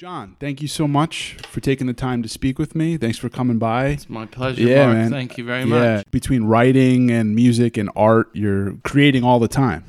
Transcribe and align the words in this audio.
John, 0.00 0.34
thank 0.40 0.62
you 0.62 0.66
so 0.68 0.88
much 0.88 1.36
for 1.46 1.60
taking 1.60 1.86
the 1.86 1.92
time 1.92 2.22
to 2.22 2.28
speak 2.30 2.58
with 2.58 2.74
me. 2.74 2.96
Thanks 2.96 3.18
for 3.18 3.28
coming 3.28 3.58
by. 3.58 3.88
It's 3.88 4.08
my 4.08 4.24
pleasure, 4.24 4.62
Yeah, 4.62 4.86
Mark. 4.86 4.96
man. 4.96 5.10
Thank 5.10 5.36
you 5.36 5.44
very 5.44 5.64
Yeah, 5.64 5.96
much. 5.96 6.10
between 6.10 6.44
writing 6.44 7.10
and 7.10 7.34
music 7.34 7.76
and 7.76 7.90
art, 7.94 8.30
you're 8.32 8.76
creating 8.82 9.24
all 9.24 9.38
the 9.38 9.46
time. 9.46 9.84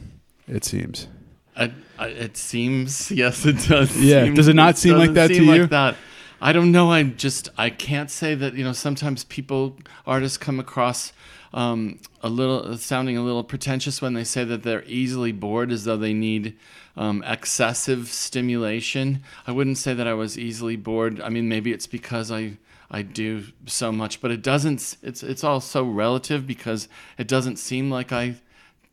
It 0.50 0.66
seems. 0.66 1.08
I, 1.56 1.72
I, 1.98 2.08
it 2.08 2.36
seems, 2.36 3.10
yes, 3.24 3.46
it 3.46 3.66
does. 3.70 3.98
Yeah, 4.02 4.26
seem- 4.26 4.34
does 4.34 4.50
it 4.50 4.54
not 4.54 4.78
seem 4.78 4.98
like 4.98 5.14
that 5.14 5.30
to 5.30 5.36
seem 5.36 5.46
you? 5.46 5.68
That. 5.68 5.96
I 6.42 6.52
don't 6.52 6.74
know. 6.74 6.92
I 6.92 7.04
just 7.04 7.48
I 7.58 7.70
can't 7.70 8.12
say 8.12 8.36
that. 8.36 8.54
You 8.54 8.66
know, 8.66 8.74
sometimes 8.74 9.24
people, 9.24 9.78
artists, 10.06 10.38
come 10.38 10.60
across 10.60 11.14
um, 11.54 12.00
a 12.22 12.30
little 12.30 12.78
sounding 12.78 13.18
a 13.18 13.24
little 13.24 13.44
pretentious 13.44 14.02
when 14.02 14.14
they 14.14 14.24
say 14.24 14.44
that 14.44 14.64
they're 14.64 14.84
easily 14.86 15.32
bored, 15.32 15.72
as 15.72 15.84
though 15.84 15.98
they 15.98 16.14
need 16.14 16.58
um, 16.96 17.24
excessive 17.26 18.08
stimulation. 18.08 19.24
I 19.46 19.52
wouldn't 19.52 19.78
say 19.78 19.94
that 19.94 20.08
I 20.08 20.14
was 20.14 20.38
easily 20.38 20.76
bored. 20.76 21.20
I 21.20 21.30
mean, 21.30 21.50
maybe 21.50 21.72
it's 21.72 21.88
because 21.88 22.32
I 22.32 22.58
I 22.90 23.02
do 23.04 23.46
so 23.66 23.92
much, 23.92 24.22
but 24.22 24.32
it 24.32 24.42
doesn't. 24.42 24.98
It's 25.02 25.24
it's 25.24 25.44
all 25.44 25.62
so 25.62 25.84
relative 25.84 26.46
because 26.46 26.88
it 27.18 27.28
doesn't 27.28 27.58
seem 27.58 27.90
like 27.90 28.12
I 28.12 28.36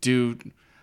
do 0.01 0.39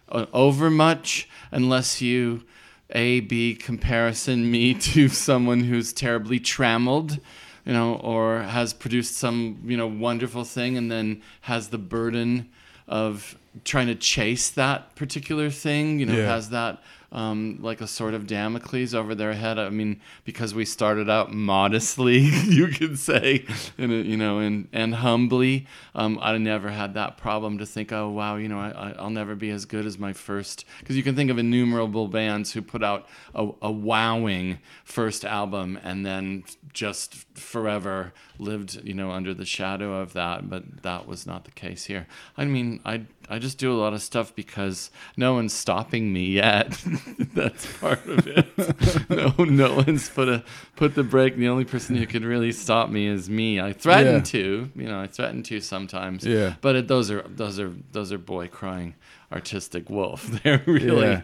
uh, 0.10 0.26
over 0.34 0.70
much 0.70 1.30
unless 1.52 2.02
you 2.02 2.44
a 2.92 3.22
b 3.22 3.56
comparison 3.56 4.52
me 4.52 4.74
to 4.94 5.08
someone 5.08 5.62
who's 5.62 5.94
terribly 5.94 6.40
trammeled 6.40 7.20
you 7.66 7.74
know 7.74 7.96
or 7.96 8.42
has 8.44 8.74
produced 8.74 9.18
some 9.18 9.60
you 9.66 9.78
know 9.78 9.88
wonderful 9.88 10.44
thing 10.44 10.78
and 10.78 10.92
then 10.92 11.22
has 11.42 11.70
the 11.70 11.78
burden 11.78 12.50
of 12.88 13.38
trying 13.64 13.88
to 13.88 13.96
chase 13.96 14.50
that 14.52 14.96
particular 14.96 15.50
thing 15.50 16.00
you 16.00 16.06
know 16.06 16.16
Yeah. 16.16 16.28
has 16.36 16.50
that 16.50 16.82
um, 17.16 17.58
like 17.62 17.82
a 17.82 17.88
sort 17.88 18.14
of 18.14 18.28
Damocles 18.28 18.94
over 18.94 19.16
their 19.16 19.34
head. 19.34 19.58
I 19.58 19.70
mean, 19.70 20.02
because 20.26 20.54
we 20.54 20.66
started 20.66 21.10
out 21.10 21.34
modestly, 21.34 22.18
you 22.46 22.68
could 22.68 23.00
say, 23.00 23.46
and 23.78 23.92
you 24.06 24.18
know, 24.18 24.40
and 24.40 24.68
and 24.74 24.96
humbly. 24.96 25.66
Um, 25.96 26.20
I 26.22 26.38
never 26.38 26.70
had 26.70 26.94
that 26.96 27.18
problem 27.18 27.58
to 27.60 27.66
think, 27.66 27.92
oh 27.94 28.10
wow, 28.10 28.36
you 28.36 28.50
know, 28.50 28.60
I, 28.60 28.70
I- 28.90 28.96
I'll 29.00 29.10
never 29.10 29.34
be 29.34 29.50
as 29.50 29.66
good 29.66 29.86
as 29.86 29.98
my 29.98 30.12
first. 30.14 30.66
Because 30.80 30.98
you 30.98 31.04
can 31.04 31.16
think 31.16 31.32
of 31.32 31.38
innumerable 31.38 32.08
bands 32.10 32.52
who 32.52 32.62
put 32.62 32.84
out 32.84 33.08
a, 33.34 33.50
a 33.62 33.72
wowing 33.72 34.60
first 34.84 35.24
album 35.24 35.80
and 35.84 36.06
then 36.06 36.44
just 36.74 37.16
forever 37.38 38.12
lived, 38.38 38.82
you 38.84 38.94
know, 38.94 39.12
under 39.12 39.34
the 39.34 39.46
shadow 39.46 40.02
of 40.02 40.12
that. 40.14 40.50
But 40.50 40.84
that 40.84 41.08
was 41.08 41.26
not 41.26 41.46
the 41.46 41.52
case 41.52 41.86
here. 41.86 42.08
I 42.36 42.44
mean, 42.44 42.82
I 42.84 43.04
I 43.30 43.40
just 43.40 43.58
do 43.58 43.72
a 43.72 43.78
lot 43.80 43.94
of 43.94 44.02
stuff 44.02 44.36
because 44.36 44.92
no 45.18 45.34
one's 45.34 45.54
stopping 45.54 46.14
me 46.14 46.26
yet. 46.28 46.70
That's 47.34 47.66
part 47.80 48.06
of 48.08 48.28
it. 48.28 49.10
no, 49.10 49.44
no 49.46 49.76
one's 49.78 50.10
put 50.10 50.30
a 50.30 50.44
put 50.76 50.94
the 50.96 51.04
brake. 51.04 51.36
The 51.36 51.48
only 51.50 51.66
person 51.66 51.96
who 51.96 52.06
could 52.06 52.24
really 52.24 52.52
stop 52.52 52.90
me 52.90 53.08
is 53.08 53.30
me. 53.30 53.60
I 53.60 53.74
threaten 53.74 54.16
Yeah. 54.16 54.22
to, 54.22 54.70
you 54.76 54.88
know, 54.88 55.00
I 55.02 55.08
threaten 55.08 55.42
to 55.44 55.60
sometimes. 55.60 56.26
Yeah. 56.26 56.56
But 56.62 56.76
it, 56.76 56.88
those 56.88 57.10
are 57.10 57.24
those 57.28 57.60
are 57.60 57.74
those 57.92 58.12
are 58.12 58.18
boy 58.20 58.48
crying 58.48 58.96
artistic 59.32 59.90
wolf. 59.90 60.28
They're 60.44 60.62
really, 60.68 61.08
Yeah. 61.08 61.22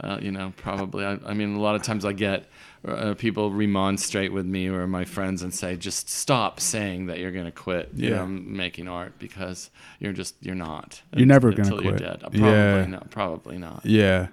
uh, 0.00 0.18
you 0.20 0.32
know, 0.32 0.52
probably. 0.56 1.04
I, 1.04 1.18
I 1.24 1.34
mean, 1.34 1.54
a 1.54 1.60
lot 1.60 1.76
of 1.76 1.82
times 1.82 2.04
I 2.04 2.12
get. 2.12 2.46
Uh, 2.86 3.14
people 3.14 3.50
remonstrate 3.50 4.30
with 4.32 4.44
me 4.44 4.68
or 4.68 4.86
my 4.86 5.04
friends 5.04 5.42
and 5.42 5.54
say, 5.54 5.74
"Just 5.76 6.10
stop 6.10 6.60
saying 6.60 7.06
that 7.06 7.18
you're 7.18 7.30
going 7.32 7.46
to 7.46 7.50
quit, 7.50 7.90
you 7.94 8.10
know, 8.10 8.26
making 8.26 8.88
art 8.88 9.18
because 9.18 9.70
you're 10.00 10.12
just 10.12 10.34
you're 10.42 10.54
not. 10.54 11.00
You're 11.16 11.26
never 11.26 11.50
gonna 11.52 11.70
you're 11.70 11.80
quit. 11.92 11.96
dead. 11.98 12.22
Uh, 12.22 12.28
Probably 12.28 12.40
Yeah. 12.40 12.86
not. 12.86 13.10
Probably 13.10 13.58
not. 13.58 13.86
Yeah. 13.86 14.28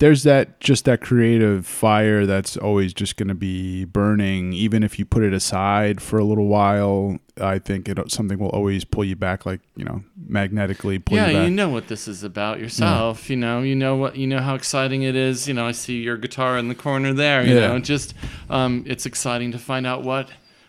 There's 0.00 0.22
that 0.24 0.60
just 0.60 0.84
that 0.84 1.00
creative 1.00 1.66
fire 1.66 2.26
that's 2.26 2.56
always 2.58 2.92
just 2.92 3.16
going 3.16 3.28
to 3.28 3.34
be 3.34 3.84
burning 3.86 4.52
even 4.52 4.82
if 4.82 4.98
you 4.98 5.06
put 5.06 5.22
it 5.22 5.32
aside 5.32 6.02
for 6.02 6.18
a 6.18 6.24
little 6.24 6.46
while. 6.48 7.18
I 7.40 7.58
think 7.58 7.88
it 7.88 7.98
something 8.12 8.38
will 8.38 8.50
always 8.50 8.84
pull 8.84 9.04
you 9.04 9.16
back 9.16 9.44
like, 9.46 9.60
you 9.76 9.84
know, 9.84 10.04
magnetically 10.26 10.98
pull 10.98 11.16
yeah, 11.18 11.26
you 11.28 11.32
back. 11.36 11.44
you 11.44 11.50
know 11.50 11.68
what 11.68 11.88
this 11.88 12.08
is 12.08 12.22
about 12.24 12.58
yourself. 12.58 13.28
You 13.30 13.36
know, 13.36 13.60
you 13.62 13.74
know 13.74 13.96
what, 13.96 14.16
you 14.16 14.26
know 14.26 14.40
how 14.40 14.54
exciting 14.54 15.02
it 15.02 15.14
is. 15.16 15.46
You 15.48 15.54
know, 15.54 15.66
I 15.66 15.72
see 15.72 16.00
your 16.00 16.16
guitar 16.16 16.58
in 16.58 16.68
the 16.68 16.74
corner 16.74 17.12
there. 17.12 17.44
You 17.44 17.54
Yeah. 17.54 17.68
know, 17.68 17.78
just 17.78 18.14
um, 18.50 18.84
it's 18.86 19.06
exciting 19.06 19.52
to 19.52 19.58
find 19.58 19.86
out 19.86 20.02
what 20.02 20.28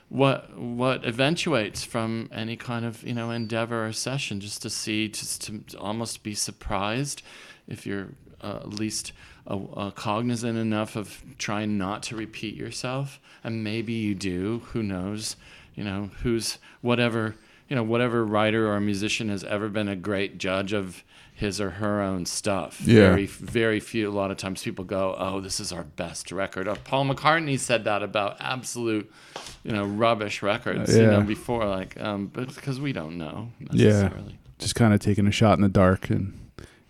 what 0.09 0.55
what 0.57 1.03
eventuates 1.03 1.83
from 1.83 2.29
any 2.31 2.55
kind 2.55 2.85
of 2.85 3.03
you 3.03 3.13
know 3.13 3.31
endeavor 3.31 3.88
or 3.88 3.91
session. 3.94 4.39
Just 4.39 4.61
to 4.61 4.69
see, 4.69 5.07
just 5.07 5.44
to 5.47 5.77
almost 5.79 6.23
be 6.23 6.33
surprised 6.35 7.21
if 7.67 7.85
you're 7.88 8.09
uh, 8.41 8.57
at 8.57 8.69
least 8.69 9.13
uh, 9.47 9.55
uh, 9.57 9.91
cognizant 9.91 10.57
enough 10.57 10.95
of 10.95 11.23
trying 11.38 11.77
not 11.77 12.03
to 12.03 12.15
repeat 12.15 12.55
yourself, 12.55 13.19
and 13.44 13.63
maybe 13.63 13.94
you 13.94 14.13
do. 14.15 14.61
Who 14.73 14.83
knows? 14.83 15.35
You 15.75 15.83
know, 15.83 16.09
who's 16.23 16.57
whatever 16.81 17.35
you 17.69 17.75
know, 17.75 17.83
whatever 17.83 18.25
writer 18.25 18.71
or 18.71 18.79
musician 18.79 19.29
has 19.29 19.43
ever 19.43 19.69
been 19.69 19.87
a 19.87 19.95
great 19.95 20.37
judge 20.37 20.73
of 20.73 21.03
his 21.33 21.59
or 21.59 21.71
her 21.71 22.01
own 22.01 22.25
stuff. 22.25 22.79
Yeah. 22.81 23.09
Very, 23.09 23.25
very 23.25 23.79
few. 23.81 24.09
A 24.09 24.13
lot 24.13 24.31
of 24.31 24.37
times 24.37 24.63
people 24.63 24.85
go, 24.85 25.15
"Oh, 25.17 25.41
this 25.41 25.59
is 25.59 25.73
our 25.73 25.83
best 25.83 26.31
record." 26.31 26.67
Or 26.67 26.75
Paul 26.77 27.05
McCartney 27.07 27.59
said 27.59 27.83
that 27.83 28.01
about 28.03 28.37
absolute, 28.39 29.11
you 29.63 29.71
know, 29.73 29.83
rubbish 29.85 30.41
records. 30.41 30.95
You 30.95 31.03
Yeah. 31.03 31.09
know, 31.09 31.21
before 31.23 31.65
like, 31.65 31.99
um, 31.99 32.27
but 32.31 32.55
because 32.55 32.79
we 32.79 32.93
don't 32.93 33.17
know 33.17 33.51
Yeah. 33.71 34.11
just 34.59 34.75
kind 34.75 34.93
of 34.93 35.01
taking 35.01 35.27
a 35.27 35.31
shot 35.31 35.57
in 35.57 35.61
the 35.63 35.67
dark 35.69 36.09
and 36.09 36.33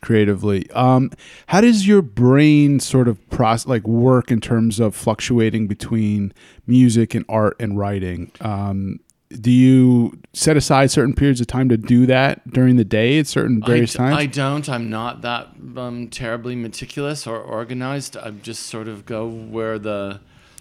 creatively. 0.01 0.69
Um, 0.71 1.09
how 1.47 1.61
does 1.61 1.87
your 1.87 2.03
brain 2.03 2.79
sort 2.79 3.07
of 3.07 3.27
process, 3.31 3.67
like 3.67 3.87
work 3.87 4.29
in 4.29 4.39
terms 4.39 4.79
of 4.79 4.95
fluctuating 4.95 5.65
between 5.65 6.31
music 6.67 7.15
and 7.15 7.25
art 7.27 7.55
and 7.59 7.79
writing? 7.79 8.29
Um, 8.41 8.99
do 9.29 9.51
you 9.51 10.19
set 10.33 10.55
aside 10.55 10.91
certain 10.91 11.13
periods 11.13 11.41
of 11.41 11.47
time 11.47 11.69
to 11.69 11.77
do 11.77 12.05
that 12.05 12.47
during 12.51 12.75
the 12.75 12.85
day 12.85 13.17
at 13.19 13.27
certain 13.27 13.61
various 13.61 13.95
I, 13.95 13.97
times? 13.97 14.17
I 14.17 14.25
don't. 14.27 14.69
I'm 14.69 14.89
not 14.89 15.21
that 15.21 15.49
um, 15.77 16.07
terribly 16.09 16.55
meticulous 16.55 17.25
or 17.25 17.39
organized. 17.39 18.15
I 18.17 18.31
just 18.31 18.63
sort 18.67 18.87
of 18.87 19.05
go 19.05 19.27
where 19.27 19.79
the 19.79 20.19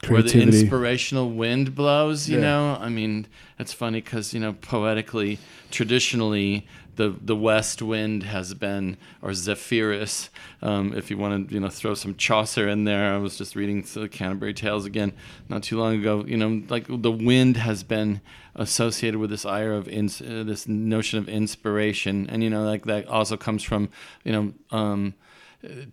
where 0.09 0.23
the 0.23 0.43
inspirational 0.43 1.31
wind 1.31 1.75
blows. 1.75 2.29
You 2.29 2.37
Yeah. 2.37 2.43
know, 2.43 2.79
I 2.81 2.89
mean, 2.89 3.27
it's 3.59 3.73
funny 3.73 4.01
because 4.01 4.35
you 4.35 4.41
know, 4.41 4.53
poetically, 4.55 5.39
traditionally, 5.71 6.67
the 6.97 7.17
the 7.21 7.37
west 7.37 7.83
wind 7.83 8.23
has 8.23 8.55
been 8.55 8.97
or 9.23 9.35
Zephyrus. 9.35 10.31
Um, 10.63 10.93
if 10.97 11.11
you 11.11 11.19
want 11.19 11.49
to, 11.49 11.55
you 11.55 11.61
know, 11.61 11.69
throw 11.69 11.95
some 11.95 12.15
Chaucer 12.17 12.69
in 12.69 12.85
there. 12.85 13.15
I 13.15 13.19
was 13.19 13.37
just 13.37 13.57
reading 13.57 13.83
the 13.83 14.09
Canterbury 14.09 14.55
Tales 14.55 14.85
again 14.85 15.13
not 15.49 15.63
too 15.63 15.79
long 15.79 15.95
ago. 15.95 16.25
You 16.27 16.37
know, 16.37 16.63
like 16.69 16.87
the 16.89 17.13
wind 17.13 17.57
has 17.57 17.83
been 17.83 18.21
associated 18.55 19.19
with 19.19 19.31
this 19.31 19.45
ire 19.45 19.73
of 19.73 19.89
ins- 19.89 20.23
uh, 20.23 20.45
this 20.47 20.69
notion 20.69 21.19
of 21.19 21.29
inspiration, 21.29 22.29
and 22.31 22.43
you 22.43 22.51
know, 22.51 22.65
like 22.65 22.85
that 22.87 23.07
also 23.09 23.37
comes 23.37 23.63
from 23.63 23.89
you 24.25 24.33
know. 24.33 24.53
Um, 24.71 25.15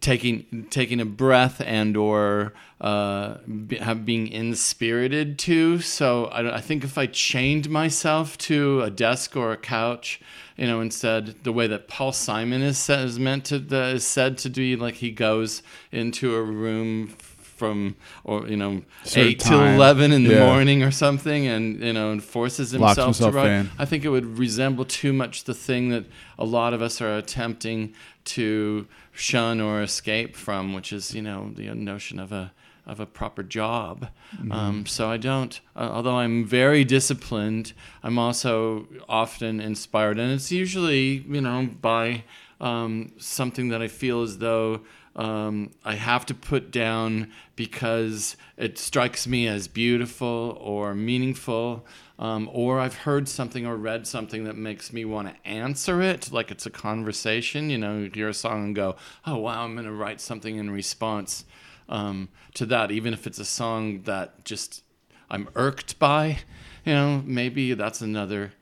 taking 0.01 0.67
taking 0.69 0.99
a 0.99 1.05
breath 1.05 1.61
and 1.65 1.95
or 1.97 2.53
uh, 2.79 3.37
be, 3.67 3.77
have 3.77 4.05
being 4.05 4.27
inspirited 4.27 5.37
to. 5.39 5.79
So 5.79 6.25
I, 6.25 6.57
I 6.57 6.61
think 6.61 6.83
if 6.83 6.97
I 6.97 7.05
chained 7.07 7.69
myself 7.69 8.37
to 8.39 8.81
a 8.81 8.89
desk 8.89 9.35
or 9.35 9.51
a 9.51 9.57
couch, 9.57 10.19
you 10.57 10.67
know, 10.67 10.81
instead 10.81 11.43
the 11.43 11.51
way 11.53 11.67
that 11.67 11.87
Paul 11.87 12.11
Simon 12.11 12.61
is 12.61 12.77
said, 12.77 13.05
is 13.05 13.19
meant 13.19 13.45
to 13.45 13.59
the, 13.59 13.83
is 13.95 14.05
said 14.05 14.37
to 14.39 14.49
be 14.49 14.75
like 14.75 14.95
he 14.95 15.11
goes 15.11 15.61
into 15.91 16.35
a 16.35 16.41
room 16.41 17.15
from 17.61 17.95
or 18.23 18.47
you 18.47 18.57
know 18.57 18.81
Certain 19.03 19.27
eight 19.29 19.39
till 19.39 19.59
time. 19.59 19.75
eleven 19.75 20.11
in 20.11 20.23
the 20.23 20.33
Yeah. 20.33 20.47
morning 20.47 20.81
or 20.81 20.89
something 20.89 21.45
and 21.45 21.79
you 21.79 21.93
know 21.93 22.11
and 22.11 22.23
forces 22.23 22.71
himself, 22.71 22.97
himself 22.97 23.31
to 23.33 23.37
write 23.37 23.51
in. 23.51 23.69
I 23.77 23.85
think 23.85 24.03
it 24.03 24.09
would 24.09 24.39
resemble 24.39 24.83
too 24.83 25.13
much 25.13 25.43
the 25.43 25.53
thing 25.53 25.89
that 25.89 26.05
a 26.39 26.45
lot 26.45 26.73
of 26.73 26.81
us 26.81 27.01
are 27.01 27.15
attempting 27.17 27.93
to 28.23 28.87
shun 29.11 29.59
or 29.61 29.81
escape 29.81 30.35
from, 30.35 30.73
which 30.73 30.91
is 30.93 31.13
you 31.13 31.21
know 31.21 31.51
the 31.55 31.73
notion 31.73 32.19
of 32.19 32.31
a 32.31 32.51
of 32.85 32.99
a 32.99 33.05
proper 33.05 33.43
job. 33.43 34.07
Mm-hmm. 34.35 34.51
Um, 34.51 34.85
so 34.85 35.09
I 35.09 35.17
don't. 35.17 35.59
Uh, 35.75 35.89
although 35.91 36.17
I'm 36.17 36.45
very 36.45 36.83
disciplined, 36.83 37.73
I'm 38.03 38.17
also 38.17 38.87
often 39.07 39.59
inspired, 39.59 40.19
and 40.19 40.31
it's 40.31 40.51
usually 40.51 41.25
you 41.27 41.41
know 41.41 41.69
by 41.81 42.23
um, 42.59 43.11
something 43.17 43.69
that 43.69 43.81
I 43.81 43.87
feel 43.87 44.21
as 44.21 44.37
though 44.37 44.81
um, 45.15 45.71
I 45.83 45.95
have 45.95 46.25
to 46.27 46.33
put 46.33 46.71
down 46.71 47.31
because 47.55 48.37
it 48.57 48.77
strikes 48.77 49.27
me 49.27 49.47
as 49.47 49.67
beautiful 49.67 50.57
or 50.59 50.95
meaningful, 50.95 51.85
um, 52.21 52.47
or 52.53 52.79
I've 52.79 52.93
heard 52.93 53.27
something 53.27 53.65
or 53.65 53.75
read 53.75 54.05
something 54.05 54.43
that 54.43 54.55
makes 54.55 54.93
me 54.93 55.05
want 55.05 55.27
to 55.27 55.47
answer 55.47 56.03
it, 56.03 56.31
like 56.31 56.51
it's 56.51 56.67
a 56.67 56.69
conversation. 56.69 57.71
You 57.71 57.79
know, 57.79 57.97
you 57.97 58.11
hear 58.13 58.29
a 58.29 58.33
song 58.33 58.65
and 58.65 58.75
go, 58.75 58.95
"Oh 59.25 59.37
wow, 59.37 59.63
I'm 59.63 59.73
going 59.73 59.87
to 59.87 59.91
write 59.91 60.21
something 60.21 60.57
in 60.57 60.69
response 60.69 61.45
um, 61.89 62.29
to 62.53 62.67
that," 62.67 62.91
even 62.91 63.11
if 63.11 63.25
it's 63.25 63.39
a 63.39 63.45
song 63.45 64.03
that 64.03 64.45
just 64.45 64.83
I'm 65.31 65.49
irked 65.55 65.97
by. 65.97 66.37
You 66.85 66.93
know, 66.93 67.23
maybe 67.25 67.73
that's 67.73 68.01
another 68.01 68.53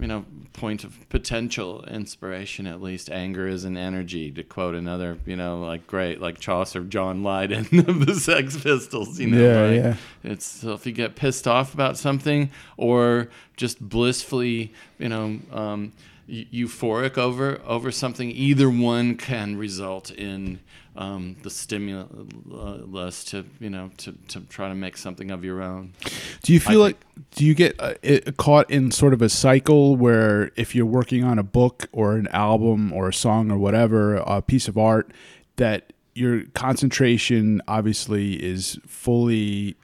you 0.00 0.06
know 0.06 0.24
point 0.52 0.84
of 0.84 1.08
potential 1.08 1.84
inspiration 1.84 2.66
at 2.66 2.80
least 2.82 3.10
anger 3.10 3.46
is 3.46 3.64
an 3.64 3.76
energy 3.76 4.30
to 4.30 4.42
quote 4.42 4.74
another 4.74 5.16
you 5.26 5.36
know 5.36 5.60
like 5.60 5.86
great 5.86 6.20
like 6.20 6.38
chaucer 6.40 6.80
john 6.82 7.22
lydon 7.22 7.66
of 7.88 8.06
the 8.06 8.14
sex 8.14 8.56
pistols 8.56 9.18
you 9.20 9.28
know 9.28 9.40
Yeah, 9.42 9.62
right? 9.62 9.74
yeah. 9.74 9.94
it's 10.24 10.44
so 10.46 10.72
if 10.72 10.84
you 10.86 10.92
get 10.92 11.14
pissed 11.16 11.46
off 11.46 11.74
about 11.74 11.96
something 11.96 12.50
or 12.76 13.28
just 13.56 13.80
blissfully 13.80 14.72
you 14.98 15.08
know 15.08 15.38
um, 15.52 15.92
euphoric 16.28 17.16
over 17.16 17.60
over 17.66 17.90
something 17.90 18.30
either 18.30 18.68
one 18.68 19.16
can 19.16 19.56
result 19.56 20.10
in 20.10 20.60
um, 20.98 21.36
the 21.44 21.50
stimulus 21.50 23.24
to 23.24 23.44
you 23.60 23.70
know 23.70 23.90
to, 23.98 24.12
to 24.26 24.40
try 24.40 24.68
to 24.68 24.74
make 24.74 24.96
something 24.96 25.30
of 25.30 25.44
your 25.44 25.62
own 25.62 25.92
Do 26.42 26.52
you 26.52 26.58
feel 26.58 26.82
I 26.82 26.86
like 26.86 27.00
do 27.36 27.44
you 27.44 27.54
get 27.54 27.76
uh, 27.78 27.94
caught 28.36 28.68
in 28.68 28.90
sort 28.90 29.12
of 29.12 29.22
a 29.22 29.28
cycle 29.28 29.96
where 29.96 30.50
if 30.56 30.74
you're 30.74 30.86
working 30.86 31.22
on 31.22 31.38
a 31.38 31.44
book 31.44 31.86
or 31.92 32.16
an 32.16 32.26
album 32.28 32.92
or 32.92 33.08
a 33.08 33.14
song 33.14 33.50
or 33.50 33.58
whatever, 33.58 34.16
a 34.16 34.42
piece 34.42 34.66
of 34.66 34.76
art, 34.76 35.12
that 35.56 35.92
your 36.14 36.42
concentration 36.54 37.62
obviously 37.68 38.34
is 38.42 38.78
fully, 38.86 39.76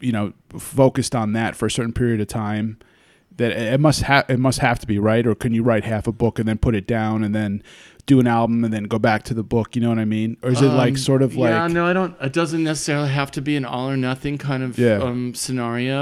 you 0.00 0.10
know, 0.10 0.32
focused 0.58 1.14
on 1.14 1.32
that 1.34 1.54
for 1.54 1.66
a 1.66 1.70
certain 1.70 1.92
period 1.92 2.20
of 2.20 2.26
time? 2.26 2.78
That 3.36 3.52
it 3.52 3.80
must 3.80 4.02
have 4.02 4.28
it 4.28 4.38
must 4.38 4.58
have 4.58 4.80
to 4.80 4.86
be 4.86 4.98
right, 4.98 5.24
or 5.26 5.36
can 5.36 5.54
you 5.54 5.62
write 5.62 5.84
half 5.84 6.08
a 6.08 6.12
book 6.12 6.40
and 6.40 6.48
then 6.48 6.58
put 6.58 6.74
it 6.74 6.86
down 6.86 7.22
and 7.22 7.34
then 7.34 7.62
do 8.12 8.18
an 8.20 8.26
album 8.26 8.58
and 8.64 8.72
then 8.74 8.84
go 8.94 8.98
back 8.98 9.20
to 9.28 9.34
the 9.34 9.42
book? 9.54 9.68
You 9.76 9.82
know 9.82 9.88
what 9.94 9.98
I 10.06 10.08
mean? 10.18 10.30
Or 10.42 10.50
is 10.50 10.60
it 10.62 10.72
like 10.82 10.94
Um, 10.94 10.96
sort 11.10 11.22
of 11.26 11.30
like 11.42 11.50
yeah 11.54 11.66
no 11.78 11.82
i 11.90 11.92
don't 11.98 12.14
it 12.28 12.32
doesn't 12.40 12.64
necessarily 12.72 13.10
have 13.20 13.30
to 13.36 13.40
be 13.48 13.54
an 13.60 13.64
all 13.64 13.88
or 13.92 13.96
nothing 14.10 14.34
kind 14.38 14.62
of 14.66 14.70
Yeah. 14.78 14.98
um, 15.08 15.34
scenario 15.34 16.00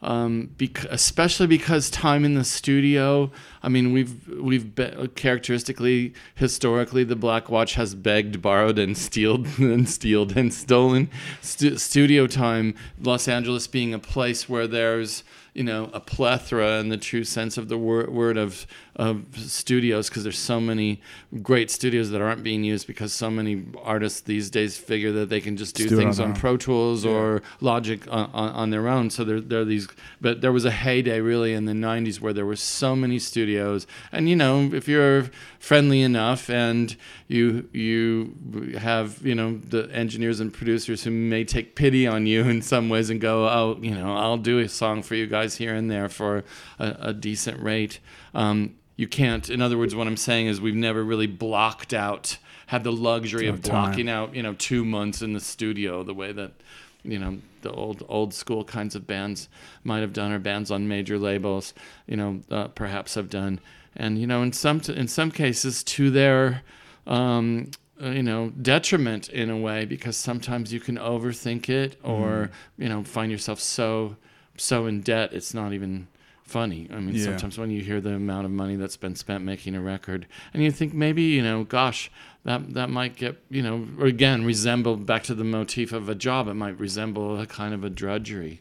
um, 0.00 0.50
bec- 0.58 0.84
especially 0.98 1.48
because 1.48 1.84
time 1.90 2.22
in 2.28 2.34
the 2.40 2.44
studio 2.44 3.30
i 3.66 3.68
mean 3.74 3.86
we've 3.96 4.14
we've 4.48 4.68
be- 4.78 5.08
characteristically 5.16 6.12
historically 6.36 7.04
the 7.04 7.16
black 7.16 7.44
watch 7.50 7.74
has 7.74 7.94
begged 7.94 8.40
borrowed 8.40 8.78
and 8.78 8.96
stealed 8.96 9.46
and 9.58 9.88
stealed 9.88 10.36
and 10.36 10.52
stolen 10.54 11.08
Stu- 11.42 11.78
studio 11.78 12.26
time 12.28 12.74
los 13.00 13.26
angeles 13.28 13.66
being 13.66 13.92
a 13.94 13.98
place 13.98 14.48
where 14.48 14.66
there's 14.68 15.24
you 15.54 15.64
know 15.64 15.90
a 15.92 16.00
plethora 16.00 16.78
in 16.80 16.88
the 16.90 16.96
true 16.96 17.24
sense 17.24 17.58
of 17.58 17.66
the 17.68 17.78
word, 17.78 18.08
word 18.10 18.36
of 18.36 18.66
of 18.98 19.24
studios 19.36 20.08
because 20.08 20.24
there's 20.24 20.38
so 20.38 20.60
many 20.60 21.00
great 21.40 21.70
studios 21.70 22.10
that 22.10 22.20
aren't 22.20 22.42
being 22.42 22.64
used 22.64 22.86
because 22.86 23.12
so 23.12 23.30
many 23.30 23.64
artists 23.82 24.20
these 24.22 24.50
days 24.50 24.76
figure 24.76 25.12
that 25.12 25.28
they 25.28 25.40
can 25.40 25.56
just 25.56 25.76
do 25.76 25.88
do 25.88 25.96
things 25.96 26.18
on 26.18 26.30
on. 26.30 26.36
Pro 26.36 26.56
Tools 26.56 27.04
or 27.04 27.42
Logic 27.60 28.06
on, 28.10 28.28
on, 28.32 28.50
on 28.50 28.70
their 28.70 28.88
own. 28.88 29.10
So 29.10 29.22
there, 29.22 29.40
there 29.40 29.60
are 29.60 29.64
these, 29.64 29.86
but 30.20 30.40
there 30.40 30.52
was 30.52 30.64
a 30.64 30.70
heyday 30.70 31.20
really 31.20 31.54
in 31.54 31.64
the 31.64 31.72
90s 31.72 32.20
where 32.20 32.32
there 32.32 32.44
were 32.44 32.56
so 32.56 32.96
many 32.96 33.20
studios. 33.20 33.86
And, 34.10 34.28
you 34.28 34.34
know, 34.34 34.70
if 34.72 34.88
you're 34.88 35.30
friendly 35.60 36.02
enough 36.02 36.50
and 36.50 36.96
you, 37.28 37.68
you 37.72 38.74
have, 38.78 39.24
you 39.24 39.34
know, 39.34 39.58
the 39.58 39.88
engineers 39.92 40.40
and 40.40 40.52
producers 40.52 41.04
who 41.04 41.12
may 41.12 41.44
take 41.44 41.76
pity 41.76 42.06
on 42.06 42.26
you 42.26 42.42
in 42.48 42.62
some 42.62 42.88
ways 42.88 43.10
and 43.10 43.20
go, 43.20 43.48
oh, 43.48 43.78
you 43.80 43.94
know, 43.94 44.16
I'll 44.16 44.36
do 44.36 44.58
a 44.58 44.68
song 44.68 45.02
for 45.02 45.14
you 45.14 45.26
guys 45.26 45.56
here 45.56 45.74
and 45.74 45.88
there 45.88 46.08
for 46.08 46.42
a, 46.80 46.96
a 47.00 47.14
decent 47.14 47.62
rate. 47.62 48.00
Um, 48.34 48.74
you 48.98 49.06
can't, 49.06 49.48
in 49.48 49.62
other 49.62 49.78
words, 49.78 49.94
what 49.94 50.08
I'm 50.08 50.16
saying 50.16 50.48
is 50.48 50.60
we've 50.60 50.74
never 50.74 51.04
really 51.04 51.28
blocked 51.28 51.94
out, 51.94 52.36
had 52.66 52.82
the 52.82 52.90
luxury 52.90 53.46
of 53.46 53.62
time. 53.62 53.90
blocking 53.90 54.08
out, 54.08 54.34
you 54.34 54.42
know, 54.42 54.54
two 54.54 54.84
months 54.84 55.22
in 55.22 55.34
the 55.34 55.40
studio 55.40 56.02
the 56.02 56.12
way 56.12 56.32
that, 56.32 56.50
you 57.04 57.16
know, 57.16 57.38
the 57.62 57.70
old 57.70 58.04
old 58.08 58.34
school 58.34 58.64
kinds 58.64 58.96
of 58.96 59.06
bands 59.06 59.48
might 59.84 60.00
have 60.00 60.12
done, 60.12 60.32
or 60.32 60.40
bands 60.40 60.72
on 60.72 60.88
major 60.88 61.16
labels, 61.16 61.74
you 62.08 62.16
know, 62.16 62.40
uh, 62.50 62.66
perhaps 62.68 63.14
have 63.14 63.30
done, 63.30 63.60
and 63.94 64.18
you 64.18 64.26
know, 64.26 64.42
in 64.42 64.52
some 64.52 64.80
in 64.88 65.06
some 65.06 65.30
cases 65.30 65.84
to 65.84 66.10
their, 66.10 66.62
um, 67.06 67.70
uh, 68.02 68.08
you 68.08 68.24
know, 68.24 68.50
detriment 68.60 69.28
in 69.28 69.48
a 69.48 69.56
way 69.56 69.84
because 69.84 70.16
sometimes 70.16 70.72
you 70.72 70.80
can 70.80 70.96
overthink 70.98 71.68
it 71.68 71.96
or 72.02 72.50
you 72.76 72.88
know 72.88 73.04
find 73.04 73.30
yourself 73.30 73.60
so 73.60 74.16
so 74.56 74.86
in 74.86 75.02
debt 75.02 75.32
it's 75.32 75.54
not 75.54 75.72
even 75.72 76.08
funny. 76.48 76.88
I 76.92 76.98
mean, 77.00 77.14
Yeah. 77.14 77.24
sometimes 77.24 77.58
when 77.58 77.70
you 77.70 77.82
hear 77.82 78.00
the 78.00 78.14
amount 78.14 78.46
of 78.46 78.50
money 78.50 78.76
that's 78.76 78.96
been 78.96 79.14
spent 79.14 79.44
making 79.44 79.74
a 79.74 79.80
record, 79.80 80.26
and 80.52 80.62
you 80.62 80.70
think 80.70 80.94
maybe 80.94 81.22
you 81.22 81.42
know, 81.42 81.64
gosh, 81.64 82.10
that 82.44 82.74
that 82.74 82.90
might 82.90 83.16
get 83.16 83.40
you 83.50 83.62
know, 83.62 83.86
again, 84.02 84.44
resemble 84.44 84.96
back 84.96 85.22
to 85.24 85.34
the 85.34 85.44
motif 85.44 85.92
of 85.92 86.08
a 86.08 86.14
job. 86.14 86.48
It 86.48 86.54
might 86.54 86.78
resemble 86.78 87.40
a 87.40 87.46
kind 87.46 87.74
of 87.74 87.84
a 87.84 87.90
drudgery. 87.90 88.60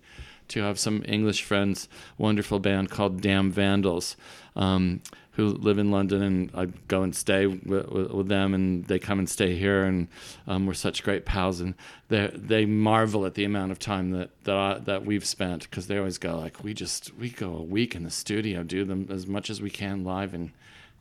To 0.51 0.61
have 0.61 0.79
some 0.79 1.03
English 1.05 1.43
friends, 1.43 1.89
wonderful 2.17 2.59
band 2.59 2.89
called 2.89 3.19
Damn 3.19 3.51
Vandals, 3.51 4.15
um, 4.55 5.01
who 5.37 5.49
live 5.49 5.77
in 5.77 5.91
London, 5.91 6.21
and 6.23 6.51
I 6.55 6.65
go 6.87 7.03
and 7.03 7.15
stay 7.15 7.45
with, 7.47 7.87
with, 7.89 8.11
with 8.11 8.27
them, 8.27 8.53
and 8.55 8.83
they 8.85 8.97
come 8.99 9.19
and 9.19 9.29
stay 9.29 9.55
here, 9.55 9.83
and 9.85 10.07
um, 10.47 10.65
we're 10.65 10.73
such 10.73 11.03
great 11.03 11.25
pals, 11.25 11.61
and 11.61 11.75
they 12.09 12.31
they 12.33 12.65
marvel 12.65 13.25
at 13.25 13.35
the 13.35 13.45
amount 13.45 13.71
of 13.71 13.77
time 13.79 14.09
that 14.11 14.31
that 14.45 14.55
I, 14.57 14.79
that 14.79 15.05
we've 15.05 15.23
spent 15.25 15.63
because 15.69 15.85
they 15.87 15.97
always 15.97 16.17
go 16.17 16.37
like 16.39 16.63
we 16.63 16.73
just 16.73 17.15
we 17.17 17.29
go 17.29 17.55
a 17.55 17.61
week 17.61 17.95
in 17.95 18.03
the 18.03 18.09
studio, 18.09 18.63
do 18.63 18.83
them 18.83 19.07
as 19.11 19.27
much 19.27 19.49
as 19.49 19.61
we 19.61 19.69
can 19.69 20.03
live, 20.03 20.33
and 20.33 20.51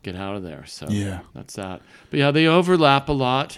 get 0.03 0.15
out 0.15 0.35
of 0.35 0.43
there. 0.43 0.65
So 0.67 0.87
Yeah. 0.89 1.21
that's 1.33 1.55
that. 1.55 1.81
But 2.11 2.19
yeah, 2.19 2.29
they 2.31 2.45
overlap 2.45 3.09
a 3.09 3.13
lot. 3.13 3.57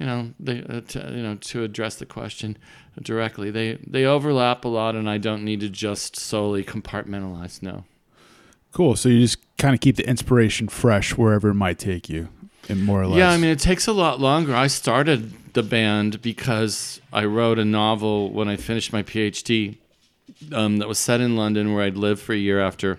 You 0.00 0.06
know, 0.06 0.30
they 0.40 0.62
uh, 0.62 0.80
to, 0.80 1.12
you 1.14 1.22
know 1.22 1.34
to 1.36 1.62
address 1.64 1.96
the 1.96 2.06
question 2.06 2.56
directly, 3.00 3.50
they 3.50 3.74
they 3.86 4.04
overlap 4.06 4.64
a 4.64 4.68
lot, 4.68 4.94
and 4.96 5.08
I 5.08 5.18
don't 5.18 5.44
need 5.44 5.60
to 5.60 5.68
just 5.68 6.16
solely 6.16 6.64
compartmentalize. 6.64 7.62
No. 7.62 7.84
Cool. 8.74 8.96
So 8.96 9.08
you 9.08 9.20
just 9.20 9.38
kind 9.56 9.72
of 9.72 9.80
keep 9.80 9.96
the 9.96 10.06
inspiration 10.06 10.66
fresh 10.66 11.16
wherever 11.16 11.48
it 11.50 11.54
might 11.54 11.78
take 11.78 12.10
you, 12.10 12.28
and 12.68 12.82
more 12.82 13.00
or 13.00 13.06
less. 13.06 13.18
Yeah, 13.18 13.30
I 13.30 13.36
mean, 13.36 13.50
it 13.50 13.60
takes 13.60 13.86
a 13.86 13.92
lot 13.92 14.20
longer. 14.20 14.54
I 14.54 14.66
started 14.66 15.32
the 15.54 15.62
band 15.62 16.20
because 16.20 17.00
I 17.12 17.24
wrote 17.24 17.60
a 17.60 17.64
novel 17.64 18.32
when 18.32 18.48
I 18.48 18.56
finished 18.56 18.92
my 18.92 19.04
PhD 19.04 19.76
um, 20.52 20.78
that 20.78 20.88
was 20.88 20.98
set 20.98 21.20
in 21.20 21.36
London, 21.36 21.72
where 21.72 21.84
I'd 21.84 21.96
lived 21.96 22.20
for 22.20 22.32
a 22.32 22.36
year 22.36 22.60
after 22.60 22.98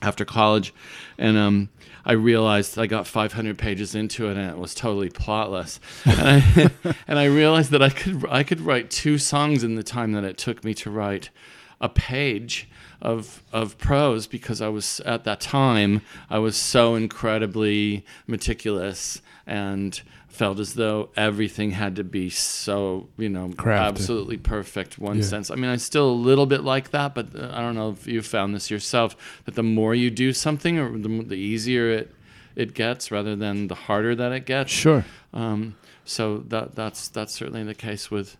after 0.00 0.24
college, 0.24 0.72
and 1.18 1.36
um, 1.36 1.70
I 2.04 2.12
realized 2.12 2.78
I 2.78 2.86
got 2.86 3.08
500 3.08 3.58
pages 3.58 3.96
into 3.96 4.28
it 4.28 4.36
and 4.36 4.50
it 4.50 4.58
was 4.58 4.74
totally 4.74 5.08
plotless. 5.08 5.80
And 6.04 6.70
I, 6.86 6.94
and 7.08 7.18
I 7.18 7.24
realized 7.24 7.72
that 7.72 7.82
I 7.82 7.90
could 7.90 8.24
I 8.30 8.44
could 8.44 8.60
write 8.60 8.90
two 8.90 9.18
songs 9.18 9.64
in 9.64 9.74
the 9.74 9.82
time 9.82 10.12
that 10.12 10.22
it 10.22 10.38
took 10.38 10.62
me 10.62 10.72
to 10.74 10.90
write 10.90 11.30
a 11.80 11.88
page 11.88 12.68
of 13.04 13.42
of 13.52 13.76
prose 13.78 14.26
because 14.26 14.60
I 14.60 14.68
was 14.68 15.00
at 15.00 15.24
that 15.24 15.40
time 15.40 16.00
I 16.30 16.38
was 16.38 16.56
so 16.56 16.94
incredibly 16.94 18.04
meticulous 18.26 19.20
and 19.46 20.00
felt 20.28 20.58
as 20.58 20.74
though 20.74 21.10
everything 21.16 21.70
had 21.70 21.94
to 21.96 22.02
be 22.02 22.28
so 22.28 23.06
you 23.16 23.28
know 23.28 23.48
Crafted. 23.50 23.78
absolutely 23.86 24.36
perfect 24.36 24.98
one 24.98 25.18
Yeah. 25.18 25.22
sense 25.22 25.48
i 25.48 25.54
mean 25.54 25.70
i'm 25.70 25.78
still 25.78 26.10
a 26.10 26.20
little 26.28 26.46
bit 26.46 26.64
like 26.64 26.90
that 26.90 27.14
but 27.14 27.26
uh, 27.36 27.50
i 27.54 27.60
don't 27.60 27.76
know 27.76 27.90
if 27.90 28.08
you 28.08 28.20
found 28.20 28.52
this 28.52 28.68
yourself 28.68 29.14
that 29.44 29.54
the 29.54 29.62
more 29.62 29.94
you 29.94 30.10
do 30.10 30.32
something 30.32 30.76
or 30.76 30.98
the, 30.98 31.22
the 31.22 31.36
easier 31.36 31.88
it 31.90 32.12
it 32.56 32.74
gets 32.74 33.12
rather 33.12 33.36
than 33.36 33.68
the 33.68 33.76
harder 33.76 34.16
that 34.16 34.32
it 34.32 34.44
gets 34.44 34.72
sure. 34.72 35.04
um, 35.34 35.76
so 36.04 36.38
that 36.48 36.74
that's 36.74 37.06
that's 37.08 37.32
certainly 37.32 37.62
the 37.62 37.74
case 37.74 38.10
with 38.10 38.36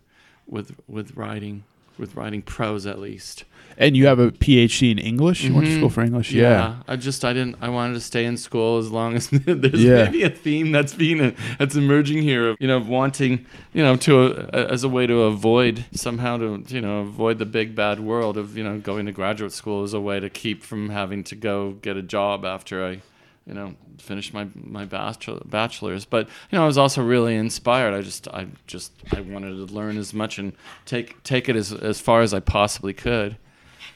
with 0.47 0.75
with 0.89 1.15
writing 1.15 1.63
with 1.97 2.13
writing 2.15 2.41
prose 2.41 2.85
at 2.85 2.99
least 2.99 3.45
And 3.77 3.97
you 3.97 4.05
have 4.07 4.19
a 4.19 4.31
PhD 4.31 4.91
in 4.91 4.99
English. 4.99 5.43
You 5.43 5.53
went 5.53 5.67
to 5.67 5.75
school 5.75 5.89
for 5.89 6.01
English. 6.01 6.31
Yeah. 6.31 6.77
I 6.87 6.95
just 6.95 7.25
I 7.25 7.33
didn't 7.33 7.57
I 7.61 7.69
wanted 7.69 7.93
to 7.95 7.99
stay 7.99 8.23
in 8.25 8.37
school 8.37 8.77
as 8.77 8.89
long 8.89 9.15
as 9.15 9.29
there's 9.31 9.83
Yeah. 9.83 10.05
maybe 10.05 10.23
a 10.23 10.29
theme 10.29 10.71
that's 10.71 10.93
being 10.93 11.35
that's 11.59 11.75
emerging 11.75 12.23
here 12.23 12.49
of 12.51 12.57
you 12.59 12.67
know 12.67 12.79
wanting 12.79 13.45
you 13.73 13.83
know 13.83 13.95
to 13.97 14.47
uh, 14.53 14.67
as 14.69 14.83
a 14.83 14.89
way 14.89 15.05
to 15.07 15.23
avoid 15.23 15.85
somehow 15.93 16.37
to 16.37 16.63
you 16.67 16.81
know 16.81 17.01
avoid 17.01 17.37
the 17.39 17.45
big 17.45 17.75
bad 17.75 17.99
world 17.99 18.37
of 18.37 18.57
you 18.57 18.63
know 18.63 18.79
going 18.79 19.05
to 19.07 19.11
graduate 19.11 19.51
school 19.51 19.83
as 19.83 19.93
a 19.93 19.99
way 19.99 20.19
to 20.19 20.29
keep 20.29 20.63
from 20.63 20.89
having 20.89 21.23
to 21.25 21.35
go 21.35 21.71
get 21.81 21.97
a 21.97 22.01
job 22.01 22.45
after 22.45 22.85
I 22.85 23.01
you 23.45 23.53
know 23.53 23.75
finish 23.97 24.33
my 24.33 24.47
my 24.55 24.85
bachelor, 24.85 25.39
bachelor's 25.45 26.05
but 26.05 26.27
you 26.49 26.57
know 26.57 26.63
I 26.63 26.67
was 26.67 26.77
also 26.77 27.03
really 27.03 27.35
inspired 27.35 27.93
I 27.93 28.01
just 28.01 28.27
I 28.29 28.47
just 28.67 28.91
I 29.13 29.19
wanted 29.21 29.51
to 29.67 29.73
learn 29.73 29.97
as 29.97 30.13
much 30.13 30.39
and 30.39 30.53
take 30.85 31.21
take 31.23 31.49
it 31.49 31.55
as 31.57 31.73
as 31.73 31.99
far 31.99 32.21
as 32.21 32.33
I 32.33 32.39
possibly 32.39 32.93
could 32.93 33.35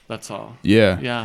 that's 0.10 0.30
all 0.30 0.58
Yeah. 0.64 1.00
yeah. 1.00 1.22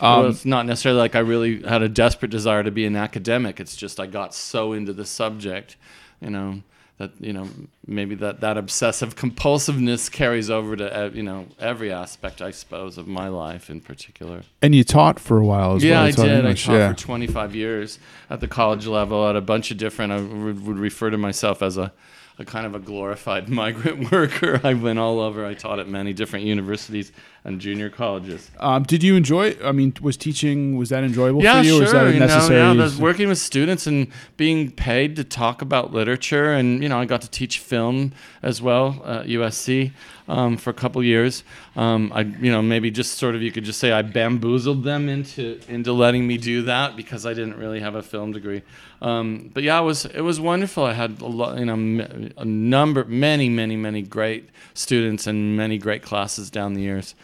Um, 0.00 0.20
well, 0.20 0.30
it's 0.30 0.44
not 0.44 0.66
necessarily 0.66 0.98
like 0.98 1.14
I 1.14 1.20
really 1.20 1.62
had 1.62 1.82
a 1.82 1.88
desperate 1.88 2.32
desire 2.32 2.64
to 2.64 2.72
be 2.72 2.84
an 2.84 2.96
academic. 2.96 3.60
It's 3.60 3.76
just 3.76 4.00
I 4.00 4.06
got 4.06 4.34
so 4.34 4.72
into 4.72 4.92
the 4.92 5.04
subject, 5.04 5.76
you 6.20 6.30
know, 6.30 6.62
that 6.98 7.12
you 7.20 7.32
know 7.32 7.48
maybe 7.86 8.14
that 8.16 8.40
that 8.40 8.56
obsessive 8.56 9.16
compulsiveness 9.16 10.10
carries 10.10 10.50
over 10.50 10.76
to 10.76 10.96
uh, 10.96 11.10
you 11.12 11.22
know 11.22 11.46
every 11.58 11.92
aspect, 11.92 12.42
I 12.42 12.50
suppose, 12.50 12.98
of 12.98 13.06
my 13.06 13.28
life 13.28 13.70
in 13.70 13.80
particular. 13.80 14.42
And 14.62 14.74
you 14.74 14.84
taught 14.84 15.20
for 15.20 15.38
a 15.38 15.44
while 15.44 15.76
as 15.76 15.84
yeah, 15.84 16.00
well. 16.00 16.04
I 16.04 16.10
did. 16.10 16.38
English, 16.38 16.68
I 16.68 16.72
taught 16.72 16.78
yeah. 16.78 16.92
for 16.92 16.98
25 16.98 17.54
years 17.54 17.98
at 18.30 18.40
the 18.40 18.48
college 18.48 18.86
level 18.86 19.28
at 19.28 19.36
a 19.36 19.40
bunch 19.40 19.70
of 19.70 19.76
different. 19.76 20.12
I 20.12 20.20
would 20.20 20.66
would 20.66 20.78
refer 20.78 21.10
to 21.10 21.18
myself 21.18 21.62
as 21.62 21.76
a 21.76 21.92
a 22.38 22.44
kind 22.44 22.66
of 22.66 22.74
a 22.74 22.80
glorified 22.80 23.48
migrant 23.60 24.10
worker. 24.10 24.60
I 24.64 24.74
went 24.74 24.98
all 24.98 25.20
over. 25.20 25.44
I 25.44 25.54
taught 25.54 25.78
at 25.78 25.88
many 25.88 26.12
different 26.12 26.44
universities 26.44 27.12
and 27.44 27.60
junior 27.60 27.90
colleges. 27.90 28.50
Um, 28.58 28.84
did 28.84 29.02
you 29.02 29.16
enjoy? 29.16 29.56
I 29.62 29.72
mean, 29.72 29.94
was 30.00 30.16
teaching 30.16 30.76
was 30.78 30.88
that 30.88 31.04
enjoyable 31.04 31.42
yeah, 31.42 31.60
for 31.60 31.66
you? 31.66 31.70
sure. 31.72 31.78
or 31.78 31.82
was 31.82 31.92
that 31.92 32.06
a 32.06 32.12
you 32.12 32.20
know, 32.20 32.84
yeah, 32.84 32.98
working 32.98 33.28
with 33.28 33.38
students 33.38 33.86
and 33.86 34.08
being 34.38 34.70
paid 34.70 35.16
to 35.16 35.24
talk 35.24 35.60
about 35.60 35.92
literature, 35.92 36.52
and 36.52 36.82
you 36.82 36.88
know, 36.88 36.98
I 36.98 37.04
got 37.04 37.20
to 37.22 37.30
teach 37.30 37.58
film 37.58 38.12
as 38.42 38.62
well 38.62 39.02
at 39.04 39.26
USC 39.26 39.92
um, 40.26 40.56
for 40.56 40.70
a 40.70 40.74
couple 40.74 41.02
years. 41.02 41.44
Um, 41.76 42.10
I, 42.14 42.20
you 42.20 42.50
know, 42.50 42.62
maybe 42.62 42.90
just 42.90 43.18
sort 43.18 43.34
of 43.34 43.42
you 43.42 43.52
could 43.52 43.64
just 43.64 43.78
say 43.78 43.92
I 43.92 44.02
bamboozled 44.02 44.82
them 44.82 45.08
into 45.08 45.60
into 45.68 45.92
letting 45.92 46.26
me 46.26 46.38
do 46.38 46.62
that 46.62 46.96
because 46.96 47.26
I 47.26 47.34
didn't 47.34 47.56
really 47.56 47.80
have 47.80 47.94
a 47.94 48.02
film 48.02 48.32
degree. 48.32 48.62
Um, 49.02 49.50
but 49.52 49.62
yeah, 49.62 49.78
it 49.80 49.84
was 49.84 50.06
it 50.06 50.22
was 50.22 50.40
wonderful. 50.40 50.84
I 50.84 50.94
had 50.94 51.20
a 51.20 51.26
lot, 51.26 51.58
you 51.58 51.66
know, 51.66 51.74
a 52.38 52.44
number, 52.44 53.04
many, 53.04 53.48
many, 53.50 53.76
many 53.76 54.00
great 54.00 54.48
students 54.72 55.26
and 55.26 55.56
many 55.56 55.78
great 55.78 56.02
classes 56.02 56.50
down 56.50 56.74
the 56.74 56.80
years. 56.80 57.14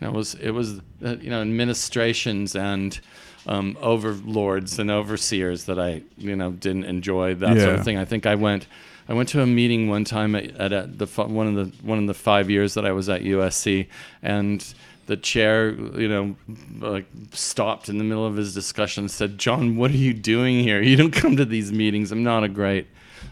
And 0.00 0.10
it 0.14 0.16
was 0.16 0.34
it 0.34 0.50
was 0.50 0.78
uh, 1.04 1.16
you 1.20 1.30
know 1.30 1.40
administrations 1.42 2.54
and 2.56 2.98
um, 3.46 3.76
overlords 3.80 4.78
and 4.78 4.90
overseers 4.90 5.64
that 5.64 5.78
I 5.78 6.02
you 6.16 6.36
know 6.36 6.50
didn't 6.52 6.84
enjoy 6.84 7.34
that 7.36 7.56
sort 7.56 7.58
Yeah. 7.58 7.74
of 7.78 7.84
thing. 7.84 7.96
I 7.98 8.04
think 8.04 8.26
I 8.26 8.34
went 8.34 8.66
I 9.08 9.14
went 9.14 9.28
to 9.30 9.40
a 9.42 9.46
meeting 9.46 9.88
one 9.88 10.04
time 10.04 10.34
at, 10.34 10.50
at, 10.56 10.72
at 10.72 10.98
the 10.98 11.06
one 11.06 11.46
of 11.46 11.54
the 11.54 11.72
one 11.86 11.98
of 11.98 12.06
the 12.06 12.14
five 12.14 12.50
years 12.50 12.74
that 12.74 12.84
I 12.84 12.92
was 12.92 13.08
at 13.08 13.22
USC 13.22 13.86
and. 14.22 14.64
The 15.06 15.16
chair, 15.16 15.70
you 15.70 16.06
know, 16.06 16.36
like 16.80 17.06
stopped 17.32 17.88
in 17.88 17.96
the 17.96 18.04
middle 18.04 18.26
of 18.26 18.36
his 18.36 18.52
discussion 18.52 19.04
and 19.04 19.10
said, 19.10 19.38
"John, 19.38 19.78
what 19.78 19.90
are 19.90 19.96
you 19.96 20.12
doing 20.12 20.58
here? 20.62 20.82
You 20.82 20.96
don't 20.96 21.12
come 21.14 21.34
to 21.38 21.46
these 21.46 21.72
meetings. 21.72 22.12
I'm 22.12 22.22
not 22.22 22.44
a 22.44 22.48
great 22.48 22.88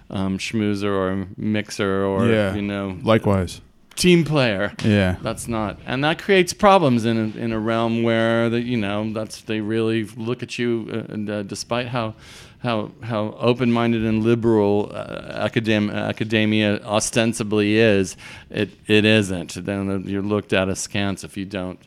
um, 0.08 0.38
schmoozer 0.38 0.88
or 0.90 1.26
mixer 1.36 2.02
or 2.06 2.28
Yeah. 2.28 2.54
you 2.54 2.62
know 2.62 2.96
Likewise. 3.02 3.60
Team 3.96 4.24
player. 4.24 4.72
Yeah. 4.84 5.16
That's 5.22 5.48
not, 5.48 5.78
and 5.86 6.04
that 6.04 6.18
creates 6.20 6.52
problems 6.52 7.04
in 7.04 7.16
a, 7.16 7.38
in 7.38 7.52
a 7.52 7.58
realm 7.58 8.02
where 8.02 8.48
the, 8.48 8.60
you 8.60 8.76
know 8.76 9.12
that's 9.12 9.42
they 9.42 9.60
really 9.60 10.04
look 10.04 10.42
at 10.42 10.58
you, 10.58 10.88
uh, 10.92 11.12
and 11.12 11.28
uh, 11.28 11.42
despite 11.42 11.88
how 11.88 12.14
how 12.58 12.90
how 13.02 13.36
open-minded 13.38 14.04
and 14.04 14.22
liberal 14.22 14.90
uh, 14.94 15.48
academ- 15.48 15.92
academia 15.92 16.80
ostensibly 16.84 17.76
is, 17.76 18.16
it 18.50 18.70
it 18.86 19.04
isn't. 19.04 19.64
Then 19.64 20.04
you're 20.06 20.22
looked 20.22 20.52
at 20.52 20.68
askance 20.68 21.24
if 21.24 21.36
you 21.36 21.44
don't 21.44 21.78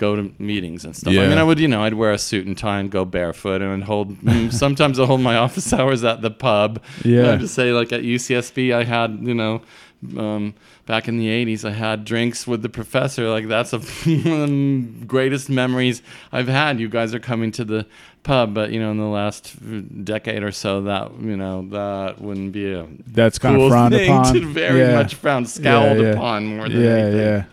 go 0.00 0.16
to 0.16 0.32
meetings 0.38 0.86
and 0.86 0.96
stuff. 0.96 1.12
Yeah. 1.12 1.24
I 1.24 1.28
mean, 1.28 1.36
I 1.36 1.42
would, 1.42 1.60
you 1.60 1.68
know, 1.68 1.82
I'd 1.84 1.92
wear 1.92 2.12
a 2.12 2.18
suit 2.18 2.46
and 2.46 2.56
tie 2.56 2.80
and 2.80 2.90
go 2.90 3.04
barefoot 3.04 3.60
and 3.60 3.84
hold. 3.84 4.16
mm, 4.20 4.50
sometimes 4.64 4.98
I 4.98 5.04
hold 5.04 5.20
my 5.20 5.36
office 5.36 5.72
hours 5.78 6.02
at 6.04 6.22
the 6.22 6.30
pub. 6.30 6.82
Yeah. 7.04 7.24
I 7.24 7.26
have 7.32 7.40
to 7.40 7.48
say, 7.48 7.72
like 7.72 7.92
at 7.92 8.00
UCSB, 8.00 8.74
I 8.74 8.84
had, 8.84 9.18
you 9.20 9.34
know, 9.34 9.60
um, 10.16 10.54
back 10.86 11.08
in 11.08 11.18
the 11.18 11.26
'80s, 11.28 11.64
I 11.64 11.72
had 11.72 12.04
drinks 12.04 12.46
with 12.46 12.62
the 12.62 12.68
professor. 12.68 13.28
Like 13.28 13.48
that's 13.48 13.72
a 13.72 13.78
one 14.28 14.40
of 14.42 14.48
the 14.48 15.04
greatest 15.06 15.48
memories 15.50 16.02
I've 16.32 16.48
had. 16.48 16.80
You 16.80 16.88
guys 16.88 17.14
are 17.14 17.20
coming 17.20 17.50
to 17.52 17.64
the 17.64 17.86
pub, 18.22 18.54
but 18.54 18.70
you 18.70 18.80
know, 18.80 18.90
in 18.90 18.98
the 18.98 19.04
last 19.04 19.54
decade 20.04 20.42
or 20.42 20.52
so, 20.52 20.82
that 20.82 21.12
you 21.20 21.36
know, 21.36 21.66
that 21.70 22.20
wouldn't 22.20 22.52
be 22.52 22.72
a 22.72 22.86
That's 23.06 23.38
kind 23.38 23.56
cool 23.56 23.66
of 23.66 23.72
frowned 23.72 23.94
thing 23.94 24.10
upon. 24.10 24.34
to 24.34 24.46
very 24.52 24.80
yeah. 24.80 24.94
much 24.94 25.14
frowned, 25.14 25.48
scowled 25.48 25.98
yeah. 25.98 26.08
upon 26.12 26.46
more 26.46 26.68
than 26.68 26.80
yeah, 26.82 26.90
anything. 26.90 27.20
yeah. 27.20 27.44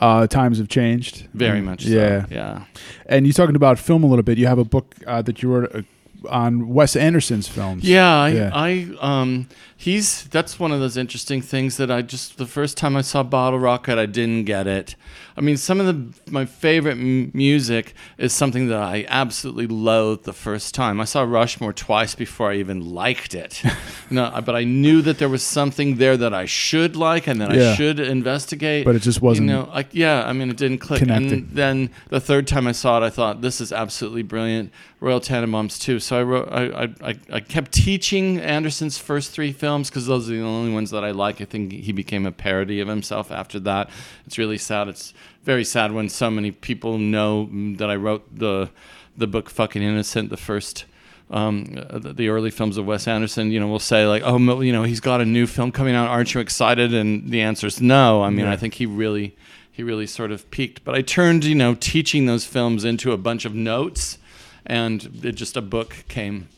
Uh, 0.00 0.26
times 0.26 0.58
have 0.58 0.68
changed. 0.68 1.28
Very 1.32 1.60
much 1.60 1.84
Yeah. 1.84 2.22
so. 2.22 2.34
Yeah. 2.34 2.64
And 3.06 3.24
you're 3.24 3.32
talking 3.32 3.54
about 3.54 3.78
film 3.78 4.02
a 4.02 4.08
little 4.08 4.24
bit. 4.24 4.36
You 4.36 4.48
have 4.48 4.58
a 4.58 4.64
book 4.64 4.96
uh, 5.06 5.22
that 5.22 5.42
you 5.42 5.48
wrote 5.48 5.72
uh, 5.72 5.82
on 6.28 6.68
Wes 6.70 6.96
Anderson's 6.96 7.46
films. 7.46 7.84
Yeah, 7.84 8.12
I, 8.12 8.28
Yeah. 8.30 8.50
I, 8.52 8.88
um, 9.00 9.46
he's 9.82 10.24
that's 10.24 10.60
one 10.60 10.70
of 10.70 10.78
those 10.78 10.96
interesting 10.96 11.42
things 11.42 11.76
that 11.76 11.90
I 11.90 12.02
just 12.02 12.38
the 12.38 12.46
first 12.46 12.76
time 12.76 12.96
I 12.96 13.00
saw 13.00 13.24
Bottle 13.24 13.58
Rocket, 13.58 13.98
I 13.98 14.06
didn't 14.06 14.44
get 14.44 14.68
it. 14.68 14.94
I 15.36 15.40
mean, 15.40 15.56
some 15.56 15.80
of 15.80 15.86
the 15.86 16.30
my 16.30 16.44
favorite 16.44 16.98
m- 16.98 17.30
music 17.34 17.94
is 18.18 18.32
something 18.32 18.68
that 18.68 18.82
I 18.82 19.06
absolutely 19.08 19.66
loathed 19.66 20.24
the 20.24 20.32
first 20.32 20.74
time. 20.74 21.00
I 21.00 21.04
saw 21.04 21.22
Rushmore 21.22 21.72
twice 21.72 22.14
before 22.14 22.50
I 22.52 22.56
even 22.56 22.92
liked 22.94 23.34
it. 23.34 23.62
no, 24.10 24.30
but 24.44 24.54
I 24.54 24.64
knew 24.64 25.00
that 25.02 25.18
there 25.18 25.28
was 25.28 25.42
something 25.42 25.96
there 25.96 26.16
that 26.16 26.34
I 26.34 26.44
should 26.46 26.96
like 26.96 27.26
and 27.26 27.40
that 27.40 27.54
Yeah. 27.54 27.70
I 27.70 27.74
should 27.74 27.98
investigate. 28.00 28.84
But 28.84 28.94
it 28.96 29.02
just 29.02 29.22
wasn't 29.22 29.48
You 29.48 29.54
know, 29.56 29.68
like 29.72 29.88
yeah, 29.92 30.24
I 30.26 30.32
mean, 30.32 30.50
it 30.50 30.56
didn't 30.56 30.78
click. 30.78 30.98
connecting. 31.00 31.32
And 31.32 31.50
then 31.50 31.90
the 32.10 32.20
third 32.20 32.46
time 32.46 32.66
I 32.66 32.72
saw 32.72 32.98
it, 33.02 33.04
I 33.06 33.10
thought 33.10 33.40
this 33.40 33.60
is 33.60 33.72
absolutely 33.72 34.22
brilliant. 34.22 34.70
Royal 35.00 35.20
Tenenbaums 35.20 35.80
too. 35.80 35.98
So 35.98 36.18
I 36.20 36.22
wrote, 36.22 36.48
I, 36.52 36.62
I, 36.84 36.88
I, 37.10 37.14
I 37.32 37.40
kept 37.40 37.72
teaching 37.72 38.38
Anderson's 38.38 38.98
first 38.98 39.32
three 39.32 39.50
films 39.50 39.90
because 39.90 40.06
those 40.06 40.30
are 40.30 40.34
the 40.34 40.42
only 40.42 40.72
ones 40.72 40.90
that 40.92 41.02
I 41.04 41.10
like. 41.10 41.40
I 41.40 41.44
think 41.44 41.72
he 41.72 41.90
became 41.90 42.24
a 42.24 42.30
parody 42.30 42.78
of 42.80 42.86
himself 42.86 43.32
after 43.32 43.58
that. 43.60 43.90
It's 44.26 44.38
really 44.38 44.58
sad. 44.58 44.86
It's 44.86 45.12
very 45.44 45.64
sad 45.64 45.92
when 45.92 46.08
so 46.08 46.30
many 46.30 46.50
people 46.50 46.98
know 46.98 47.48
that 47.76 47.90
I 47.90 47.96
wrote 47.96 48.38
the 48.38 48.70
the 49.16 49.26
book 49.26 49.50
Fucking 49.50 49.82
Innocent, 49.82 50.30
the 50.30 50.36
first. 50.36 50.84
Um, 51.30 51.64
the 51.90 52.12
the 52.12 52.28
early 52.28 52.50
films 52.50 52.76
of 52.76 52.84
Wes 52.84 53.08
Anderson, 53.08 53.50
you 53.50 53.58
know, 53.58 53.66
will 53.66 53.78
say 53.78 54.06
like, 54.06 54.22
"Oh, 54.24 54.60
you 54.60 54.72
know, 54.72 54.82
he's 54.82 55.00
got 55.00 55.22
a 55.22 55.24
new 55.24 55.46
film 55.46 55.72
coming 55.72 55.94
out. 55.94 56.08
Aren't 56.08 56.34
you 56.34 56.40
excited?" 56.42 56.92
And 56.92 57.30
the 57.30 57.40
answer 57.40 57.66
is 57.66 57.80
no. 57.80 58.22
I 58.22 58.28
mean, 58.28 58.44
Yeah. 58.44 58.52
I 58.52 58.56
think 58.56 58.74
he 58.74 58.84
really, 58.84 59.34
he 59.70 59.82
really 59.82 60.06
sort 60.06 60.30
of 60.30 60.50
peaked. 60.50 60.84
But 60.84 60.94
I 60.94 61.00
turned, 61.00 61.44
you 61.44 61.54
know, 61.54 61.74
teaching 61.74 62.26
those 62.26 62.44
films 62.44 62.84
into 62.84 63.12
a 63.12 63.16
bunch 63.16 63.46
of 63.46 63.54
notes, 63.54 64.18
and 64.66 65.20
it 65.24 65.32
just 65.32 65.56
a 65.56 65.62
book 65.62 66.04
came 66.08 66.48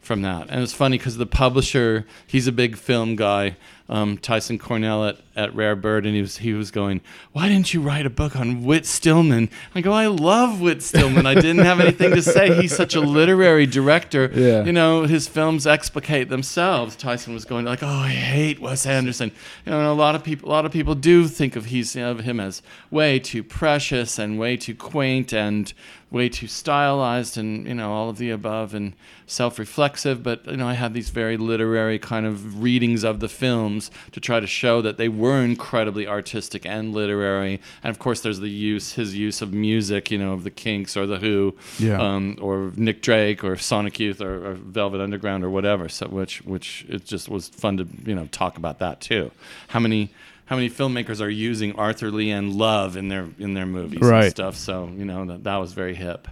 from 0.00 0.22
that. 0.22 0.48
And 0.48 0.62
it's 0.62 0.72
funny 0.72 0.96
because 0.96 1.16
the 1.16 1.26
publisher, 1.26 2.06
he's 2.24 2.46
a 2.46 2.52
big 2.52 2.76
film 2.76 3.16
guy, 3.16 3.56
um, 3.90 4.18
Tyson 4.18 4.56
Cornell 4.56 5.04
at, 5.04 5.18
at 5.34 5.52
Rare 5.52 5.74
Bird, 5.74 6.06
and 6.06 6.14
he 6.14 6.20
was 6.20 6.38
he 6.38 6.52
was 6.52 6.70
going, 6.70 7.00
"Why 7.32 7.48
didn't 7.48 7.74
you 7.74 7.80
write 7.80 8.06
a 8.06 8.10
book 8.10 8.36
on 8.36 8.62
Whit 8.62 8.86
Stillman?" 8.86 9.50
I 9.74 9.80
go, 9.80 9.92
"I 9.92 10.06
love 10.06 10.60
Whit 10.60 10.80
Stillman. 10.80 11.26
I 11.26 11.34
didn't 11.34 11.64
have 11.64 11.80
anything 11.80 12.12
to 12.12 12.22
say. 12.22 12.54
He's 12.54 12.74
such 12.74 12.94
a 12.94 13.00
literary 13.00 13.66
director. 13.66 14.30
Yeah. 14.40 14.64
You 14.64 14.72
know, 14.72 15.02
his 15.02 15.26
films 15.26 15.66
explicate 15.66 16.28
themselves." 16.28 16.94
Tyson 16.94 17.34
was 17.34 17.44
going 17.44 17.64
like, 17.64 17.82
"Oh, 17.82 17.86
I 17.88 18.10
hate 18.10 18.60
Wes 18.60 18.86
Anderson." 18.86 19.32
You 19.66 19.72
know, 19.72 19.78
and 19.80 19.88
a 19.88 19.92
lot 19.92 20.14
of 20.14 20.22
people, 20.22 20.48
a 20.48 20.52
lot 20.52 20.64
of 20.64 20.72
people 20.72 20.94
do 20.94 21.26
think 21.26 21.56
of 21.56 21.66
he's 21.66 21.96
of 21.96 22.20
him 22.20 22.38
as 22.38 22.62
way 22.90 23.18
too 23.18 23.42
precious 23.42 24.18
and 24.18 24.38
way 24.38 24.56
too 24.56 24.74
quaint 24.74 25.34
and 25.34 25.74
way 26.10 26.28
too 26.28 26.46
stylized 26.46 27.38
and 27.38 27.66
you 27.66 27.74
know 27.74 27.92
all 27.92 28.08
of 28.10 28.18
the 28.18 28.30
above 28.30 28.74
and 28.74 28.94
self-reflexive 29.26 30.22
but 30.22 30.44
you 30.46 30.56
know 30.56 30.66
i 30.66 30.74
had 30.74 30.92
these 30.92 31.10
very 31.10 31.36
literary 31.36 31.98
kind 31.98 32.26
of 32.26 32.60
readings 32.62 33.04
of 33.04 33.20
the 33.20 33.28
films 33.28 33.79
to 34.12 34.20
try 34.20 34.40
to 34.40 34.46
show 34.46 34.82
that 34.82 34.96
they 34.98 35.08
were 35.08 35.40
incredibly 35.40 36.06
artistic 36.06 36.66
and 36.66 36.92
literary 36.92 37.60
and 37.82 37.90
of 37.90 37.98
course 37.98 38.20
there's 38.20 38.40
the 38.40 38.50
use 38.50 38.94
his 38.94 39.16
use 39.16 39.40
of 39.40 39.52
music 39.54 40.10
you 40.10 40.18
know 40.18 40.32
of 40.32 40.42
the 40.44 40.50
kinks 40.50 40.96
or 40.96 41.06
the 41.06 41.18
who 41.18 41.54
Yeah. 41.78 41.98
um, 42.00 42.36
or 42.40 42.72
nick 42.76 43.00
drake 43.00 43.42
or 43.44 43.56
sonic 43.56 43.98
youth 43.98 44.20
or, 44.20 44.50
or 44.50 44.54
velvet 44.54 45.00
underground 45.00 45.44
or 45.44 45.50
whatever 45.50 45.88
so 45.88 46.06
which 46.08 46.42
which 46.44 46.84
it 46.88 47.04
just 47.06 47.28
was 47.28 47.48
fun 47.48 47.76
to 47.78 47.86
you 48.04 48.14
know 48.14 48.26
talk 48.32 48.56
about 48.58 48.80
that 48.80 49.00
too 49.00 49.30
how 49.68 49.78
many 49.80 50.10
how 50.46 50.56
many 50.56 50.68
filmmakers 50.68 51.20
are 51.20 51.28
using 51.30 51.76
Arthur 51.76 52.10
Lee 52.10 52.32
and 52.32 52.52
Love 52.56 52.96
in 52.96 53.06
their 53.06 53.28
in 53.38 53.54
their 53.54 53.66
movies 53.66 54.00
Right. 54.02 54.24
and 54.24 54.30
stuff? 54.32 54.56
So 54.56 54.90
you 54.96 55.04
know 55.04 55.24
that, 55.26 55.44
that 55.44 55.56
was 55.58 55.72
very 55.74 55.94
hip. 55.94 56.26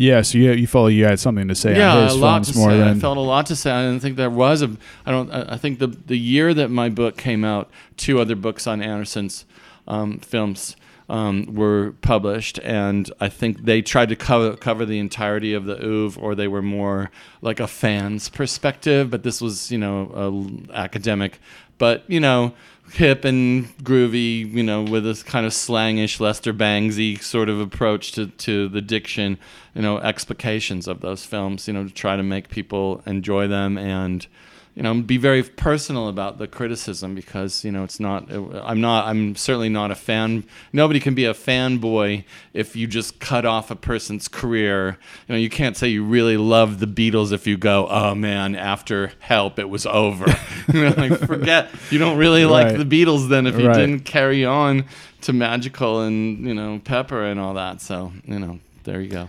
Yeah. 0.00 0.22
So 0.22 0.38
you 0.38 0.52
you 0.52 0.66
felt 0.66 0.92
you 0.92 1.04
had 1.04 1.20
something 1.20 1.46
to 1.48 1.54
say 1.54 1.76
yeah, 1.76 1.94
on 1.94 2.08
a 2.08 2.14
lot 2.14 2.44
to 2.44 2.56
more 2.56 2.70
say. 2.70 2.78
than 2.78 2.88
I 2.88 2.98
felt 2.98 3.18
a 3.18 3.20
lot 3.20 3.44
to 3.46 3.56
say. 3.56 3.70
I 3.70 3.82
didn't 3.82 4.00
think 4.00 4.16
there 4.16 4.30
was 4.30 4.62
a. 4.62 4.74
I 5.04 5.10
don't. 5.10 5.30
I 5.30 5.44
I 5.50 5.56
think 5.58 5.78
the 5.78 5.88
the 5.88 6.16
year 6.16 6.54
that 6.54 6.70
my 6.70 6.88
book 6.88 7.18
came 7.18 7.44
out, 7.44 7.70
two 7.98 8.18
other 8.18 8.34
books 8.34 8.66
on 8.66 8.80
Anderson's 8.80 9.44
um, 9.86 10.18
films. 10.18 10.74
Um, 11.10 11.46
were 11.52 11.94
published, 12.02 12.60
and 12.60 13.10
I 13.18 13.28
think 13.28 13.64
they 13.64 13.82
tried 13.82 14.10
to 14.10 14.16
cover 14.16 14.56
cover 14.56 14.86
the 14.86 15.00
entirety 15.00 15.54
of 15.54 15.64
the 15.64 15.76
oeuvre, 15.84 16.22
or 16.22 16.36
they 16.36 16.46
were 16.46 16.62
more 16.62 17.10
like 17.42 17.58
a 17.58 17.66
fan's 17.66 18.28
perspective. 18.28 19.10
But 19.10 19.24
this 19.24 19.40
was, 19.40 19.72
you 19.72 19.78
know, 19.78 20.62
academic, 20.72 21.40
but 21.78 22.04
you 22.06 22.20
know, 22.20 22.54
hip 22.92 23.24
and 23.24 23.66
groovy, 23.78 24.52
you 24.52 24.62
know, 24.62 24.82
with 24.82 25.04
this 25.04 25.22
kind 25.22 25.46
of 25.46 25.52
slangish 25.52 26.20
Lester 26.20 26.52
Bangsy 26.52 27.20
sort 27.22 27.48
of 27.48 27.60
approach 27.60 28.12
to, 28.12 28.26
to 28.26 28.68
the 28.68 28.80
diction, 28.80 29.38
you 29.74 29.82
know, 29.82 29.98
explications 29.98 30.88
of 30.88 31.00
those 31.00 31.24
films, 31.24 31.68
you 31.68 31.74
know, 31.74 31.84
to 31.84 31.90
try 31.90 32.16
to 32.16 32.22
make 32.22 32.48
people 32.48 33.02
enjoy 33.06 33.46
them 33.46 33.78
and, 33.78 34.26
you 34.74 34.82
know, 34.84 34.94
be 35.02 35.16
very 35.16 35.42
personal 35.42 36.08
about 36.08 36.38
the 36.38 36.46
criticism 36.46 37.14
because, 37.14 37.64
you 37.64 37.72
know, 37.72 37.82
it's 37.84 37.98
not, 37.98 38.30
uh, 38.32 38.62
I'm 38.64 38.80
not, 38.80 39.06
I'm 39.06 39.34
certainly 39.34 39.68
not 39.68 39.90
a 39.90 39.94
fan. 39.94 40.44
Nobody 40.72 41.00
can 41.00 41.14
be 41.14 41.24
a 41.24 41.34
fanboy 41.34 42.24
if 42.54 42.76
you 42.76 42.86
just 42.86 43.18
cut 43.20 43.44
off 43.44 43.70
a 43.70 43.76
person's 43.76 44.28
career. 44.28 44.96
You 45.28 45.34
know, 45.34 45.38
you 45.38 45.50
can't 45.50 45.76
say 45.76 45.88
you 45.88 46.04
really 46.04 46.36
love 46.36 46.78
the 46.78 46.86
Beatles 46.86 47.32
if 47.32 47.46
you 47.46 47.56
go, 47.56 47.88
oh 47.90 48.14
man, 48.14 48.54
after 48.54 49.12
Help, 49.18 49.58
it 49.58 49.68
was 49.68 49.86
over. 49.86 50.26
you 50.72 50.84
know, 50.84 50.90
like 50.96 51.18
forget, 51.18 51.68
you 51.90 51.98
don't 51.98 52.16
really 52.16 52.44
like 52.44 52.76
the 52.76 52.84
Beatles 52.84 53.28
then 53.28 53.46
if 53.46 53.58
you 53.58 53.66
Right. 53.66 53.76
didn't 53.76 54.00
carry 54.04 54.44
on 54.44 54.84
to 55.22 55.32
Magical 55.32 56.00
and, 56.02 56.46
you 56.46 56.54
know, 56.54 56.80
Pepper 56.84 57.24
and 57.24 57.38
all 57.40 57.54
that. 57.54 57.80
So, 57.82 58.12
you 58.24 58.38
know, 58.38 58.60
there 58.84 59.00
you 59.00 59.10
go. 59.10 59.28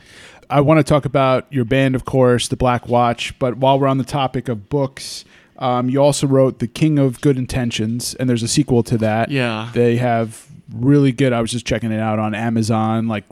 I 0.50 0.60
want 0.62 0.80
to 0.80 0.84
talk 0.84 1.06
about 1.06 1.48
your 1.52 1.64
band, 1.66 1.96
of 1.96 2.04
course, 2.06 2.50
the 2.50 2.58
Black 2.58 2.88
Watch. 2.88 3.38
But 3.40 3.58
while 3.58 3.80
we're 3.80 3.88
on 3.88 3.98
the 3.98 4.04
topic 4.04 4.50
of 4.50 4.68
books, 4.70 5.24
Um, 5.62 5.90
you 5.90 6.02
also 6.02 6.26
wrote 6.28 6.60
The 6.60 6.68
King 6.68 6.98
of 7.00 7.22
Good 7.22 7.38
Intentions, 7.38 8.16
and 8.16 8.28
there's 8.30 8.44
a 8.44 8.48
sequel 8.48 8.84
to 8.84 8.98
that. 8.98 9.30
Yeah. 9.30 9.70
They 9.74 9.96
have 9.98 10.48
really 10.74 11.12
good. 11.12 11.32
I 11.34 11.40
was 11.42 11.52
just 11.52 11.66
checking 11.66 11.92
it 11.92 12.00
out 12.00 12.18
on 12.20 12.34
Amazon. 12.34 13.08
Like 13.08 13.26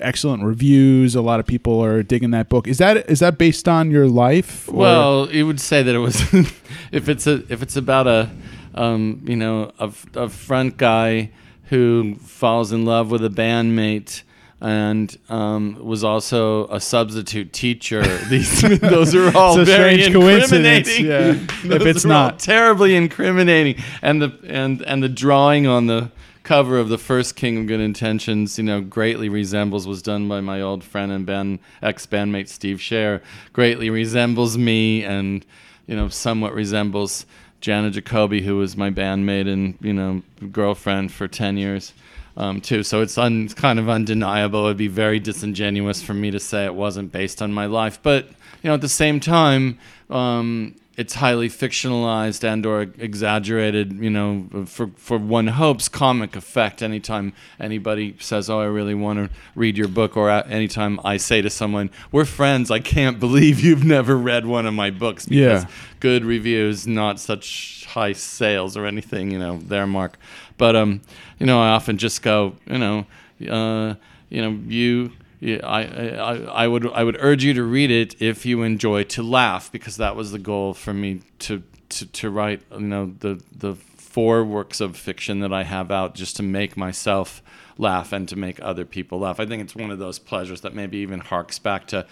excellent 0.00 0.42
reviews. 0.44 1.14
A 1.14 1.20
lot 1.20 1.40
of 1.40 1.46
people 1.46 1.80
are 1.84 2.02
digging 2.02 2.30
that 2.30 2.48
book. 2.48 2.66
Is 2.66 2.78
that 2.78 3.08
is 3.10 3.20
that 3.20 3.36
based 3.38 3.68
on 3.68 3.90
your 3.90 4.08
life? 4.08 4.68
or- 4.68 4.74
Well, 4.76 5.28
you 5.32 5.46
would 5.46 5.60
say 5.60 5.82
that 5.82 5.94
it 5.94 5.98
was 5.98 6.20
if 6.92 7.08
it's 7.08 7.26
a 7.26 7.42
if 7.52 7.62
it's 7.62 7.76
about 7.76 8.06
a 8.06 8.30
um, 8.74 9.22
you 9.26 9.36
know 9.36 9.70
a, 9.78 9.92
a 10.14 10.28
front 10.28 10.76
guy 10.78 11.30
who 11.64 12.14
falls 12.16 12.72
in 12.72 12.84
love 12.84 13.10
with 13.10 13.24
a 13.24 13.28
bandmate 13.28 14.22
and 14.64 15.18
um, 15.28 15.78
was 15.78 16.02
also 16.02 16.66
a 16.68 16.80
substitute 16.80 17.52
teacher. 17.52 18.02
These 18.30 18.62
those 18.80 19.14
are 19.14 19.36
all 19.36 19.60
It's 19.60 19.68
very 19.68 20.02
incriminating. 20.02 21.04
yeah, 21.04 21.30
if 21.64 21.82
it's 21.86 22.06
not. 22.06 22.38
terribly 22.38 22.96
incriminating, 22.96 23.82
and 24.00 24.22
the 24.22 24.38
and 24.44 24.80
and 24.82 25.02
the 25.02 25.08
drawing 25.10 25.66
on 25.66 25.86
the 25.86 26.10
cover 26.44 26.78
of 26.78 26.88
the 26.88 26.96
first 26.96 27.36
King 27.36 27.58
of 27.58 27.66
Good 27.66 27.80
Intentions, 27.80 28.58
you 28.58 28.64
know, 28.64 28.80
greatly 28.80 29.28
resembles 29.28 29.86
was 29.86 30.00
done 30.00 30.28
by 30.28 30.40
my 30.40 30.62
old 30.62 30.82
friend 30.82 31.12
and 31.12 31.26
band 31.26 31.58
ex 31.82 32.06
bandmate 32.06 32.48
Steve 32.48 32.78
Scher. 32.78 33.20
Greatly 33.52 33.90
resembles 33.90 34.56
me, 34.56 35.04
and 35.04 35.44
you 35.86 35.94
know, 35.94 36.08
somewhat 36.08 36.54
resembles 36.54 37.26
J'Anna 37.60 37.92
Jacoby, 37.92 38.40
who 38.40 38.56
was 38.56 38.78
my 38.78 38.88
bandmate 38.90 39.46
and 39.46 39.76
you 39.82 39.92
know 39.92 40.22
girlfriend 40.50 41.12
for 41.12 41.28
ten 41.28 41.58
years. 41.58 41.92
Um, 42.36 42.60
too, 42.60 42.82
so 42.82 43.00
it's 43.00 43.16
un, 43.16 43.44
it's 43.44 43.54
kind 43.54 43.78
of 43.78 43.88
undeniable. 43.88 44.64
It'd 44.64 44.76
be 44.76 44.88
very 44.88 45.20
disingenuous 45.20 46.02
for 46.02 46.14
me 46.14 46.32
to 46.32 46.40
say 46.40 46.64
it 46.64 46.74
wasn't 46.74 47.12
based 47.12 47.40
on 47.40 47.52
my 47.52 47.66
life, 47.66 48.00
but 48.02 48.26
you 48.26 48.68
know, 48.68 48.74
at 48.74 48.80
the 48.80 48.88
same 48.88 49.20
time, 49.20 49.78
um, 50.10 50.74
it's 50.96 51.14
highly 51.14 51.48
fictionalized 51.48 52.44
and 52.44 52.64
or 52.64 52.82
exaggerated 52.82 53.92
you 53.94 54.10
know 54.10 54.64
for 54.66 54.88
for 54.96 55.18
one 55.18 55.48
hopes 55.48 55.88
comic 55.88 56.36
effect. 56.36 56.82
Anytime 56.82 57.32
anybody 57.58 58.14
says 58.20 58.48
oh 58.48 58.60
i 58.60 58.64
really 58.66 58.94
want 58.94 59.18
to 59.18 59.28
read 59.56 59.76
your 59.76 59.88
book 59.88 60.16
or 60.16 60.30
anytime 60.30 61.00
i 61.04 61.16
say 61.16 61.42
to 61.42 61.50
someone 61.50 61.90
we're 62.12 62.24
friends. 62.24 62.70
I 62.70 62.78
can't 62.78 63.18
believe 63.18 63.58
you've 63.60 63.84
never 63.84 64.16
read 64.16 64.46
one 64.46 64.66
of 64.66 64.74
my 64.74 64.90
books 64.90 65.26
because 65.26 65.62
Yeah. 65.64 65.68
good 65.98 66.24
reviews 66.24 66.86
not 66.86 67.18
such 67.18 67.86
high 67.86 68.12
sales 68.12 68.76
or 68.76 68.86
anything 68.86 69.32
you 69.32 69.38
know 69.40 69.58
their 69.58 69.86
mark 69.88 70.16
but 70.58 70.76
um 70.76 71.00
you 71.38 71.46
know 71.46 71.62
i 71.62 71.68
often 71.68 71.98
just 71.98 72.22
go 72.22 72.54
you 72.66 72.78
know 72.78 73.06
uh 73.48 73.94
you 74.28 74.42
know 74.42 74.58
you 74.66 75.12
I, 75.42 75.84
I, 75.84 76.34
I 76.64 76.68
would 76.68 76.90
I 76.92 77.04
would 77.04 77.18
urge 77.20 77.44
you 77.44 77.52
to 77.52 77.64
read 77.64 77.90
it 77.90 78.16
if 78.18 78.46
you 78.46 78.62
enjoy 78.62 79.04
to 79.04 79.22
laugh 79.22 79.70
because 79.70 79.98
that 79.98 80.16
was 80.16 80.32
the 80.32 80.38
goal 80.38 80.72
for 80.72 80.94
me 80.94 81.20
to 81.40 81.62
to, 81.90 82.06
to 82.06 82.30
write 82.30 82.62
you 82.72 82.80
know 82.80 83.14
the 83.18 83.42
the 83.54 83.74
four 84.14 84.44
works 84.44 84.80
of 84.80 84.96
fiction 84.96 85.40
that 85.40 85.52
I 85.52 85.64
have 85.64 85.90
out 85.90 86.14
just 86.14 86.36
to 86.36 86.42
make 86.42 86.76
myself 86.76 87.42
laugh 87.76 88.12
and 88.12 88.28
to 88.28 88.36
make 88.36 88.62
other 88.62 88.84
people 88.84 89.18
laugh. 89.18 89.40
I 89.40 89.46
think 89.46 89.60
it's 89.60 89.74
one 89.74 89.90
of 89.90 89.98
those 89.98 90.20
pleasures 90.20 90.60
that 90.60 90.72
maybe 90.72 90.98
even 90.98 91.18
harks 91.18 91.58
back 91.58 91.88
to 91.88 92.06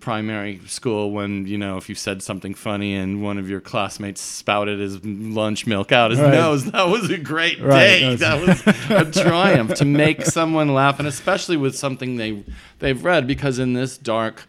primary 0.00 0.60
school 0.66 1.10
when 1.10 1.46
you 1.46 1.58
know 1.58 1.76
if 1.76 1.88
you 1.90 1.94
said 1.94 2.22
something 2.22 2.54
funny 2.54 2.94
and 2.94 3.22
one 3.22 3.36
of 3.36 3.50
your 3.50 3.60
classmates 3.60 4.20
spouted 4.20 4.78
his 4.80 5.04
lunch 5.04 5.66
milk 5.66 5.92
out 5.92 6.10
his 6.10 6.20
Right. 6.20 6.32
nose 6.32 6.70
that 6.70 6.88
was 6.88 7.10
a 7.10 7.18
great 7.18 7.60
Right, 7.60 7.78
day 8.00 8.14
that's- 8.16 8.62
that 8.64 8.88
was 8.88 9.16
a 9.18 9.22
triumph 9.28 9.74
to 9.74 9.84
make 9.84 10.24
someone 10.24 10.72
laugh 10.72 10.98
and 10.98 11.06
especially 11.06 11.58
with 11.58 11.76
something 11.76 12.16
they 12.16 12.42
they've 12.78 13.04
read 13.04 13.26
because 13.26 13.58
in 13.58 13.74
this 13.74 13.98
dark 13.98 14.44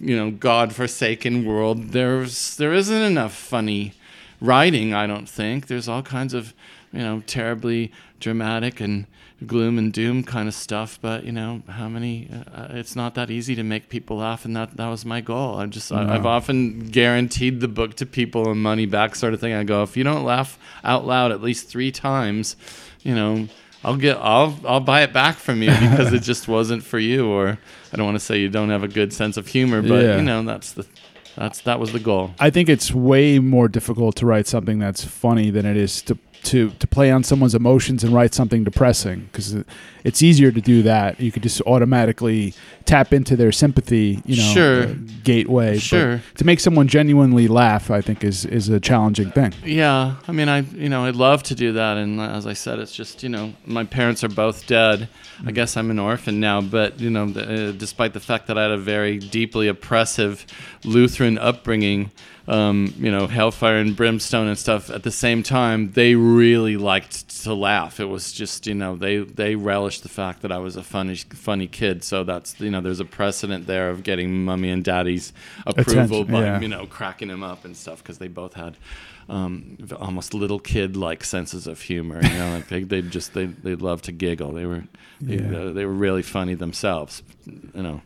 you 0.00 0.14
know 0.16 0.30
god-forsaken 0.30 1.44
world 1.44 1.88
there's 1.88 2.56
there 2.56 2.72
isn't 2.72 3.02
enough 3.02 3.34
funny 3.34 3.92
writing 4.40 4.94
i 4.94 5.08
don't 5.08 5.28
think 5.28 5.66
there's 5.66 5.88
all 5.88 6.02
kinds 6.02 6.34
of 6.34 6.54
you 6.92 7.00
know 7.00 7.20
terribly 7.26 7.90
dramatic 8.20 8.80
and 8.80 9.06
gloom 9.46 9.78
and 9.78 9.92
doom 9.92 10.22
kind 10.24 10.48
of 10.48 10.54
stuff 10.54 10.98
but 11.02 11.24
you 11.24 11.32
know 11.32 11.62
how 11.68 11.88
many 11.88 12.28
uh, 12.54 12.68
it's 12.70 12.96
not 12.96 13.14
that 13.14 13.30
easy 13.30 13.54
to 13.54 13.62
make 13.62 13.88
people 13.88 14.16
laugh 14.18 14.44
and 14.44 14.54
that 14.56 14.76
that 14.76 14.88
was 14.88 15.04
my 15.04 15.20
goal. 15.20 15.56
I 15.58 15.66
just 15.66 15.90
I, 15.92 16.14
i've 16.14 16.26
often 16.26 16.88
guaranteed 16.90 17.60
the 17.60 17.68
book 17.68 17.94
to 17.96 18.06
people 18.06 18.50
and 18.50 18.62
money 18.62 18.86
back 18.86 19.14
sort 19.14 19.34
of 19.34 19.40
thing. 19.40 19.52
I 19.52 19.64
go 19.64 19.82
if 19.82 19.96
you 19.96 20.04
don't 20.04 20.24
laugh 20.24 20.58
out 20.84 21.06
loud 21.06 21.32
at 21.32 21.42
least 21.42 21.68
three 21.68 21.90
times 21.92 22.56
you 23.02 23.14
know 23.14 23.48
I'll 23.84 23.96
get 23.96 24.16
I'll 24.18 24.56
I'll 24.66 24.80
buy 24.80 25.02
it 25.02 25.12
back 25.12 25.36
from 25.36 25.62
you 25.62 25.70
because 25.70 26.12
it 26.12 26.22
just 26.32 26.46
wasn't 26.48 26.84
for 26.84 26.98
you 27.00 27.28
or 27.28 27.58
I 27.92 27.96
don't 27.96 28.06
want 28.06 28.14
to 28.16 28.24
say 28.24 28.38
you 28.40 28.48
don't 28.48 28.70
have 28.70 28.84
a 28.84 28.88
good 28.88 29.12
sense 29.12 29.36
of 29.36 29.48
humor 29.48 29.82
but 29.82 30.04
Yeah. 30.04 30.16
you 30.16 30.22
know 30.22 30.42
that's 30.44 30.72
the 30.72 30.86
that's 31.36 31.60
that 31.62 31.78
was 31.80 31.92
the 31.92 32.00
goal. 32.00 32.32
I 32.38 32.50
think 32.50 32.68
it's 32.68 32.92
way 32.92 33.38
more 33.38 33.68
difficult 33.68 34.16
to 34.16 34.26
write 34.26 34.46
something 34.46 34.78
that's 34.78 35.04
funny 35.04 35.50
than 35.50 35.66
it 35.66 35.76
is 35.76 36.02
to 36.02 36.18
to 36.44 36.70
to 36.70 36.86
play 36.88 37.10
on 37.12 37.22
someone's 37.22 37.54
emotions 37.54 38.02
and 38.02 38.12
write 38.12 38.34
something 38.34 38.64
depressing 38.64 39.28
because 39.30 39.54
it's 40.02 40.22
easier 40.22 40.50
to 40.50 40.60
do 40.60 40.82
that. 40.82 41.20
You 41.20 41.30
could 41.30 41.44
just 41.44 41.60
automatically 41.62 42.52
tap 42.84 43.12
into 43.12 43.36
their 43.36 43.52
sympathy, 43.52 44.20
you 44.26 44.36
know, 44.36 44.52
Sure. 44.52 44.82
uh, 44.88 44.94
gateway. 45.22 45.74
But 45.74 45.82
Sure. 45.82 46.20
to 46.38 46.44
make 46.44 46.58
someone 46.58 46.88
genuinely 46.88 47.46
laugh, 47.46 47.90
I 47.92 48.00
think 48.00 48.24
is 48.24 48.44
is 48.44 48.68
a 48.68 48.80
challenging 48.80 49.30
thing. 49.30 49.52
Yeah, 49.64 50.14
I 50.26 50.32
mean, 50.32 50.48
I 50.48 50.60
you 50.76 50.88
know 50.88 51.04
I'd 51.04 51.14
love 51.16 51.44
to 51.44 51.54
do 51.54 51.72
that, 51.74 51.96
and 51.96 52.20
as 52.20 52.44
I 52.46 52.54
said, 52.54 52.80
it's 52.80 52.92
just 52.94 53.22
you 53.22 53.28
know 53.28 53.52
my 53.64 53.84
parents 53.84 54.24
are 54.24 54.28
both 54.28 54.66
dead. 54.66 55.08
I 55.44 55.50
guess 55.50 55.76
I'm 55.76 55.90
an 55.90 55.98
orphan 55.98 56.40
now, 56.40 56.60
but 56.60 57.00
you 57.00 57.10
know, 57.10 57.26
the, 57.26 57.70
uh, 57.70 57.72
despite 57.72 58.12
the 58.12 58.20
fact 58.20 58.46
that 58.46 58.56
I 58.56 58.62
had 58.62 58.70
a 58.70 58.78
very 58.78 59.18
deeply 59.18 59.66
oppressive 59.66 60.46
Lutheran 60.84 61.36
upbringing, 61.36 62.12
um, 62.46 62.94
you 62.96 63.10
know, 63.10 63.26
hellfire 63.26 63.76
and 63.76 63.96
brimstone 63.96 64.46
and 64.46 64.58
stuff. 64.58 64.90
At 64.90 65.02
the 65.02 65.10
same 65.10 65.42
time, 65.42 65.92
they 65.92 66.14
really 66.14 66.76
liked 66.76 67.42
to 67.42 67.54
laugh. 67.54 67.98
It 67.98 68.04
was 68.04 68.32
just 68.32 68.66
you 68.66 68.74
know 68.74 68.96
they 68.96 69.18
they 69.18 69.56
relished 69.56 70.02
the 70.02 70.08
fact 70.08 70.42
that 70.42 70.52
I 70.52 70.58
was 70.58 70.76
a 70.76 70.82
funny 70.82 71.16
funny 71.16 71.66
kid. 71.66 72.04
So 72.04 72.22
that's 72.24 72.60
you 72.60 72.70
know 72.70 72.80
there's 72.80 73.00
a 73.00 73.04
precedent 73.04 73.66
there 73.66 73.90
of 73.90 74.02
getting 74.02 74.44
mummy 74.44 74.70
and 74.70 74.84
daddy's 74.84 75.32
approval 75.66 76.22
Attention, 76.22 76.32
by 76.32 76.40
yeah. 76.42 76.60
you 76.60 76.68
know 76.68 76.86
cracking 76.86 77.30
him 77.30 77.42
up 77.42 77.64
and 77.64 77.76
stuff 77.76 77.98
because 77.98 78.18
they 78.18 78.28
both 78.28 78.54
had 78.54 78.76
um, 79.28 79.78
almost 80.00 80.34
little 80.34 80.58
kid 80.58 80.96
like 80.96 81.24
senses 81.24 81.66
of 81.66 81.80
humor. 81.80 82.20
You 82.22 82.34
know, 82.34 82.54
like 82.54 82.68
they 82.68 82.82
they 82.82 83.02
just 83.02 83.34
they 83.34 83.46
they 83.46 83.74
love 83.74 84.02
to 84.02 84.12
giggle. 84.12 84.52
They 84.52 84.66
were 84.66 84.84
they, 85.20 85.36
Yeah. 85.36 85.70
they 85.72 85.84
were 85.86 85.92
really 85.92 86.22
funny 86.22 86.54
themselves. 86.54 87.22
You 87.46 87.82
know, 87.82 88.02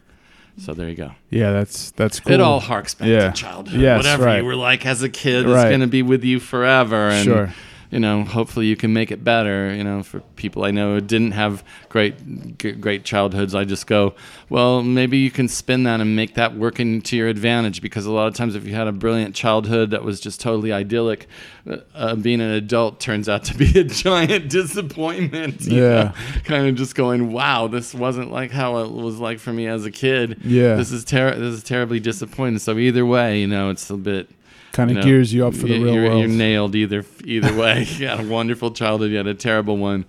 so 0.59 0.75
there 0.75 0.89
you 0.89 0.95
go. 0.97 1.13
Yeah, 1.31 1.53
that's 1.53 1.91
that's 1.93 2.21
cool. 2.21 2.33
It 2.33 2.41
all 2.41 2.61
harks 2.61 2.95
back 2.95 3.09
Yeah. 3.09 3.31
to 3.31 3.33
childhood. 3.33 3.81
Yes, 3.81 3.99
Whatever 3.99 4.25
right. 4.25 4.39
you 4.39 4.45
were 4.45 4.57
like 4.57 4.85
as 4.87 5.03
a 5.03 5.09
kid 5.09 5.47
is 5.47 5.53
going 5.53 5.81
to 5.81 5.87
be 5.87 6.03
with 6.03 6.25
you 6.25 6.41
forever. 6.41 7.09
And, 7.11 7.25
Sure. 7.25 7.55
You 7.91 8.01
know, 8.01 8.25
hopefully 8.25 8.67
you 8.67 8.77
can 8.77 8.93
make 8.93 9.11
it 9.11 9.23
better. 9.25 9.75
You 9.75 9.85
know, 9.85 10.03
for 10.03 10.21
people 10.37 10.65
I 10.65 10.71
know 10.71 10.95
who 10.95 11.01
didn't 11.01 11.33
have 11.33 11.63
great, 11.89 12.59
g- 12.59 12.73
great 12.73 13.05
childhoods, 13.05 13.55
I 13.55 13.65
just 13.65 13.87
go, 13.87 14.15
well, 14.49 14.83
maybe 14.83 15.19
you 15.19 15.31
can 15.31 15.49
spin 15.49 15.85
that 15.85 16.01
and 16.01 16.15
make 16.17 16.35
that 16.35 16.55
work 16.57 16.81
into 16.81 17.17
your 17.17 17.29
advantage. 17.29 17.81
Because 17.83 18.07
a 18.07 18.13
lot 18.13 18.27
of 18.29 18.35
times, 18.35 18.55
if 18.55 18.67
you 18.67 18.75
had 18.75 18.87
a 18.89 18.93
brilliant 18.93 19.35
childhood 19.35 19.91
that 19.91 20.03
was 20.05 20.21
just 20.21 20.41
totally 20.41 20.73
idyllic, 20.73 21.27
uh, 21.69 21.77
uh, 21.95 22.15
being 22.17 22.41
an 22.41 22.51
adult 22.51 23.01
turns 23.01 23.29
out 23.29 23.45
to 23.45 23.55
be 23.57 23.79
a 23.79 23.85
giant 24.07 24.51
disappointment. 24.51 25.63
you 25.63 25.83
Yeah. 25.83 26.03
know? 26.05 26.13
kind 26.45 26.69
of 26.69 26.75
just 26.75 26.95
going, 26.95 27.33
wow, 27.33 27.67
this 27.67 27.95
wasn't 27.95 28.31
like 28.31 28.51
how 28.51 28.79
it 28.79 28.91
was 28.93 29.19
like 29.19 29.39
for 29.39 29.53
me 29.53 29.67
as 29.67 29.85
a 29.85 29.91
kid. 29.91 30.41
Yeah. 30.45 30.77
This 30.77 30.93
is 30.93 31.05
ter- 31.05 31.35
this 31.37 31.55
is 31.55 31.63
terribly 31.63 32.01
disappointing. 32.01 32.59
So 32.59 32.77
either 32.79 33.05
way, 33.05 33.41
you 33.41 33.47
know, 33.47 33.71
it's 33.71 33.91
a 33.91 33.97
bit 33.97 34.29
kind 34.77 34.91
of 34.91 34.97
you 34.97 35.03
know, 35.03 35.07
gears 35.07 35.33
you 35.33 35.47
up 35.47 35.55
for 35.55 35.67
the 35.67 35.81
real 35.81 35.95
you're, 35.95 36.05
world. 36.05 36.21
You're 36.21 36.29
nailed 36.29 36.75
either 36.75 37.05
either 37.25 37.55
way. 37.55 37.85
you 37.89 38.07
had 38.07 38.21
a 38.21 38.29
wonderful 38.29 38.71
childhood, 38.71 39.11
you 39.11 39.17
had 39.17 39.27
a 39.27 39.35
terrible 39.35 39.79
one, 39.79 40.05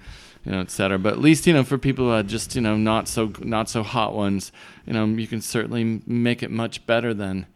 you 0.46 0.52
know, 0.52 0.60
et 0.60 0.70
cetera. 0.70 1.00
But 1.00 1.14
at 1.14 1.20
least 1.20 1.48
you 1.48 1.54
know, 1.54 1.64
for 1.64 1.78
people 1.78 2.06
who 2.06 2.12
had 2.12 2.28
just 2.28 2.56
you 2.56 2.62
know 2.62 2.76
not 2.76 3.08
so 3.08 3.32
not 3.40 3.70
so 3.70 3.82
hot 3.82 4.14
ones, 4.14 4.52
you 4.86 4.94
know, 4.94 5.06
you 5.06 5.28
can 5.28 5.42
certainly 5.42 6.02
make 6.06 6.44
it 6.44 6.52
much 6.52 6.86
better 6.86 7.14
than 7.14 7.48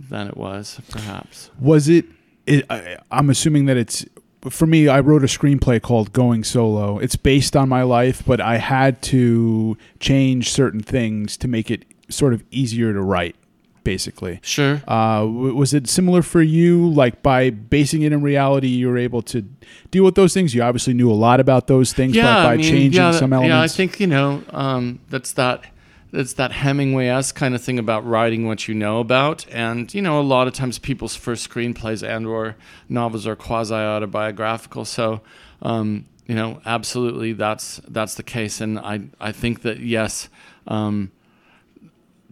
than 0.00 0.26
it 0.28 0.36
was, 0.36 0.80
perhaps. 0.88 1.50
Was 1.60 1.88
it, 1.88 2.06
it 2.46 2.64
I, 2.70 2.98
I'm 3.10 3.30
assuming 3.30 3.66
that 3.66 3.76
it's 3.76 4.06
for 4.48 4.66
me. 4.66 4.88
I 4.88 5.00
wrote 5.00 5.22
a 5.22 5.26
screenplay 5.26 5.82
called 5.82 6.12
Going 6.12 6.44
Solo. 6.44 6.98
It's 6.98 7.16
based 7.16 7.56
on 7.56 7.68
my 7.68 7.82
life, 7.82 8.22
but 8.26 8.40
I 8.40 8.56
had 8.56 9.02
to 9.02 9.76
change 10.00 10.50
certain 10.50 10.80
things 10.80 11.36
to 11.38 11.48
make 11.48 11.70
it 11.70 11.84
sort 12.08 12.32
of 12.32 12.42
easier 12.50 12.92
to 12.94 13.02
write. 13.02 13.36
Basically, 13.84 14.40
Sure. 14.42 14.82
uh, 14.86 15.20
w- 15.20 15.54
was 15.54 15.72
it 15.72 15.88
similar 15.88 16.20
for 16.22 16.42
you? 16.42 16.88
Like 16.90 17.22
by 17.22 17.50
basing 17.50 18.02
it 18.02 18.12
in 18.12 18.20
reality, 18.22 18.68
you 18.68 18.88
were 18.88 18.98
able 18.98 19.22
to 19.22 19.42
deal 19.90 20.04
with 20.04 20.14
those 20.14 20.34
things. 20.34 20.54
You 20.54 20.62
obviously 20.62 20.92
knew 20.94 21.10
a 21.10 21.14
lot 21.14 21.40
about 21.40 21.66
those 21.68 21.92
things, 21.94 22.14
but 22.14 22.22
by 22.22 22.52
I 22.52 22.56
mean, 22.56 22.64
changing 22.64 23.00
yeah, 23.02 23.12
some 23.12 23.32
elements. 23.32 23.54
Yeah, 23.54 23.60
I 23.62 23.68
think 23.68 23.98
you 24.00 24.06
know 24.06 24.42
um, 24.50 25.00
that's 25.08 25.32
that. 25.32 25.64
That's 26.10 26.32
that 26.34 26.52
Hemingway-esque 26.52 27.34
kind 27.34 27.54
of 27.54 27.60
thing 27.62 27.78
about 27.78 28.02
writing 28.06 28.46
what 28.46 28.66
you 28.66 28.74
know 28.74 28.98
about, 29.00 29.44
and 29.52 29.92
you 29.92 30.00
know 30.00 30.18
a 30.18 30.22
lot 30.22 30.46
of 30.46 30.54
times 30.54 30.78
people's 30.78 31.14
first 31.14 31.48
screenplays 31.50 32.02
and/or 32.02 32.56
novels 32.88 33.26
are 33.26 33.36
quasi-autobiographical. 33.36 34.84
So, 34.84 35.20
um, 35.62 36.06
you 36.26 36.34
know, 36.34 36.60
absolutely, 36.66 37.32
that's 37.34 37.80
that's 37.88 38.14
the 38.14 38.22
case, 38.22 38.60
and 38.62 38.78
I 38.78 39.00
I 39.20 39.32
think 39.32 39.62
that 39.62 39.80
yes, 39.80 40.28
um, 40.66 41.10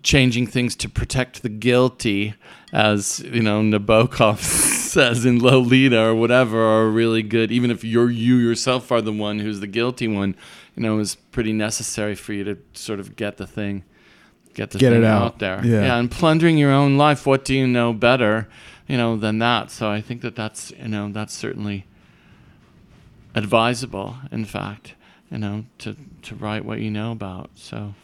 changing 0.06 0.46
things 0.46 0.76
to 0.76 0.88
protect 0.88 1.42
the 1.42 1.48
guilty, 1.48 2.34
as 2.72 3.18
you 3.18 3.42
know 3.42 3.60
Nabokov 3.60 4.38
says 4.96 5.26
in 5.26 5.40
Lolita 5.40 6.00
or 6.00 6.14
whatever, 6.14 6.62
are 6.64 6.88
really 6.88 7.22
good. 7.22 7.50
Even 7.50 7.72
if 7.72 7.82
you're 7.82 8.08
you 8.10 8.36
yourself 8.36 8.92
are 8.92 9.02
the 9.02 9.12
one 9.12 9.40
who's 9.40 9.58
the 9.58 9.66
guilty 9.66 10.06
one, 10.06 10.36
you 10.76 10.82
know, 10.84 10.98
is 11.00 11.16
pretty 11.32 11.52
necessary 11.52 12.14
for 12.14 12.32
you 12.32 12.44
to 12.44 12.56
sort 12.72 13.00
of 13.00 13.16
get 13.16 13.36
the 13.36 13.46
thing, 13.48 13.82
get 14.54 14.70
the 14.70 14.78
Get 14.78 14.92
thing 14.92 15.02
it 15.02 15.06
out. 15.06 15.40
there. 15.40 15.60
Yeah. 15.64 15.82
yeah, 15.82 15.98
and 15.98 16.08
plundering 16.08 16.56
your 16.56 16.70
own 16.70 16.96
life. 16.96 17.26
What 17.26 17.44
do 17.44 17.52
you 17.54 17.66
know 17.66 17.92
better, 17.92 18.48
you 18.86 18.96
know, 18.96 19.16
than 19.16 19.40
that? 19.40 19.72
So 19.72 19.90
I 19.90 20.00
think 20.00 20.22
that 20.22 20.36
that's 20.36 20.70
you 20.70 20.88
know 20.88 21.10
that's 21.10 21.34
certainly 21.34 21.84
advisable. 23.34 24.16
In 24.30 24.44
fact, 24.44 24.94
you 25.32 25.38
know, 25.38 25.64
to 25.78 25.96
to 26.22 26.34
write 26.36 26.64
what 26.64 26.78
you 26.78 26.92
know 26.92 27.10
about. 27.10 27.50
So 27.56 27.94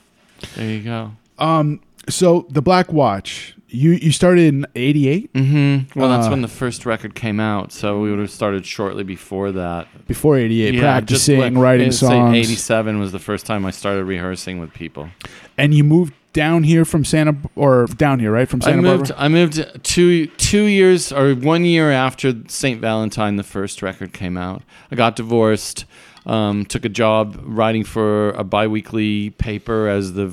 there 0.57 0.69
you 0.69 0.83
go. 0.83 1.13
Um, 1.39 1.81
so 2.09 2.47
the 2.51 2.63
Black 2.63 2.93
Watch, 2.93 3.55
you 3.69 3.93
you 3.93 4.13
started 4.13 4.47
in 4.53 4.67
'88 4.75 5.33
Mm-hmm. 5.33 5.99
Well, 5.99 6.09
that's 6.11 6.27
Uh, 6.27 6.31
when 6.31 6.43
the 6.43 6.49
first 6.49 6.85
record 6.87 7.15
came 7.15 7.41
out, 7.41 7.73
so 7.73 8.01
we 8.01 8.11
would 8.11 8.19
have 8.19 8.31
started 8.31 8.67
shortly 8.67 9.05
before 9.05 9.53
that. 9.53 9.87
before 10.07 10.37
'88, 10.37 10.75
Yeah, 10.75 10.81
practicing, 10.81 11.41
like- 11.41 11.55
writing 11.55 11.93
songs, 11.93 12.37
Eighty-seven 12.37 12.99
was 12.99 13.13
the 13.13 13.19
first 13.19 13.47
time 13.47 13.65
I 13.65 13.71
started 13.71 14.05
rehearsing 14.05 14.59
with 14.59 14.73
people. 14.75 15.09
and 15.57 15.75
you 15.75 15.85
moved 15.85 16.13
down 16.35 16.63
here 16.63 16.85
from 16.87 17.05
Santa 17.05 17.37
or 17.57 17.85
down 17.99 18.19
here, 18.19 18.33
right 18.33 18.49
from 18.49 18.63
Santa 18.63 18.79
I 18.79 18.81
moved. 18.81 19.09
Barbara. 19.11 19.25
I 19.25 19.29
moved 19.29 19.85
two 19.85 20.27
two 20.39 20.65
years 20.65 21.13
or 21.13 21.35
one 21.35 21.65
year 21.65 21.91
after 21.93 22.33
Saint 22.49 22.81
Valentine, 22.81 23.37
the 23.37 23.43
first 23.43 23.83
record 23.83 24.13
came 24.15 24.37
out. 24.39 24.63
I 24.91 24.97
got 24.97 25.15
divorced. 25.17 25.85
Um, 26.25 26.65
took 26.65 26.85
a 26.85 26.89
job 26.89 27.37
writing 27.45 27.83
for 27.85 28.31
a 28.31 28.45
biweekly 28.45 29.31
paper 29.31 29.89
as 29.89 30.13
the 30.13 30.29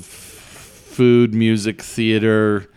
food, 1.00 1.32
music, 1.32 1.80
theater, 1.80 2.70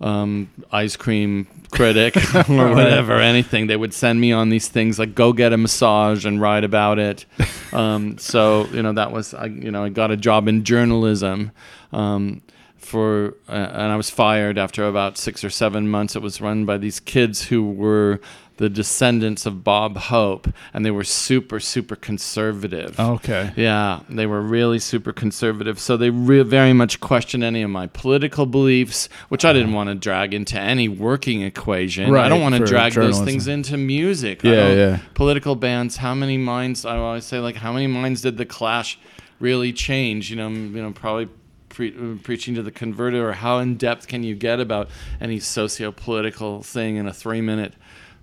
um, 0.00 0.50
ice 0.72 0.96
cream 0.96 1.46
critic 1.70 2.16
or 2.50 2.74
whatever, 2.74 3.20
anything. 3.20 3.68
They 3.68 3.76
would 3.76 3.94
send 3.94 4.20
me 4.20 4.32
on 4.32 4.48
these 4.48 4.66
things 4.66 4.98
like 4.98 5.14
go 5.14 5.32
get 5.32 5.52
a 5.52 5.56
massage 5.56 6.26
and 6.26 6.40
write 6.40 6.64
about 6.64 6.98
it. 6.98 7.24
Um, 7.72 8.18
so 8.18 8.66
you 8.66 8.82
know 8.82 8.92
that 8.92 9.12
was 9.12 9.32
I, 9.32 9.46
you 9.46 9.70
know 9.70 9.82
I 9.82 9.88
got 9.88 10.10
a 10.10 10.16
job 10.16 10.46
in 10.46 10.62
journalism. 10.62 11.52
Um, 11.90 12.42
for 12.76 13.36
uh, 13.48 13.52
and 13.52 13.90
I 13.90 13.96
was 13.96 14.10
fired 14.10 14.58
after 14.58 14.86
about 14.86 15.16
six 15.16 15.42
or 15.42 15.48
seven 15.48 15.88
months. 15.88 16.14
It 16.14 16.20
was 16.20 16.42
run 16.42 16.66
by 16.66 16.76
these 16.76 17.00
kids 17.00 17.44
who 17.44 17.70
were 17.70 18.20
the 18.58 18.68
descendants 18.68 19.46
of 19.46 19.64
Bob 19.64 19.96
Hope, 19.96 20.48
and 20.72 20.84
they 20.84 20.90
were 20.90 21.04
super 21.04 21.58
super 21.60 21.96
conservative. 21.96 22.98
Okay. 22.98 23.52
Yeah, 23.56 24.00
they 24.08 24.26
were 24.26 24.40
really 24.40 24.78
super 24.78 25.12
conservative. 25.12 25.78
So 25.78 25.96
they 25.96 26.10
re- 26.10 26.42
very 26.42 26.72
much 26.72 27.00
questioned 27.00 27.42
any 27.42 27.62
of 27.62 27.70
my 27.70 27.86
political 27.86 28.46
beliefs, 28.46 29.08
which 29.28 29.44
I 29.44 29.52
didn't 29.52 29.72
want 29.72 29.88
to 29.88 29.94
drag 29.94 30.34
into 30.34 30.58
any 30.58 30.88
working 30.88 31.42
equation. 31.42 32.10
Right, 32.10 32.26
I 32.26 32.28
don't 32.28 32.42
want 32.42 32.54
to 32.56 32.64
drag 32.64 32.92
those 32.92 33.20
things 33.20 33.48
into 33.48 33.76
music. 33.76 34.42
Yeah, 34.42 34.72
yeah. 34.72 34.98
Political 35.14 35.56
bands, 35.56 35.96
how 35.96 36.14
many 36.14 36.38
minds, 36.38 36.84
I 36.84 36.96
always 36.96 37.24
say, 37.24 37.38
like, 37.38 37.56
how 37.56 37.72
many 37.72 37.86
minds 37.86 38.22
did 38.22 38.36
the 38.36 38.46
Clash 38.46 38.98
really 39.40 39.72
change? 39.72 40.30
You 40.30 40.36
know, 40.36 40.48
you 40.48 40.82
know, 40.82 40.92
probably. 40.92 41.28
Pre- 41.68 41.96
uh, 41.96 42.18
preaching 42.22 42.54
to 42.56 42.62
the 42.62 42.70
converted, 42.70 43.22
or 43.22 43.32
how 43.32 43.56
in 43.60 43.76
depth 43.78 44.06
can 44.06 44.22
you 44.22 44.34
get 44.34 44.60
about 44.60 44.90
any 45.22 45.40
socio-political 45.40 46.62
thing 46.62 46.96
in 46.96 47.08
a 47.08 47.14
three-minute 47.14 47.72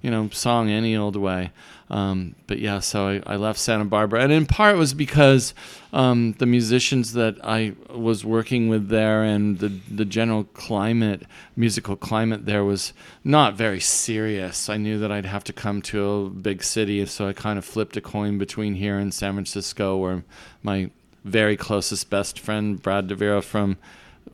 you 0.01 0.11
know, 0.11 0.29
song 0.29 0.69
any 0.69 0.95
old 0.95 1.15
way. 1.15 1.51
Um, 1.89 2.35
but 2.45 2.59
yeah, 2.59 2.79
so 2.79 3.07
I, 3.07 3.33
I 3.33 3.35
left 3.35 3.57
Santa 3.59 3.85
Barbara, 3.85 4.21
and 4.21 4.31
in 4.31 4.45
part 4.45 4.77
was 4.77 4.93
because 4.93 5.55
um, 5.91 6.33
the 6.37 6.45
musicians 6.45 7.13
that 7.13 7.37
I 7.43 7.73
was 7.89 8.23
working 8.23 8.69
with 8.69 8.89
there 8.89 9.23
and 9.23 9.57
the 9.57 9.69
the 9.89 10.05
general 10.05 10.43
climate, 10.43 11.23
musical 11.55 11.95
climate 11.95 12.45
there 12.45 12.63
was 12.63 12.93
not 13.23 13.55
very 13.55 13.79
serious. 13.79 14.69
I 14.69 14.77
knew 14.77 14.99
that 14.99 15.11
I'd 15.11 15.25
have 15.25 15.43
to 15.45 15.53
come 15.53 15.81
to 15.83 16.09
a 16.09 16.29
big 16.29 16.63
city, 16.63 17.03
so 17.07 17.27
I 17.27 17.33
kind 17.33 17.57
of 17.57 17.65
flipped 17.65 17.97
a 17.97 18.01
coin 18.01 18.37
between 18.37 18.75
here 18.75 18.99
and 18.99 19.11
San 19.11 19.33
Francisco, 19.33 19.97
where 19.97 20.23
my 20.61 20.91
very 21.25 21.57
closest 21.57 22.09
best 22.09 22.39
friend 22.39 22.81
Brad 22.81 23.07
DeVero 23.07 23.43
from 23.43 23.77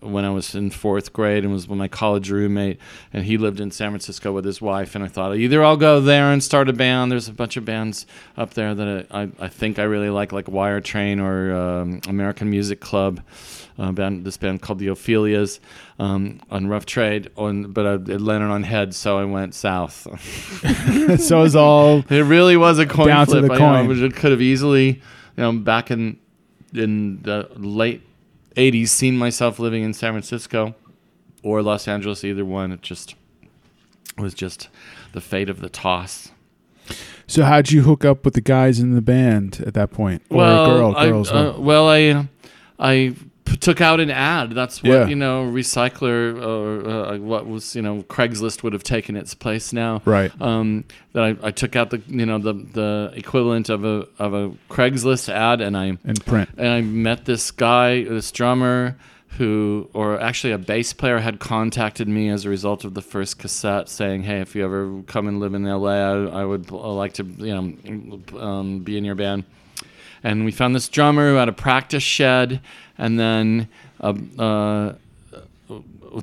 when 0.05 0.25
I 0.25 0.29
was 0.29 0.55
in 0.55 0.69
fourth 0.69 1.13
grade 1.13 1.43
and 1.43 1.51
was 1.51 1.67
with 1.67 1.77
my 1.77 1.87
college 1.87 2.29
roommate, 2.29 2.79
and 3.11 3.25
he 3.25 3.37
lived 3.37 3.59
in 3.59 3.71
San 3.71 3.91
Francisco 3.91 4.31
with 4.31 4.45
his 4.45 4.61
wife. 4.61 4.95
And 4.95 5.03
I 5.03 5.07
thought 5.07 5.35
either 5.35 5.63
I'll 5.63 5.77
go 5.77 5.99
there 5.99 6.31
and 6.31 6.43
start 6.43 6.69
a 6.69 6.73
band. 6.73 7.11
There's 7.11 7.27
a 7.27 7.33
bunch 7.33 7.57
of 7.57 7.65
bands 7.65 8.05
up 8.37 8.53
there 8.53 8.75
that 8.75 9.07
I, 9.11 9.23
I, 9.23 9.29
I 9.39 9.47
think 9.49 9.79
I 9.79 9.83
really 9.83 10.09
like, 10.09 10.31
like 10.31 10.47
Wire 10.47 10.81
Train 10.81 11.19
or 11.19 11.55
um, 11.55 12.01
American 12.07 12.49
Music 12.49 12.79
Club. 12.79 13.21
Uh, 13.77 13.91
band, 13.91 14.23
this 14.23 14.37
band 14.37 14.61
called 14.61 14.79
the 14.79 14.87
Ophelias 14.87 15.59
um, 15.99 16.39
on 16.49 16.67
Rough 16.67 16.85
Trade, 16.85 17.29
on, 17.35 17.73
but 17.73 17.85
I, 17.85 17.93
it 17.95 18.21
landed 18.21 18.47
on 18.47 18.63
Head, 18.63 18.95
so 18.95 19.17
I 19.17 19.25
went 19.25 19.53
south. 19.53 20.07
so 21.19 21.43
it's 21.43 21.55
all 21.55 21.97
It 22.09 22.23
really 22.23 22.55
was 22.55 22.79
a 22.79 22.85
coin 22.85 23.07
Down 23.07 23.27
to 23.27 23.41
the 23.41 23.51
I, 23.51 23.57
know, 23.57 23.57
coin. 23.57 23.87
which 23.87 23.97
it 23.97 24.15
could 24.15 24.31
have 24.31 24.41
easily, 24.41 24.87
you 24.87 25.01
know, 25.35 25.51
back 25.51 25.91
in 25.91 26.17
in 26.73 27.21
the 27.21 27.49
late 27.55 28.01
'80s, 28.55 28.89
seen 28.89 29.17
myself 29.17 29.59
living 29.59 29.83
in 29.83 29.93
San 29.93 30.13
Francisco 30.13 30.75
or 31.43 31.61
Los 31.61 31.87
Angeles. 31.87 32.23
Either 32.23 32.45
one, 32.45 32.71
it 32.71 32.81
just 32.81 33.15
was 34.17 34.33
just 34.33 34.69
the 35.13 35.21
fate 35.21 35.49
of 35.49 35.59
the 35.61 35.69
toss. 35.69 36.31
So 37.27 37.43
how'd 37.43 37.71
you 37.71 37.81
hook 37.81 38.05
up 38.05 38.23
with 38.23 38.35
the 38.35 38.41
guys 38.41 38.79
in 38.79 38.93
the 38.93 39.01
band 39.01 39.63
at 39.65 39.73
that 39.73 39.91
point? 39.91 40.21
Or 40.29 40.37
well, 40.37 40.65
girl, 40.65 40.95
I, 40.95 41.05
girls? 41.07 41.31
uh, 41.31 41.55
well, 41.57 41.89
I 41.89 42.27
I 42.79 43.15
took 43.57 43.81
out 43.81 43.99
an 43.99 44.09
ad. 44.11 44.51
That's 44.51 44.81
what 44.83 44.91
Yeah. 44.91 45.07
you 45.07 45.15
know, 45.15 45.45
recycler 45.45 46.41
or 46.43 46.87
uh, 46.89 47.17
what 47.17 47.47
was 47.47 47.75
you 47.75 47.81
know, 47.81 48.03
Craigslist 48.03 48.63
would 48.63 48.73
have 48.73 48.83
taken 48.83 49.15
its 49.15 49.33
place 49.33 49.71
now. 49.73 50.01
right. 50.05 50.31
um, 50.41 50.83
that 51.13 51.23
I, 51.23 51.47
I 51.47 51.51
took 51.51 51.75
out 51.75 51.89
the 51.91 52.01
you 52.07 52.25
know 52.25 52.37
the 52.39 52.53
the 52.53 53.11
equivalent 53.15 53.69
of 53.69 53.83
a 53.85 54.07
of 54.19 54.33
a 54.33 54.51
Craigslist 54.69 55.29
ad, 55.29 55.61
and 55.61 55.77
I 55.77 55.85
In 56.03 56.15
print. 56.25 56.49
and 56.57 56.67
I 56.67 56.81
met 56.81 57.25
this 57.25 57.51
guy, 57.51 58.03
this 58.03 58.31
drummer 58.31 58.95
who, 59.37 59.89
or 59.93 60.17
actually 60.21 60.53
a 60.53 60.57
bass 60.57 60.93
player, 60.93 61.19
had 61.19 61.39
contacted 61.39 62.07
me 62.07 62.29
as 62.29 62.45
a 62.45 62.49
result 62.49 62.85
of 62.85 62.93
the 62.93 63.01
first 63.01 63.37
cassette, 63.37 63.89
saying, 63.89 64.23
"Hey, 64.23 64.39
if 64.39 64.55
you 64.55 64.63
ever 64.63 65.01
come 65.07 65.27
and 65.27 65.39
live 65.41 65.53
in 65.53 65.65
LA, 65.65 65.89
I, 65.91 66.41
I 66.41 66.45
would 66.45 66.71
uh, 66.71 66.93
like 66.93 67.13
to 67.13 67.23
you 67.23 67.53
know 67.53 68.39
um, 68.39 68.79
be 68.79 68.97
in 68.97 69.03
your 69.03 69.15
band." 69.15 69.43
And 70.23 70.43
we 70.45 70.51
found 70.51 70.73
this 70.73 70.87
drummer 70.89 71.29
who 71.31 71.35
had 71.35 71.49
a 71.49 71.53
practice 71.53 72.01
shed, 72.01 72.59
and 72.97 73.19
then. 73.19 73.67
Uh, 73.99 74.13
uh, 74.37 74.93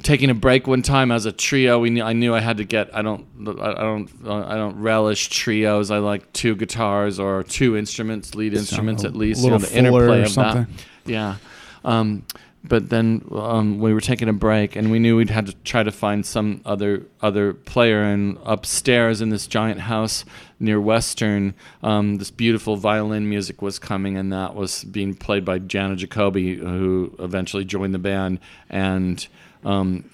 taking 0.03 0.31
a 0.31 0.35
break 0.35 0.67
one 0.67 0.83
time 0.83 1.11
as 1.11 1.27
a 1.27 1.33
trio 1.33 1.79
we 1.79 1.91
knew, 1.91 2.03
I 2.03 2.13
knew 2.13 2.35
I 2.35 2.41
had 2.41 2.57
to 2.59 2.65
get 2.65 2.95
I 2.97 3.03
don't 3.03 3.27
I 3.47 3.75
don't 3.75 4.09
I 4.27 4.55
don't 4.55 4.81
relish 4.81 5.29
trios 5.29 5.91
I 5.91 5.99
like 5.99 6.33
two 6.33 6.55
guitars 6.57 7.19
or 7.19 7.43
two 7.43 7.77
instruments 7.77 8.35
lead 8.35 8.55
instruments 8.55 9.05
at 9.05 9.15
least 9.15 9.45
you 9.45 9.51
know, 9.51 9.59
the 9.59 9.77
interplay 9.77 10.21
or 10.21 10.23
of 10.23 10.29
something. 10.31 10.67
that 11.05 11.11
yeah 11.11 11.37
um, 11.85 12.25
but 12.65 12.91
then 12.91 13.25
um, 13.33 13.79
we 13.81 13.93
were 13.93 14.01
taking 14.01 14.29
a 14.29 14.33
break 14.33 14.77
and 14.77 14.91
we 14.91 14.99
knew 14.99 15.17
we'd 15.17 15.31
had 15.31 15.47
to 15.47 15.55
try 15.65 15.83
to 15.83 15.91
find 15.91 16.25
some 16.25 16.61
other 16.65 17.07
other 17.21 17.53
player. 17.53 18.03
And 18.03 18.39
upstairs 18.45 19.21
in 19.21 19.31
this 19.31 19.47
giant 19.47 19.81
house 19.81 20.25
near 20.61 20.81
Western 20.81 21.55
um, 21.83 22.17
this 22.17 22.31
beautiful 22.31 22.77
violin 22.77 23.29
music 23.29 23.63
was 23.63 23.79
coming 23.79 24.17
and 24.17 24.33
that 24.33 24.55
was 24.55 24.85
being 24.85 25.15
played 25.15 25.45
by 25.45 25.59
J'Anna 25.59 25.97
Jacoby 25.97 26.57
who 26.57 27.15
eventually 27.19 27.65
joined 27.65 27.95
the 27.95 27.99
band. 27.99 28.39
And 28.71 29.27
um, 29.65 30.09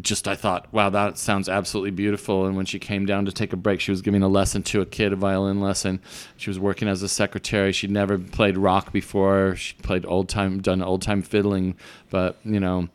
just 0.00 0.28
I 0.28 0.36
thought, 0.36 0.72
wow, 0.72 0.90
that 0.90 1.18
sounds 1.18 1.48
absolutely 1.48 1.90
beautiful. 1.90 2.46
And 2.46 2.56
when 2.56 2.66
she 2.66 2.78
came 2.78 3.06
down 3.06 3.24
to 3.24 3.32
take 3.32 3.52
a 3.52 3.56
break, 3.56 3.80
she 3.80 3.90
was 3.90 4.02
giving 4.02 4.22
a 4.22 4.28
lesson 4.28 4.62
to 4.64 4.80
a 4.80 4.86
kid, 4.86 5.12
a 5.12 5.16
violin 5.16 5.60
lesson. 5.60 6.00
She 6.36 6.50
was 6.50 6.58
working 6.58 6.88
as 6.88 7.02
a 7.02 7.08
secretary. 7.08 7.72
She'd 7.72 7.90
never 7.90 8.18
played 8.18 8.56
rock 8.56 8.92
before. 8.92 9.56
She 9.56 9.74
played 9.74 10.04
old 10.06 10.28
time, 10.28 10.60
done 10.60 10.82
old 10.82 11.02
time 11.02 11.22
fiddling, 11.22 11.76
but 12.10 12.38
you 12.44 12.60
know, 12.60 12.88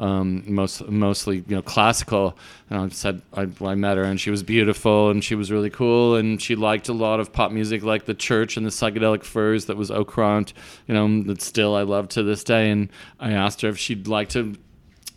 um, 0.00 0.42
most 0.46 0.88
mostly 0.88 1.44
you 1.46 1.56
know 1.56 1.62
classical. 1.62 2.36
And 2.68 2.80
I 2.80 2.88
said 2.88 3.22
I, 3.34 3.48
I 3.60 3.74
met 3.74 3.96
her, 3.96 4.02
and 4.02 4.20
she 4.20 4.30
was 4.30 4.42
beautiful, 4.42 5.10
and 5.10 5.22
she 5.22 5.34
was 5.34 5.52
really 5.52 5.70
cool, 5.70 6.16
and 6.16 6.40
she 6.40 6.56
liked 6.56 6.88
a 6.88 6.92
lot 6.92 7.20
of 7.20 7.32
pop 7.32 7.52
music, 7.52 7.82
like 7.82 8.06
the 8.06 8.14
Church 8.14 8.56
and 8.56 8.64
the 8.64 8.70
Psychedelic 8.70 9.24
Furs. 9.24 9.66
That 9.66 9.76
was 9.76 9.90
Okront, 9.90 10.52
you 10.88 10.94
know, 10.94 11.22
that 11.24 11.42
still 11.42 11.74
I 11.74 11.82
love 11.82 12.08
to 12.10 12.22
this 12.22 12.42
day. 12.42 12.70
And 12.70 12.88
I 13.20 13.32
asked 13.32 13.60
her 13.60 13.68
if 13.68 13.78
she'd 13.78 14.08
like 14.08 14.30
to 14.30 14.56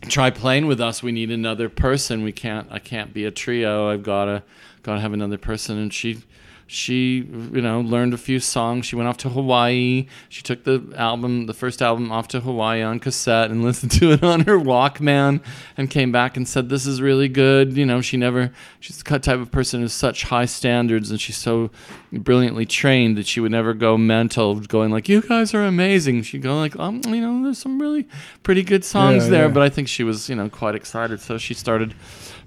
try 0.09 0.29
playing 0.29 0.67
with 0.67 0.79
us. 0.79 1.01
We 1.01 1.11
need 1.11 1.31
another 1.31 1.69
person. 1.69 2.23
We 2.23 2.31
can't. 2.31 2.67
I 2.71 2.79
can't 2.79 3.13
be 3.13 3.25
a 3.25 3.31
trio. 3.31 3.89
I've 3.89 4.03
gotta 4.03 4.43
gotta 4.81 5.01
have 5.01 5.13
another 5.13 5.37
person. 5.37 5.77
And 5.77 5.93
she 5.93 6.23
she 6.65 7.17
you 7.53 7.61
know 7.61 7.81
learned 7.81 8.13
a 8.13 8.17
few 8.17 8.39
songs. 8.39 8.85
She 8.85 8.95
went 8.95 9.07
off 9.09 9.17
to 9.17 9.29
hawaii. 9.29 10.07
She 10.29 10.41
took 10.41 10.63
the 10.63 10.81
album 10.95 11.45
the 11.45 11.53
first 11.53 11.81
album 11.81 12.11
off 12.11 12.27
to 12.29 12.39
hawaii 12.39 12.81
on 12.81 12.99
cassette 12.99 13.51
and 13.51 13.63
listened 13.69 13.91
to 13.93 14.11
it 14.13 14.23
on 14.23 14.41
her 14.41 14.57
walkman 14.57 15.41
and 15.77 15.89
came 15.89 16.11
back 16.11 16.37
and 16.37 16.47
said 16.47 16.69
this 16.69 16.85
is 16.85 17.01
really 17.01 17.27
good. 17.27 17.77
You 17.77 17.85
know 17.85 18.01
she 18.01 18.17
never 18.17 18.51
she's 18.79 18.97
the 19.01 19.19
type 19.19 19.39
of 19.39 19.51
person 19.51 19.81
who's 19.81 19.93
such 19.93 20.23
high 20.23 20.45
standards 20.45 21.11
and 21.11 21.19
she's 21.21 21.37
so 21.37 21.69
brilliantly 22.11 22.65
trained 22.65 23.17
that 23.17 23.27
she 23.27 23.39
would 23.39 23.51
never 23.51 23.73
go 23.73 23.97
mental 23.97 24.55
going 24.59 24.91
like 24.91 25.07
you 25.09 25.21
guys 25.21 25.53
are 25.53 25.63
amazing. 25.63 26.23
She'd 26.23 26.41
go 26.41 26.55
like 26.57 26.75
um 26.79 27.01
you 27.07 27.21
know 27.21 27.43
there's 27.43 27.57
some 27.59 27.81
really 27.81 28.07
pretty 28.43 28.63
good 28.63 28.83
songs 28.85 29.25
Yeah, 29.25 29.29
there. 29.29 29.45
yeah. 29.47 29.53
but 29.53 29.63
i 29.63 29.69
think 29.69 29.87
she 29.87 30.03
was 30.03 30.29
you 30.29 30.35
know 30.35 30.49
quite 30.49 30.75
excited. 30.75 31.19
So 31.21 31.37
she 31.37 31.53
started 31.53 31.93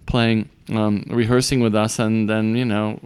playing 0.07 0.49
um, 0.71 1.05
rehearsing 1.09 1.61
with 1.61 1.75
us 1.77 1.99
and 2.01 2.29
then 2.29 2.57
you 2.57 2.65
know 2.65 2.99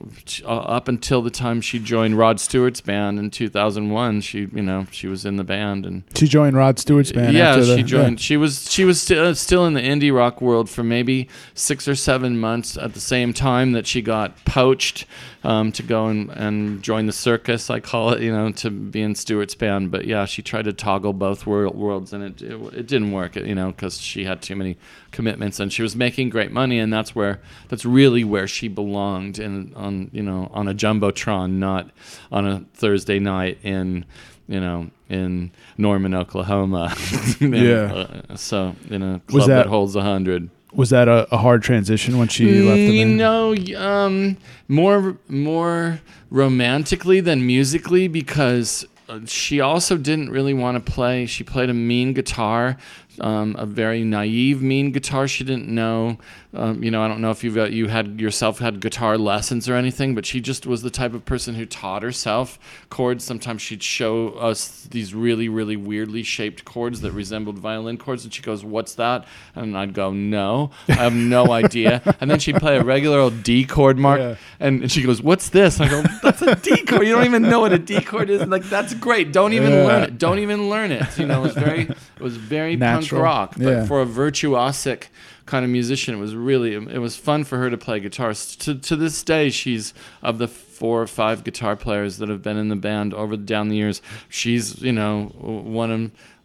uh, 0.45 0.49
up 0.61 0.89
until 0.89 1.21
the 1.21 1.31
time 1.31 1.61
she 1.61 1.79
joined 1.79 2.17
rod 2.17 2.41
stewart's 2.41 2.81
band 2.81 3.19
in 3.19 3.31
2001 3.31 4.23
she 4.23 4.49
you 4.53 4.63
know 4.63 4.87
she 4.91 5.07
was 5.07 5.27
in 5.27 5.37
the 5.37 5.45
band 5.45 5.85
and 5.85 6.03
She 6.15 6.27
joined 6.27 6.57
Rod 6.57 6.79
Stewart's 6.79 7.13
band. 7.13 7.37
yeah 7.37 7.57
the- 7.57 7.77
she 7.77 7.83
joined 7.83 8.19
she 8.21 8.37
was 8.39 8.71
she 8.73 8.85
was 8.85 9.03
sti- 9.03 9.19
uh, 9.19 9.35
still 9.35 9.67
in 9.67 9.75
the 9.75 9.83
indie 9.83 10.15
rock 10.15 10.41
world 10.41 10.71
for 10.71 10.83
maybe 10.83 11.29
six 11.55 11.87
or 11.87 11.95
seven 11.95 12.39
months 12.41 12.79
at 12.79 12.95
the 12.95 13.01
same 13.01 13.35
time 13.35 13.73
that 13.73 13.87
she 13.87 14.01
got 14.01 14.43
poached 14.47 15.05
um, 15.45 15.73
to 15.73 15.83
go 15.83 16.07
and, 16.07 16.31
and 16.31 16.83
join 16.83 17.05
the 17.07 17.13
circus 17.13 17.69
i 17.69 17.79
call 17.81 18.11
it 18.13 18.23
you 18.23 18.33
know 18.33 18.51
to 18.53 18.71
be 18.71 19.03
in 19.03 19.15
stewart's 19.15 19.55
band 19.55 19.91
but 19.91 20.07
yeah 20.07 20.25
she 20.25 20.41
tried 20.43 20.65
to 20.65 20.73
toggle 20.73 21.13
both 21.13 21.47
wor- 21.47 21.69
worlds 21.71 22.13
and 22.15 22.23
it, 22.25 22.41
it, 22.43 22.55
it 22.75 22.87
didn't 22.87 23.13
work 23.13 23.37
you 23.37 23.55
know 23.55 23.69
because 23.73 24.01
she 24.01 24.25
had 24.25 24.41
too 24.41 24.57
many 24.57 24.79
commitments 25.11 25.61
and 25.61 25.73
she 25.73 25.83
was 25.83 25.95
making 25.97 26.31
great 26.31 26.53
money 26.53 26.79
and 26.79 26.93
that's 26.93 27.15
where 27.15 27.41
that's 27.69 27.85
really 27.85 28.25
where 28.25 28.47
she 28.47 28.69
belonged 28.69 29.39
in 29.39 29.73
on 29.75 30.11
you 30.13 30.23
know 30.23 30.51
on 30.53 30.69
a 30.69 30.75
jumbotron 30.75 31.53
not 31.53 31.91
on 32.33 32.47
a 32.47 32.65
thursday 32.75 33.19
night 33.19 33.59
in 33.63 34.05
you 34.49 34.61
know 34.61 34.91
in 35.09 35.51
norman 35.79 36.15
oklahoma 36.15 36.95
You 37.41 37.49
know, 37.49 37.63
Yeah. 37.63 37.93
uh, 38.33 38.37
so 38.37 38.75
in 38.91 39.03
a 39.03 39.21
club 39.27 39.49
that, 39.49 39.55
that- 39.55 39.67
holds 39.67 39.95
a 39.97 40.03
hundred 40.03 40.51
Was 40.73 40.91
that 40.91 41.09
a, 41.09 41.27
a 41.35 41.37
hard 41.39 41.63
transition 41.63 42.17
when 42.19 42.29
she 42.29 42.45
left 42.63 42.79
the 42.79 42.91
Mm, 42.91 42.99
band? 42.99 43.17
No, 43.17 43.55
y- 43.57 43.75
um, 44.05 44.37
more 44.69 45.17
more 45.29 46.01
romantically 46.31 47.21
than 47.21 47.45
musically 47.47 48.07
because 48.09 48.87
uh, 49.09 49.19
she 49.27 49.61
also 49.61 49.97
didn't 49.97 50.31
really 50.31 50.55
want 50.55 50.77
to 50.85 50.93
play. 50.93 51.27
She 51.27 51.43
played 51.43 51.69
a 51.71 51.75
mean 51.75 52.13
guitar, 52.13 52.77
um, 53.21 53.55
a 53.59 53.67
very 53.67 54.03
naive 54.05 54.63
mean 54.63 54.91
guitar. 54.93 55.29
She 55.29 55.45
didn't 55.45 55.69
know. 55.69 56.19
Um, 56.53 56.83
you 56.83 56.91
know, 56.91 57.01
I 57.03 57.07
don't 57.07 57.21
know 57.21 57.31
if 57.31 57.45
you've 57.45 57.55
got, 57.55 57.71
you 57.71 57.87
had 57.87 58.21
yourself 58.21 58.59
had 58.59 58.81
guitar 58.81 59.17
lessons 59.17 59.69
or 59.69 59.75
anything, 59.77 60.17
but 60.17 60.27
she 60.27 60.41
just 60.41 60.67
was 60.67 60.83
the 60.83 60.91
type 60.91 61.15
of 61.15 61.25
person 61.25 61.55
who 61.55 61.65
taught 61.65 62.03
herself 62.03 62.59
chords. 62.89 63.23
Sometimes 63.23 63.63
she'd 63.63 63.85
show 63.85 64.31
us 64.31 64.89
these 64.91 65.15
really, 65.15 65.49
really 65.49 65.77
weirdly 65.77 66.25
shaped 66.25 66.65
chords 66.65 67.03
that 67.03 67.13
resembled 67.13 67.57
violin 67.59 67.99
chords, 67.99 68.25
and 68.25 68.35
she 68.35 68.43
goes, 68.43 68.65
"What's 68.65 68.97
that?" 68.97 69.27
And 69.55 69.79
I'd 69.79 69.95
go, 69.95 70.13
"No, 70.13 70.71
I 70.89 70.95
have 70.95 71.15
no 71.15 71.53
idea." 71.63 72.03
And 72.21 72.29
then 72.29 72.41
she'd 72.41 72.57
play 72.57 72.79
a 72.79 72.83
regular 72.83 73.21
old 73.21 73.45
D 73.45 73.65
chord 73.65 73.97
mark, 73.97 74.19
Yeah. 74.19 74.35
and, 74.59 74.83
and 74.83 74.91
she 74.91 75.03
goes, 75.03 75.23
"What's 75.23 75.51
this?" 75.51 75.79
And 75.79 75.89
I 75.89 76.03
go, 76.03 76.09
"That's 76.23 76.43
a 76.43 76.57
D 76.57 76.83
chord. 76.85 77.07
You 77.07 77.15
don't 77.15 77.27
even 77.27 77.43
know 77.43 77.61
what 77.61 77.73
a 77.73 77.79
D 77.79 78.01
chord 78.01 78.29
is." 78.29 78.41
And 78.41 78.51
like, 78.51 78.65
that's 78.65 78.93
great. 78.95 79.33
Don't 79.33 79.53
even 79.53 79.71
Yeah. 79.71 79.85
learn 79.85 80.03
it. 80.03 80.19
Don't 80.19 80.41
even 80.41 80.69
learn 80.69 80.91
it. 80.91 81.17
You 81.17 81.27
know, 81.27 81.41
it 81.41 81.43
was 81.43 81.55
very, 81.55 81.83
it 81.83 82.21
was 82.21 82.37
very 82.37 82.75
Natural. 82.75 83.10
Punk 83.17 83.23
rock. 83.23 83.55
But 83.57 83.65
Yeah. 83.67 83.85
for 83.87 84.01
a 84.03 84.07
virtuosic 84.07 85.05
kind 85.47 85.65
of 85.65 85.71
musician, 85.71 86.15
it 86.15 86.19
was 86.19 86.35
really, 86.35 86.75
it 86.75 87.01
was 87.01 87.17
fun 87.17 87.45
for 87.45 87.59
her 87.59 87.71
to 87.71 87.77
play 87.77 88.01
guitar. 88.01 88.33
To 88.35 88.75
to 88.75 88.97
this 88.97 89.23
day, 89.23 89.51
she's 89.51 89.93
of 90.23 90.39
the 90.39 90.49
four 90.49 91.03
or 91.03 91.07
five 91.07 91.45
guitar 91.45 91.77
players 91.77 92.19
that 92.19 92.29
have 92.29 92.43
been 92.43 92.57
in 92.57 92.69
the 92.69 92.77
band 92.77 93.13
over 93.15 93.37
down 93.37 93.69
the 93.69 93.77
years. 93.77 94.01
She's 94.29 94.81
you 94.81 94.93
know 94.93 95.25
one 95.37 95.91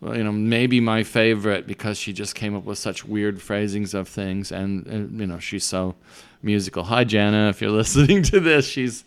of 0.02 0.16
you 0.18 0.24
know 0.24 0.32
maybe 0.32 0.80
my 0.80 1.04
favorite 1.04 1.68
because 1.68 1.98
she 1.98 2.14
just 2.14 2.36
came 2.36 2.56
up 2.56 2.64
with 2.66 2.78
such 2.78 3.06
weird 3.06 3.42
phrasings 3.42 3.94
of 3.94 4.08
things, 4.08 4.52
and, 4.52 4.86
and 4.88 5.20
you 5.20 5.28
know 5.28 5.40
she's 5.40 5.64
so 5.64 5.96
musical. 6.44 6.84
Hi, 6.86 7.06
J'Anna, 7.06 7.50
if 7.50 7.62
you're 7.62 7.72
listening 7.84 8.24
to 8.24 8.40
this, 8.40 8.68
she's 8.68 9.04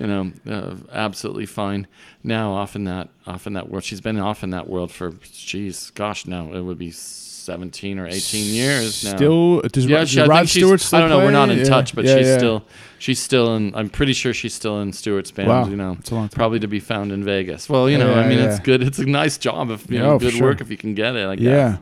you 0.00 0.06
know 0.06 0.32
uh, 0.48 0.74
absolutely 0.92 1.46
fine 1.46 1.86
now. 2.24 2.52
Off 2.52 2.74
in 2.74 2.84
that 2.84 3.08
off 3.26 3.46
in 3.46 3.52
that 3.52 3.68
world, 3.68 3.84
she's 3.84 4.00
been 4.00 4.18
off 4.18 4.42
in 4.42 4.50
that 4.50 4.68
world 4.68 4.90
for 4.90 5.12
geez, 5.32 5.90
gosh, 5.90 6.26
now 6.26 6.52
it 6.52 6.62
would 6.62 6.78
be. 6.78 6.92
17 7.40 7.98
or 7.98 8.06
18 8.06 8.44
years 8.54 9.02
now. 9.02 9.16
Still, 9.16 9.60
does, 9.62 9.86
Yeah, 9.86 10.00
does 10.00 10.10
she, 10.10 10.20
Rod 10.20 10.48
Stewart 10.48 10.78
still 10.80 10.98
I 10.98 11.00
don't 11.00 11.10
know. 11.10 11.18
We're 11.20 11.30
not 11.32 11.48
in 11.50 11.58
Yeah. 11.58 11.64
touch, 11.64 11.94
but 11.96 12.04
Yeah, 12.04 12.18
she's 12.18 12.26
yeah. 12.28 12.36
still 12.38 12.64
she's 12.98 13.18
still 13.18 13.56
in. 13.56 13.74
I'm 13.74 13.88
pretty 13.88 14.12
sure 14.12 14.34
she's 14.34 14.52
still 14.54 14.80
in 14.82 14.92
Stewart's 14.92 15.30
band. 15.32 15.48
Wow, 15.48 15.66
You 15.66 15.74
know, 15.74 15.94
that's 15.94 16.10
a 16.10 16.14
long 16.14 16.28
time. 16.28 16.36
probably 16.36 16.60
to 16.60 16.68
be 16.68 16.80
found 16.80 17.10
in 17.12 17.24
Vegas. 17.24 17.68
Well, 17.68 17.88
you 17.88 17.96
know, 17.96 18.12
I 18.14 18.28
mean, 18.28 18.38
it's 18.38 18.60
good. 18.60 18.82
It's 18.82 18.98
a 18.98 19.06
nice 19.06 19.38
job 19.38 19.70
if 19.70 19.90
you 19.90 19.98
know, 19.98 20.18
good 20.18 20.34
sure. 20.34 20.48
work 20.48 20.60
if 20.60 20.70
you 20.70 20.76
can 20.76 20.94
get 20.94 21.16
it. 21.16 21.26
I 21.26 21.34
guess. 21.34 21.44
Yeah. 21.44 21.76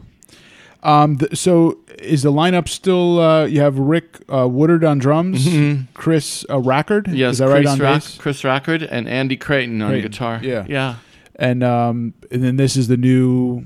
Um. 0.82 1.18
th- 1.18 1.36
so 1.36 1.78
is 1.98 2.22
the 2.22 2.32
lineup 2.32 2.68
still? 2.68 3.20
Uh, 3.20 3.44
you 3.46 3.60
have 3.60 3.78
Rick 3.78 4.18
uh, 4.32 4.46
Woodard 4.48 4.84
on 4.84 4.98
drums, 4.98 5.46
Mhm. 5.46 5.88
Chris 5.94 6.44
uh, 6.48 6.58
Rackard. 6.58 7.08
Yes, 7.08 7.32
is 7.32 7.38
that 7.38 7.48
right 7.48 7.66
on 7.66 7.78
Rack- 7.78 8.02
bass? 8.02 8.16
Chris 8.18 8.44
Rackard 8.44 8.82
and 8.84 9.08
Andy 9.08 9.36
Creighton 9.36 9.82
on 9.82 9.90
Creighton, 9.90 10.10
guitar. 10.10 10.40
yeah. 10.42 10.64
yeah. 10.68 10.94
And 11.36 11.62
um, 11.64 12.14
and 12.30 12.42
then 12.44 12.56
this 12.56 12.76
is 12.76 12.88
the 12.88 12.96
new 12.96 13.64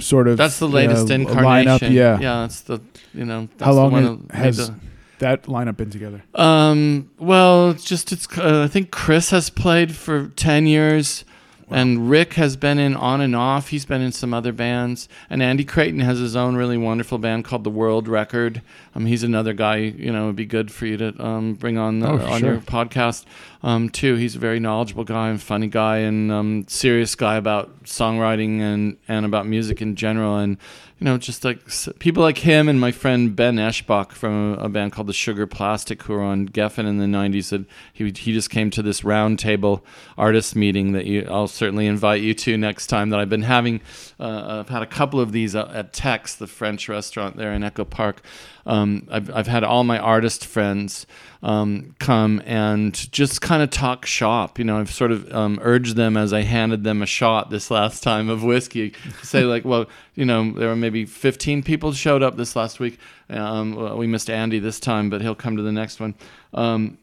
sort 0.00 0.26
of 0.28 0.36
That's 0.36 0.58
the 0.58 0.66
you 0.68 0.72
latest 0.74 1.08
know, 1.08 1.14
incarnation. 1.16 1.88
lineup. 1.88 1.92
Yeah. 1.92 2.18
yeah. 2.20 2.40
That's 2.42 2.60
the 2.62 2.80
you 3.14 3.24
know. 3.24 3.48
That's 3.58 3.64
How 3.66 3.72
long 3.72 4.28
has 4.32 4.56
the- 4.56 4.74
that 5.18 5.44
lineup 5.44 5.76
been 5.76 5.90
together? 5.90 6.22
Um. 6.34 7.10
Well, 7.18 7.70
it's 7.70 7.84
just 7.84 8.12
it's. 8.12 8.26
Uh, 8.38 8.62
I 8.64 8.68
think 8.68 8.90
Chris 8.90 9.30
has 9.30 9.50
played 9.50 9.94
for 9.94 10.28
ten 10.36 10.66
years, 10.66 11.24
and 11.70 12.10
Rick 12.10 12.34
has 12.34 12.56
been 12.56 12.78
in 12.78 12.94
on 12.94 13.20
and 13.20 13.34
off. 13.34 13.68
He's 13.68 13.84
been 13.84 14.00
in 14.02 14.12
some 14.12 14.34
other 14.34 14.52
bands, 14.52 15.08
and 15.30 15.42
Andy 15.42 15.64
Creighton 15.64 16.00
has 16.00 16.18
his 16.18 16.36
own 16.36 16.56
really 16.56 16.76
wonderful 16.76 17.18
band 17.18 17.44
called 17.44 17.64
the 17.64 17.70
World 17.70 18.08
Record. 18.08 18.62
Um, 18.94 19.06
he's 19.06 19.22
another 19.22 19.52
guy. 19.52 19.76
You 19.76 20.12
know, 20.12 20.24
it'd 20.24 20.36
be 20.36 20.44
good 20.46 20.70
for 20.70 20.86
you 20.86 20.96
to 20.98 21.24
um 21.24 21.54
bring 21.54 21.78
on 21.78 22.00
the, 22.00 22.08
Oh, 22.08 22.18
on 22.26 22.40
sure. 22.40 22.52
your 22.52 22.60
podcast. 22.60 23.24
Um, 23.62 23.88
too. 23.88 24.16
He's 24.16 24.34
a 24.36 24.40
very 24.40 24.58
knowledgeable 24.60 25.04
guy 25.04 25.28
and 25.28 25.40
funny 25.40 25.68
guy 25.68 25.98
and 25.98 26.30
um 26.32 26.64
serious 26.68 27.14
guy 27.14 27.36
about 27.36 27.84
songwriting 27.84 28.60
and 28.60 28.96
and 29.08 29.24
about 29.24 29.46
music 29.46 29.80
in 29.80 29.94
general 29.96 30.36
and 30.38 30.58
you 31.02 31.06
know, 31.06 31.18
just 31.18 31.44
like 31.44 31.58
people 31.98 32.22
like 32.22 32.38
him 32.38 32.68
and 32.68 32.80
my 32.80 32.92
friend 32.92 33.34
Ben 33.34 33.56
Eshbach 33.56 34.12
from 34.12 34.52
a, 34.52 34.68
band 34.68 34.92
called 34.92 35.08
the 35.08 35.12
Sugarplastic, 35.12 36.02
who 36.02 36.12
were 36.12 36.22
on 36.22 36.48
Geffen 36.48 36.86
in 36.86 36.98
the 36.98 37.06
'90s. 37.06 37.48
That 37.48 37.64
he 37.92 38.04
he 38.04 38.32
just 38.32 38.50
came 38.50 38.70
to 38.70 38.82
this 38.82 39.00
roundtable 39.00 39.82
artist 40.16 40.54
meeting 40.54 40.92
that 40.92 41.06
you 41.06 41.26
I'll 41.28 41.48
certainly 41.48 41.88
invite 41.88 42.22
you 42.22 42.34
to 42.34 42.56
next 42.56 42.86
time. 42.86 43.10
That 43.10 43.18
I've 43.18 43.28
been 43.28 43.42
having. 43.42 43.80
Uh, 44.20 44.60
I've 44.60 44.68
had 44.68 44.82
a 44.82 44.86
couple 44.86 45.18
of 45.18 45.32
these 45.32 45.56
at, 45.56 45.74
at 45.74 45.92
Taix, 45.92 46.36
the 46.36 46.46
French 46.46 46.88
restaurant 46.88 47.36
there 47.36 47.52
in 47.52 47.64
Echo 47.64 47.84
Park. 47.84 48.22
Um, 48.66 49.08
I've 49.10 49.34
I've 49.34 49.46
had 49.46 49.64
all 49.64 49.84
my 49.84 49.98
artist 49.98 50.46
friends 50.46 51.06
um, 51.42 51.94
come 51.98 52.40
and 52.46 52.94
just 53.12 53.40
kind 53.40 53.62
of 53.62 53.70
talk 53.70 54.06
shop. 54.06 54.58
You 54.58 54.64
know, 54.64 54.78
I've 54.78 54.92
sort 54.92 55.10
of 55.12 55.32
um, 55.34 55.58
urged 55.62 55.96
them 55.96 56.16
as 56.16 56.32
I 56.32 56.42
handed 56.42 56.84
them 56.84 57.02
a 57.02 57.06
shot 57.06 57.50
this 57.50 57.70
last 57.70 58.02
time 58.02 58.28
of 58.28 58.44
whiskey 58.44 58.90
to 58.90 59.26
say 59.26 59.44
like, 59.44 59.64
well, 59.64 59.86
you 60.14 60.24
know, 60.24 60.52
there 60.52 60.68
were 60.68 60.76
maybe 60.76 61.04
15 61.04 61.62
people 61.62 61.92
showed 61.92 62.22
up 62.22 62.36
this 62.36 62.54
last 62.54 62.78
week. 62.78 62.98
Um, 63.28 63.74
well, 63.74 63.96
we 63.96 64.06
missed 64.06 64.30
Andy 64.30 64.58
this 64.58 64.78
time, 64.78 65.10
but 65.10 65.20
he'll 65.20 65.34
come 65.34 65.56
to 65.56 65.62
the 65.62 65.72
next 65.72 65.98
one. 65.98 66.14
Um, 66.54 66.98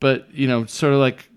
but 0.00 0.32
you 0.32 0.48
know, 0.48 0.64
sort 0.66 0.92
of 0.92 1.00
like 1.00 1.28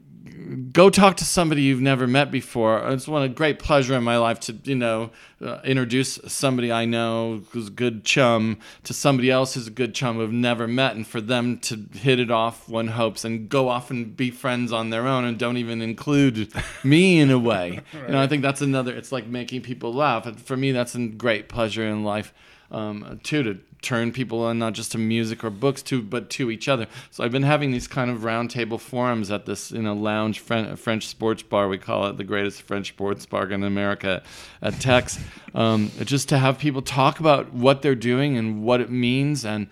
go 0.72 0.90
talk 0.90 1.18
to 1.18 1.26
somebody 1.26 1.62
you've 1.62 1.82
never 1.82 2.08
met 2.08 2.32
before. 2.32 2.88
It's 2.90 3.08
one 3.08 3.24
a 3.24 3.30
great 3.30 3.60
pleasure 3.60 3.96
in 3.96 4.04
my 4.04 4.18
life 4.18 4.40
to 4.42 4.54
you 4.64 4.76
know 4.76 5.12
uh, 5.42 5.60
introduce 5.64 6.20
somebody 6.28 6.72
I 6.72 6.86
know 6.86 7.44
who's 7.52 7.68
a 7.68 7.72
good 7.72 8.04
chum 8.04 8.60
to 8.84 8.94
somebody 8.94 9.30
else 9.30 9.54
who's 9.54 9.68
a 9.68 9.72
good 9.72 9.94
chum 9.94 10.18
who've 10.18 10.32
never 10.32 10.68
met, 10.68 10.96
and 10.96 11.06
for 11.06 11.22
them 11.22 11.60
to 11.60 11.86
hit 11.94 12.20
it 12.20 12.32
off. 12.32 12.68
One 12.70 12.88
hopes 12.88 13.26
and 13.26 13.50
go 13.50 13.70
off 13.70 13.90
and 13.92 14.16
be 14.16 14.32
friends 14.32 14.72
on 14.72 14.90
their 14.90 15.08
own, 15.08 15.26
and 15.26 15.38
don't 15.38 15.58
even 15.58 15.82
include 15.82 16.52
me 16.84 17.20
in 17.20 17.30
a 17.30 17.40
way. 17.40 17.82
You 17.94 18.14
know, 18.14 18.22
I 18.22 18.28
think 18.28 18.42
that's 18.42 18.62
another. 18.62 18.96
It's 18.96 19.12
like 19.12 19.28
making 19.28 19.62
people 19.62 19.94
laugh. 19.94 20.26
And 20.26 20.40
for 20.40 20.58
me, 20.58 20.72
that's 20.72 20.96
a 20.96 21.08
great 21.08 21.50
pleasure 21.50 21.86
in 21.86 22.04
life 22.04 22.34
um, 22.72 23.20
too 23.24 23.44
to 23.44 23.60
turn 23.82 24.12
people 24.12 24.42
on 24.42 24.58
not 24.58 24.74
just 24.74 24.92
to 24.92 24.98
music 24.98 25.44
or 25.44 25.50
books 25.50 25.82
to 25.84 26.02
but 26.02 26.30
to 26.32 26.50
each 26.50 26.68
other. 26.68 26.88
So 27.12 27.24
i've 27.24 27.32
been 27.32 27.44
having 27.44 27.72
these 27.72 27.88
kind 27.88 28.10
of 28.10 28.20
roundtable 28.20 28.80
forums 28.80 29.30
at 29.32 29.46
this 29.46 29.72
you 29.72 29.82
know 29.82 29.94
lounge 29.94 30.40
Fren- 30.40 30.76
french 30.76 31.08
sports 31.08 31.44
bar 31.44 31.68
we 31.68 31.78
call 31.78 32.08
it 32.08 32.18
the 32.18 32.24
greatest 32.24 32.64
french 32.64 32.90
sports 32.90 33.26
bar 33.26 33.50
in 33.52 33.64
america 33.64 34.24
at 34.62 34.74
Taix. 34.80 35.20
Um, 35.54 35.92
just 36.04 36.30
to 36.30 36.38
have 36.38 36.60
people 36.60 36.82
talk 36.82 37.20
about 37.20 37.54
what 37.54 37.82
they're 37.82 37.96
doing 37.96 38.38
and 38.38 38.64
what 38.64 38.82
it 38.82 38.90
means 38.90 39.46
and 39.46 39.68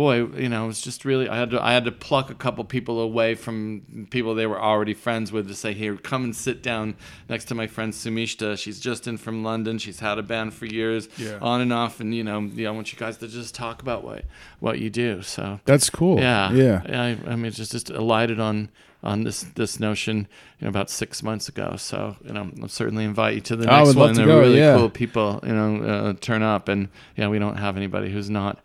boy, 0.00 0.24
you 0.38 0.48
know, 0.48 0.64
it 0.64 0.66
was 0.68 0.80
just 0.80 1.04
really 1.04 1.28
I 1.28 1.36
had 1.36 1.50
to 1.50 1.62
I 1.62 1.74
had 1.74 1.84
to 1.84 1.92
pluck 1.92 2.30
a 2.30 2.34
couple 2.34 2.64
people 2.64 3.00
away 3.00 3.34
from 3.34 4.06
people 4.08 4.34
they 4.34 4.46
were 4.46 4.58
already 4.58 4.94
friends 4.94 5.30
with 5.30 5.46
to 5.48 5.54
say, 5.54 5.74
here, 5.74 5.94
come 5.94 6.24
and 6.24 6.34
sit 6.34 6.62
down 6.62 6.94
next 7.28 7.44
to 7.46 7.54
my 7.54 7.66
friend 7.66 7.92
Sumishta. 7.92 8.56
She's 8.56 8.80
just 8.80 9.06
in 9.06 9.18
from 9.18 9.44
London. 9.44 9.76
She's 9.76 10.00
had 10.00 10.16
a 10.18 10.22
band 10.22 10.54
for 10.54 10.64
years, 10.64 11.10
Yeah. 11.18 11.36
on 11.42 11.60
and 11.60 11.70
off, 11.70 12.00
and 12.00 12.14
you 12.14 12.24
know, 12.24 12.40
yeah, 12.40 12.68
I 12.68 12.70
want 12.70 12.94
you 12.94 12.98
guys 12.98 13.18
to 13.18 13.28
just 13.28 13.54
talk 13.54 13.82
about 13.82 14.02
what 14.02 14.24
what 14.58 14.78
you 14.78 14.88
do. 14.88 15.20
So 15.20 15.60
That's 15.66 15.90
cool. 15.90 16.18
yeah, 16.18 16.50
Yeah. 16.50 16.80
I, 16.88 17.32
I 17.32 17.36
mean, 17.36 17.52
just 17.52 17.72
just 17.72 17.90
alighted 17.90 18.40
on 18.40 18.70
on 19.02 19.24
this 19.24 19.42
this 19.54 19.78
notion, 19.78 20.16
you 20.58 20.64
know, 20.64 20.70
about 20.70 20.88
six 20.88 21.22
months 21.22 21.46
ago. 21.50 21.74
So 21.76 22.16
you 22.24 22.32
know, 22.32 22.50
I'll 22.62 22.68
certainly 22.68 23.04
invite 23.04 23.34
you 23.34 23.42
to 23.42 23.56
the 23.56 23.66
next 23.66 23.96
one. 23.96 24.14
They're 24.14 24.24
go, 24.24 24.40
really 24.40 24.60
yeah. 24.60 24.76
cool 24.76 24.88
people, 24.88 25.40
you 25.46 25.52
know, 25.52 25.82
uh, 25.84 26.12
turn 26.22 26.42
up, 26.42 26.68
and 26.68 26.88
yeah, 27.18 27.28
we 27.28 27.38
don't 27.38 27.58
have 27.58 27.76
anybody 27.76 28.10
who's 28.10 28.30
not 28.30 28.60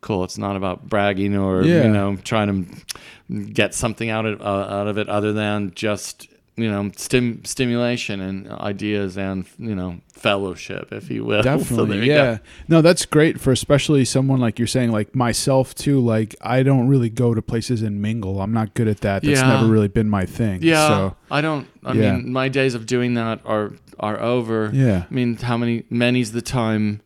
cool. 0.00 0.24
It's 0.24 0.38
not 0.38 0.56
about 0.56 0.88
bragging 0.88 1.36
or 1.36 1.62
Yeah. 1.62 1.84
you 1.84 1.90
know 1.90 2.16
trying 2.16 2.64
to 2.64 3.36
get 3.52 3.74
something 3.74 4.10
out 4.10 4.26
of 4.26 4.40
uh, 4.40 4.44
out 4.44 4.86
of 4.88 4.98
it 4.98 5.08
other 5.08 5.32
than 5.32 5.72
just 5.74 6.28
you 6.56 6.68
know 6.70 6.90
stim- 6.96 7.44
stimulation 7.44 8.20
and 8.20 8.48
ideas 8.50 9.16
and 9.16 9.46
you 9.58 9.74
know 9.74 10.00
fellowship, 10.12 10.92
if 10.92 11.10
you 11.10 11.24
will. 11.24 11.42
So 11.44 11.58
Definitely, 11.58 11.98
you 12.00 12.06
go. 12.06 12.14
yeah. 12.24 12.38
No, 12.66 12.82
that's 12.82 13.06
great 13.06 13.40
for 13.40 13.52
especially 13.52 14.04
someone 14.04 14.40
like 14.40 14.58
you're 14.58 14.66
saying, 14.66 14.90
like 14.90 15.14
myself 15.14 15.74
too. 15.74 16.00
Like 16.00 16.34
I 16.40 16.62
don't 16.64 16.88
really 16.88 17.10
go 17.10 17.34
to 17.34 17.40
places 17.42 17.82
and 17.82 18.02
mingle. 18.02 18.40
I'm 18.40 18.52
not 18.52 18.74
good 18.74 18.88
at 18.88 19.00
that. 19.02 19.22
That's 19.22 19.40
Yeah. 19.40 19.48
never 19.48 19.66
really 19.66 19.86
been 19.88 20.08
my 20.10 20.26
thing. 20.26 20.60
Yeah, 20.62 20.88
So 20.88 21.16
I 21.30 21.40
don't. 21.40 21.68
I 21.84 21.92
Yeah. 21.92 22.16
mean, 22.16 22.32
my 22.32 22.48
days 22.48 22.74
of 22.74 22.86
doing 22.86 23.14
that 23.14 23.40
are 23.44 23.72
are 24.00 24.20
over. 24.20 24.70
yeah. 24.72 25.04
I 25.10 25.14
mean, 25.14 25.36
how 25.36 25.56
many? 25.56 25.84
Many's 25.90 26.32
the 26.32 26.42
time 26.42 27.00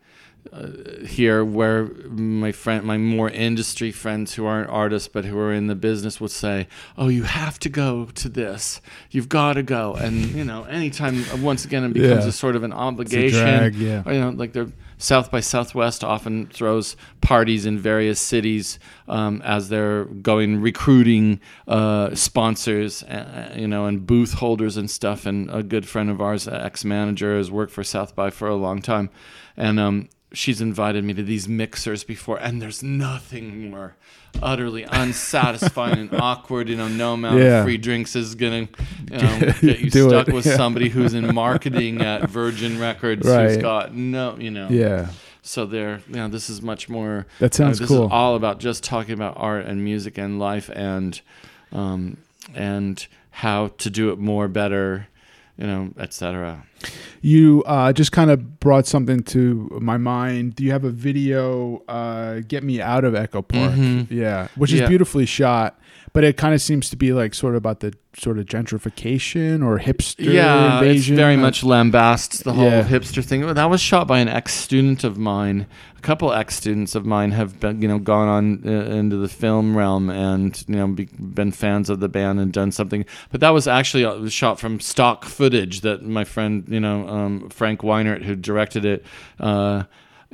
uh, 0.51 0.67
here 1.05 1.43
where 1.43 1.85
my 2.09 2.51
friend, 2.51 2.83
my 2.83 2.97
more 2.97 3.29
industry 3.29 3.91
friends 3.91 4.33
who 4.35 4.45
aren't 4.45 4.69
artists 4.69 5.07
but 5.07 5.25
who 5.25 5.37
are 5.39 5.53
in 5.53 5.67
the 5.67 5.75
business 5.75 6.19
would 6.21 6.31
say, 6.31 6.67
"Oh, 6.97 7.07
you 7.07 7.23
have 7.23 7.57
to 7.59 7.69
go 7.69 8.05
to 8.13 8.29
this. 8.29 8.81
You've 9.09 9.29
got 9.29 9.53
to 9.53 9.63
go." 9.63 9.93
And 9.93 10.15
you 10.31 10.43
know, 10.43 10.63
anytime 10.65 11.23
once 11.41 11.65
again 11.65 11.83
it 11.85 11.93
becomes 11.93 12.23
Yeah. 12.25 12.29
a 12.29 12.31
sort 12.31 12.55
of 12.55 12.63
an 12.63 12.73
obligation. 12.73 13.39
drag, 13.39 13.75
yeah. 13.75 14.03
Or, 14.05 14.13
you 14.13 14.19
know, 14.19 14.29
like 14.31 14.53
the 14.53 14.71
South 14.97 15.31
by 15.31 15.39
Southwest 15.41 16.03
often 16.03 16.47
throws 16.47 16.95
parties 17.21 17.65
in 17.65 17.77
various 17.77 18.19
cities 18.21 18.79
um, 19.07 19.41
as 19.43 19.69
they're 19.69 20.05
going 20.05 20.61
recruiting 20.61 21.39
uh, 21.67 22.13
sponsors, 22.15 23.03
uh, 23.03 23.53
you 23.57 23.67
know, 23.67 23.85
and 23.85 24.05
booth 24.05 24.33
holders 24.33 24.77
and 24.77 24.89
stuff. 24.89 25.25
And 25.25 25.49
a 25.49 25.63
good 25.63 25.85
friend 25.87 26.09
of 26.09 26.21
ours, 26.21 26.47
ex 26.47 26.85
manager, 26.85 27.35
has 27.37 27.49
worked 27.51 27.71
for 27.71 27.83
South 27.83 28.15
by 28.15 28.29
for 28.29 28.47
a 28.47 28.55
long 28.55 28.81
time, 28.81 29.09
and 29.57 29.79
um, 29.79 30.09
she's 30.33 30.59
invited 30.61 31.03
me 31.03 31.13
to 31.13 31.23
these 31.23 31.47
mixers 31.47 32.03
before, 32.03 32.37
and 32.37 32.61
there's 32.61 32.81
nothing 32.83 33.69
more 33.71 33.95
utterly 34.41 34.83
unsatisfying 34.83 35.99
and 35.99 36.13
awkward. 36.21 36.67
You 36.69 36.75
know, 36.77 36.87
no 36.87 37.13
amount 37.13 37.39
Yeah. 37.39 37.59
of 37.59 37.65
free 37.65 37.77
drinks 37.77 38.15
is 38.15 38.35
gonna 38.35 38.61
you 38.61 38.67
know, 39.11 39.39
get 39.61 39.79
you 39.79 39.89
stuck 39.89 40.27
it, 40.27 40.33
with 40.33 40.45
yeah. 40.45 40.55
somebody 40.57 40.89
who's 40.89 41.13
in 41.13 41.33
marketing 41.33 42.01
at 42.01 42.29
Virgin 42.29 42.79
Records 42.79 43.27
Right. 43.27 43.49
who's 43.49 43.57
got 43.57 43.93
no, 43.93 44.35
you 44.37 44.51
know. 44.51 44.67
Yeah. 44.69 45.09
So 45.45 45.65
there, 45.65 45.99
you 46.07 46.15
know, 46.15 46.29
this 46.29 46.49
is 46.49 46.61
much 46.61 46.87
more. 46.87 47.25
That 47.39 47.53
sounds 47.53 47.77
this 47.79 47.89
cool. 47.89 48.05
Is 48.05 48.11
all 48.11 48.35
about 48.35 48.59
just 48.59 48.83
talking 48.83 49.13
about 49.13 49.33
art 49.37 49.65
and 49.65 49.83
music 49.83 50.17
and 50.17 50.39
life 50.39 50.69
and, 50.73 51.19
um, 51.73 52.15
and 52.55 53.05
how 53.29 53.71
to 53.79 53.89
do 53.89 54.11
it 54.11 54.19
more, 54.19 54.47
better, 54.47 55.07
you 55.57 55.67
know, 55.67 55.91
etc. 55.97 56.63
You 57.21 57.63
uh, 57.65 57.93
just 57.93 58.11
kind 58.11 58.29
of 58.31 58.59
brought 58.59 58.85
something 58.87 59.21
to 59.23 59.69
my 59.81 59.97
mind. 59.97 60.55
Do 60.55 60.63
you 60.63 60.71
have 60.71 60.83
a 60.83 60.89
video, 60.89 61.81
uh, 61.87 62.41
"Get 62.47 62.63
Me 62.63 62.81
Out 62.81 63.05
of 63.05 63.15
Echo 63.15 63.41
Park"? 63.41 63.71
Mhm. 63.73 64.07
Yeah, 64.11 64.47
which 64.55 64.73
is 64.73 64.81
Yeah. 64.81 64.87
beautifully 64.87 65.25
shot, 65.25 65.79
but 66.13 66.23
it 66.23 66.37
kind 66.37 66.53
of 66.53 66.61
seems 66.61 66.89
to 66.91 66.95
be 66.95 67.11
like 67.11 67.33
sort 67.33 67.53
of 67.55 67.57
about 67.57 67.79
the 67.81 67.93
sort 68.15 68.37
of 68.37 68.45
gentrification 68.45 69.65
or 69.65 69.79
hipster 69.79 70.31
Yeah, 70.33 70.75
invasion. 70.79 71.13
it's 71.15 71.19
very 71.19 71.35
much 71.35 71.61
lambasts 71.63 72.43
the 72.43 72.53
whole 72.53 72.65
Yeah. 72.69 72.83
hipster 72.83 73.23
thing. 73.23 73.41
That 73.53 73.69
was 73.69 73.81
shot 73.81 74.07
by 74.07 74.19
an 74.19 74.27
ex-student 74.29 75.03
of 75.03 75.17
mine. 75.17 75.65
A 75.97 76.01
couple 76.01 76.31
ex-students 76.31 76.95
of 76.95 77.05
mine 77.05 77.31
have 77.31 77.59
been, 77.59 77.81
you 77.81 77.87
know, 77.87 77.97
gone 77.97 78.27
on 78.27 78.61
uh, 78.65 78.69
into 78.95 79.17
the 79.17 79.27
film 79.29 79.75
realm 79.75 80.09
and 80.09 80.63
you 80.67 80.75
know 80.75 80.87
be, 80.87 81.05
been 81.19 81.51
fans 81.51 81.89
of 81.89 81.99
the 81.99 82.09
band 82.09 82.39
and 82.39 82.51
done 82.53 82.71
something. 82.71 83.05
But 83.31 83.41
that 83.41 83.49
was 83.49 83.67
actually 83.67 84.05
uh, 84.05 84.27
shot 84.29 84.59
from 84.59 84.79
stock 84.79 85.25
footage 85.25 85.81
that 85.81 86.03
my 86.03 86.23
friend, 86.25 86.63
you 86.67 86.79
know, 86.79 87.07
um, 87.07 87.49
Frank 87.49 87.81
Weinert, 87.81 88.23
who 88.23 88.35
directed 88.35 88.85
it. 88.85 89.05
Uh, 89.39 89.83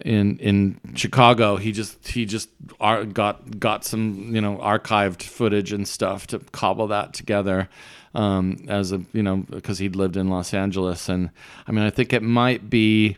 in 0.06 0.38
in 0.40 0.80
Chicago. 0.96 1.58
He 1.58 1.72
just 1.72 2.08
he 2.08 2.26
just 2.26 2.50
got 2.80 3.60
got 3.60 3.86
some 3.86 4.34
you 4.34 4.42
know 4.42 4.58
archived 4.58 5.24
footage 5.24 5.72
and 5.72 5.88
stuff 5.88 6.28
to 6.28 6.40
cobble 6.52 6.88
that 6.88 7.14
together 7.14 7.70
um, 8.16 8.58
as 8.68 8.92
a 8.92 9.02
you 9.14 9.24
know 9.24 9.38
because 9.50 9.80
he'd 9.80 9.96
lived 9.96 10.18
in 10.18 10.30
Los 10.30 10.54
Angeles 10.54 11.10
and 11.10 11.30
I 11.68 11.72
mean 11.72 11.84
I 11.84 11.90
think 11.90 12.14
it 12.14 12.24
might 12.24 12.70
be 12.70 13.18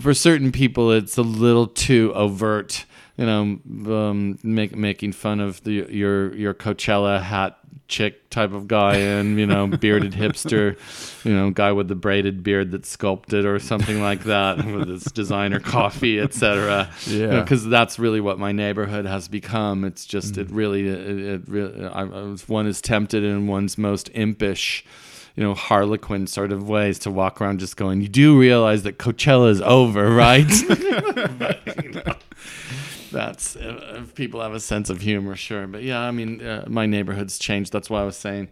for 0.00 0.14
certain 0.14 0.52
people 0.52 0.90
it's 0.90 1.18
a 1.18 1.22
little 1.22 1.66
too 1.66 2.12
overt 2.14 2.84
you 3.16 3.26
know 3.26 3.58
um, 3.94 4.38
make, 4.42 4.74
making 4.76 5.12
fun 5.12 5.40
of 5.40 5.62
the 5.64 5.86
your 5.90 6.34
your 6.34 6.54
Coachella 6.54 7.20
hat 7.22 7.58
chick 7.88 8.28
type 8.30 8.52
of 8.52 8.66
guy 8.66 8.96
and 8.96 9.38
you 9.38 9.46
know 9.46 9.68
bearded 9.68 10.12
hipster 10.22 10.76
you 11.24 11.32
know 11.32 11.50
guy 11.50 11.70
with 11.70 11.86
the 11.86 11.94
braided 11.94 12.42
beard 12.42 12.72
that's 12.72 12.88
sculpted 12.88 13.46
or 13.46 13.60
something 13.60 14.00
like 14.02 14.24
that 14.24 14.56
with 14.74 14.88
his 14.88 15.04
designer 15.04 15.60
coffee 15.60 16.18
etc 16.18 16.90
Yeah. 17.06 17.40
because 17.42 17.64
that's 17.64 17.96
really 18.00 18.20
what 18.20 18.40
my 18.40 18.50
neighborhood 18.50 19.06
has 19.06 19.28
become. 19.28 19.84
It's 19.84 20.04
just 20.04 20.36
it 20.36 20.50
really 20.50 20.88
it, 20.88 21.18
it 21.18 21.42
really 21.48 21.86
I, 21.86 22.00
I 22.00 22.04
was- 22.22 22.48
one 22.48 22.66
is 22.66 22.80
tempted 22.80 23.22
in 23.22 23.46
one's 23.46 23.78
most 23.78 24.10
impish 24.14 24.84
you 25.36 25.44
know 25.44 25.54
harlequin 25.54 26.26
sort 26.26 26.50
of 26.50 26.68
ways 26.68 26.98
to 27.00 27.10
walk 27.12 27.40
around 27.40 27.60
just 27.60 27.76
going 27.76 28.00
you 28.00 28.08
do 28.08 28.36
realize 28.38 28.82
that 28.82 28.98
coachella 28.98 29.48
is 29.50 29.60
over 29.60 30.10
right? 30.10 30.50
But, 31.38 31.84
you 31.84 31.90
know, 31.92 32.14
that's 33.16 33.56
uh, 33.56 33.98
if 34.02 34.14
people 34.14 34.40
have 34.40 34.54
a 34.54 34.60
sense 34.60 34.90
of 34.90 35.00
humor 35.00 35.36
sure. 35.36 35.66
But 35.66 35.82
yeah 35.82 36.00
i 36.00 36.10
mean 36.10 36.40
uh, 36.42 36.64
my 36.68 36.86
neighborhood's 36.86 37.38
changed. 37.38 37.72
That's 37.72 37.90
why 37.90 38.02
i 38.02 38.04
was 38.04 38.16
saying 38.16 38.48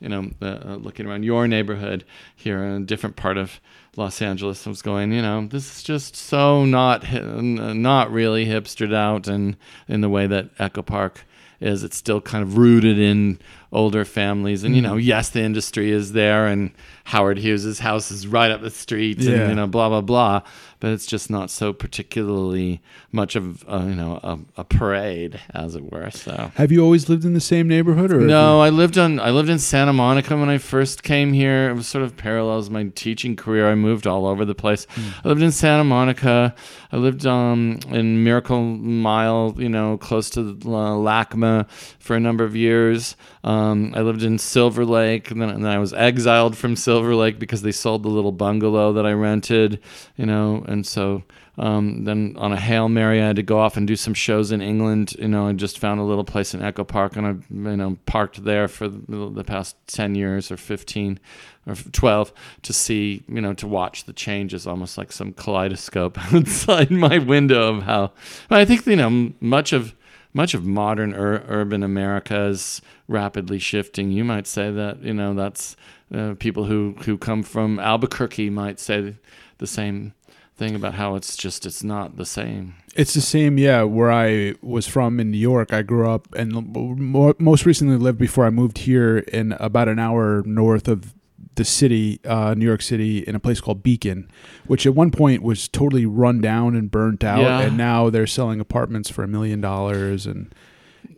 you 0.00 0.08
know 0.08 0.30
uh, 0.42 0.46
uh, 0.46 0.76
looking 0.76 1.06
around 1.06 1.22
your 1.24 1.46
neighborhood 1.46 2.04
here 2.34 2.62
in 2.62 2.82
a 2.82 2.84
different 2.84 3.16
part 3.16 3.38
of 3.38 3.60
los 3.96 4.20
angeles 4.20 4.66
i 4.66 4.68
was 4.68 4.82
going 4.82 5.10
you 5.10 5.22
know 5.22 5.46
this 5.46 5.76
is 5.76 5.82
just 5.82 6.14
so 6.14 6.66
not 6.66 7.02
not 7.10 8.12
really 8.12 8.44
hipstered 8.44 8.94
out 8.94 9.26
and 9.26 9.56
in 9.88 10.02
the 10.02 10.08
way 10.10 10.26
that 10.26 10.50
echo 10.58 10.82
park 10.82 11.24
is. 11.60 11.82
It's 11.82 11.96
still 11.96 12.20
kind 12.20 12.42
of 12.42 12.56
rooted 12.56 12.98
in 12.98 13.38
older 13.72 14.04
families 14.04 14.62
and 14.64 14.76
you 14.76 14.80
know 14.82 14.96
yes 14.96 15.30
the 15.30 15.40
industry 15.42 15.90
is 15.90 16.12
there 16.12 16.46
and 16.46 16.70
howard 17.04 17.36
hughes's 17.38 17.80
house 17.80 18.10
is 18.10 18.26
right 18.26 18.50
up 18.50 18.60
the 18.62 18.70
street 18.70 19.18
Yeah. 19.18 19.32
and 19.34 19.48
you 19.50 19.54
know 19.56 19.66
blah 19.66 19.88
blah 19.88 20.00
blah 20.00 20.42
but 20.78 20.92
it's 20.92 21.06
just 21.06 21.30
not 21.30 21.50
so 21.50 21.72
particularly 21.72 22.80
much 23.12 23.34
of 23.36 23.64
uh, 23.68 23.84
you 23.88 23.94
know 23.94 24.20
a, 24.22 24.38
a 24.58 24.64
parade 24.64 25.40
as 25.52 25.74
it 25.74 25.90
were 25.92 26.10
so 26.10 26.50
Have 26.54 26.70
you 26.70 26.80
always 26.82 27.08
lived 27.08 27.24
in 27.24 27.34
the 27.34 27.40
same 27.40 27.66
neighborhood, 27.68 28.12
or 28.12 28.20
no, 28.20 28.60
I 28.60 28.70
lived 28.70 28.98
on 28.98 29.18
I 29.18 29.30
lived 29.30 29.48
in 29.48 29.58
Santa 29.58 29.92
Monica 29.92 30.36
when 30.36 30.48
I 30.48 30.58
first 30.58 31.02
came 31.02 31.32
here. 31.32 31.70
It 31.70 31.74
was 31.74 31.86
sort 31.88 32.04
of 32.04 32.16
parallels 32.16 32.70
my 32.70 32.84
teaching 32.94 33.36
career. 33.36 33.68
I 33.68 33.74
moved 33.74 34.06
all 34.06 34.26
over 34.26 34.44
the 34.44 34.54
place. 34.54 34.86
I 35.24 35.28
lived 35.28 35.42
in 35.42 35.50
Santa 35.52 35.84
Monica. 35.84 36.54
I 36.92 36.96
lived 36.98 37.26
um, 37.26 37.78
in 37.90 38.22
Miracle 38.22 38.60
Mile, 38.62 39.54
you 39.58 39.68
know, 39.68 39.98
close 39.98 40.30
to 40.30 40.40
uh, 40.40 40.94
LACMA 41.08 41.68
for 41.98 42.14
a 42.16 42.20
number 42.20 42.44
of 42.44 42.54
years. 42.54 43.16
Um, 43.46 43.92
I 43.94 44.00
lived 44.00 44.24
in 44.24 44.38
Silver 44.38 44.84
Lake, 44.84 45.30
and 45.30 45.40
then, 45.40 45.48
and 45.50 45.64
then 45.64 45.70
I 45.70 45.78
was 45.78 45.92
exiled 45.92 46.56
from 46.56 46.74
Silver 46.74 47.14
Lake 47.14 47.38
because 47.38 47.62
they 47.62 47.70
sold 47.70 48.02
the 48.02 48.08
little 48.08 48.32
bungalow 48.32 48.92
that 48.94 49.06
I 49.06 49.12
rented, 49.12 49.80
you 50.16 50.26
know, 50.26 50.64
and 50.66 50.84
so 50.84 51.22
um, 51.58 52.04
then 52.04 52.34
on 52.36 52.52
a 52.52 52.60
hail 52.60 52.88
mary, 52.88 53.22
I 53.22 53.28
had 53.28 53.36
to 53.36 53.42
go 53.42 53.58
off 53.58 53.76
and 53.76 53.86
do 53.86 53.96
some 53.96 54.14
shows 54.14 54.52
in 54.52 54.60
England. 54.60 55.14
You 55.18 55.28
know, 55.28 55.46
I 55.46 55.52
just 55.52 55.78
found 55.78 56.00
a 56.00 56.02
little 56.02 56.24
place 56.24 56.54
in 56.54 56.62
Echo 56.62 56.84
Park, 56.84 57.16
and 57.16 57.26
I, 57.26 57.30
you 57.30 57.76
know, 57.76 57.96
parked 58.04 58.44
there 58.44 58.68
for 58.68 58.88
the, 58.88 59.30
the 59.30 59.44
past 59.44 59.76
ten 59.86 60.14
years 60.14 60.50
or 60.50 60.56
fifteen 60.56 61.18
or 61.66 61.74
twelve 61.92 62.32
to 62.62 62.72
see, 62.72 63.22
you 63.28 63.40
know, 63.40 63.54
to 63.54 63.66
watch 63.66 64.04
the 64.04 64.12
changes, 64.12 64.66
almost 64.66 64.98
like 64.98 65.12
some 65.12 65.32
kaleidoscope 65.32 66.18
outside 66.34 66.90
my 66.90 67.18
window 67.18 67.76
of 67.76 67.84
how. 67.84 68.12
I 68.50 68.64
think 68.64 68.84
you 68.86 68.96
know 68.96 69.32
much 69.40 69.72
of 69.72 69.94
much 70.36 70.52
of 70.52 70.66
modern 70.66 71.14
ur- 71.14 71.42
urban 71.48 71.82
America 71.82 72.44
is 72.44 72.82
rapidly 73.08 73.58
shifting. 73.58 74.12
You 74.12 74.22
might 74.22 74.46
say 74.46 74.70
that 74.70 75.02
you 75.02 75.14
know 75.14 75.32
that's 75.34 75.76
uh, 76.14 76.34
people 76.38 76.64
who 76.64 76.94
who 77.04 77.16
come 77.16 77.42
from 77.42 77.78
Albuquerque 77.80 78.50
might 78.50 78.78
say 78.78 79.16
the 79.58 79.66
same 79.66 80.12
thing 80.56 80.74
about 80.74 80.94
how 80.94 81.16
it's 81.16 81.36
just 81.36 81.64
it's 81.64 81.82
not 81.82 82.16
the 82.16 82.26
same. 82.26 82.74
It's 82.94 83.14
the 83.14 83.20
same, 83.20 83.58
yeah. 83.58 83.82
Where 83.82 84.12
I 84.12 84.54
was 84.62 84.86
from 84.86 85.20
in 85.20 85.30
New 85.30 85.38
York, 85.38 85.72
I 85.72 85.82
grew 85.82 86.08
up 86.08 86.28
and 86.34 86.52
mo- 86.72 87.34
most 87.38 87.66
recently 87.66 87.96
lived 87.96 88.18
before 88.18 88.44
I 88.46 88.50
moved 88.50 88.78
here 88.78 89.18
in 89.18 89.52
about 89.52 89.88
an 89.88 89.98
hour 89.98 90.42
north 90.44 90.86
of 90.86 91.14
the 91.56 91.64
city, 91.64 92.20
uh, 92.24 92.54
New 92.56 92.64
York 92.64 92.82
City, 92.82 93.18
in 93.18 93.34
a 93.34 93.40
place 93.40 93.60
called 93.60 93.82
Beacon, 93.82 94.30
which 94.66 94.86
at 94.86 94.94
one 94.94 95.10
point 95.10 95.42
was 95.42 95.68
totally 95.68 96.06
run 96.06 96.40
down 96.40 96.74
and 96.76 96.90
burnt 96.90 97.24
out, 97.24 97.40
Yeah. 97.42 97.60
and 97.60 97.76
now 97.76 98.08
they're 98.10 98.26
selling 98.26 98.60
apartments 98.60 99.10
for 99.10 99.24
a 99.24 99.28
million 99.28 99.60
dollars, 99.60 100.26
and 100.26 100.54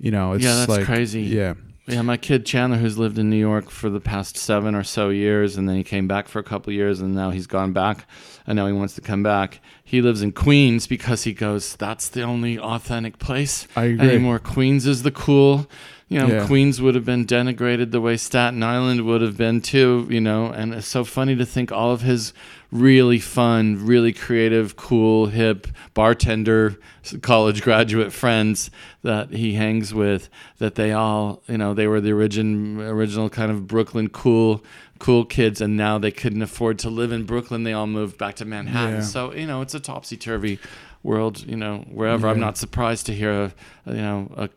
you 0.00 0.10
know, 0.10 0.32
it's 0.32 0.44
Yeah, 0.44 0.54
that's 0.56 0.68
like 0.68 0.84
crazy. 0.84 1.22
Yeah, 1.22 1.54
Yeah, 1.86 2.02
my 2.02 2.16
kid 2.18 2.44
Chandler, 2.44 2.76
who's 2.78 2.98
lived 2.98 3.18
in 3.18 3.30
New 3.30 3.36
York 3.38 3.70
for 3.70 3.88
the 3.90 4.00
past 4.00 4.36
seven 4.36 4.74
or 4.74 4.84
so 4.84 5.08
years, 5.08 5.56
and 5.56 5.68
then 5.68 5.74
he 5.76 5.82
came 5.82 6.06
back 6.06 6.28
for 6.28 6.38
a 6.38 6.42
couple 6.42 6.72
years, 6.72 7.00
and 7.00 7.14
now 7.14 7.30
he's 7.30 7.46
gone 7.46 7.72
back, 7.72 8.06
and 8.46 8.56
now 8.56 8.66
he 8.66 8.72
wants 8.74 8.94
to 8.96 9.00
come 9.00 9.22
back. 9.22 9.60
He 9.82 10.02
lives 10.02 10.20
in 10.20 10.32
Queens 10.32 10.86
because 10.86 11.24
he 11.24 11.32
goes, 11.32 11.74
that's 11.76 12.08
the 12.08 12.22
only 12.22 12.58
authentic 12.58 13.18
place 13.18 13.66
I 13.74 13.84
agree. 13.84 14.08
anymore. 14.10 14.38
Queens 14.38 14.86
is 14.86 15.02
the 15.02 15.10
cool. 15.10 15.66
You 16.08 16.20
know, 16.20 16.26
Yeah. 16.26 16.46
Queens 16.46 16.80
would 16.80 16.94
have 16.94 17.04
been 17.04 17.26
denigrated 17.26 17.90
the 17.90 18.00
way 18.00 18.16
Staten 18.16 18.62
Island 18.62 19.04
would 19.04 19.20
have 19.20 19.36
been 19.36 19.60
too. 19.60 20.06
You 20.08 20.20
know, 20.20 20.46
and 20.46 20.72
it's 20.74 20.86
so 20.86 21.04
funny 21.04 21.36
to 21.36 21.44
think 21.44 21.70
all 21.70 21.92
of 21.92 22.00
his 22.00 22.32
really 22.70 23.18
fun, 23.18 23.84
really 23.84 24.12
creative, 24.12 24.76
cool, 24.76 25.26
hip 25.26 25.66
bartender, 25.94 26.78
college 27.22 27.62
graduate 27.62 28.12
friends 28.12 28.70
that 29.02 29.30
he 29.30 29.54
hangs 29.54 29.94
with, 29.94 30.28
that 30.58 30.74
they 30.74 30.92
all, 30.92 31.42
you 31.46 31.56
know, 31.56 31.72
they 31.72 31.86
were 31.86 32.00
the 32.00 32.12
origin, 32.12 32.78
original 32.80 33.30
kind 33.30 33.50
of 33.50 33.66
Brooklyn 33.66 34.08
cool, 34.08 34.62
cool 34.98 35.24
kids, 35.24 35.60
and 35.60 35.76
now 35.76 35.98
they 35.98 36.10
couldn't 36.10 36.42
afford 36.42 36.78
to 36.80 36.90
live 36.90 37.12
in 37.12 37.24
Brooklyn. 37.24 37.64
They 37.64 37.72
all 37.72 37.86
moved 37.86 38.18
back 38.18 38.34
to 38.36 38.44
Manhattan. 38.44 38.96
Yeah. 38.96 39.00
So 39.02 39.34
you 39.34 39.46
know, 39.46 39.60
it's 39.60 39.74
a 39.74 39.80
topsy 39.80 40.16
turvy 40.16 40.58
world. 41.02 41.46
You 41.46 41.56
know, 41.56 41.84
wherever. 41.90 42.28
I'm 42.28 42.40
not 42.40 42.56
surprised 42.56 43.06
to 43.06 43.14
hear 43.14 43.30
a, 43.30 43.52
a, 43.86 43.94
you 43.94 44.02
know, 44.02 44.32
a 44.36 44.48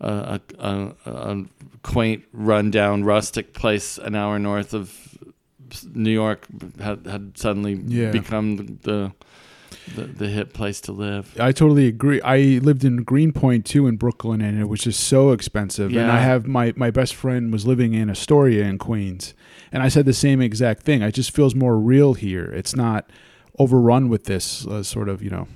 a, 0.00 0.40
a, 0.58 0.92
a, 1.06 1.44
quaint, 1.82 2.24
rundown, 2.32 3.04
rustic 3.04 3.52
place 3.54 3.98
an 3.98 4.14
hour 4.14 4.38
north 4.38 4.74
of 4.74 5.18
New 5.94 6.10
York 6.10 6.46
had, 6.80 7.06
had 7.06 7.38
suddenly 7.38 7.74
Yeah. 7.86 8.10
become 8.10 8.56
the, 8.56 9.12
the 9.94 10.02
the 10.02 10.26
hip 10.28 10.52
place 10.52 10.80
to 10.80 10.92
live. 10.92 11.34
I 11.38 11.52
totally 11.52 11.86
agree. 11.86 12.20
I 12.22 12.58
lived 12.60 12.84
in 12.84 13.04
Greenpoint 13.04 13.64
too 13.64 13.86
in 13.86 13.96
Brooklyn, 13.96 14.40
and 14.40 14.60
it 14.60 14.68
was 14.68 14.80
just 14.80 15.00
so 15.04 15.30
expensive. 15.30 15.94
And 15.94 16.10
I 16.10 16.18
have 16.18 16.46
my 16.46 16.72
my 16.76 16.90
best 16.90 17.14
friend 17.14 17.52
was 17.52 17.66
living 17.66 17.94
in 17.94 18.10
Astoria 18.10 18.64
in 18.64 18.78
Queens, 18.78 19.32
and 19.70 19.82
I 19.84 19.88
said 19.88 20.04
the 20.04 20.12
same 20.12 20.40
exact 20.40 20.82
thing. 20.82 21.02
It 21.02 21.12
just 21.12 21.30
feels 21.30 21.54
more 21.54 21.78
real 21.78 22.14
here. 22.14 22.46
It's 22.46 22.74
not 22.74 23.08
overrun 23.58 24.08
with 24.08 24.24
this 24.24 24.66
uh, 24.66 24.82
sort 24.82 25.08
of 25.08 25.22
you 25.22 25.30
know 25.30 25.46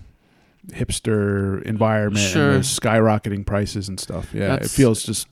hipster 0.75 1.63
environment 1.63 2.25
Sure. 2.27 2.53
and 2.53 2.65
skyrocketing 2.65 3.45
prices 3.47 3.89
and 3.89 3.99
stuff. 3.99 4.33
Yeah, 4.35 4.55
it 4.55 4.71
feels 4.71 5.03
just 5.03 5.27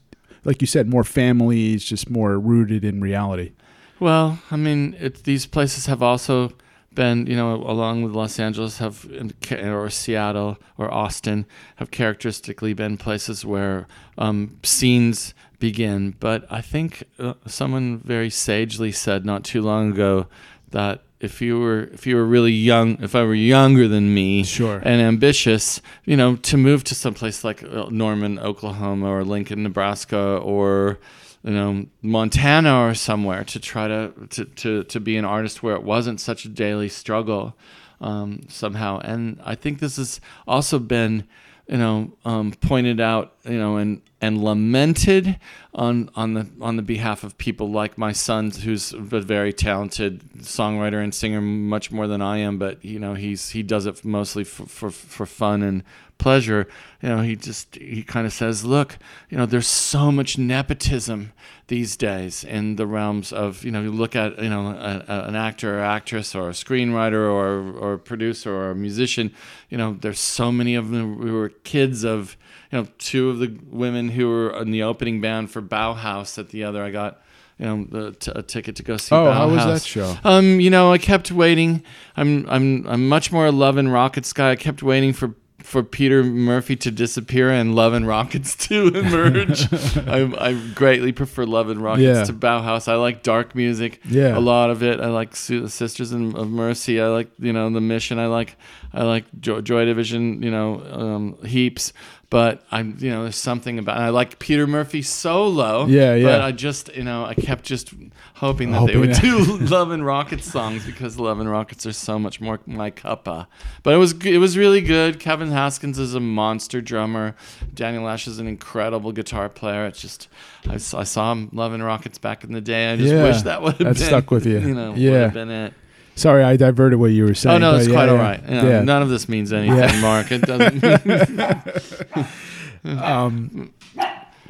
like 0.45 0.61
you 0.61 0.67
said, 0.67 0.87
more 0.87 1.03
families, 1.03 1.83
just 1.83 2.09
more 2.09 2.39
rooted 2.39 2.83
in 2.85 3.01
reality. 3.01 3.51
Well, 3.99 4.39
I 4.49 4.55
mean, 4.55 4.95
it, 4.99 5.23
these 5.25 5.45
places 5.45 5.87
have 5.87 6.01
also 6.01 6.53
been, 6.93 7.27
you 7.27 7.35
know, 7.35 7.55
along 7.55 8.03
with 8.03 8.13
Los 8.13 8.39
Angeles, 8.39 8.77
have 8.77 9.05
or 9.51 9.89
Seattle 9.89 10.57
or 10.77 10.91
Austin, 10.93 11.45
have 11.75 11.91
characteristically 11.91 12.73
been 12.73 12.97
places 12.97 13.45
where 13.45 13.87
um, 14.17 14.57
scenes 14.63 15.33
begin. 15.59 16.15
But 16.19 16.45
I 16.49 16.61
think 16.61 17.03
uh, 17.19 17.33
someone 17.45 17.99
very 17.99 18.29
sagely 18.29 18.91
said 18.91 19.25
not 19.25 19.43
too 19.43 19.61
long 19.61 19.91
ago 19.91 20.27
that 20.71 21.03
if 21.19 21.41
you 21.41 21.59
were 21.59 21.89
if 21.93 22.07
you 22.07 22.15
were 22.15 22.25
really 22.25 22.51
young, 22.51 22.97
if 23.01 23.13
I 23.15 23.23
were 23.23 23.33
younger 23.35 23.87
than 23.87 24.13
me, 24.13 24.43
Sure. 24.43 24.77
and 24.83 25.01
ambitious, 25.01 25.81
you 26.05 26.15
know, 26.15 26.35
to 26.37 26.57
move 26.57 26.83
to 26.85 26.95
someplace 26.95 27.43
like 27.43 27.63
uh, 27.63 27.87
Norman, 27.89 28.39
Oklahoma, 28.39 29.07
or 29.09 29.23
Lincoln, 29.23 29.63
Nebraska, 29.63 30.37
or 30.37 30.97
you 31.43 31.51
know, 31.51 31.85
Montana 32.01 32.85
or 32.87 32.93
somewhere 32.93 33.43
to 33.45 33.59
try 33.59 33.87
to 33.87 34.11
to 34.29 34.45
to, 34.45 34.83
to 34.83 34.99
be 34.99 35.17
an 35.17 35.25
artist 35.25 35.61
where 35.63 35.75
it 35.75 35.83
wasn't 35.83 36.19
such 36.21 36.45
a 36.45 36.49
daily 36.49 36.89
struggle 36.89 37.55
um, 38.01 38.41
somehow. 38.47 38.99
And 38.99 39.39
I 39.43 39.55
think 39.55 39.79
this 39.79 39.97
has 39.97 40.21
also 40.47 40.79
been, 40.79 41.25
you 41.69 41.77
know, 41.77 42.11
um, 42.25 42.51
pointed 42.51 42.99
out, 42.99 43.33
you 43.43 43.59
know, 43.59 43.77
and 43.77 44.01
and 44.21 44.43
lamented 44.43 45.39
on 45.73 46.09
on 46.15 46.33
the 46.33 46.47
on 46.59 46.77
the 46.77 46.81
behalf 46.81 47.23
of 47.23 47.37
people 47.37 47.69
like 47.69 47.95
my 47.95 48.11
son, 48.11 48.49
who's 48.49 48.91
a 48.91 48.97
very 48.97 49.53
talented 49.53 50.23
songwriter 50.39 51.03
and 51.03 51.13
singer, 51.13 51.41
much 51.41 51.91
more 51.91 52.07
than 52.07 52.23
I 52.23 52.39
am. 52.39 52.57
But 52.57 52.83
you 52.83 52.97
know, 52.97 53.13
he's 53.13 53.51
he 53.51 53.61
does 53.61 53.85
it 53.85 54.03
mostly 54.03 54.43
for 54.43 54.65
for, 54.65 54.89
for 54.89 55.27
fun 55.27 55.61
and 55.61 55.83
pleasure. 56.19 56.67
You 57.01 57.09
know, 57.09 57.21
he 57.21 57.35
just 57.35 57.75
he 57.75 58.03
kind 58.03 58.27
of 58.27 58.33
says, 58.33 58.63
look, 58.63 58.97
you 59.29 59.37
know, 59.37 59.45
there's 59.47 59.67
so 59.67 60.11
much 60.11 60.37
nepotism 60.37 61.31
these 61.67 61.95
days 61.97 62.43
in 62.43 62.75
the 62.75 62.85
realms 62.85 63.31
of 63.33 63.63
you 63.63 63.71
know 63.71 63.81
you 63.81 63.91
look 63.91 64.15
at 64.15 64.37
you 64.41 64.49
know 64.49 64.67
a, 64.67 65.03
a, 65.07 65.27
an 65.27 65.35
actor 65.35 65.79
or 65.79 65.81
actress 65.83 66.33
or 66.35 66.49
a 66.49 66.51
screenwriter 66.53 67.13
or 67.31 67.77
or 67.77 67.93
a 67.93 67.99
producer 67.99 68.51
or 68.53 68.71
a 68.71 68.75
musician 68.75 69.31
you 69.69 69.77
know 69.77 69.95
there's 70.01 70.19
so 70.19 70.51
many 70.51 70.73
of 70.73 70.89
them 70.89 71.17
who 71.21 71.33
were 71.33 71.49
kids 71.49 72.03
of 72.03 72.35
you 72.71 72.79
know 72.79 72.87
two 72.97 73.29
of 73.29 73.37
the 73.37 73.55
women 73.69 74.09
who 74.09 74.27
were 74.27 74.49
in 74.61 74.71
the 74.71 74.81
opening 74.81 75.21
band 75.21 75.51
for 75.51 75.61
Bauhaus 75.61 76.39
at 76.39 76.49
the 76.49 76.63
other 76.63 76.83
I 76.83 76.89
got 76.89 77.21
you 77.59 77.65
know 77.67 77.85
the 77.87 78.11
t- 78.13 78.31
a 78.35 78.41
ticket 78.41 78.75
to 78.77 78.83
go 78.83 78.97
see 78.97 79.13
Oh, 79.13 79.25
Bauhaus. 79.25 79.33
how 79.35 79.49
was 79.49 79.65
that 79.65 79.83
show? 79.87 80.17
Um, 80.23 80.59
you 80.59 80.71
know, 80.71 80.91
I 80.91 80.97
kept 80.97 81.31
waiting. 81.31 81.83
I'm 82.17 82.49
I'm 82.49 82.87
I'm 82.87 83.07
much 83.07 83.31
more 83.31 83.45
a 83.45 83.51
Love 83.51 83.77
and 83.77 83.93
Rockets 83.93 84.33
guy. 84.33 84.49
I 84.51 84.55
kept 84.55 84.81
waiting 84.81 85.13
for 85.13 85.35
for 85.69 85.83
Peter 85.83 86.23
Murphy 86.23 86.75
to 86.77 86.89
disappear 86.89 87.51
and 87.51 87.75
Love 87.75 87.93
and 87.93 88.07
Rockets 88.07 88.55
to 88.67 88.87
emerge. 88.95 89.71
I, 90.07 90.27
I 90.39 90.53
greatly 90.73 91.11
prefer 91.11 91.45
Love 91.45 91.69
and 91.69 91.79
Rockets 91.79 92.03
Yeah. 92.03 92.23
to 92.23 92.33
Bauhaus. 92.33 92.87
I 92.87 92.95
like 92.95 93.21
dark 93.21 93.53
music. 93.53 94.01
Yeah. 94.09 94.35
a 94.35 94.39
lot 94.39 94.71
of 94.71 94.81
it. 94.81 94.99
I 94.99 95.07
like 95.09 95.35
Su- 95.35 95.67
Sisters 95.67 96.11
of 96.11 96.49
Mercy. 96.49 96.99
I 96.99 97.07
like 97.09 97.29
you 97.37 97.53
know 97.53 97.69
the 97.69 97.81
Mission. 97.81 98.17
I 98.17 98.25
like 98.25 98.55
I 98.93 99.03
like 99.03 99.25
Jo- 99.39 99.61
Joy 99.61 99.85
Division. 99.85 100.41
You 100.41 100.49
know 100.49 100.81
um, 100.91 101.37
heaps. 101.45 101.93
But 102.31 102.61
I'm 102.69 102.95
you 102.99 103.09
know 103.09 103.23
there's 103.23 103.35
something 103.37 103.79
about. 103.79 103.97
I 103.97 104.09
like 104.09 104.37
Peter 104.37 104.67
Murphy 104.67 105.01
solo. 105.01 105.87
Yeah, 105.87 106.13
yeah. 106.13 106.25
But 106.27 106.41
I 106.41 106.51
just 106.51 106.95
you 106.95 107.03
know 107.03 107.25
I 107.25 107.33
kept 107.33 107.63
just 107.65 107.91
hoping 108.35 108.71
that 108.71 108.85
they 108.85 108.97
would 108.97 109.09
that- 109.15 109.21
do 109.21 109.57
Love 109.57 109.89
and 109.89 110.05
Rockets 110.05 110.45
songs 110.45 110.85
because 110.85 111.17
Love 111.17 111.39
and 111.39 111.49
Rockets 111.49 111.87
are 111.87 111.91
so 111.91 112.19
much 112.19 112.39
more 112.39 112.59
my 112.67 112.91
cuppa. 112.91 113.47
But 113.81 113.95
it 113.95 113.97
was 113.97 114.13
it 114.23 114.37
was 114.37 114.59
really 114.59 114.81
good. 114.81 115.19
Kevin 115.19 115.49
Haskins 115.49 115.97
is 115.97 116.13
a 116.13 116.19
monster 116.19 116.81
drummer. 116.81 117.35
Daniel 117.73 118.07
Ash 118.07 118.27
is 118.27 118.37
an 118.37 118.45
incredible 118.47 119.11
guitar 119.11 119.49
player. 119.49 119.87
It's 119.87 119.99
just 119.99 120.27
I 120.69 120.77
saw 120.77 121.31
him 121.31 121.49
Love 121.51 121.73
and 121.73 121.83
Rockets 121.83 122.19
back 122.19 122.43
in 122.43 122.51
the 122.51 122.61
day. 122.61 122.93
I 122.93 122.95
just 122.95 123.11
Yeah, 123.11 123.23
wish 123.23 123.41
that 123.41 123.63
would 123.63 123.71
have 123.77 123.79
that 123.79 123.95
been 123.95 124.03
stuck 124.03 124.29
with 124.29 124.45
you. 124.45 124.59
You 124.69 124.75
know, 124.75 124.93
Yeah. 124.93 125.11
would 125.11 125.21
have 125.21 125.33
been 125.33 125.49
it. 125.49 125.73
Sorry, 126.19 126.43
I 126.43 126.57
diverted 126.57 126.97
what 126.97 127.11
you 127.11 127.23
were 127.25 127.33
saying. 127.33 127.55
oh 127.55 127.71
no, 127.71 127.75
it's 127.77 127.87
yeah, 127.87 127.93
quite 127.93 128.05
yeah. 128.05 128.11
all 128.11 128.17
right. 128.17 128.49
Know, 128.49 128.69
Yeah. 128.69 128.81
None 128.81 129.01
of 129.01 129.09
this 129.09 129.29
means 129.29 129.53
anything, 129.53 129.77
Yeah. 129.77 130.01
Mark. 130.01 130.31
It 130.31 130.41
doesn't. 130.41 132.27
Um, 132.85 133.73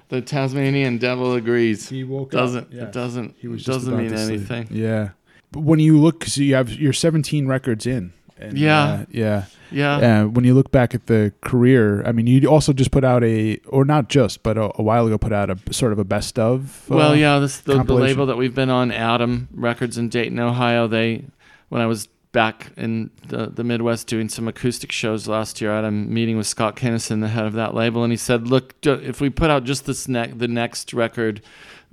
the 0.09 0.21
Tasmanian 0.21 0.97
devil 0.97 1.33
agrees. 1.33 1.89
he 1.89 2.03
woke 2.03 2.31
Doesn't 2.31 2.65
up. 2.65 2.73
Yeah. 2.73 2.83
it 2.83 2.91
doesn't 2.91 3.35
He 3.39 3.47
was 3.47 3.61
it 3.67 3.71
doesn't 3.71 3.95
mean 3.97 4.13
anything. 4.13 4.67
Yeah. 4.71 5.09
But 5.51 5.61
when 5.61 5.79
you 5.79 5.99
look, 5.99 6.25
so 6.25 6.41
you 6.41 6.55
have 6.55 6.69
you're 6.71 6.93
17 6.93 7.47
records 7.47 7.87
in. 7.87 8.13
And, 8.37 8.57
Yeah. 8.57 8.83
uh, 8.83 9.05
yeah. 9.11 9.43
Yeah. 9.71 10.21
Uh, 10.23 10.27
when 10.27 10.45
you 10.45 10.53
look 10.53 10.71
back 10.71 10.93
at 10.95 11.07
the 11.07 11.33
career, 11.41 12.03
I 12.05 12.11
mean, 12.11 12.25
you 12.27 12.47
also 12.47 12.71
just 12.73 12.91
put 12.91 13.03
out 13.03 13.23
a, 13.23 13.57
or 13.67 13.83
not 13.85 14.09
just, 14.09 14.41
but 14.43 14.57
a, 14.57 14.71
a 14.79 14.83
while 14.83 15.05
ago, 15.07 15.17
put 15.17 15.33
out 15.33 15.49
a 15.49 15.57
sort 15.73 15.91
of 15.91 15.99
a 15.99 16.03
best 16.03 16.39
of. 16.39 16.85
uh, 16.89 16.95
Well, 16.95 17.15
yeah, 17.15 17.37
this 17.39 17.59
the, 17.61 17.83
the 17.83 17.93
label 17.93 18.25
that 18.27 18.37
we've 18.37 18.55
been 18.55 18.69
on, 18.69 18.91
ATOM 18.91 19.47
Records 19.53 19.97
in 19.97 20.09
Dayton, 20.09 20.39
Ohio. 20.39 20.87
They, 20.87 21.25
when 21.69 21.81
I 21.81 21.85
was 21.85 22.07
back 22.31 22.71
in 22.77 23.09
the, 23.27 23.47
the 23.47 23.63
Midwest 23.63 24.07
doing 24.07 24.29
some 24.29 24.47
acoustic 24.47 24.91
shows 24.91 25.27
last 25.27 25.61
year, 25.61 25.71
I 25.71 25.77
had 25.77 25.85
a 25.85 25.91
meeting 25.91 26.37
with 26.37 26.45
Scott 26.47 26.75
Kinnison, 26.75 27.21
the 27.21 27.29
head 27.29 27.45
of 27.45 27.53
that 27.53 27.73
label, 27.73 28.03
and 28.03 28.11
he 28.13 28.17
said, 28.17 28.47
"Look, 28.47 28.75
if 28.85 29.21
we 29.21 29.29
put 29.29 29.49
out 29.49 29.63
just 29.63 29.85
this 29.85 30.07
ne- 30.07 30.31
the 30.31 30.47
next 30.47 30.93
record." 30.93 31.41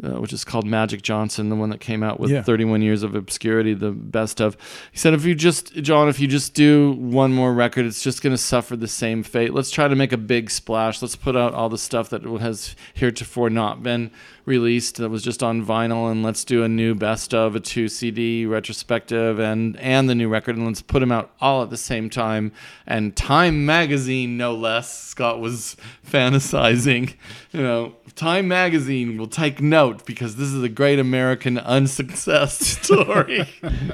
Uh, 0.04 0.20
which 0.20 0.30
is 0.34 0.44
called 0.44 0.66
Magic 0.66 1.00
Johnson, 1.00 1.48
the 1.48 1.56
one 1.56 1.70
that 1.70 1.80
came 1.80 2.02
out 2.02 2.20
with 2.20 2.30
Yeah. 2.30 2.42
31 2.42 2.82
years 2.82 3.02
of 3.02 3.14
obscurity, 3.14 3.72
the 3.72 3.92
best 3.92 4.42
of. 4.42 4.54
He 4.92 4.98
said, 4.98 5.14
if 5.14 5.24
you 5.24 5.34
just, 5.34 5.72
John, 5.76 6.10
if 6.10 6.20
you 6.20 6.26
just 6.28 6.52
do 6.52 6.92
one 6.92 7.32
more 7.32 7.54
record, 7.54 7.86
it's 7.86 8.02
just 8.02 8.20
going 8.20 8.34
to 8.34 8.36
suffer 8.36 8.76
the 8.76 8.88
same 8.88 9.22
fate. 9.22 9.54
Let's 9.54 9.70
try 9.70 9.88
to 9.88 9.96
make 9.96 10.12
a 10.12 10.18
big 10.18 10.50
splash. 10.50 11.00
Let's 11.00 11.16
put 11.16 11.34
out 11.34 11.54
all 11.54 11.70
the 11.70 11.78
stuff 11.78 12.10
that 12.10 12.24
has 12.24 12.76
heretofore 12.92 13.48
not 13.48 13.82
been 13.82 14.10
released 14.44 14.96
that 14.98 15.08
was 15.08 15.22
just 15.22 15.42
on 15.42 15.64
vinyl, 15.64 16.10
and 16.12 16.22
let's 16.22 16.44
do 16.44 16.62
a 16.62 16.68
new 16.68 16.94
best 16.94 17.32
of, 17.34 17.56
a 17.56 17.60
two 17.60 17.88
CD 17.88 18.44
retrospective, 18.46 19.40
and 19.40 19.76
and 19.80 20.08
the 20.10 20.14
new 20.14 20.28
record, 20.28 20.56
and 20.56 20.66
let's 20.66 20.82
put 20.82 21.00
them 21.00 21.10
out 21.10 21.32
all 21.40 21.62
at 21.64 21.70
the 21.70 21.76
same 21.76 22.08
time. 22.10 22.52
And 22.86 23.16
Time 23.16 23.66
Magazine, 23.66 24.36
no 24.36 24.54
less, 24.54 24.92
Scott 25.02 25.40
was 25.40 25.74
fantasizing, 26.08 27.14
you 27.52 27.62
know. 27.62 27.94
Time 28.14 28.48
Magazine 28.48 29.18
will 29.18 29.26
take 29.26 29.60
note 29.60 29.85
because 29.92 30.36
this 30.36 30.48
is 30.48 30.62
a 30.62 30.68
great 30.68 30.98
American 30.98 31.58
unsuccess 31.58 32.58
story, 32.82 33.48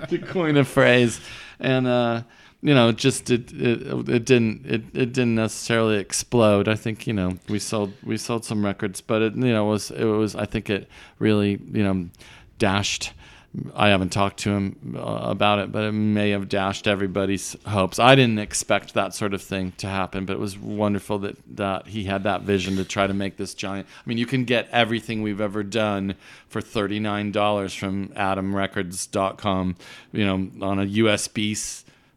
to 0.08 0.18
coin 0.18 0.56
a 0.56 0.64
phrase. 0.64 1.20
And 1.60 1.86
uh, 1.86 2.22
you 2.62 2.74
know, 2.74 2.92
just 2.92 3.30
it, 3.30 3.52
it 3.52 4.08
it 4.08 4.24
didn't 4.24 4.66
it, 4.66 4.82
it 4.94 5.12
didn't 5.12 5.34
necessarily 5.34 5.96
explode. 5.96 6.68
I 6.68 6.76
think 6.76 7.06
you 7.06 7.12
know 7.12 7.38
we 7.48 7.58
sold 7.58 7.92
we 8.04 8.16
sold 8.16 8.44
some 8.44 8.64
records, 8.64 9.00
but 9.00 9.22
it 9.22 9.34
you 9.34 9.52
know 9.52 9.64
was 9.64 9.90
it 9.90 10.04
was 10.04 10.36
I 10.36 10.46
think 10.46 10.70
it 10.70 10.88
really 11.18 11.60
you 11.72 11.82
know 11.82 12.08
dashed 12.58 13.12
I 13.74 13.88
haven't 13.88 14.12
talked 14.12 14.38
to 14.40 14.50
him 14.50 14.96
uh, 14.96 15.00
about 15.00 15.58
it, 15.58 15.70
but 15.70 15.84
it 15.84 15.92
may 15.92 16.30
have 16.30 16.48
dashed 16.48 16.88
everybody's 16.88 17.54
hopes. 17.66 17.98
I 17.98 18.14
didn't 18.14 18.38
expect 18.38 18.94
that 18.94 19.14
sort 19.14 19.34
of 19.34 19.42
thing 19.42 19.72
to 19.78 19.88
happen, 19.88 20.24
but 20.24 20.32
it 20.32 20.38
was 20.38 20.58
wonderful 20.58 21.18
that, 21.20 21.36
that 21.56 21.88
he 21.88 22.04
had 22.04 22.22
that 22.22 22.42
vision 22.42 22.76
to 22.76 22.84
try 22.84 23.06
to 23.06 23.12
make 23.12 23.36
this 23.36 23.52
giant. 23.52 23.86
I 23.86 24.08
mean, 24.08 24.16
you 24.16 24.24
can 24.24 24.44
get 24.44 24.68
everything 24.72 25.20
we've 25.20 25.40
ever 25.40 25.62
done 25.62 26.14
for 26.48 26.62
$39 26.62 27.78
from 27.78 28.08
atomrecords.com, 28.08 29.76
you 30.12 30.24
know, 30.24 30.66
on 30.66 30.78
a 30.78 30.86
USB 30.86 31.54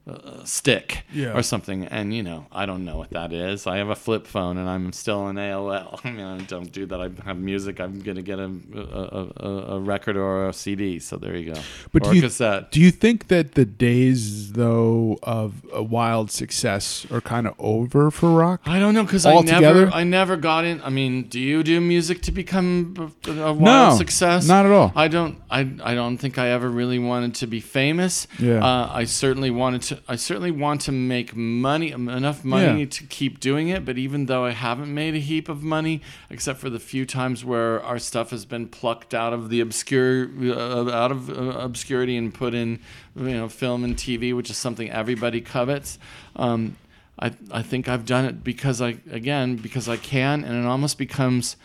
uh, 0.08 0.44
stick 0.44 1.04
Yeah. 1.12 1.36
or 1.36 1.42
something. 1.42 1.86
And, 1.86 2.14
you 2.14 2.22
know, 2.22 2.46
I 2.52 2.66
don't 2.66 2.86
know 2.86 2.98
what 2.98 3.10
that 3.12 3.34
is. 3.34 3.66
I 3.66 3.78
have 3.78 3.90
a 3.90 3.96
flip 3.96 4.28
phone 4.28 4.58
and 4.58 4.70
I'm 4.70 4.94
still 4.94 5.20
on 5.22 5.36
AOL. 5.36 6.00
I 6.06 6.12
mean, 6.12 6.26
I 6.26 6.38
don't 6.42 6.72
do 6.72 6.86
that. 6.86 7.02
I 7.02 7.10
have 7.26 7.38
music. 7.38 7.80
I'm 7.80 8.02
going 8.02 8.16
to 8.18 8.22
get 8.22 8.38
a, 8.40 8.52
a, 8.76 9.48
a, 9.48 9.50
a 9.76 9.80
record 9.80 10.16
or 10.18 10.48
a 10.50 10.54
CD. 10.54 11.00
So 11.00 11.18
there 11.18 11.36
you 11.36 11.54
go. 11.54 11.60
But 11.92 12.06
or 12.06 12.12
do 12.12 12.16
you- 12.18 12.22
cassette. 12.22 12.72
Do 12.72 12.80
you 12.80 12.92
think 12.92 13.28
that 13.30 13.54
the 13.56 13.66
days 13.66 14.54
though 14.54 15.18
of 15.24 15.66
a 15.74 15.82
wild 15.82 16.30
success 16.32 17.06
are 17.12 17.22
kind 17.22 17.48
of 17.48 17.56
over 17.58 18.12
for 18.12 18.30
rock? 18.32 18.62
I 18.66 18.80
don't 18.80 18.94
know 18.94 19.04
because 19.04 19.26
I 19.26 19.40
never, 19.42 19.88
I 19.88 20.04
never 20.04 20.38
got 20.38 20.66
in. 20.66 20.82
I 20.82 20.90
mean, 20.90 21.24
do 21.24 21.40
you 21.40 21.64
do 21.64 21.82
music 21.82 22.22
to 22.24 22.32
become 22.32 23.12
a, 23.28 23.32
a 23.32 23.54
wild 23.54 23.60
No, 23.94 23.98
success? 23.98 24.48
not 24.48 24.66
at 24.66 24.72
all. 24.72 24.92
I 24.96 25.08
don't. 25.08 25.40
I, 25.50 25.62
I 25.84 25.96
don't 25.96 26.18
think 26.18 26.38
I 26.38 26.50
ever 26.50 26.70
really 26.70 27.00
wanted 27.00 27.36
to 27.36 27.48
be 27.48 27.60
famous. 27.60 28.28
Yeah. 28.40 28.64
Uh, 28.64 28.90
I 28.92 29.06
certainly 29.06 29.50
wanted 29.52 29.82
to. 29.84 29.95
I 30.08 30.16
certainly 30.16 30.52
want 30.52 30.82
to 30.82 30.92
make 30.92 31.36
money, 31.36 31.92
enough 31.92 32.44
money 32.46 32.82
Yeah. 32.82 32.86
to 32.90 33.04
keep 33.06 33.40
doing 33.40 33.70
it. 33.70 33.86
But 33.86 33.98
even 33.98 34.26
though 34.28 34.46
I 34.46 34.52
haven't 34.52 34.94
made 34.94 35.16
a 35.16 35.20
heap 35.20 35.50
of 35.50 35.64
money, 35.64 36.02
except 36.30 36.60
for 36.60 36.70
the 36.70 36.80
few 36.80 37.06
times 37.06 37.44
where 37.46 37.82
our 37.84 38.00
stuff 38.00 38.30
has 38.32 38.46
been 38.46 38.68
plucked 38.68 39.14
out 39.14 39.34
of 39.34 39.50
the 39.50 39.60
obscure, 39.62 40.30
uh, 40.42 40.90
out 40.92 41.12
of 41.12 41.30
uh, 41.30 41.34
obscurity 41.60 42.16
and 42.18 42.34
put 42.34 42.54
in, 42.54 42.80
you 43.16 43.30
know, 43.32 43.50
film 43.50 43.84
and 43.84 43.96
TV, 43.96 44.34
which 44.36 44.50
is 44.50 44.58
something 44.58 44.90
everybody 44.92 45.42
covets. 45.42 45.98
Um, 46.36 46.76
I 47.20 47.32
I 47.52 47.62
think 47.62 47.88
I've 47.88 48.06
done 48.06 48.26
it 48.26 48.44
because 48.44 48.82
I 48.82 48.98
again 49.10 49.56
because 49.56 49.88
I 49.88 49.98
can, 49.98 50.44
and 50.44 50.56
it 50.64 50.68
almost 50.68 50.98
becomes, 50.98 51.56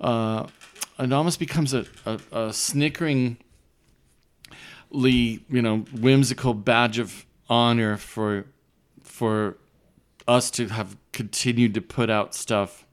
uh, 0.00 0.46
it 0.98 1.12
almost 1.12 1.38
becomes 1.40 1.74
a, 1.74 1.86
a, 2.06 2.20
a 2.30 2.52
snickering 2.52 3.36
you 4.94 5.40
know 5.62 5.78
whimsical 6.00 6.54
badge 6.54 6.98
of 6.98 7.24
honor 7.52 7.98
for 7.98 8.46
for 9.02 9.58
us 10.26 10.50
to 10.50 10.68
have 10.68 10.96
continued 11.12 11.74
to 11.74 11.80
put 11.82 12.08
out 12.08 12.34
stuff 12.34 12.86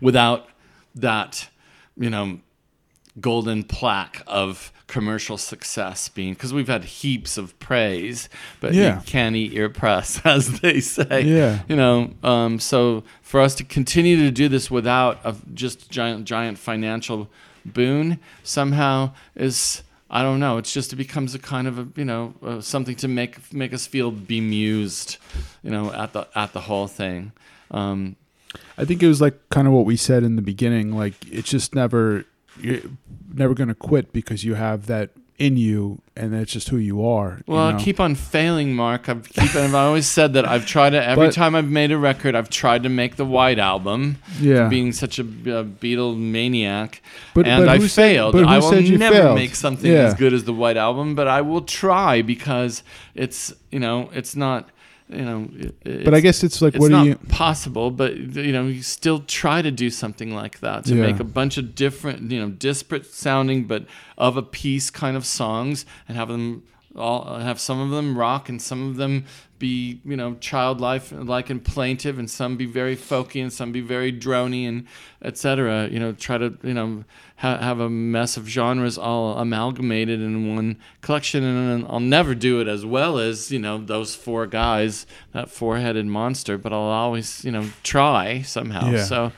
without 0.00 0.48
that 0.94 1.48
you 1.96 2.08
know 2.08 2.38
golden 3.20 3.62
plaque 3.62 4.22
of 4.26 4.72
commercial 4.86 5.36
success 5.36 6.08
being 6.08 6.32
because 6.32 6.54
we've 6.54 6.68
had 6.68 6.84
heaps 6.84 7.36
of 7.36 7.58
praise 7.58 8.30
but 8.60 8.72
Yeah. 8.72 8.96
you 8.96 9.02
can't 9.04 9.36
eat 9.36 9.52
your 9.52 9.68
press 9.68 10.20
as 10.24 10.60
they 10.60 10.80
say 10.80 11.22
Yeah. 11.22 11.60
you 11.68 11.76
know 11.76 12.14
um, 12.22 12.58
so 12.58 13.04
for 13.20 13.40
us 13.42 13.54
to 13.56 13.64
continue 13.64 14.16
to 14.16 14.30
do 14.30 14.48
this 14.48 14.70
without 14.70 15.18
a 15.24 15.34
just 15.52 15.90
giant 15.90 16.24
giant 16.24 16.56
financial 16.56 17.28
boon 17.66 18.18
somehow 18.42 19.12
is 19.36 19.82
I 20.14 20.22
don't 20.22 20.40
know. 20.40 20.58
It's 20.58 20.72
just 20.72 20.92
it 20.92 20.96
becomes 20.96 21.34
a 21.34 21.38
kind 21.38 21.66
of 21.66 21.78
a 21.78 21.88
you 21.96 22.04
know 22.04 22.34
uh, 22.44 22.60
something 22.60 22.94
to 22.96 23.08
make 23.08 23.52
make 23.52 23.72
us 23.72 23.86
feel 23.86 24.10
bemused, 24.10 25.16
you 25.62 25.70
know, 25.70 25.90
at 25.92 26.12
the 26.12 26.28
at 26.34 26.52
the 26.52 26.60
whole 26.60 26.86
thing. 26.86 27.32
Um, 27.70 28.16
I 28.76 28.84
think 28.84 29.02
it 29.02 29.08
was 29.08 29.22
like 29.22 29.48
kind 29.48 29.66
of 29.66 29.72
what 29.72 29.86
we 29.86 29.96
said 29.96 30.22
in 30.22 30.36
the 30.36 30.42
beginning. 30.42 30.94
Like 30.94 31.14
it's 31.30 31.48
just 31.48 31.74
never 31.74 32.26
you're 32.60 32.80
never 33.32 33.54
going 33.54 33.68
to 33.68 33.74
quit 33.74 34.12
because 34.12 34.44
you 34.44 34.54
have 34.54 34.86
that 34.86 35.10
in 35.42 35.56
you, 35.56 36.00
and 36.16 36.32
that's 36.32 36.52
just 36.52 36.68
who 36.68 36.76
you 36.76 37.04
are. 37.04 37.42
you 37.46 37.54
well, 37.54 37.72
know? 37.72 37.76
I 37.76 37.82
keep 37.82 37.98
on 37.98 38.14
failing, 38.14 38.74
Mark. 38.76 39.08
I've 39.08 39.28
keep, 39.28 39.54
I've 39.56 39.74
always 39.74 40.06
said 40.06 40.34
that 40.34 40.46
I've 40.48 40.66
tried 40.66 40.90
to 40.90 41.04
every 41.04 41.26
But- 41.28 41.34
time 41.34 41.54
I've 41.54 41.68
made 41.70 41.90
a 41.90 41.98
record, 41.98 42.34
I've 42.34 42.48
tried 42.50 42.82
to 42.84 42.88
make 42.88 43.16
the 43.16 43.24
White 43.24 43.58
Album. 43.58 44.18
yeah. 44.40 44.68
Being 44.68 44.92
such 44.92 45.18
a, 45.18 45.22
a 45.22 45.64
Beatle 45.64 46.16
maniac, 46.16 47.02
But- 47.34 47.46
and 47.48 47.64
but 47.66 47.68
I 47.68 47.78
said- 47.78 47.90
failed. 47.90 48.32
but 48.34 48.44
I 48.44 48.58
will 48.58 48.70
said 48.70 48.84
you 48.84 48.98
never 48.98 49.16
failed? 49.16 49.34
make 49.34 49.54
something 49.54 49.90
Yeah. 49.90 50.06
as 50.08 50.14
good 50.14 50.32
as 50.32 50.44
the 50.44 50.54
White 50.54 50.76
Album, 50.76 51.14
but 51.14 51.26
I 51.26 51.40
will 51.40 51.62
try 51.62 52.22
because 52.22 52.82
it's 53.14 53.52
you 53.72 53.80
know 53.80 54.08
it's 54.14 54.36
not 54.36 54.68
you 55.14 55.24
know. 55.24 55.48
it- 55.84 56.04
but 56.04 56.14
I 56.14 56.20
guess 56.20 56.42
it's 56.44 56.60
like, 56.62 56.74
it's 56.74 56.80
what 56.80 56.90
do 56.90 57.04
you? 57.08 57.14
possible, 57.28 57.90
but 57.90 58.16
you 58.16 58.52
know, 58.52 58.66
you 58.66 58.82
still 58.82 59.20
try 59.20 59.62
to 59.62 59.70
do 59.70 59.90
something 59.90 60.34
like 60.34 60.60
that 60.60 60.84
to 60.86 60.94
Yeah. 60.94 61.02
make 61.02 61.20
a 61.20 61.24
bunch 61.24 61.58
of 61.58 61.74
different, 61.74 62.30
you 62.30 62.40
know, 62.40 62.50
disparate 62.50 63.06
sounding 63.06 63.64
but 63.64 63.86
of 64.18 64.36
a 64.36 64.42
piece 64.42 64.90
kind 64.90 65.16
of 65.16 65.24
songs 65.26 65.84
and 66.08 66.16
have 66.16 66.28
them 66.28 66.62
all 66.94 67.38
have 67.38 67.58
some 67.58 67.80
of 67.80 67.88
them 67.90 68.18
rock 68.18 68.48
and 68.50 68.60
some 68.60 68.86
of 68.90 68.96
them 68.96 69.24
be, 69.62 70.00
you 70.04 70.16
know, 70.16 70.34
childlike 70.40 71.04
like 71.12 71.48
and 71.48 71.64
plaintive 71.64 72.18
and 72.18 72.28
some 72.28 72.56
be 72.56 72.66
very 72.66 72.96
folky 72.96 73.40
and 73.40 73.52
some 73.52 73.70
be 73.70 73.80
very 73.80 74.12
drony 74.12 74.68
and 74.68 74.88
etc. 75.22 75.88
You 75.88 76.00
know, 76.00 76.12
try 76.14 76.36
to, 76.36 76.58
you 76.64 76.74
know, 76.74 77.04
ha- 77.36 77.58
have 77.58 77.78
a 77.78 77.88
mess 77.88 78.36
of 78.36 78.48
genres 78.48 78.98
all 78.98 79.38
amalgamated 79.38 80.20
in 80.20 80.52
one 80.52 80.78
collection 81.00 81.44
and 81.44 81.86
I'll 81.88 82.00
never 82.00 82.34
do 82.34 82.60
it 82.60 82.66
as 82.66 82.84
well 82.84 83.20
as, 83.20 83.52
you 83.52 83.60
know, 83.60 83.78
those 83.78 84.16
four 84.16 84.48
guys, 84.48 85.06
that 85.30 85.48
four-headed 85.48 86.06
monster, 86.06 86.58
but 86.58 86.72
I'll 86.72 86.80
always, 86.80 87.44
you 87.44 87.52
know, 87.52 87.68
try 87.84 88.42
somehow. 88.42 88.90
Yeah. 88.90 89.04
So 89.04 89.32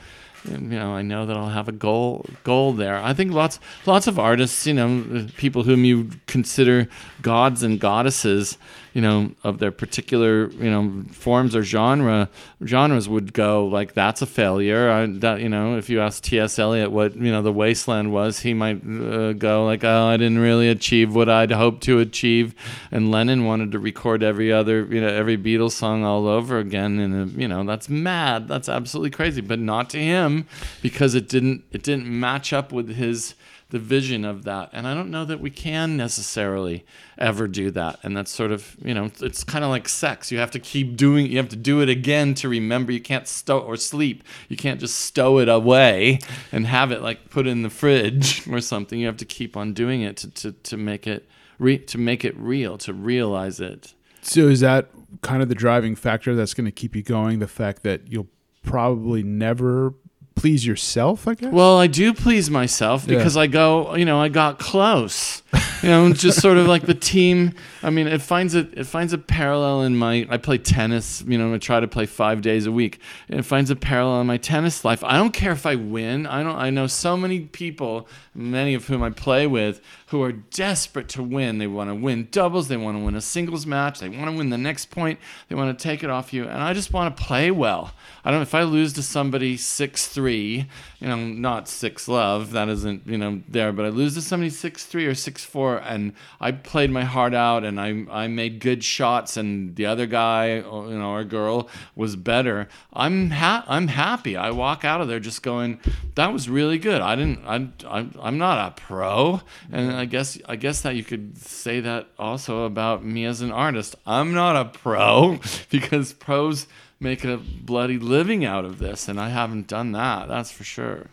you 0.49 0.57
know, 0.57 0.91
I 0.91 1.01
know 1.01 1.25
that 1.25 1.35
I'll 1.35 1.49
have 1.49 1.67
a 1.67 1.71
goal 1.71 2.25
goal 2.43 2.73
there. 2.73 2.97
I 2.97 3.13
think 3.13 3.31
lots 3.31 3.59
lots 3.85 4.07
of 4.07 4.19
artists, 4.19 4.65
you 4.67 4.73
know, 4.73 5.27
people 5.37 5.63
whom 5.63 5.85
you 5.85 6.09
consider 6.27 6.87
gods 7.21 7.63
and 7.63 7.79
goddesses, 7.79 8.57
you 8.95 9.01
know, 9.01 9.29
of 9.43 9.59
their 9.59 9.73
particular, 9.73 10.49
you 10.51 10.71
know, 10.71 11.03
forms 11.11 11.53
or 11.53 11.63
genre 11.63 12.29
genres 12.65 13.09
would 13.09 13.33
go 13.33 13.67
like 13.67 13.93
that's 13.93 14.21
a 14.21 14.25
failure. 14.25 14.89
I, 14.89 15.05
that 15.19 15.41
you 15.41 15.49
know, 15.49 15.77
if 15.77 15.89
you 15.89 15.99
ask 15.99 16.23
T.S. 16.23 16.57
Eliot 16.57 16.91
what 16.91 17.13
you 17.13 17.29
know 17.29 17.41
the 17.41 17.51
wasteland 17.51 18.13
was, 18.13 18.39
he 18.39 18.53
might 18.53 18.77
uh, 18.87 19.33
go 19.33 19.65
like, 19.65 19.83
oh, 19.83 20.05
I 20.05 20.15
didn't 20.15 20.39
really 20.39 20.69
achieve 20.69 21.13
what 21.13 21.27
I'd 21.27 21.51
hoped 21.51 21.83
to 21.83 21.99
achieve. 21.99 22.55
And 22.89 23.11
Lennon 23.11 23.43
wanted 23.43 23.73
to 23.73 23.79
record 23.79 24.23
every 24.23 24.53
other, 24.53 24.85
you 24.85 25.01
know, 25.01 25.09
every 25.09 25.37
Beatles 25.37 25.73
song 25.73 26.05
all 26.05 26.25
over 26.25 26.57
again, 26.57 26.97
and 26.97 27.35
uh, 27.35 27.37
you 27.37 27.49
know, 27.49 27.65
that's 27.65 27.89
mad. 27.89 28.47
That's 28.47 28.69
absolutely 28.69 29.11
crazy, 29.11 29.41
but 29.41 29.59
not 29.59 29.89
to 29.89 29.99
him 29.99 30.47
because 30.81 31.15
it 31.15 31.27
didn't 31.27 31.65
it 31.73 31.83
didn't 31.83 32.07
match 32.07 32.53
up 32.53 32.71
with 32.71 32.95
his 32.95 33.35
the 33.69 33.79
vision 33.79 34.23
of 34.23 34.43
that. 34.43 34.69
And 34.73 34.87
I 34.87 34.93
don't 34.93 35.09
know 35.09 35.25
that 35.25 35.39
we 35.39 35.49
can 35.49 35.97
necessarily 35.97 36.85
ever 37.17 37.47
do 37.47 37.71
that. 37.71 37.99
And 38.03 38.15
that's 38.15 38.31
sort 38.31 38.51
of, 38.51 38.75
you 38.83 38.93
know, 38.93 39.09
it's 39.21 39.43
kind 39.43 39.63
of 39.63 39.69
like 39.69 39.89
sex. 39.89 40.31
You 40.31 40.37
have 40.37 40.51
to 40.51 40.59
keep 40.59 40.95
doing 40.95 41.25
you 41.25 41.37
have 41.37 41.49
to 41.49 41.55
do 41.55 41.81
it 41.81 41.89
again 41.89 42.35
to 42.35 42.49
remember. 42.49 42.91
You 42.91 43.01
can't 43.01 43.27
stow 43.27 43.59
or 43.59 43.75
sleep. 43.75 44.23
You 44.49 44.57
can't 44.57 44.79
just 44.79 44.99
stow 44.99 45.39
it 45.39 45.49
away 45.49 46.19
and 46.51 46.67
have 46.67 46.91
it 46.91 47.01
like 47.01 47.29
put 47.29 47.47
in 47.47 47.63
the 47.63 47.69
fridge 47.69 48.47
or 48.51 48.61
something. 48.61 48.99
You 48.99 49.07
have 49.07 49.17
to 49.17 49.25
keep 49.25 49.57
on 49.57 49.73
doing 49.73 50.01
it 50.01 50.17
to 50.17 50.29
to, 50.31 50.51
to 50.51 50.77
make 50.77 51.07
it 51.07 51.27
re- 51.57 51.79
to 51.79 51.97
make 51.97 52.23
it 52.23 52.37
real, 52.37 52.77
to 52.79 52.93
realize 52.93 53.59
it. 53.59 53.93
So 54.21 54.47
is 54.47 54.59
that 54.59 54.89
kind 55.21 55.41
of 55.41 55.49
the 55.49 55.55
driving 55.55 55.95
factor 55.95 56.35
that's 56.35 56.53
going 56.53 56.65
to 56.65 56.71
keep 56.71 56.95
you 56.95 57.03
going? 57.03 57.39
The 57.39 57.47
fact 57.47 57.83
that 57.83 58.11
you'll 58.11 58.27
probably 58.63 59.23
never 59.23 59.93
please 60.35 60.65
yourself, 60.65 61.27
I 61.27 61.33
guess. 61.33 61.51
Well, 61.51 61.77
I 61.77 61.87
do 61.87 62.13
please 62.13 62.49
myself 62.49 63.05
Yeah. 63.07 63.17
because 63.17 63.35
I 63.37 63.47
go, 63.47 63.95
you 63.95 64.05
know, 64.05 64.19
I 64.21 64.29
got 64.29 64.59
close. 64.59 65.41
You 65.81 65.89
know, 65.89 66.11
just 66.13 66.41
sort 66.41 66.57
of 66.57 66.67
like 66.67 66.83
the 66.85 66.93
team. 66.93 67.53
I 67.83 67.89
mean, 67.89 68.07
it 68.07 68.21
finds 68.21 68.55
a 68.55 68.59
it 68.79 68.85
finds 68.87 69.13
a 69.13 69.17
parallel 69.17 69.83
in 69.83 69.95
my. 69.95 70.25
I 70.29 70.37
play 70.37 70.57
tennis. 70.57 71.23
You 71.27 71.37
know, 71.37 71.53
I 71.53 71.57
try 71.59 71.79
to 71.79 71.87
play 71.87 72.05
five 72.07 72.41
days 72.41 72.65
a 72.65 72.71
week. 72.71 72.99
And 73.29 73.39
it 73.39 73.43
finds 73.43 73.69
a 73.69 73.75
parallel 73.75 74.21
in 74.21 74.27
my 74.27 74.37
tennis 74.37 74.83
life. 74.83 75.03
I 75.03 75.17
don't 75.17 75.31
care 75.31 75.51
if 75.51 75.65
I 75.65 75.75
win. 75.75 76.25
I 76.25 76.43
don't. 76.43 76.55
I 76.55 76.71
know 76.71 76.87
so 76.87 77.15
many 77.15 77.41
people, 77.41 78.07
many 78.33 78.73
of 78.73 78.87
whom 78.87 79.03
I 79.03 79.11
play 79.11 79.45
with, 79.47 79.79
who 80.07 80.23
are 80.23 80.31
desperate 80.31 81.07
to 81.09 81.23
win. 81.23 81.59
They 81.59 81.67
want 81.67 81.89
to 81.89 81.95
win 81.95 82.27
doubles. 82.31 82.67
They 82.67 82.77
want 82.77 82.97
to 82.97 83.03
win 83.03 83.15
a 83.15 83.21
singles 83.21 83.65
match. 83.65 83.99
They 83.99 84.09
want 84.09 84.29
to 84.31 84.35
win 84.35 84.49
the 84.49 84.57
next 84.57 84.89
point. 84.89 85.19
They 85.49 85.55
want 85.55 85.77
to 85.77 85.81
take 85.83 86.03
it 86.03 86.09
off 86.09 86.33
you. 86.33 86.43
And 86.45 86.61
I 86.63 86.73
just 86.73 86.91
want 86.91 87.15
to 87.15 87.23
play 87.23 87.51
well. 87.51 87.91
I 88.25 88.31
don't. 88.31 88.41
If 88.41 88.55
I 88.55 88.63
lose 88.63 88.91
to 88.93 89.03
somebody 89.03 89.55
six 89.55 90.07
three, 90.07 90.24
you 90.33 91.07
know, 91.07 91.17
not 91.17 91.67
six 91.67 92.07
love. 92.07 92.51
That 92.51 92.69
isn't 92.69 93.07
you 93.07 93.17
know 93.17 93.41
there. 93.47 93.71
But 93.71 93.85
I 93.85 93.89
lose 93.89 94.15
to 94.15 94.21
somebody 94.21 94.49
six 94.49 94.85
three 94.85 95.05
or 95.05 95.15
six 95.15 95.43
four, 95.43 95.77
and 95.77 96.13
I 96.39 96.51
played 96.51 96.91
my 96.91 97.03
heart 97.03 97.33
out, 97.33 97.63
and 97.63 97.79
I 97.79 98.05
I 98.09 98.27
made 98.27 98.59
good 98.59 98.83
shots, 98.83 99.37
and 99.37 99.75
the 99.75 99.85
other 99.85 100.05
guy, 100.05 100.55
you 100.57 100.63
know, 100.63 101.11
or 101.11 101.23
girl 101.23 101.69
was 101.95 102.15
better. 102.15 102.67
I'm 102.93 103.31
ha- 103.31 103.65
I'm 103.67 103.87
happy. 103.87 104.35
I 104.35 104.51
walk 104.51 104.83
out 104.83 105.01
of 105.01 105.07
there 105.07 105.19
just 105.19 105.43
going, 105.43 105.79
that 106.15 106.31
was 106.31 106.49
really 106.49 106.77
good. 106.77 107.01
I 107.01 107.15
didn't. 107.15 107.45
I, 107.45 107.55
I'm, 107.87 108.13
I'm 108.19 108.37
not 108.37 108.67
a 108.67 108.81
pro, 108.81 109.41
and 109.71 109.91
I 109.91 110.05
guess 110.05 110.37
I 110.47 110.55
guess 110.55 110.81
that 110.81 110.95
you 110.95 111.03
could 111.03 111.37
say 111.37 111.79
that 111.81 112.07
also 112.17 112.63
about 112.63 113.03
me 113.03 113.25
as 113.25 113.41
an 113.41 113.51
artist. 113.51 113.95
I'm 114.05 114.33
not 114.33 114.55
a 114.55 114.65
pro 114.65 115.39
because 115.69 116.13
pros 116.13 116.67
make 116.99 117.23
a 117.23 117.37
bloody 117.37 117.97
living 117.99 118.45
out 118.45 118.65
of 118.65 118.79
this, 118.79 119.07
and 119.07 119.19
I 119.19 119.29
haven't 119.29 119.67
done 119.67 119.91
that. 119.93 120.27
That's 120.27 120.51
for 120.51 120.63
sure. 120.63 121.07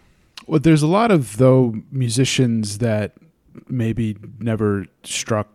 Well, 0.46 0.60
there's 0.60 0.82
a 0.82 0.86
lot 0.88 1.10
of 1.10 1.36
though 1.36 1.74
musicians 1.90 2.78
that 2.78 3.12
maybe 3.68 4.16
never 4.38 4.86
struck 5.04 5.48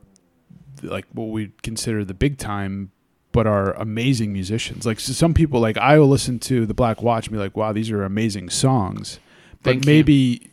like 0.83 1.05
what 1.11 1.25
we 1.29 1.51
consider 1.63 2.05
the 2.05 2.13
big 2.13 2.37
time 2.37 2.91
but 3.31 3.47
are 3.47 3.73
amazing 3.73 4.31
musicians 4.31 4.85
like 4.85 4.99
so 4.99 5.11
some 5.11 5.33
people 5.33 5.59
like 5.59 5.75
i 5.77 5.97
will 5.97 6.07
listen 6.07 6.37
to 6.37 6.67
the 6.67 6.73
black 6.75 7.01
watch 7.01 7.25
and 7.27 7.33
be 7.33 7.39
like 7.39 7.57
wow 7.57 7.73
these 7.73 7.89
are 7.89 8.03
amazing 8.03 8.47
songs 8.51 9.19
but 9.63 9.71
Thank 9.71 9.85
you. 9.85 9.91
maybe 9.91 10.51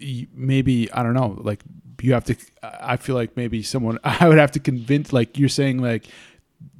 y- 0.00 0.26
maybe 0.34 0.90
i 0.92 1.02
don't 1.02 1.12
know 1.12 1.36
like 1.42 1.60
you 2.00 2.14
have 2.14 2.24
to 2.24 2.34
i 2.62 2.96
feel 2.96 3.14
like 3.14 3.36
maybe 3.36 3.62
someone 3.62 3.98
i 4.04 4.26
would 4.26 4.38
have 4.38 4.52
to 4.52 4.60
convince 4.60 5.12
like 5.12 5.38
you're 5.38 5.50
saying 5.50 5.82
like 5.82 6.06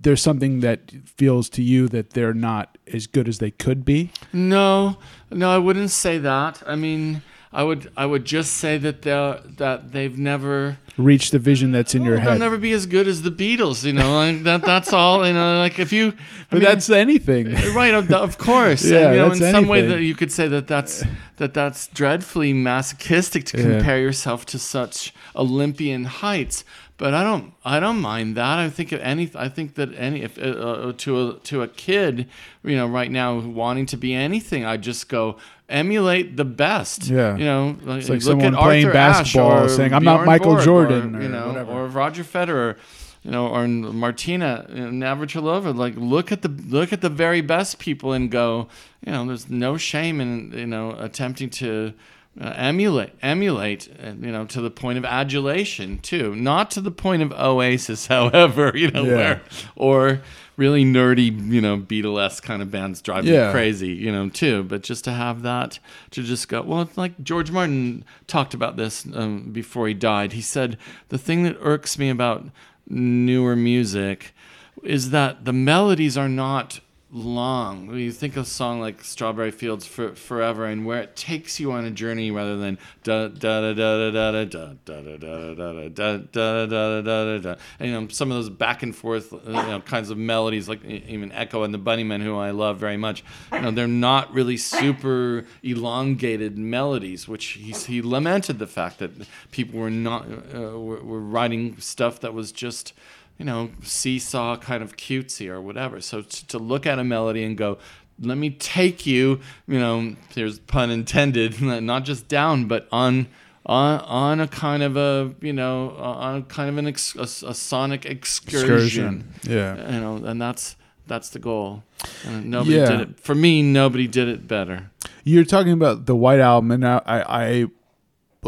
there's 0.01 0.23
something 0.23 0.61
that 0.61 0.93
feels 1.05 1.49
to 1.51 1.63
you 1.63 1.89
that 1.89 2.11
they're 2.11 2.35
not 2.35 2.79
as 2.93 3.07
good 3.07 3.29
as 3.29 3.39
they 3.39 3.51
could 3.51 3.85
be 3.85 4.11
No, 4.33 4.99
no, 5.31 5.51
I 5.51 5.59
wouldn't 5.59 5.91
say 5.91 6.19
that. 6.19 6.63
I 6.67 6.77
mean, 6.77 7.23
I 7.53 7.63
would 7.63 7.91
I 7.97 8.07
would 8.07 8.25
just 8.25 8.55
say 8.55 8.77
that 8.79 9.03
they 9.03 9.41
that 9.57 9.93
they've 9.93 10.19
never 10.19 10.79
reached 10.99 11.33
the 11.33 11.39
vision 11.39 11.73
that's 11.73 11.95
in 11.95 12.03
your 12.05 12.17
oh, 12.17 12.19
head. 12.19 12.33
they'll 12.33 12.39
never 12.39 12.59
be 12.59 12.73
as 12.73 12.87
good 12.87 13.07
as 13.09 13.23
the 13.23 13.31
Beatles. 13.31 13.85
You 13.85 13.93
know, 13.95 14.15
like 14.15 14.43
that 14.45 14.63
that's 14.63 14.93
all. 14.93 15.27
You 15.27 15.33
know, 15.33 15.59
like 15.59 15.79
if 15.79 15.93
you, 15.93 16.09
I 16.09 16.13
but 16.51 16.57
mean, 16.59 16.65
that's 16.65 16.91
anything 16.91 17.55
uh, 17.55 17.73
right 17.75 17.95
of, 17.95 18.13
of 18.13 18.39
course 18.39 18.83
And, 18.85 18.93
Yeah, 18.93 19.11
you 19.13 19.19
know 19.19 19.31
in 19.33 19.39
some 19.39 19.69
way 19.69 19.87
that 19.87 20.03
you 20.03 20.15
could 20.15 20.33
say 20.33 20.49
that 20.49 20.67
that's 20.67 21.03
that 21.39 21.55
that's 21.55 21.89
dreadfully 21.89 22.53
masochistic 22.53 23.45
to 23.47 23.57
Yeah. 23.59 23.65
compare 23.79 24.01
yourself 24.01 24.47
to 24.47 24.59
such 24.59 25.13
olympian 25.35 26.05
heights 26.05 26.65
but 26.99 27.15
i 27.15 27.23
don't 27.23 27.53
i 27.65 27.79
don't 27.81 28.01
mind 28.01 28.37
that 28.37 28.59
i 28.59 28.69
think 28.69 28.93
any 28.93 29.31
i 29.35 29.49
think 29.49 29.75
that 29.75 29.93
any 29.95 30.23
if 30.23 30.39
uh, 30.39 30.43
uh, 30.43 30.93
to 30.97 31.29
a 31.29 31.35
to 31.41 31.63
a 31.63 31.69
kid 31.69 32.29
you 32.65 32.77
know 32.77 32.87
right 32.87 33.11
now 33.11 33.39
wanting 33.39 33.87
to 33.87 33.97
be 33.97 34.15
anything 34.15 34.65
i 34.65 34.77
just 34.77 35.09
go 35.09 35.37
emulate 35.69 36.37
the 36.37 36.45
best 36.45 37.09
Yeah. 37.09 37.37
you 37.37 37.45
know 37.45 37.77
like, 37.83 38.01
It's 38.01 38.09
like 38.09 38.23
look 38.23 38.41
someone 38.41 38.55
at 38.55 38.61
playing 38.61 38.87
Arthur 38.87 38.93
basketball 38.93 39.65
or 39.65 39.69
saying, 39.69 39.93
"I'm 39.93 40.05
not 40.05 40.25
Michael 40.25 40.53
Borg," 40.55 40.65
Jordan," 40.65 41.17
or, 41.17 41.23
you 41.23 41.29
know 41.29 41.49
whatever. 41.49 41.73
or 41.73 41.87
Roger 41.89 42.23
Federer 42.25 42.77
you 43.25 43.33
know, 43.33 43.49
or 43.49 43.67
Martina 43.67 44.65
Navratilova. 44.71 45.75
Like, 45.77 45.95
look 45.97 46.31
at 46.31 46.43
the 46.43 46.49
look 46.49 46.93
at 46.93 47.01
the 47.01 47.09
very 47.09 47.41
best 47.41 47.81
people 47.81 48.13
and 48.13 48.31
go, 48.31 48.69
you 49.05 49.11
know, 49.11 49.27
there's 49.27 49.51
no 49.51 49.77
shame 49.77 50.21
in 50.21 50.53
you 50.53 50.67
know 50.67 50.93
attempting 51.01 51.51
to 51.51 51.93
uh, 52.41 52.53
emulate 52.57 53.11
emulate, 53.23 53.89
uh, 54.03 54.09
you 54.21 54.31
know, 54.33 54.45
to 54.45 54.61
the 54.61 54.71
point 54.71 54.99
of 54.99 55.05
adulation 55.05 55.99
too, 55.99 56.35
not 56.37 56.71
to 56.73 56.81
the 56.81 56.91
point 56.91 57.23
of 57.23 57.33
Oasis, 57.33 58.07
however, 58.17 58.73
you 58.75 58.91
know, 58.91 59.05
Yeah. 59.05 59.17
where 59.17 59.43
or 59.75 60.21
really 60.59 60.85
nerdy, 60.85 61.51
you 61.51 61.61
know, 61.61 61.77
Beatles 61.79 62.41
kind 62.43 62.63
of 62.63 62.71
bands 62.71 63.01
drive 63.03 63.25
Yeah. 63.27 63.47
me 63.49 63.53
crazy, 63.53 63.89
you 63.93 64.11
know, 64.13 64.29
too. 64.29 64.63
But 64.65 64.83
just 64.83 65.05
to 65.05 65.13
have 65.13 65.43
that, 65.43 65.79
to 66.13 66.23
just 66.23 66.49
go, 66.49 66.63
well, 66.63 66.83
it's 66.83 66.97
like 66.97 67.23
George 67.23 67.51
Martin 67.51 68.05
talked 68.27 68.55
about 68.55 68.77
this 68.77 69.07
um, 69.15 69.51
before 69.53 69.87
he 69.89 69.95
died. 69.95 70.33
He 70.33 70.41
said, 70.41 70.79
the 71.09 71.19
thing 71.19 71.43
that 71.45 71.57
irks 71.61 71.99
me 71.99 72.09
about 72.09 72.47
newer 72.89 73.55
music 73.57 74.35
is 74.83 75.11
that 75.11 75.45
the 75.45 75.53
melodies 75.53 76.17
are 76.17 76.29
not 76.29 76.81
long. 77.11 77.95
You 77.95 78.11
think 78.11 78.37
of 78.37 78.43
a 78.43 78.47
song 78.47 78.81
like 78.81 79.05
Strawberry 79.05 79.53
Fields 79.53 79.87
for, 79.87 80.15
Forever 80.15 80.67
and 80.67 80.85
where 80.85 81.01
it 81.01 81.15
takes 81.15 81.61
you 81.61 81.71
on 81.71 81.85
a 81.85 81.91
journey 81.91 82.33
rather 82.33 82.57
than 82.57 82.79
da 83.05 83.29
da 83.29 83.61
da 83.61 83.75
da 83.75 84.11
da 84.11 84.11
da 84.11 84.45
da 84.45 84.75
da 84.85 84.99
da 85.15 85.87
da 85.89 86.27
da 86.27 86.67
da 86.67 87.01
da 87.01 87.01
da 87.03 87.39
da 87.39 87.55
and 87.79 87.89
you 87.89 88.01
know 88.01 88.09
some 88.09 88.33
of 88.33 88.37
those 88.37 88.51
back 88.51 88.83
and 88.83 88.97
forth 88.97 89.33
uh, 89.33 89.39
you 89.47 89.53
know 89.53 89.81
kinds 89.81 90.11
of 90.11 90.19
melodies 90.19 90.69
like 90.69 90.85
e- 90.85 91.05
even 91.07 91.31
Echo 91.31 91.63
and 91.63 91.73
the 91.73 91.79
Bunnymen 91.79 92.23
who 92.23 92.37
I 92.37 92.51
love 92.51 92.79
very 92.79 92.97
much 92.97 93.23
you 93.53 93.61
know 93.61 93.71
they're 93.71 93.87
not 93.87 94.35
really 94.35 94.57
super 94.57 95.47
elongated 95.63 96.59
melodies 96.59 97.29
which 97.29 97.47
he, 97.47 97.71
he 97.71 98.03
lamented 98.03 98.59
the 98.59 98.67
fact 98.67 98.99
that 98.99 99.13
people 99.53 99.79
were 99.79 99.91
not 99.91 100.27
uh, 100.53 100.79
were, 100.79 101.03
were 101.03 101.21
writing 101.21 101.79
stuff 101.79 102.19
that 102.21 102.35
was 102.35 102.51
just 102.51 102.93
you 103.39 103.45
know, 103.45 103.71
seesaw 103.83 104.57
kind 104.57 104.83
of 104.83 104.97
cutesy 104.97 105.49
or 105.49 105.61
whatever. 105.61 106.01
So 106.01 106.23
t- 106.23 106.45
to 106.49 106.59
look 106.59 106.87
at 106.87 106.99
a 106.99 107.05
melody 107.05 107.45
and 107.45 107.57
go, 107.57 107.79
let 108.21 108.39
me 108.39 108.51
take 108.51 109.05
you, 109.07 109.41
you 109.69 109.79
know, 109.79 110.17
there's 110.35 110.59
pun 110.59 110.91
intended, 110.91 111.61
not 111.83 112.05
just 112.05 112.29
down, 112.29 112.67
but 112.67 112.89
on 112.91 113.29
on 113.67 114.01
on 114.01 114.41
a 114.41 114.47
kind 114.49 114.83
of 114.83 114.97
a 114.97 115.35
you 115.41 115.53
know 115.53 115.91
on 115.99 116.37
a 116.39 116.43
kind 116.43 116.69
of 116.71 116.79
an 116.79 116.87
ex- 116.87 117.17
a, 117.17 117.49
a 117.49 117.53
sonic 117.55 118.07
excursion, 118.07 119.33
Yeah. 119.43 119.75
you 119.93 120.01
know, 120.01 120.17
and 120.25 120.41
that's 120.41 120.77
that's 121.07 121.29
the 121.31 121.39
goal. 121.39 121.83
And 122.25 122.51
nobody 122.51 122.77
Yeah. 122.77 122.87
did 122.87 123.01
it 123.01 123.21
for 123.21 123.35
me. 123.35 123.63
Nobody 123.63 124.07
did 124.07 124.29
it 124.29 124.47
better. 124.49 124.91
You're 125.25 125.45
talking 125.45 125.73
about 125.73 126.07
the 126.07 126.15
White 126.17 126.41
Album, 126.41 126.71
and 126.71 126.87
I, 126.87 127.01
I, 127.05 127.21
I, 127.47 127.67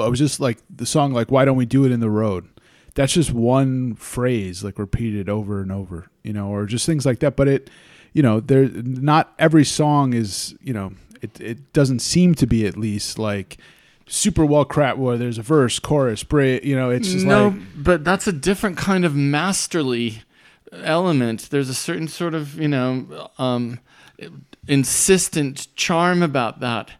I 0.00 0.08
was 0.08 0.18
just 0.18 0.38
like 0.40 0.58
the 0.74 0.86
song, 0.86 1.12
like 1.12 1.30
"Why 1.30 1.44
Don't 1.44 1.56
We 1.56 1.66
Do 1.66 1.84
It 1.84 1.92
in 1.92 2.00
the 2.00 2.10
Road." 2.10 2.48
That's 2.98 3.12
just 3.12 3.32
one 3.32 3.94
phrase, 3.94 4.64
like 4.64 4.76
repeated 4.76 5.28
over 5.28 5.62
and 5.62 5.70
over, 5.70 6.08
you 6.24 6.32
know, 6.32 6.48
or 6.48 6.66
just 6.66 6.84
things 6.84 7.06
like 7.06 7.20
that. 7.20 7.36
But 7.36 7.46
it, 7.46 7.70
you 8.12 8.24
know, 8.24 8.40
there 8.40 8.68
not 8.70 9.32
every 9.38 9.64
song 9.64 10.14
is, 10.14 10.56
you 10.60 10.72
know, 10.72 10.94
it 11.22 11.40
it 11.40 11.72
doesn't 11.72 12.00
seem 12.00 12.34
to 12.34 12.44
be 12.44 12.66
at 12.66 12.76
least 12.76 13.16
like 13.16 13.58
super 14.08 14.44
well 14.44 14.64
crafted 14.64 14.96
where 14.96 15.16
there's 15.16 15.38
a 15.38 15.42
verse, 15.42 15.78
chorus, 15.78 16.24
bridge. 16.24 16.64
You 16.64 16.74
know, 16.74 16.90
it's 16.90 17.12
just 17.12 17.24
no, 17.24 17.50
like 17.50 17.60
but 17.76 18.04
that's 18.04 18.26
a 18.26 18.32
different 18.32 18.76
kind 18.76 19.04
of 19.04 19.14
masterly 19.14 20.24
element. 20.72 21.50
There's 21.50 21.68
a 21.68 21.74
certain 21.74 22.08
sort 22.08 22.34
of 22.34 22.58
you 22.58 22.66
know 22.66 23.30
um, 23.38 23.78
insistent 24.66 25.68
charm 25.76 26.20
about 26.20 26.58
that 26.58 26.90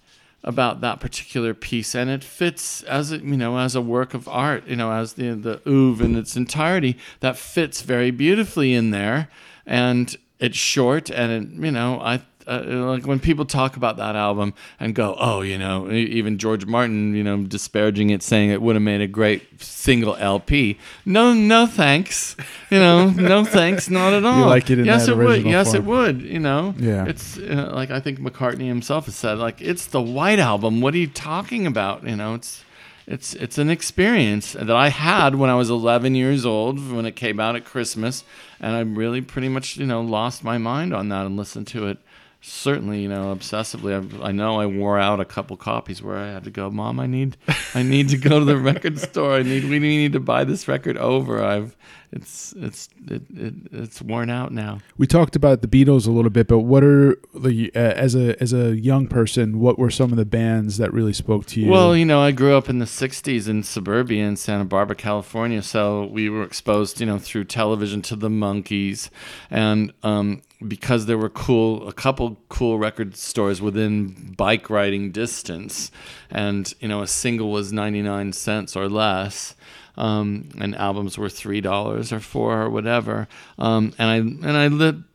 about 0.44 0.80
that 0.80 1.00
particular 1.00 1.52
piece, 1.54 1.94
and 1.94 2.08
it 2.08 2.22
fits 2.22 2.82
as 2.84 3.12
a, 3.12 3.18
you 3.18 3.36
know 3.36 3.58
as 3.58 3.74
a 3.74 3.80
work 3.80 4.14
of 4.14 4.28
art. 4.28 4.66
You 4.66 4.76
know, 4.76 4.92
as 4.92 5.14
the 5.14 5.30
the 5.30 5.60
oeuvre 5.68 6.04
in 6.04 6.16
its 6.16 6.36
entirety 6.36 6.96
that 7.20 7.36
fits 7.36 7.82
very 7.82 8.10
beautifully 8.10 8.74
in 8.74 8.90
there, 8.90 9.28
and 9.66 10.14
it's 10.38 10.56
short, 10.56 11.10
and 11.10 11.32
it, 11.32 11.64
you 11.64 11.70
know 11.70 12.00
I 12.00 12.22
uh, 12.48 12.62
like 12.86 13.06
when 13.06 13.20
people 13.20 13.44
talk 13.44 13.76
about 13.76 13.98
that 13.98 14.16
album 14.16 14.54
and 14.80 14.94
go, 14.94 15.14
oh, 15.18 15.42
you 15.42 15.58
know, 15.58 15.90
even 15.90 16.38
George 16.38 16.64
Martin, 16.64 17.14
you 17.14 17.22
know, 17.22 17.42
disparaging 17.42 18.10
it, 18.10 18.22
saying 18.22 18.50
it 18.50 18.62
would 18.62 18.74
have 18.74 18.82
made 18.82 19.00
a 19.00 19.06
great 19.06 19.62
single 19.62 20.16
LP. 20.16 20.78
No, 21.04 21.34
no, 21.34 21.66
thanks. 21.66 22.36
You 22.70 22.78
know, 22.78 23.10
no 23.10 23.44
thanks, 23.58 23.90
not 23.90 24.14
at 24.14 24.24
all. 24.24 24.40
You 24.40 24.46
like 24.46 24.70
it 24.70 24.78
in 24.78 24.86
yes, 24.86 25.06
that 25.06 25.12
it 25.12 25.16
would. 25.16 25.44
Yes, 25.44 25.72
form. 25.72 25.76
it 25.76 25.86
would. 25.86 26.22
You 26.22 26.40
know, 26.40 26.74
Yeah. 26.78 27.04
It's 27.06 27.38
uh, 27.38 27.70
like 27.74 27.90
I 27.90 28.00
think 28.00 28.18
McCartney 28.18 28.66
himself 28.66 29.04
has 29.06 29.14
said, 29.14 29.38
like 29.38 29.60
it's 29.60 29.86
the 29.86 30.00
White 30.00 30.38
Album. 30.38 30.80
What 30.80 30.94
are 30.94 30.98
you 30.98 31.08
talking 31.08 31.66
about? 31.66 32.04
You 32.04 32.16
know, 32.16 32.34
it's. 32.34 32.64
It's 33.10 33.32
it's 33.32 33.56
an 33.56 33.70
experience 33.70 34.52
that 34.52 34.70
I 34.70 34.90
had 34.90 35.34
when 35.34 35.48
I 35.48 35.54
was 35.54 35.70
11 35.70 36.14
years 36.14 36.44
old 36.44 36.92
when 36.92 37.06
it 37.06 37.16
came 37.16 37.40
out 37.40 37.56
at 37.56 37.64
Christmas, 37.64 38.22
and 38.60 38.76
I 38.76 38.80
really 38.80 39.22
pretty 39.22 39.48
much 39.48 39.78
you 39.78 39.86
know 39.86 40.02
lost 40.02 40.44
my 40.44 40.58
mind 40.58 40.92
on 40.92 41.08
that 41.08 41.24
and 41.24 41.34
listened 41.34 41.68
to 41.68 41.86
it 41.86 41.96
certainly 42.40 43.00
you 43.00 43.08
know 43.08 43.34
obsessively. 43.34 43.92
I, 44.22 44.28
I 44.28 44.32
know 44.32 44.60
i 44.60 44.66
wore 44.66 44.98
out 44.98 45.20
a 45.20 45.24
couple 45.24 45.56
copies 45.56 46.02
where 46.02 46.16
i 46.16 46.28
had 46.28 46.44
to 46.44 46.50
go 46.50 46.70
mom 46.70 47.00
i 47.00 47.06
need 47.06 47.36
i 47.74 47.82
need 47.82 48.08
to 48.10 48.16
go 48.16 48.38
to 48.38 48.44
the 48.44 48.56
record 48.56 48.98
store. 49.08 49.34
I 49.34 49.42
need 49.42 49.64
we 49.64 49.78
need 49.78 50.12
to 50.12 50.20
buy 50.20 50.44
this 50.44 50.68
record 50.68 50.96
over. 50.96 51.42
I've 51.42 51.76
it's 52.12 52.54
it's 52.56 52.88
it, 53.06 53.22
it, 53.34 53.54
it's 53.72 54.02
worn 54.02 54.30
out 54.30 54.52
now 54.52 54.78
we 54.96 55.06
talked 55.06 55.36
about 55.36 55.62
the 55.62 55.68
Beatles 55.68 56.06
a 56.06 56.10
little 56.10 56.30
bit, 56.30 56.48
but 56.48 56.60
what 56.60 56.82
are 56.82 57.16
the 57.34 57.70
uh, 57.74 57.78
as 57.78 58.14
a 58.14 58.40
as 58.42 58.52
a 58.52 58.76
young 58.76 59.06
person, 59.06 59.60
what 59.60 59.78
were 59.78 59.90
some 59.90 60.10
of 60.10 60.16
the 60.16 60.24
bands 60.24 60.78
that 60.78 60.92
really 60.92 61.12
spoke 61.12 61.46
to 61.46 61.60
you? 61.60 61.70
Well, 61.70 61.96
you 61.96 62.04
know, 62.04 62.20
I 62.20 62.32
grew 62.32 62.56
up 62.56 62.68
in 62.68 62.78
the 62.78 62.84
'60s 62.84 63.48
in 63.48 63.62
suburbia 63.62 64.24
in 64.24 64.36
Santa 64.36 64.64
Barbara, 64.64 64.96
California. 64.96 65.62
So 65.62 66.06
we 66.06 66.28
were 66.28 66.42
exposed, 66.42 67.00
you 67.00 67.06
know, 67.06 67.18
through 67.18 67.44
television 67.44 68.02
to 68.02 68.16
the 68.16 68.28
Monkees, 68.28 69.10
and 69.50 69.92
um, 70.02 70.42
because 70.66 71.06
there 71.06 71.18
were 71.18 71.28
cool, 71.28 71.86
a 71.88 71.92
couple 71.92 72.36
cool 72.48 72.78
record 72.78 73.16
stores 73.16 73.62
within 73.62 74.34
bike 74.36 74.68
riding 74.68 75.12
distance, 75.12 75.90
and 76.30 76.74
you 76.80 76.88
know, 76.88 77.02
a 77.02 77.06
single 77.06 77.50
was 77.50 77.72
99 77.72 78.32
cents 78.32 78.74
or 78.76 78.88
less. 78.88 79.54
Um, 79.98 80.48
and 80.58 80.74
albums 80.76 81.18
were 81.18 81.28
three 81.28 81.60
dollars 81.60 82.12
or 82.12 82.20
four 82.20 82.62
or 82.62 82.70
whatever. 82.70 83.28
Um, 83.58 83.92
and 83.98 84.08
I 84.08 84.16
and 84.16 84.56
I 84.56 84.68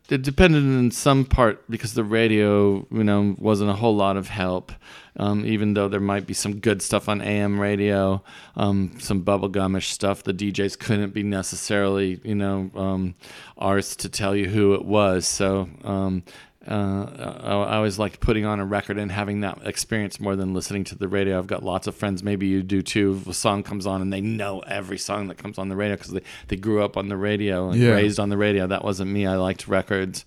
it 0.10 0.22
depended 0.22 0.64
in 0.64 0.92
some 0.92 1.26
part 1.26 1.70
because 1.70 1.94
the 1.94 2.04
radio, 2.04 2.86
you 2.92 3.04
know, 3.04 3.36
wasn't 3.40 3.70
a 3.70 3.74
whole 3.74 3.96
lot 3.96 4.18
of 4.18 4.28
help. 4.28 4.72
Um, 5.18 5.46
even 5.46 5.76
though 5.76 5.88
there 5.88 6.00
might 6.00 6.28
be 6.28 6.34
some 6.34 6.60
good 6.60 6.82
stuff 6.82 7.08
on 7.08 7.22
AM 7.22 7.60
radio, 7.60 8.22
um, 8.56 8.96
some 9.00 9.24
bubblegumish 9.24 9.86
stuff, 9.86 10.24
the 10.24 10.34
DJs 10.34 10.78
couldn't 10.78 11.14
be 11.14 11.24
necessarily, 11.24 12.20
you 12.24 12.36
know, 12.36 12.70
um, 12.76 13.16
ours 13.58 13.96
to 13.98 14.10
tell 14.10 14.36
you 14.36 14.50
who 14.50 14.74
it 14.74 14.86
was. 14.86 15.26
So, 15.26 15.70
um, 15.84 16.24
uh, 16.68 17.36
I 17.68 17.76
always 17.76 18.00
liked 18.00 18.20
putting 18.20 18.46
on 18.46 18.60
a 18.60 18.66
record 18.66 18.98
and 18.98 19.12
having 19.12 19.42
that 19.42 19.60
experience 19.66 20.20
more 20.20 20.36
than 20.36 20.54
listening 20.54 20.84
to 20.86 20.96
the 20.96 21.08
radio. 21.08 21.38
I've 21.38 21.48
got 21.48 21.62
lots 21.64 21.88
of 21.88 21.96
friends, 21.96 22.24
maybe 22.24 22.48
you 22.48 22.64
do 22.64 22.82
too. 22.82 23.20
If 23.22 23.28
a 23.28 23.34
song 23.34 23.64
comes 23.64 23.86
on 23.86 24.02
and 24.02 24.14
they 24.14 24.22
know 24.22 24.60
every 24.62 24.98
song 24.98 25.28
that 25.28 25.38
comes 25.38 25.58
on 25.58 25.68
the 25.70 25.76
radio 25.76 25.98
because 25.98 26.12
they, 26.12 26.22
they 26.48 26.56
grew 26.56 26.84
up 26.84 26.96
on 26.96 27.10
the 27.10 27.18
radio 27.18 27.70
and 27.70 27.80
Yeah. 27.82 27.92
raised 27.92 28.20
on 28.20 28.30
the 28.30 28.38
radio. 28.38 28.66
That 28.68 28.84
wasn't 28.84 29.12
me. 29.12 29.26
I 29.26 29.36
liked 29.36 29.68
records. 29.68 30.24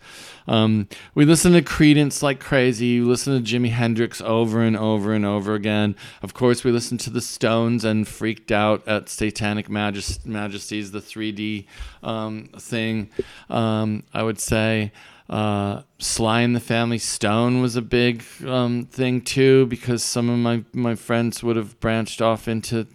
Um, 0.47 0.89
we 1.15 1.25
listened 1.25 1.55
to 1.55 1.63
Creedence 1.63 2.23
like 2.23 2.39
crazy. 2.39 3.01
We 3.01 3.07
listened 3.07 3.45
to 3.47 3.55
Jimi 3.59 3.71
Hendrix 3.71 4.21
over 4.21 4.61
and 4.63 4.77
over 4.77 5.13
and 5.15 5.25
over 5.25 5.55
again. 5.55 5.97
Of 6.23 6.35
course, 6.35 6.63
we 6.65 6.71
listened 6.71 7.01
to 7.01 7.11
the 7.11 7.21
Stones 7.21 7.85
and 7.85 8.07
freaked 8.07 8.53
out 8.53 8.87
at 8.87 9.09
Satanic 9.09 9.69
Majest- 9.69 10.27
Majesties, 10.27 10.93
the 10.93 11.01
3D 11.01 11.67
um, 12.03 12.51
thing. 12.59 13.11
Um, 13.51 14.05
I 14.15 14.23
would 14.23 14.39
say 14.39 14.93
uh, 15.29 15.83
Sly 15.99 16.43
and 16.43 16.55
the 16.55 16.61
Family 16.61 16.99
Stone 16.99 17.63
was 17.63 17.75
a 17.75 17.83
big 17.83 18.23
um, 18.47 18.85
thing 18.85 19.23
too, 19.23 19.67
because 19.67 20.03
some 20.03 20.29
of 20.29 20.39
my, 20.39 20.65
my 20.73 20.95
friends 20.95 21.43
would 21.43 21.57
have 21.57 21.81
branched 21.81 22.21
off 22.21 22.49
into 22.49 22.87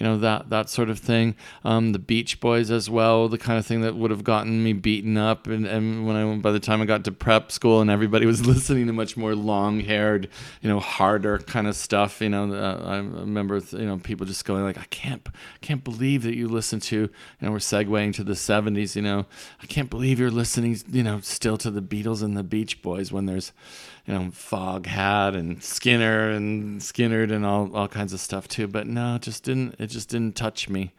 you 0.00 0.06
know 0.06 0.16
that 0.18 0.50
that 0.50 0.70
sort 0.70 0.88
of 0.88 0.98
thing. 0.98 1.34
Um, 1.64 1.92
the 1.92 1.98
Beach 1.98 2.40
Boys 2.40 2.70
as 2.70 2.88
well, 2.88 3.28
the 3.28 3.38
kind 3.38 3.58
of 3.58 3.66
thing 3.66 3.82
that 3.82 3.96
would 3.96 4.10
have 4.10 4.24
gotten 4.24 4.62
me 4.62 4.72
beaten 4.72 5.16
up. 5.16 5.46
And, 5.46 5.66
and 5.66 6.06
when 6.06 6.16
I 6.16 6.36
by 6.36 6.52
the 6.52 6.60
time 6.60 6.80
I 6.80 6.86
got 6.86 7.04
to 7.04 7.12
prep 7.12 7.52
school 7.52 7.80
and 7.80 7.90
everybody 7.90 8.24
was 8.24 8.46
listening 8.46 8.86
to 8.86 8.92
much 8.92 9.16
more 9.16 9.34
long-haired, 9.34 10.28
you 10.62 10.68
know, 10.68 10.80
harder 10.80 11.38
kind 11.38 11.66
of 11.66 11.76
stuff. 11.76 12.20
You 12.20 12.30
know, 12.30 12.52
uh, 12.52 12.82
I 12.82 12.96
remember 12.96 13.60
you 13.72 13.86
know 13.86 13.98
people 13.98 14.26
just 14.26 14.44
going 14.44 14.62
like, 14.62 14.78
I 14.78 14.84
can't 14.90 15.26
can't 15.60 15.84
believe 15.84 16.22
that 16.22 16.34
you 16.34 16.48
listen 16.48 16.80
to. 16.80 16.96
You 16.96 17.10
know, 17.42 17.50
we're 17.50 17.58
segueing 17.58 18.14
to 18.14 18.24
the 18.24 18.34
'70s. 18.34 18.96
You 18.96 19.02
know, 19.02 19.26
I 19.62 19.66
can't 19.66 19.90
believe 19.90 20.18
you're 20.18 20.30
listening. 20.30 20.78
You 20.90 21.02
know, 21.02 21.20
still 21.20 21.58
to 21.58 21.70
the 21.70 21.82
Beatles 21.82 22.22
and 22.22 22.36
the 22.36 22.44
Beach 22.50 22.82
Boys 22.82 23.10
when 23.10 23.26
there's 23.26 23.52
you 24.06 24.14
know, 24.14 24.20
Foghat 24.30 25.36
and 25.36 25.62
Skinner 25.62 26.30
and 26.30 26.80
Skynyrd 26.80 27.32
and 27.32 27.46
all, 27.46 27.74
all 27.74 27.88
kinds 27.88 28.12
of 28.12 28.20
stuff 28.20 28.48
too. 28.48 28.66
But 28.66 28.86
no, 28.86 29.16
it 29.16 29.22
just 29.22 29.44
didn't 29.44 29.76
it 29.78 29.86
just 29.86 30.08
didn't 30.08 30.36
touch 30.36 30.68
me. 30.68 30.92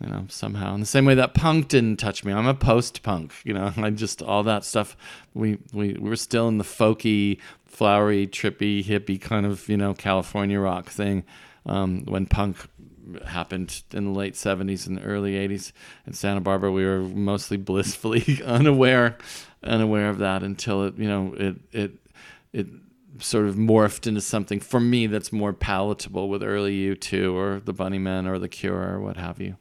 You 0.00 0.10
know, 0.10 0.26
somehow. 0.28 0.74
In 0.74 0.80
the 0.80 0.86
same 0.86 1.04
way 1.04 1.14
that 1.14 1.34
punk 1.34 1.68
didn't 1.68 1.98
touch 1.98 2.24
me. 2.24 2.32
I'm 2.32 2.48
a 2.48 2.54
post 2.54 3.02
punk, 3.02 3.32
you 3.44 3.54
know, 3.54 3.72
I 3.76 3.90
just 3.90 4.22
all 4.22 4.42
that 4.42 4.64
stuff 4.64 4.96
we, 5.32 5.58
we 5.72 5.94
we 5.94 6.10
were 6.10 6.16
still 6.16 6.48
in 6.48 6.58
the 6.58 6.64
folky, 6.64 7.38
flowery, 7.64 8.26
trippy, 8.26 8.84
hippie 8.84 9.20
kind 9.20 9.46
of, 9.46 9.68
you 9.68 9.76
know, 9.76 9.94
California 9.94 10.60
rock 10.60 10.90
thing. 10.90 11.24
Um, 11.66 12.04
when 12.04 12.26
punk 12.26 12.58
happened 13.26 13.82
in 13.92 14.04
the 14.04 14.18
late 14.18 14.34
70s 14.34 14.86
and 14.86 15.00
early 15.04 15.32
80s 15.32 15.72
in 16.06 16.12
Santa 16.12 16.40
Barbara 16.40 16.72
we 16.72 16.84
were 16.84 17.00
mostly 17.00 17.56
blissfully 17.56 18.40
unaware 18.44 19.16
unaware 19.62 20.08
of 20.08 20.18
that 20.18 20.42
until 20.42 20.84
it 20.84 20.98
you 20.98 21.08
know 21.08 21.34
it 21.36 21.56
it 21.72 21.92
it 22.52 22.66
sort 23.18 23.46
of 23.46 23.54
morphed 23.56 24.06
into 24.06 24.20
something 24.20 24.60
for 24.60 24.80
me 24.80 25.06
that's 25.06 25.32
more 25.32 25.52
palatable 25.52 26.28
with 26.28 26.42
early 26.42 26.76
U2 26.76 27.34
or 27.34 27.60
the 27.60 27.74
Bunnymen 27.74 28.26
or 28.26 28.38
the 28.38 28.48
Cure 28.48 28.94
or 28.94 29.00
what 29.00 29.16
have 29.16 29.40
you. 29.40 29.56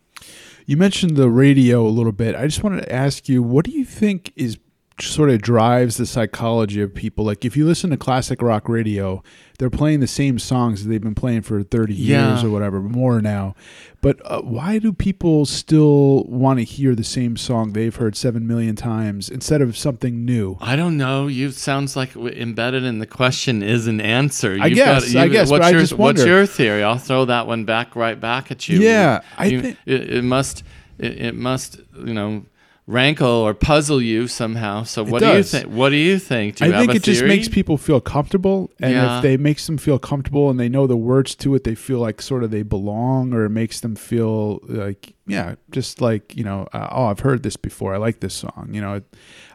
You 0.65 0.77
mentioned 0.77 1.17
the 1.17 1.29
radio 1.29 1.85
a 1.85 1.89
little 1.89 2.11
bit. 2.11 2.35
I 2.35 2.45
just 2.45 2.63
wanted 2.63 2.81
to 2.81 2.91
ask 2.91 3.27
you, 3.27 3.43
what 3.43 3.65
do 3.65 3.71
you 3.71 3.83
think 3.83 4.31
is 4.35 4.57
sort 4.99 5.29
of 5.29 5.41
drives 5.41 5.97
the 5.97 6.05
psychology 6.05 6.81
of 6.81 6.93
people? 6.93 7.25
Like, 7.25 7.43
if 7.43 7.57
you 7.57 7.65
listen 7.65 7.89
to 7.89 7.97
classic 7.97 8.41
rock 8.41 8.69
radio, 8.69 9.21
they're 9.59 9.69
playing 9.69 9.99
the 9.99 10.07
same 10.07 10.39
songs 10.39 10.83
that 10.83 10.89
they've 10.89 11.01
been 11.01 11.15
playing 11.15 11.41
for 11.43 11.61
30 11.63 11.93
Yeah. 11.93 12.29
years 12.31 12.43
or 12.43 12.49
whatever, 12.49 12.79
more 12.81 13.21
now. 13.21 13.55
But 14.01 14.19
uh, 14.25 14.41
why 14.41 14.79
do 14.79 14.91
people 14.91 15.45
still 15.45 16.23
want 16.25 16.59
to 16.59 16.65
hear 16.65 16.93
the 16.95 17.03
same 17.03 17.37
song 17.37 17.73
they've 17.73 17.95
heard 17.95 18.15
7 18.15 18.45
million 18.45 18.75
times 18.75 19.29
instead 19.29 19.61
of 19.61 19.77
something 19.77 20.25
new? 20.25 20.57
I 20.59 20.75
don't 20.75 20.97
know. 20.97 21.27
You 21.27 21.51
sounds 21.51 21.95
like 21.95 22.15
embedded 22.15 22.83
in 22.83 22.99
the 22.99 23.05
question 23.07 23.63
is 23.63 23.87
an 23.87 24.01
answer. 24.01 24.57
I 24.59 24.65
You've 24.67 24.75
guess, 24.75 25.15
I 25.15 25.27
guess, 25.29 25.49
What's 25.49 25.59
but 25.61 25.67
I 25.67 25.69
your 25.71 25.79
just 25.81 25.93
What's 25.93 26.25
your 26.25 26.45
theory? 26.45 26.83
I'll 26.83 26.97
throw 26.97 27.25
that 27.25 27.47
one 27.47 27.63
back 27.65 27.95
right 27.95 28.19
back 28.19 28.51
at 28.51 28.67
you. 28.67 28.79
Yeah, 28.79 29.21
I 29.37 29.45
You- 29.45 29.61
think- 29.61 29.77
it, 29.85 30.09
it 30.15 30.23
must. 30.23 30.63
It, 30.99 31.13
it 31.21 31.35
must. 31.35 31.79
You 31.97 32.13
know. 32.13 32.45
Rankle 32.85 33.29
or 33.29 33.53
puzzle 33.53 34.01
you 34.01 34.27
somehow. 34.27 34.83
So 34.83 35.03
what 35.05 35.19
do 35.21 35.27
you 35.37 35.43
think? 35.43 35.67
What 35.67 35.89
do 35.89 35.95
you 35.95 36.19
think? 36.19 36.57
Do 36.57 36.65
you 36.65 36.73
I 36.73 36.79
think 36.79 36.95
it 36.95 37.03
just 37.03 37.23
makes 37.23 37.47
people 37.47 37.77
feel 37.77 38.01
comfortable, 38.01 38.71
and 38.81 38.91
Yeah. 38.91 39.17
if 39.17 39.23
they 39.23 39.37
makes 39.37 39.65
them 39.67 39.77
feel 39.77 39.97
comfortable 39.97 40.49
and 40.49 40.59
they 40.59 40.67
know 40.67 40.85
the 40.85 40.97
words 40.97 41.33
to 41.35 41.55
it, 41.55 41.63
they 41.63 41.75
feel 41.75 41.99
like 41.99 42.21
sort 42.21 42.43
of 42.43 42.51
they 42.51 42.61
belong, 42.61 43.33
or 43.33 43.45
it 43.45 43.51
makes 43.51 43.79
them 43.79 43.95
feel 43.95 44.59
like 44.63 45.13
yeah, 45.25 45.55
just 45.71 46.01
like 46.01 46.35
you 46.35 46.43
know, 46.43 46.67
uh, 46.73 46.89
oh, 46.91 47.05
I've 47.05 47.21
heard 47.21 47.43
this 47.43 47.55
before. 47.55 47.93
I 47.93 47.97
like 47.97 48.19
this 48.19 48.33
song. 48.33 48.69
You 48.73 48.81
know, 48.81 49.01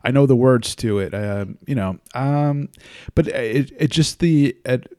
I 0.03 0.11
know 0.11 0.25
the 0.25 0.35
words 0.37 0.75
to 0.77 0.99
it. 0.99 1.13
Um, 1.13 1.59
you 1.67 1.75
know, 1.75 1.99
um, 2.15 2.71
but 3.15 3.29
it 3.29 3.73
it 3.79 3.91
just 3.91 4.21
the 4.21 4.57
it, 4.65 4.91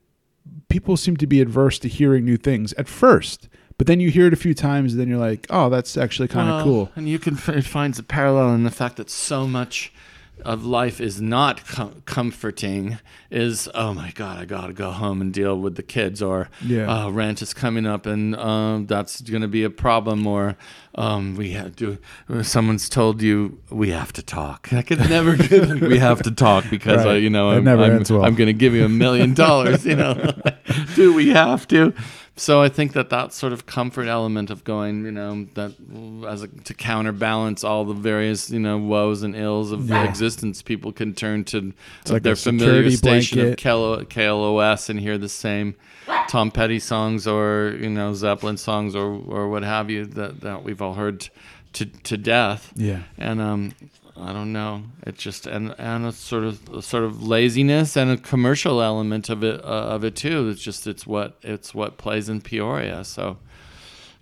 people 0.68 0.98
seem 0.98 1.18
to 1.18 1.26
be 1.26 1.42
adverse 1.42 1.80
to 1.80 1.88
hearing 1.88 2.26
new 2.26 2.38
things 2.38 2.74
at 2.74 2.88
first. 2.88 3.50
But 3.80 3.88
then 3.88 4.00
you 4.00 4.12
hear 4.12 4.28
it 4.28 4.34
a 4.34 4.36
few 4.36 4.54
times, 4.54 4.92
and 4.94 5.00
then 5.02 5.08
you're 5.08 5.18
like, 5.18 5.48
"Oh, 5.50 5.70
that's 5.70 5.98
actually 5.98 6.28
kind 6.28 6.48
of 6.50 6.56
Well, 6.58 6.64
cool." 6.66 6.92
And 6.96 7.10
you 7.10 7.18
can 7.18 7.34
f- 7.36 7.50
it 7.50 7.64
finds 7.66 7.98
a 7.98 8.04
parallel 8.04 8.54
in 8.54 8.64
the 8.66 8.70
fact 8.72 8.98
that 8.98 9.10
so 9.10 9.48
much 9.48 9.92
of 10.46 10.66
life 10.66 11.02
is 11.02 11.20
not 11.22 11.66
com- 11.66 12.02
comforting. 12.06 12.98
Is 13.32 13.70
oh 13.76 13.94
my 13.94 14.12
god, 14.16 14.38
I 14.40 14.46
gotta 14.46 14.74
go 14.74 14.92
home 14.92 15.22
and 15.22 15.32
deal 15.34 15.58
with 15.60 15.76
the 15.76 15.84
kids, 15.84 16.22
or 16.22 16.50
Yeah. 16.66 16.88
uh, 17.06 17.10
rent 17.10 17.42
is 17.42 17.54
coming 17.54 17.86
up 17.86 18.06
and 18.06 18.36
um, 18.36 18.86
that's 18.88 19.22
gonna 19.22 19.48
be 19.48 19.64
a 19.64 19.70
problem, 19.70 20.26
or 20.28 20.56
um, 20.96 21.36
we 21.36 21.52
have 21.52 21.76
to. 21.78 21.98
Someone's 22.42 22.90
told 22.90 23.22
you 23.22 23.60
we 23.70 23.92
have 23.92 24.12
to 24.14 24.22
talk. 24.24 24.74
I 24.74 24.82
could 24.82 25.00
never. 25.10 25.38
we 25.88 26.00
have 26.00 26.22
to 26.24 26.32
talk 26.32 26.66
because 26.70 27.06
uh, 27.06 27.10
Right. 27.10 27.24
you 27.24 27.30
know 27.30 27.52
I'm, 27.52 27.64
never 27.64 27.84
I'm, 27.84 28.04
well. 28.10 28.26
I'm 28.26 28.36
gonna 28.36 28.52
give 28.54 28.74
you 28.74 28.84
a 28.84 28.90
million 28.90 29.34
dollars. 29.34 29.86
You 29.86 29.96
know, 29.96 30.34
do 30.96 31.14
we 31.14 31.30
have 31.30 31.66
to? 31.70 31.94
So 32.40 32.62
I 32.62 32.70
think 32.70 32.94
that 32.94 33.10
that 33.10 33.34
sort 33.34 33.52
of 33.52 33.66
comfort 33.66 34.08
element 34.08 34.50
of 34.50 34.64
going, 34.64 35.04
you 35.04 35.12
know, 35.12 35.46
that 35.56 35.74
as 36.28 36.44
a, 36.44 36.48
to 36.48 36.74
counterbalance 36.74 37.64
all 37.66 37.84
the 37.84 37.94
various, 37.94 38.50
you 38.50 38.60
know, 38.60 38.78
woes 38.78 39.24
and 39.24 39.36
ills 39.36 39.72
of 39.74 39.90
Yeah. 39.90 40.04
existence, 40.08 40.62
people 40.62 40.92
can 40.94 41.14
turn 41.14 41.44
to 41.46 41.74
like 42.10 42.24
their 42.24 42.38
familiar 42.38 42.90
station 42.92 43.40
of 43.40 43.46
blanket. 43.46 43.62
KLO, 43.62 44.04
KLOS 44.06 44.90
and 44.90 45.00
hear 45.00 45.18
the 45.18 45.28
same 45.30 45.76
Tom 46.30 46.50
Petty 46.50 46.80
songs 46.80 47.28
or 47.28 47.76
you 47.80 47.90
know 47.90 48.14
Zeppelin 48.14 48.58
songs 48.58 48.96
or 48.96 49.22
or 49.28 49.50
what 49.50 49.64
have 49.64 49.90
you 49.90 50.06
that 50.06 50.40
that 50.42 50.64
we've 50.64 50.82
all 50.82 50.94
heard 50.94 51.28
to 51.74 51.86
to 51.86 52.18
death. 52.18 52.72
Yeah. 52.76 53.04
And 53.18 53.42
um, 53.42 53.74
I 54.22 54.34
don't 54.34 54.52
know. 54.52 54.84
It 55.06 55.18
just 55.18 55.48
and 55.48 55.74
and 55.78 56.06
a 56.06 56.12
sort 56.12 56.44
of 56.44 56.68
a 56.70 56.82
sort 56.82 57.04
of 57.04 57.24
laziness 57.24 57.96
and 57.96 58.12
a 58.12 58.18
commercial 58.18 58.82
element 58.82 59.30
of 59.30 59.44
it 59.44 59.64
uh, 59.64 59.68
of 59.68 60.04
it 60.04 60.16
too. 60.16 60.50
It's 60.50 60.62
just 60.62 60.88
it's 60.88 61.08
what 61.08 61.38
it's 61.42 61.74
what 61.74 61.98
plays 61.98 62.30
in 62.30 62.42
Peoria. 62.42 63.04
So 63.04 63.38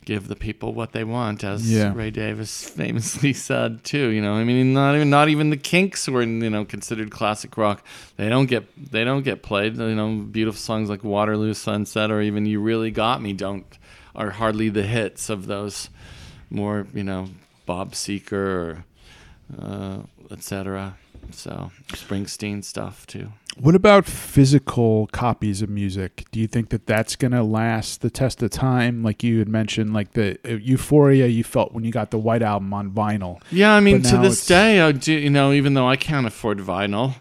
give 0.05 0.29
the 0.29 0.35
people 0.37 0.73
what 0.73 0.93
they 0.93 1.03
want, 1.03 1.43
as 1.43 1.69
Yeah. 1.69 1.91
Ray 1.93 2.11
Davies 2.11 2.69
famously 2.69 3.33
said 3.47 3.83
too. 3.83 4.09
You 4.09 4.21
know, 4.21 4.33
I 4.35 4.43
mean, 4.43 4.73
not 4.73 4.95
even 4.95 5.09
not 5.09 5.29
even 5.29 5.49
the 5.49 5.57
Kinks 5.57 6.07
were 6.07 6.23
you 6.23 6.49
know 6.49 6.63
considered 6.63 7.11
classic 7.11 7.57
rock. 7.57 7.83
They 8.15 8.29
don't 8.29 8.45
get 8.45 8.91
they 8.91 9.03
don't 9.03 9.23
get 9.23 9.43
played. 9.43 9.77
You 9.77 9.95
know, 9.95 10.15
beautiful 10.15 10.59
songs 10.59 10.89
like 10.89 11.03
Waterloo 11.03 11.53
Sunset 11.53 12.11
or 12.11 12.21
even 12.21 12.45
You 12.45 12.61
Really 12.61 12.91
Got 12.91 13.21
Me 13.21 13.33
don't 13.33 13.65
are 14.15 14.31
hardly 14.31 14.69
the 14.69 14.83
hits 14.83 15.29
of 15.29 15.45
those 15.47 15.89
more 16.49 16.87
you 16.93 17.03
know 17.03 17.27
Bob 17.65 17.91
Seger 17.91 18.33
or 18.33 18.85
uh, 19.59 19.99
etc. 20.31 20.97
So 21.31 21.71
Springsteen 21.89 22.63
stuff 22.63 23.05
too. 23.07 23.31
What 23.59 23.73
about 23.73 24.05
physical 24.05 25.07
copies 25.07 25.63
of 25.63 25.69
music? 25.69 26.25
Do 26.31 26.39
you 26.39 26.47
think 26.47 26.69
that 26.69 26.85
that's 26.85 27.15
going 27.15 27.31
to 27.31 27.41
last 27.43 28.01
the 28.01 28.11
test 28.11 28.43
of 28.43 28.51
time? 28.51 29.01
Like 29.03 29.23
you 29.23 29.39
had 29.39 29.49
mentioned, 29.49 29.93
like 29.93 30.13
the 30.13 30.37
uh, 30.45 30.57
euphoria 30.57 31.25
you 31.25 31.43
felt 31.43 31.73
when 31.73 31.83
you 31.83 31.91
got 31.91 32.11
the 32.11 32.19
White 32.19 32.43
Album 32.43 32.71
on 32.73 32.91
vinyl. 32.91 33.41
Yeah, 33.51 33.73
I 33.73 33.79
mean, 33.79 34.03
to 34.03 34.17
this 34.17 34.45
day, 34.45 34.79
I 34.79 34.91
do. 34.91 35.13
You 35.13 35.31
know, 35.31 35.51
even 35.53 35.73
though 35.73 35.87
I 35.87 35.95
can't 35.95 36.27
afford 36.27 36.59
vinyl, 36.59 37.15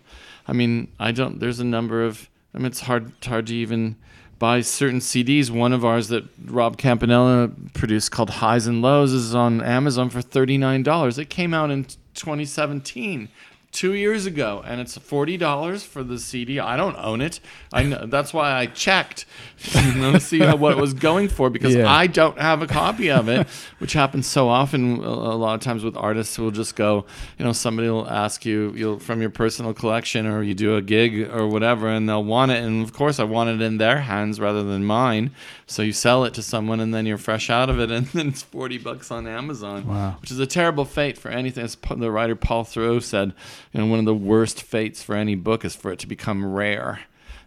I 0.46 0.52
mean, 0.52 0.92
I 1.00 1.12
don't. 1.12 1.40
There's 1.40 1.60
a 1.60 1.64
number 1.64 2.04
of. 2.04 2.28
I 2.54 2.58
mean, 2.58 2.66
it's 2.66 2.80
hard 2.80 3.12
hard 3.24 3.46
to 3.48 3.54
even 3.54 3.96
buy 4.38 4.60
certain 4.60 5.00
CDs. 5.00 5.50
One 5.50 5.72
of 5.72 5.86
ours 5.86 6.08
that 6.08 6.24
Rob 6.44 6.76
Campanella 6.76 7.50
produced 7.72 8.10
called 8.10 8.28
Highs 8.28 8.66
and 8.66 8.82
Lows 8.82 9.12
is 9.12 9.34
on 9.34 9.62
Amazon 9.62 10.10
for 10.10 10.20
thirty 10.20 10.58
nine 10.58 10.82
dollars. 10.82 11.18
It 11.18 11.30
came 11.30 11.54
out 11.54 11.70
in 11.70 11.86
2017. 12.16 13.28
Two 13.72 13.92
years 13.92 14.24
ago, 14.24 14.62
and 14.64 14.80
it's 14.80 14.96
forty 14.96 15.36
dollars 15.36 15.82
for 15.82 16.02
the 16.02 16.18
CD. 16.18 16.58
I 16.58 16.78
don't 16.78 16.96
own 16.96 17.20
it. 17.20 17.40
I 17.74 17.82
know, 17.82 18.06
that's 18.06 18.32
why 18.32 18.52
I 18.52 18.64
checked, 18.66 19.26
you 19.74 19.92
know, 19.96 20.12
to 20.12 20.20
see 20.20 20.40
what 20.40 20.72
it 20.72 20.78
was 20.78 20.94
going 20.94 21.28
for 21.28 21.50
because 21.50 21.74
Yeah. 21.74 21.92
I 21.92 22.06
don't 22.06 22.38
have 22.38 22.62
a 22.62 22.66
copy 22.66 23.10
of 23.10 23.28
it, 23.28 23.46
which 23.78 23.92
happens 23.92 24.26
so 24.26 24.48
often. 24.48 25.04
A 25.04 25.10
lot 25.36 25.56
of 25.56 25.60
times 25.60 25.84
with 25.84 25.94
artists 25.94 26.36
who 26.36 26.44
will 26.44 26.52
just 26.52 26.74
go, 26.74 27.04
you 27.38 27.44
know, 27.44 27.52
somebody 27.52 27.90
will 27.90 28.08
ask 28.08 28.46
you 28.46 28.72
you'll, 28.74 28.98
from 28.98 29.20
your 29.20 29.30
personal 29.30 29.74
collection 29.74 30.26
or 30.26 30.42
you 30.42 30.54
do 30.54 30.76
a 30.76 30.80
gig 30.80 31.28
or 31.30 31.46
whatever, 31.46 31.86
and 31.88 32.08
they'll 32.08 32.24
want 32.24 32.52
it. 32.52 32.64
And 32.64 32.82
of 32.82 32.94
course, 32.94 33.18
I 33.20 33.24
want 33.24 33.50
it 33.50 33.60
in 33.60 33.76
their 33.76 34.00
hands 34.00 34.40
rather 34.40 34.62
than 34.62 34.86
mine. 34.86 35.32
So 35.68 35.82
you 35.82 35.92
sell 35.92 36.24
it 36.24 36.34
to 36.34 36.42
someone, 36.42 36.78
and 36.78 36.94
then 36.94 37.06
you're 37.06 37.18
fresh 37.18 37.50
out 37.50 37.68
of 37.68 37.80
it, 37.80 37.90
and 37.90 38.06
then 38.14 38.28
it's 38.28 38.42
forty 38.42 38.78
bucks 38.78 39.10
on 39.10 39.26
Amazon, 39.26 39.86
Wow. 39.86 40.16
which 40.20 40.30
is 40.30 40.38
a 40.38 40.46
terrible 40.46 40.84
fate 40.84 41.18
for 41.18 41.28
anything. 41.28 41.64
As 41.64 41.76
the 41.96 42.10
writer 42.10 42.36
Paul 42.36 42.64
Theroux 42.64 43.02
said, 43.02 43.32
you 43.72 43.80
know, 43.80 43.86
one 43.86 43.98
of 43.98 44.04
the 44.04 44.14
worst 44.14 44.62
fates 44.62 45.02
for 45.02 45.14
any 45.16 45.34
book 45.34 45.64
is 45.64 45.74
for 45.74 45.90
it 45.92 45.98
to 46.00 46.06
become 46.06 46.44
rare. 46.46 47.00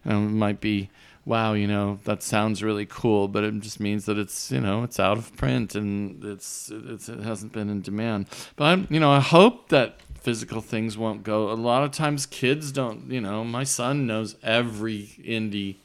And 0.04 0.30
it 0.30 0.32
might 0.32 0.60
be, 0.60 0.90
wow, 1.24 1.52
you 1.54 1.66
know, 1.66 1.98
that 2.04 2.22
sounds 2.22 2.62
really 2.62 2.86
cool, 2.86 3.26
but 3.28 3.44
it 3.44 3.58
just 3.60 3.80
means 3.80 4.04
that 4.06 4.16
it's, 4.18 4.50
you 4.50 4.60
know, 4.60 4.82
it's 4.82 4.98
out 5.00 5.18
of 5.18 5.34
print 5.36 5.74
and 5.74 6.24
it's, 6.24 6.70
it's 6.72 7.08
it 7.10 7.20
hasn't 7.20 7.52
been 7.52 7.68
in 7.68 7.82
demand. 7.82 8.26
But 8.56 8.64
I'm, 8.64 8.86
you 8.90 8.98
know, 9.00 9.10
I 9.10 9.20
hope 9.20 9.68
that 9.70 9.98
physical 10.14 10.60
things 10.62 10.96
won't 10.98 11.22
go. 11.22 11.50
A 11.50 11.54
lot 11.54 11.84
of 11.84 11.90
times, 11.90 12.24
kids 12.26 12.72
don't. 12.72 13.10
You 13.10 13.20
know, 13.22 13.44
my 13.44 13.64
son 13.64 14.06
knows 14.06 14.36
every 14.42 15.10
indie 15.22 15.76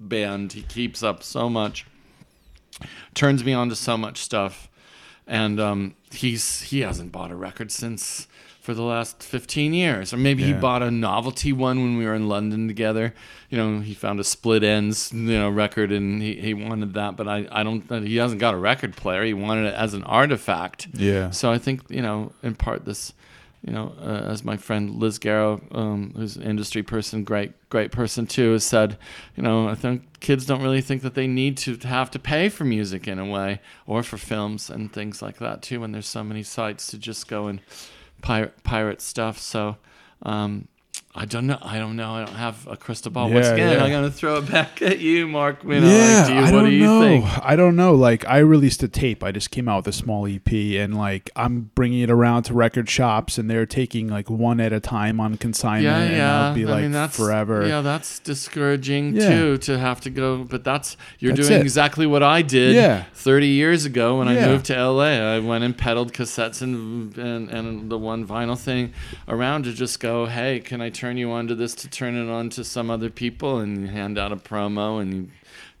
band. 0.00 0.52
He 0.52 0.62
keeps 0.62 1.02
up 1.02 1.22
so 1.22 1.48
much, 1.48 1.86
turns 3.14 3.44
me 3.44 3.52
on 3.52 3.68
to 3.68 3.76
so 3.76 3.96
much 3.96 4.18
stuff, 4.18 4.68
and 5.26 5.58
um, 5.60 5.94
he's 6.12 6.62
he 6.62 6.80
hasn't 6.80 7.12
bought 7.12 7.30
a 7.30 7.36
record 7.36 7.70
since 7.70 8.26
for 8.66 8.74
the 8.74 8.82
last 8.82 9.22
15 9.22 9.72
years. 9.74 10.12
Or 10.12 10.16
maybe 10.16 10.42
he 10.42 10.52
bought 10.52 10.82
a 10.82 10.90
novelty 10.90 11.52
one 11.52 11.82
when 11.82 11.96
we 11.98 12.04
were 12.04 12.16
in 12.16 12.28
london 12.28 12.66
together. 12.66 13.14
You 13.48 13.58
know 13.58 13.78
he 13.78 13.94
found 13.94 14.18
a 14.18 14.24
Split 14.24 14.64
Enz 14.64 15.12
you 15.12 15.38
know 15.38 15.48
record 15.48 15.92
and 15.92 16.20
he, 16.20 16.34
he 16.34 16.52
wanted 16.52 16.94
that. 16.94 17.16
But 17.16 17.28
I, 17.28 17.46
I 17.52 17.62
don't 17.62 17.88
he 18.02 18.16
hasn't 18.16 18.40
got 18.40 18.54
a 18.54 18.56
record 18.56 18.96
player. 18.96 19.22
He 19.22 19.34
wanted 19.34 19.66
it 19.66 19.74
as 19.74 19.94
an 19.94 20.02
artifact. 20.02 20.88
Yeah. 20.94 21.30
so 21.30 21.52
I 21.52 21.58
think 21.58 21.82
you 21.88 22.02
know, 22.02 22.32
in 22.42 22.56
part, 22.56 22.84
this, 22.84 23.12
you 23.66 23.72
know, 23.72 23.92
uh, 24.00 24.22
as 24.30 24.44
my 24.44 24.56
friend 24.56 24.94
Liz 24.94 25.18
Garrow, 25.18 25.60
um, 25.72 26.12
who's 26.16 26.36
an 26.36 26.44
industry 26.44 26.82
person, 26.82 27.24
great, 27.24 27.52
great 27.68 27.90
person 27.90 28.26
too, 28.26 28.52
has 28.52 28.64
said, 28.64 28.96
you 29.34 29.42
know, 29.42 29.68
I 29.68 29.74
think 29.74 30.20
kids 30.20 30.46
don't 30.46 30.62
really 30.62 30.80
think 30.80 31.02
that 31.02 31.14
they 31.14 31.26
need 31.26 31.56
to 31.58 31.76
have 31.78 32.10
to 32.12 32.18
pay 32.18 32.48
for 32.48 32.64
music 32.64 33.08
in 33.08 33.18
a 33.18 33.26
way, 33.26 33.60
or 33.86 34.02
for 34.02 34.16
films 34.16 34.70
and 34.70 34.92
things 34.92 35.20
like 35.20 35.38
that 35.38 35.62
too. 35.62 35.80
When 35.80 35.92
there's 35.92 36.06
so 36.06 36.22
many 36.22 36.44
sites 36.44 36.86
to 36.88 36.98
just 36.98 37.26
go 37.28 37.48
and 37.48 37.60
pirate 38.22 38.62
pirate 38.62 39.00
stuff. 39.00 39.38
So. 39.38 39.76
Um, 40.22 40.68
I 41.18 41.24
don't 41.24 41.46
know. 41.46 41.58
I 41.62 41.78
don't 41.78 41.96
know. 41.96 42.12
I 42.14 42.24
don't 42.26 42.34
have 42.34 42.66
a 42.68 42.76
crystal 42.76 43.10
ball. 43.10 43.30
Once 43.30 43.46
again, 43.48 43.72
yeah. 43.78 43.82
I'm 43.82 43.90
gonna 43.90 44.10
throw 44.10 44.36
it 44.36 44.50
back 44.50 44.82
at 44.82 44.98
you, 45.00 45.26
Mark. 45.26 45.64
You 45.64 45.80
know, 45.80 45.88
yeah, 45.88 46.18
like, 46.18 46.26
do 46.26 46.32
you, 46.34 46.38
I 46.38 46.42
what 46.42 46.50
don't 46.50 46.64
do 46.66 46.70
you 46.76 46.84
know. 46.84 47.00
think? 47.00 47.24
I 47.42 47.56
don't 47.56 47.74
know. 47.74 47.94
Like, 47.94 48.26
I 48.26 48.38
released 48.38 48.82
a 48.82 48.88
tape. 48.88 49.24
I 49.24 49.32
just 49.32 49.50
came 49.50 49.66
out 49.68 49.78
with 49.78 49.88
a 49.88 49.92
small 49.96 50.26
EP, 50.26 50.46
and 50.52 50.94
like, 50.94 51.30
I'm 51.34 51.70
bringing 51.74 52.00
it 52.02 52.10
around 52.10 52.42
to 52.44 52.54
record 52.54 52.90
shops, 52.90 53.38
and 53.38 53.48
they're 53.50 53.64
taking 53.64 54.08
like 54.08 54.28
one 54.28 54.60
at 54.60 54.74
a 54.74 54.80
time 54.80 55.18
on 55.18 55.36
consignment. 55.38 55.84
yeah, 55.84 55.98
and 56.02 56.16
yeah. 56.16 56.46
I'll 56.48 56.54
be 56.54 56.66
I 56.66 56.82
mean, 56.82 56.92
that's 56.92 57.16
forever. 57.16 57.66
Yeah, 57.66 57.80
that's 57.80 58.18
discouraging 58.18 59.16
Yeah. 59.16 59.28
too 59.30 59.58
to 59.58 59.78
have 59.78 60.00
to 60.02 60.10
go. 60.10 60.44
But 60.44 60.64
that's 60.64 60.96
you're 61.18 61.32
That's 61.32 61.48
doing 61.48 61.60
it. 61.60 61.62
exactly 61.64 62.06
what 62.06 62.22
I 62.22 62.42
did. 62.42 62.74
Yeah. 62.74 63.04
30 63.14 63.46
years 63.46 63.84
ago 63.86 64.18
when 64.18 64.28
I 64.28 64.34
moved 64.46 64.66
to 64.66 64.74
LA, 64.74 65.34
I 65.36 65.38
went 65.38 65.64
and 65.64 65.76
peddled 65.76 66.12
cassettes 66.12 66.60
and, 66.62 67.16
and 67.16 67.48
and 67.48 67.90
the 67.90 67.96
one 67.98 68.26
vinyl 68.26 68.58
thing 68.58 68.92
around 69.28 69.64
to 69.64 69.72
just 69.72 69.98
go, 70.00 70.26
hey, 70.26 70.60
can 70.60 70.80
I 70.80 70.90
turn 70.90 71.05
you 71.14 71.30
on 71.30 71.46
to 71.48 71.54
this 71.54 71.74
to 71.76 71.88
turn 71.88 72.16
it 72.16 72.30
on 72.30 72.50
to 72.50 72.64
some 72.64 72.90
other 72.90 73.10
people 73.10 73.58
and 73.58 73.82
you 73.82 73.86
hand 73.88 74.18
out 74.18 74.32
a 74.32 74.36
promo 74.36 75.00
and 75.00 75.14
you 75.14 75.28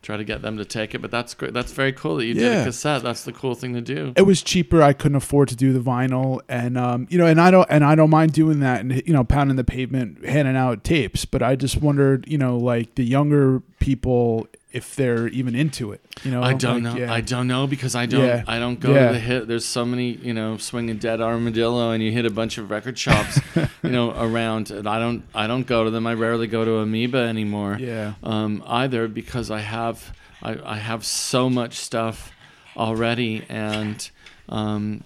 try 0.02 0.16
to 0.16 0.24
get 0.24 0.40
them 0.40 0.56
to 0.56 0.64
take 0.64 0.94
it. 0.94 1.02
But 1.02 1.10
that's 1.10 1.34
great. 1.34 1.52
That's 1.52 1.72
very 1.72 1.92
cool 1.92 2.16
that 2.16 2.26
you 2.26 2.34
did 2.34 2.58
a 2.58 2.64
cassette. 2.64 3.02
That's 3.02 3.24
the 3.24 3.32
cool 3.32 3.54
thing 3.54 3.74
to 3.74 3.80
do. 3.80 4.12
it 4.16 4.22
was 4.22 4.42
cheaper. 4.42 4.82
I 4.82 4.92
couldn't 4.92 5.16
afford 5.16 5.48
to 5.48 5.56
do 5.56 5.72
the 5.72 5.80
vinyl, 5.80 6.40
and 6.48 6.78
um, 6.78 7.06
you 7.10 7.18
know, 7.18 7.26
and 7.26 7.40
I 7.40 7.50
don't, 7.50 7.66
and 7.70 7.84
I 7.84 7.94
don't 7.96 8.10
mind 8.10 8.32
doing 8.32 8.60
that, 8.60 8.80
and 8.80 9.02
you 9.06 9.12
know, 9.12 9.24
pounding 9.24 9.56
the 9.56 9.64
pavement, 9.64 10.24
handing 10.24 10.56
out 10.56 10.84
tapes. 10.84 11.24
But 11.24 11.42
I 11.42 11.56
just 11.56 11.78
wondered, 11.78 12.26
you 12.28 12.38
know, 12.38 12.56
like 12.56 12.94
the 12.94 13.04
younger 13.04 13.62
people, 13.80 14.46
if 14.76 14.94
they're 14.94 15.26
even 15.28 15.54
into 15.54 15.92
it. 15.92 16.00
You 16.22 16.30
know, 16.30 16.42
I 16.42 16.52
don't 16.54 16.82
Like, 16.84 16.94
know. 16.94 17.00
yeah. 17.00 17.12
I 17.12 17.20
don't 17.22 17.46
know 17.48 17.66
because 17.66 17.94
I 17.94 18.06
don't. 18.06 18.24
Yeah. 18.26 18.44
I 18.46 18.58
don't 18.58 18.78
go 18.78 18.92
Yeah. 18.94 19.08
to 19.08 19.12
the 19.14 19.18
hit. 19.20 19.48
There's 19.48 19.64
so 19.64 19.84
many, 19.84 20.12
you 20.12 20.34
know, 20.34 20.56
swinging 20.58 20.98
dead 20.98 21.20
armadillo, 21.20 21.90
and 21.92 22.02
you 22.02 22.12
hit 22.12 22.26
a 22.26 22.30
bunch 22.30 22.58
of 22.58 22.70
record 22.70 22.98
shops, 22.98 23.40
you 23.82 23.90
know, 23.90 24.10
around. 24.10 24.70
And 24.70 24.86
I 24.88 24.98
don't. 24.98 25.24
I 25.34 25.46
don't 25.46 25.66
go 25.66 25.84
to 25.84 25.90
them. 25.90 26.06
I 26.06 26.14
rarely 26.14 26.46
go 26.46 26.64
to 26.64 26.76
Amoeba 26.78 27.18
anymore. 27.18 27.78
Yeah. 27.80 28.14
Um, 28.22 28.62
either 28.66 29.08
because 29.08 29.50
I 29.50 29.60
have. 29.60 30.12
I, 30.42 30.58
I 30.64 30.76
have 30.76 31.04
so 31.04 31.48
much 31.48 31.74
stuff 31.78 32.30
already, 32.76 33.42
and 33.48 34.08
um, 34.50 35.02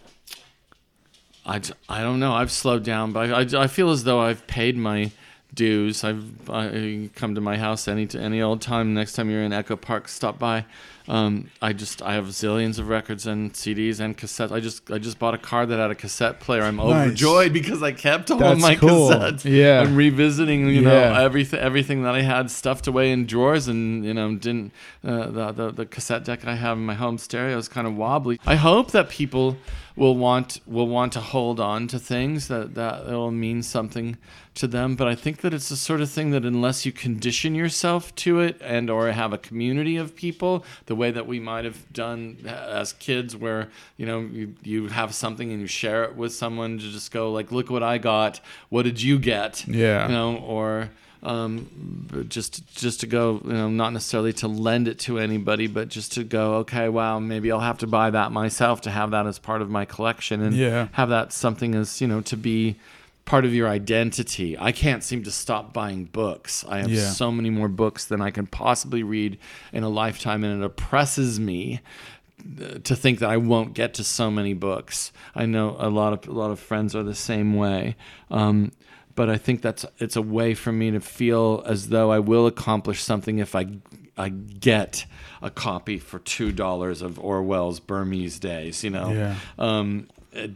I, 1.46 1.60
I 1.88 2.02
don't 2.02 2.18
know. 2.20 2.32
I've 2.32 2.50
slowed 2.50 2.82
down, 2.84 3.12
but 3.12 3.30
I, 3.32 3.40
I, 3.60 3.62
I 3.64 3.66
feel 3.68 3.90
as 3.90 4.04
though 4.04 4.20
I've 4.20 4.46
paid 4.46 4.76
my 4.76 5.10
dues. 5.55 6.05
I've 6.05 6.48
I, 6.51 7.11
come 7.14 7.34
to 7.34 7.40
my 7.40 7.57
house 7.57 7.88
any 7.88 8.09
any 8.14 8.40
old 8.42 8.61
time. 8.61 8.94
Next 8.94 9.14
time 9.14 9.30
you're 9.30 9.42
in 9.42 9.53
Echo 9.53 9.76
Park, 9.76 10.09
stop 10.09 10.38
by. 10.38 10.64
Um, 11.09 11.51
I 11.61 11.72
just 11.72 12.03
I 12.03 12.14
have 12.14 12.26
zillions 12.26 12.78
of 12.78 12.88
records 12.88 13.26
and 13.26 13.53
CDs 13.53 13.98
and 13.98 14.16
cassettes. 14.16 14.53
I 14.53 14.61
just 14.61 14.88
I 14.92 14.98
just 14.98 15.18
bought 15.18 15.34
a 15.34 15.38
car 15.38 15.66
that 15.66 15.78
had 15.78 15.90
a 15.90 15.94
cassette 15.96 16.38
player. 16.38 16.62
I'm 16.62 16.76
Nice. 16.76 17.07
overjoyed 17.07 17.53
because 17.53 17.82
I 17.82 17.90
kept 17.92 18.30
all 18.30 18.38
That's 18.38 18.61
my 18.61 18.76
cool. 18.76 19.11
cassettes. 19.11 19.44
Yeah. 19.44 19.80
I'm 19.80 19.96
revisiting 19.96 20.68
you 20.68 20.82
know 20.82 20.92
Yeah. 20.94 21.20
everything 21.20 21.59
everything 21.59 22.05
that 22.05 22.14
I 22.14 22.22
had 22.22 22.48
stuffed 22.51 22.86
away 22.86 23.11
in 23.11 23.26
drawers 23.26 23.66
and 23.66 24.05
you 24.05 24.14
know 24.14 24.36
didn't 24.36 24.72
uh, 25.05 25.26
the, 25.30 25.53
the 25.53 25.70
the 25.72 25.86
cassette 25.86 26.24
deck 26.24 26.46
I 26.46 26.55
have 26.55 26.76
in 26.78 26.86
my 26.86 26.94
home 26.94 27.18
stereo 27.18 27.59
is 27.59 27.66
kind 27.66 27.86
of 27.88 27.96
wobbly. 27.96 28.38
I 28.46 28.55
hope 28.55 28.92
that 28.92 29.09
people 29.09 29.57
will 30.01 30.16
want 30.16 30.61
will 30.66 30.88
want 30.88 31.12
to 31.12 31.20
hold 31.20 31.61
on 31.61 31.86
to 31.86 31.98
things 31.98 32.48
that 32.48 32.74
that 32.74 33.05
will 33.05 33.30
mean 33.30 33.62
something 33.62 34.16
to 34.55 34.66
them. 34.66 34.96
But 34.96 35.09
i 35.09 35.14
think 35.14 35.42
that 35.42 35.53
it's 35.53 35.68
the 35.68 35.76
sort 35.76 36.01
of 36.01 36.09
thing 36.11 36.30
that 36.30 36.44
unless 36.44 36.86
you 36.86 36.90
condition 36.90 37.55
yourself 37.55 38.14
to 38.24 38.40
it 38.40 38.57
and 38.62 38.88
or 38.88 39.12
have 39.12 39.34
a 39.34 39.38
community 39.38 39.98
of 39.98 40.16
people 40.16 40.64
the 40.86 40.94
way 40.94 41.11
that 41.11 41.26
we 41.26 41.38
might 41.38 41.66
have 41.66 41.92
done 41.92 42.38
as 42.46 42.94
kids 42.94 43.36
where 43.36 43.68
you 43.98 44.07
know 44.07 44.20
you, 44.20 44.55
you 44.62 44.88
have 44.88 45.14
something 45.14 45.53
and 45.53 45.61
you 45.61 45.66
share 45.66 46.03
it 46.05 46.16
with 46.16 46.32
someone 46.32 46.78
to 46.78 46.90
just 46.90 47.12
go 47.12 47.30
like 47.30 47.53
look 47.53 47.68
what 47.68 47.82
i 47.82 47.98
got. 47.98 48.40
What 48.70 48.84
did 48.84 49.03
you 49.03 49.18
get? 49.18 49.68
Yeah. 49.68 50.07
you 50.07 50.14
know 50.14 50.36
or 50.38 50.90
um, 51.22 52.26
just 52.28 52.66
just 52.74 53.00
to 53.00 53.06
go, 53.06 53.40
you 53.44 53.52
know, 53.52 53.68
not 53.68 53.92
necessarily 53.92 54.32
to 54.34 54.48
lend 54.48 54.88
it 54.88 54.98
to 55.00 55.18
anybody, 55.18 55.66
but 55.66 55.88
just 55.88 56.12
to 56.12 56.24
go, 56.24 56.54
okay, 56.56 56.88
wow, 56.88 57.18
maybe 57.18 57.52
I'll 57.52 57.60
have 57.60 57.78
to 57.78 57.86
buy 57.86 58.10
that 58.10 58.32
myself 58.32 58.80
to 58.82 58.90
have 58.90 59.10
that 59.10 59.26
as 59.26 59.38
part 59.38 59.60
of 59.62 59.68
my 59.70 59.84
collection 59.84 60.40
and 60.42 60.54
Yeah. 60.56 60.88
have 60.92 61.10
that 61.10 61.32
something 61.32 61.74
as 61.74 62.00
you 62.00 62.06
know 62.08 62.20
to 62.22 62.36
be 62.36 62.76
part 63.26 63.44
of 63.44 63.54
your 63.54 63.68
identity. 63.68 64.56
I 64.58 64.72
can't 64.72 65.04
seem 65.04 65.22
to 65.24 65.30
stop 65.30 65.72
buying 65.72 66.06
books. 66.06 66.64
I 66.68 66.78
have 66.78 66.90
Yeah. 66.90 67.10
so 67.10 67.30
many 67.30 67.50
more 67.50 67.68
books 67.68 68.04
than 68.06 68.20
I 68.20 68.30
can 68.30 68.46
possibly 68.46 69.02
read 69.02 69.38
in 69.72 69.84
a 69.84 69.88
lifetime, 69.88 70.42
and 70.42 70.62
it 70.62 70.64
oppresses 70.66 71.38
me 71.38 71.80
uh, 72.60 72.78
to 72.82 72.96
think 72.96 73.18
that 73.18 73.28
I 73.28 73.36
won't 73.36 73.74
get 73.74 73.92
to 73.94 74.04
so 74.04 74.30
many 74.30 74.54
books. 74.54 75.12
I 75.34 75.44
know 75.44 75.76
a 75.78 75.90
lot 75.90 76.14
of 76.14 76.26
a 76.28 76.32
lot 76.32 76.50
of 76.50 76.58
friends 76.58 76.96
are 76.96 77.02
the 77.04 77.14
same 77.14 77.54
way. 77.54 77.94
Um, 78.30 78.72
but 79.14 79.28
I 79.30 79.36
think 79.36 79.62
that's 79.62 79.84
it's 79.98 80.16
a 80.16 80.22
way 80.22 80.54
for 80.54 80.72
me 80.72 80.90
to 80.90 81.00
feel 81.00 81.62
as 81.66 81.88
though 81.88 82.11
I 82.12 82.18
will 82.18 82.46
accomplish 82.46 83.02
something 83.02 83.38
if 83.38 83.54
I 83.54 83.66
I 84.16 84.28
get 84.28 85.06
a 85.42 85.50
copy 85.50 85.98
for 85.98 86.18
two 86.18 86.52
dollars 86.52 87.02
of 87.02 87.18
Orwell's 87.18 87.80
Burmese 87.80 88.38
Days. 88.38 88.84
You 88.84 88.90
know, 88.90 89.11
Yeah. 89.11 89.34
um, 89.58 90.08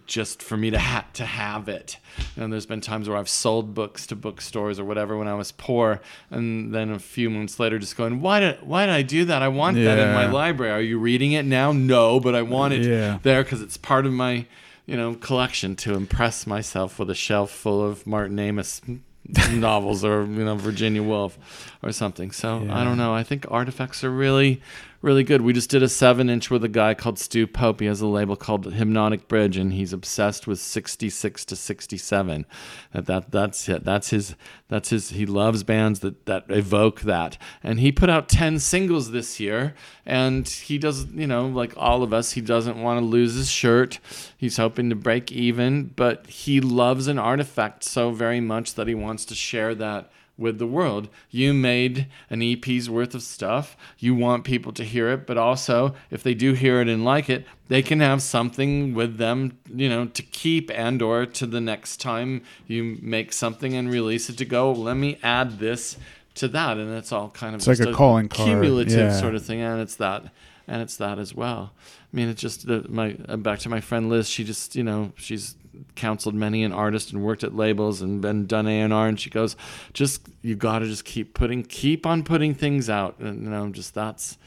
just 0.07 0.41
for 0.43 0.57
me 0.57 0.71
to 0.71 0.79
ha- 0.79 1.07
to 1.15 1.25
have 1.27 1.69
it. 1.69 1.97
And 2.37 2.53
there's 2.53 2.67
been 2.67 2.81
times 2.81 3.09
where 3.09 3.19
I've 3.19 3.29
sold 3.29 3.75
books 3.75 4.07
to 4.07 4.15
bookstores 4.17 4.79
or 4.79 4.85
whatever 4.85 5.17
when 5.17 5.27
I 5.27 5.35
was 5.35 5.51
poor, 5.51 6.01
and 6.31 6.73
then 6.73 6.91
a 6.91 6.99
few 7.01 7.29
months 7.29 7.59
later, 7.59 7.79
just 7.81 7.97
going, 7.97 8.21
why 8.21 8.39
did 8.41 8.59
why 8.63 8.87
did 8.87 8.95
I 8.95 9.03
do 9.03 9.25
that? 9.25 9.43
I 9.43 9.49
want 9.49 9.77
that 9.79 9.99
in 9.99 10.15
my 10.15 10.27
library. 10.27 10.71
Are 10.73 10.81
you 10.81 10.99
reading 10.99 11.33
it 11.33 11.45
now? 11.45 11.73
No, 11.73 12.21
but 12.21 12.35
I 12.37 12.43
want 12.43 12.73
it 12.75 12.85
Yeah. 12.85 13.19
there 13.23 13.43
because 13.43 13.63
it's 13.63 13.77
part 13.77 14.07
of 14.07 14.13
my 14.13 14.47
you 14.87 14.97
know 14.97 15.15
collection 15.15 15.77
to 15.77 15.95
impress 15.95 16.47
myself 16.47 16.99
with 16.99 17.11
a 17.11 17.15
shelf 17.15 17.51
full 17.51 17.85
of 17.85 18.07
Martin 18.07 18.39
Amis 18.39 18.81
novels 19.53 20.05
or 20.05 20.23
you 20.25 20.45
know 20.45 20.57
Virginia 20.57 21.03
Woolf 21.03 21.39
or 21.83 21.93
something. 21.93 22.31
So 22.31 22.67
I 22.71 22.85
don't 22.85 22.99
know. 22.99 23.15
I 23.15 23.23
think 23.23 23.47
artifacts 23.51 24.05
are 24.05 24.11
really 24.11 24.61
really 25.05 25.23
good. 25.23 25.43
We 25.43 25.53
just 25.53 25.69
did 25.69 25.83
a 25.83 25.89
seven 25.89 26.31
inch 26.31 26.51
with 26.51 26.65
a 26.65 26.69
guy 26.69 26.95
called 26.95 27.19
Stu 27.19 27.47
Pope. 27.47 27.81
He 27.81 27.87
has 27.87 28.01
a 28.01 28.07
label 28.07 28.35
called 28.35 28.73
Hypnotic 28.73 29.29
Bridge, 29.29 29.59
and 29.59 29.73
he's 29.73 29.93
obsessed 29.93 30.47
with 30.47 30.59
sixty 30.59 31.11
six 31.11 31.45
to 31.45 31.55
sixty 31.55 31.99
seven. 31.99 32.47
That, 32.93 33.07
that 33.07 33.31
that's 33.31 33.69
it. 33.69 33.85
That's 33.85 34.11
his. 34.11 34.35
That's 34.69 34.89
his. 34.89 35.11
He 35.11 35.27
loves 35.27 35.63
bands 35.63 36.01
that 36.01 36.25
that 36.27 36.47
evoke 36.49 37.03
that. 37.03 37.37
And 37.63 37.79
he 37.79 37.93
put 37.93 38.09
out 38.09 38.29
ten 38.29 38.59
singles 38.59 39.11
this 39.11 39.39
year, 39.39 39.75
and 40.07 40.49
he 40.49 40.79
does. 40.79 41.05
You 41.13 41.27
know, 41.27 41.47
like 41.47 41.75
all 41.77 42.03
of 42.03 42.13
us, 42.13 42.33
he 42.33 42.41
doesn't 42.41 42.83
want 42.83 42.99
to 42.99 43.05
lose 43.05 43.35
his 43.35 43.51
shirt. 43.51 44.01
He's 44.37 44.57
hoping 44.57 44.89
to 44.89 44.97
break 44.97 45.31
even, 45.31 45.93
but 45.95 46.27
he 46.27 46.61
loves 46.61 47.07
an 47.07 47.19
artifact 47.19 47.85
so 47.85 48.11
very 48.11 48.41
much 48.41 48.75
that 48.75 48.89
he 48.89 48.95
wants 48.95 49.27
to 49.27 49.35
share 49.35 49.75
that 49.75 50.11
with 50.37 50.59
the 50.59 50.67
world. 50.67 51.09
You 51.31 51.55
made 51.55 52.09
an 52.29 52.43
EP's 52.43 52.91
worth 52.91 53.15
of 53.15 53.23
stuff. 53.23 53.77
You 53.99 54.15
want 54.15 54.45
people 54.45 54.73
to 54.73 54.85
hear 54.85 55.09
it, 55.11 55.27
but 55.27 55.39
also 55.39 55.95
if 56.11 56.23
they 56.23 56.35
do 56.35 56.55
hear 56.55 56.81
it 56.81 56.89
and 56.89 57.05
like 57.05 57.31
it, 57.31 57.47
they 57.69 57.83
can 57.83 58.01
have 58.01 58.21
something 58.21 58.95
with 58.95 59.17
them, 59.17 59.59
you 59.73 59.89
know, 59.89 60.07
to 60.07 60.23
keep 60.23 60.71
and 60.73 61.01
or 61.01 61.25
to 61.27 61.47
the 61.47 61.61
next 61.61 62.01
time 62.01 62.43
you 62.67 62.99
make 63.01 63.33
something 63.33 63.75
and 63.75 63.91
release 63.91 64.29
it 64.29 64.39
to 64.39 64.45
go, 64.45 64.73
let 64.73 64.97
me 64.97 65.19
add 65.23 65.59
this 65.59 65.97
to 66.35 66.49
that, 66.49 66.79
and 66.79 66.93
it's 66.93 67.13
all 67.13 67.31
kind 67.31 67.55
of 67.55 67.61
It's 67.61 67.69
like 67.69 67.79
just 67.79 67.89
a 67.89 67.93
calling 67.93 68.29
cumulative 68.29 68.99
yeah. 68.99 69.21
sort 69.21 69.35
of 69.35 69.45
thing, 69.45 69.61
and 69.61 69.81
it's 69.81 69.97
that, 69.97 70.25
and 70.67 70.83
it's 70.83 70.97
that 70.97 71.19
as 71.19 71.35
well. 71.35 71.73
I 72.13 72.17
mean, 72.17 72.29
it's 72.29 72.41
just 72.41 72.67
the, 72.67 72.85
my 72.89 73.17
uh, 73.29 73.37
back 73.37 73.61
to 73.61 73.69
my 73.69 73.81
friend 73.81 74.09
Liz. 74.09 74.29
She 74.29 74.45
just 74.45 74.75
you 74.75 74.83
know 74.83 75.13
she's 75.17 75.55
counseled 75.97 76.35
many 76.35 76.63
an 76.65 76.73
artist 76.73 77.13
and 77.13 77.23
worked 77.23 77.45
at 77.45 77.55
labels 77.55 78.03
and 78.03 78.21
been 78.21 78.47
done 78.47 78.67
A 78.67 78.81
and 78.81 78.93
R, 78.93 79.07
and 79.09 79.19
she 79.19 79.31
goes, 79.31 79.57
just 79.93 80.29
you 80.43 80.55
got 80.57 80.81
to 80.81 80.87
just 80.87 81.05
keep 81.05 81.35
putting, 81.35 81.63
keep 81.63 82.07
on 82.07 82.23
putting 82.25 82.55
things 82.55 82.89
out, 82.91 83.19
and 83.19 83.43
you 83.45 83.51
know, 83.51 83.69
just 83.71 83.95
that's 83.95 84.39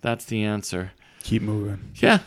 that's 0.00 0.24
the 0.26 0.44
answer. 0.44 0.92
Keep 1.22 1.42
moving. 1.42 1.78
Yeah, 1.96 2.18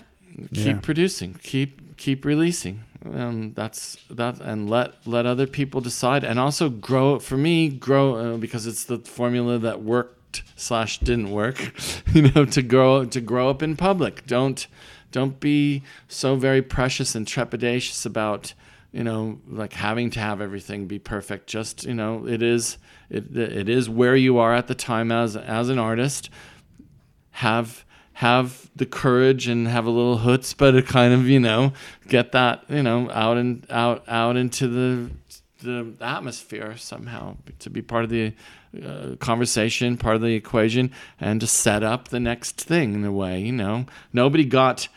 keep 0.54 0.66
Yeah. 0.66 0.80
producing, 0.82 1.40
keep 1.44 1.98
keep 1.98 2.26
releasing. 2.26 2.82
Um, 3.06 3.54
that's 3.54 3.98
that, 4.10 4.42
and 4.42 4.70
let 4.70 4.96
let 5.08 5.26
other 5.26 5.48
people 5.48 5.80
decide, 5.82 6.24
and 6.26 6.38
also 6.40 6.70
grow. 6.70 7.18
For 7.20 7.38
me, 7.38 7.70
grow 7.70 8.16
uh, 8.16 8.38
because 8.38 8.68
it's 8.68 8.84
the 8.84 8.98
formula 9.00 9.58
that 9.60 9.82
worked 9.82 10.44
slash 10.58 11.00
didn't 11.00 11.32
work. 11.32 11.72
You 12.14 12.24
know, 12.32 12.44
to 12.46 12.62
grow 12.64 13.06
to 13.06 13.22
grow 13.22 13.50
up 13.50 13.62
in 13.64 13.78
public. 13.78 14.26
Don't 14.28 14.66
don't 15.12 15.40
be 15.40 15.84
so 16.08 16.36
very 16.36 16.62
precious 16.62 17.16
and 17.16 17.26
trepidatious 17.26 18.06
about 18.06 18.54
you 18.92 19.04
know 19.04 19.40
like 19.48 19.74
having 19.74 20.10
to 20.12 20.20
have 20.20 20.42
everything 20.42 20.88
be 20.88 21.00
perfect. 21.00 21.48
Just 21.48 21.86
you 21.86 21.94
know, 21.94 22.28
it 22.28 22.42
is 22.42 22.78
it 23.10 23.36
it 23.36 23.70
is 23.70 23.90
where 23.90 24.16
you 24.16 24.38
are 24.38 24.54
at 24.54 24.68
the 24.68 24.76
time 24.76 25.12
as 25.12 25.36
as 25.36 25.70
an 25.70 25.80
artist 25.80 26.30
have 27.32 27.86
have 28.14 28.70
the 28.76 28.86
courage 28.86 29.48
and 29.48 29.66
have 29.68 29.86
a 29.86 29.90
little 29.90 30.18
chutzpah 30.18 30.74
to 30.74 30.82
kind 30.82 31.14
of 31.14 31.28
you 31.28 31.40
know 31.40 31.72
get 32.10 32.34
that 32.34 32.64
you 32.68 32.84
know 32.84 33.10
out 33.12 33.38
and 33.38 33.66
out 33.70 34.04
out 34.10 34.36
into 34.36 34.68
the 34.68 35.10
the 35.60 35.94
atmosphere 36.02 36.76
somehow 36.78 37.38
to 37.60 37.70
be 37.70 37.82
part 37.82 38.04
of 38.04 38.10
the 38.10 38.34
uh, 38.84 39.16
conversation, 39.20 39.98
part 39.98 40.16
of 40.16 40.22
the 40.22 40.36
equation, 40.36 40.92
and 41.20 41.42
to 41.42 41.48
set 41.48 41.84
up 41.84 42.10
the 42.10 42.20
next 42.20 42.60
thing 42.62 42.94
in 42.94 43.04
a 43.06 43.12
way. 43.12 43.42
You 43.42 43.54
know, 43.54 43.86
nobody 44.14 44.46
got. 44.46 44.88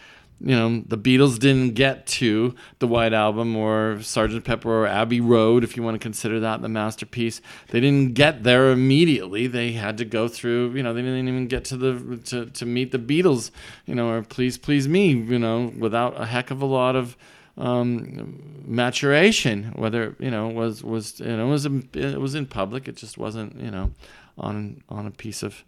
You 0.45 0.57
know, 0.57 0.83
the 0.89 0.99
Beatles 0.99 1.39
didn't 1.39 1.75
get 1.75 2.05
to 2.19 2.57
the 2.81 2.89
White 2.89 3.13
Album 3.13 3.55
or 3.55 3.99
Sgt. 4.01 4.43
Pepper 4.43 4.69
or 4.69 4.89
Abbey 4.89 5.21
Road, 5.21 5.63
if 5.63 5.77
you 5.77 5.85
want 5.85 5.95
to 5.95 6.01
consider 6.01 6.41
that 6.41 6.61
the 6.63 6.69
masterpiece. 6.69 7.41
They 7.69 7.79
didn't 7.79 8.15
get 8.15 8.43
there 8.43 8.73
immediately. 8.73 9.47
They 9.47 9.71
had 9.71 9.99
to 9.99 10.05
go 10.05 10.27
through. 10.27 10.73
You 10.73 10.83
know, 10.83 10.95
they 10.95 11.03
didn't 11.03 11.29
even 11.29 11.47
get 11.47 11.65
to 11.67 11.77
the 11.77 12.17
to, 12.25 12.47
to 12.47 12.67
meet 12.67 12.91
the 12.91 12.99
Beatles. 12.99 13.53
You 13.87 13.95
know, 13.95 14.11
or 14.11 14.23
Please 14.23 14.59
Please 14.59 14.89
Me. 14.89 15.11
You 15.11 15.39
know, 15.39 15.73
without 15.79 16.21
a 16.21 16.27
heck 16.27 16.51
of 16.51 16.61
a 16.61 16.67
lot 16.67 16.97
of 16.97 17.17
um, 17.57 18.63
maturation. 18.65 19.73
Whether 19.77 20.17
you 20.19 20.31
know 20.31 20.49
was 20.49 20.83
was 20.83 21.21
you 21.21 21.37
know 21.37 21.47
it 21.47 21.51
was 21.51 21.67
it 21.67 22.21
was 22.21 22.35
in 22.35 22.47
public. 22.47 22.89
It 22.89 22.97
just 22.97 23.19
wasn't 23.19 23.61
you 23.61 23.71
know 23.71 23.93
on 24.39 24.83
on 24.89 25.07
a 25.07 25.11
piece 25.11 25.43
of 25.43 25.65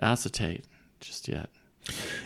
acetate 0.00 0.64
just 1.00 1.28
yet. 1.28 1.50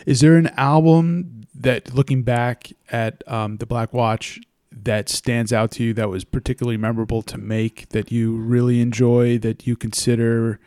Is 0.05 0.21
there 0.21 0.35
an 0.35 0.47
album 0.57 1.47
that, 1.55 1.93
looking 1.93 2.23
back 2.23 2.71
at 2.91 3.23
um, 3.27 3.57
the 3.57 3.65
Black 3.65 3.93
Watch, 3.93 4.39
that 4.71 5.09
stands 5.09 5.51
out 5.51 5.71
to 5.71 5.83
you 5.83 5.93
that 5.95 6.09
was 6.09 6.23
particularly 6.23 6.77
memorable 6.77 7.21
to 7.23 7.37
make 7.37 7.89
that 7.89 8.11
you 8.11 8.35
really 8.35 8.79
enjoy 8.79 9.37
that 9.39 9.65
you 9.65 9.75
consider 9.75 10.59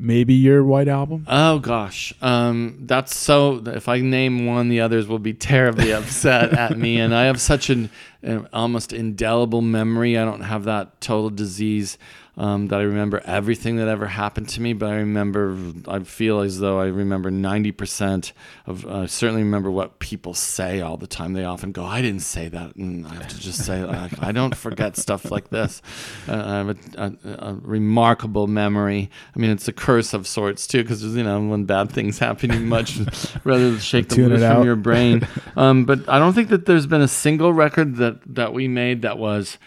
maybe 0.00 0.34
your 0.34 0.64
white 0.64 0.88
album? 0.88 1.26
Oh 1.28 1.58
gosh, 1.58 2.12
um, 2.22 2.78
that's 2.82 3.14
so. 3.14 3.62
If 3.66 3.88
I 3.88 4.00
name 4.00 4.46
one, 4.46 4.68
the 4.68 4.80
others 4.80 5.06
will 5.06 5.18
be 5.18 5.34
terribly 5.34 5.92
upset 5.92 6.52
at 6.52 6.78
me. 6.78 6.98
And 6.98 7.14
I 7.14 7.24
have 7.24 7.40
such 7.40 7.70
an, 7.70 7.90
an 8.22 8.48
almost 8.52 8.92
indelible 8.92 9.60
memory. 9.60 10.18
I 10.18 10.24
don't 10.24 10.42
have 10.42 10.64
that 10.64 11.00
total 11.00 11.30
disease 11.30 11.98
um, 12.36 12.68
that 12.68 12.80
I 12.80 12.82
remember 12.82 13.20
everything 13.24 13.76
that 13.76 13.88
ever 13.88 14.06
happened 14.06 14.48
to 14.50 14.60
me. 14.60 14.72
But 14.72 14.90
I 14.90 14.96
remember. 14.96 15.56
I 15.88 16.00
feel 16.00 16.40
as 16.40 16.58
though 16.58 16.80
I 16.80 16.86
remember 16.86 17.30
ninety 17.30 17.72
percent 17.72 18.32
of. 18.66 18.86
I 18.86 19.06
certainly 19.06 19.42
remember 19.42 19.70
what 19.70 19.98
people 19.98 20.34
say 20.34 20.80
all 20.80 20.96
the 20.96 21.06
time. 21.06 21.32
They 21.32 21.44
often 21.44 21.72
go, 21.72 21.84
"I 21.84 22.02
didn't 22.02 22.22
say 22.22 22.48
that," 22.48 22.76
and 22.76 23.06
I 23.06 23.14
have 23.14 23.28
to 23.28 23.38
just 23.38 23.64
say, 23.64 23.84
like, 23.84 24.22
"I 24.22 24.32
don't 24.32 24.54
forget 24.54 24.96
stuff 24.96 25.30
like 25.30 25.50
this." 25.50 25.82
Uh, 26.28 26.34
I 26.34 26.56
have 26.58 26.68
a, 26.68 26.76
a, 26.96 27.50
a 27.50 27.54
remarkable 27.54 28.46
memory. 28.46 29.10
I 29.34 29.38
mean, 29.38 29.50
it's 29.50 29.68
a 29.68 29.72
curse 29.72 30.14
of 30.14 30.26
sorts 30.26 30.66
too, 30.66 30.82
because 30.82 31.02
you 31.02 31.22
know 31.22 31.40
when 31.40 31.64
bad 31.64 31.90
things 31.90 32.18
happen, 32.18 32.52
you 32.52 32.60
much 32.60 32.98
rather 33.44 33.78
shake 33.78 34.08
them 34.08 34.16
Tune 34.16 34.30
loose 34.30 34.42
from 34.42 34.64
your 34.64 34.76
brain. 34.76 35.26
Um, 35.56 35.84
but 35.84 36.08
I 36.08 36.18
don't 36.18 36.32
think 36.32 36.48
that 36.50 36.66
there's 36.66 36.86
been 36.86 37.00
a 37.00 37.08
single 37.08 37.52
record 37.52 37.96
that 37.96 38.20
that 38.34 38.52
we 38.52 38.68
made 38.68 39.02
that 39.02 39.18
was 39.18 39.58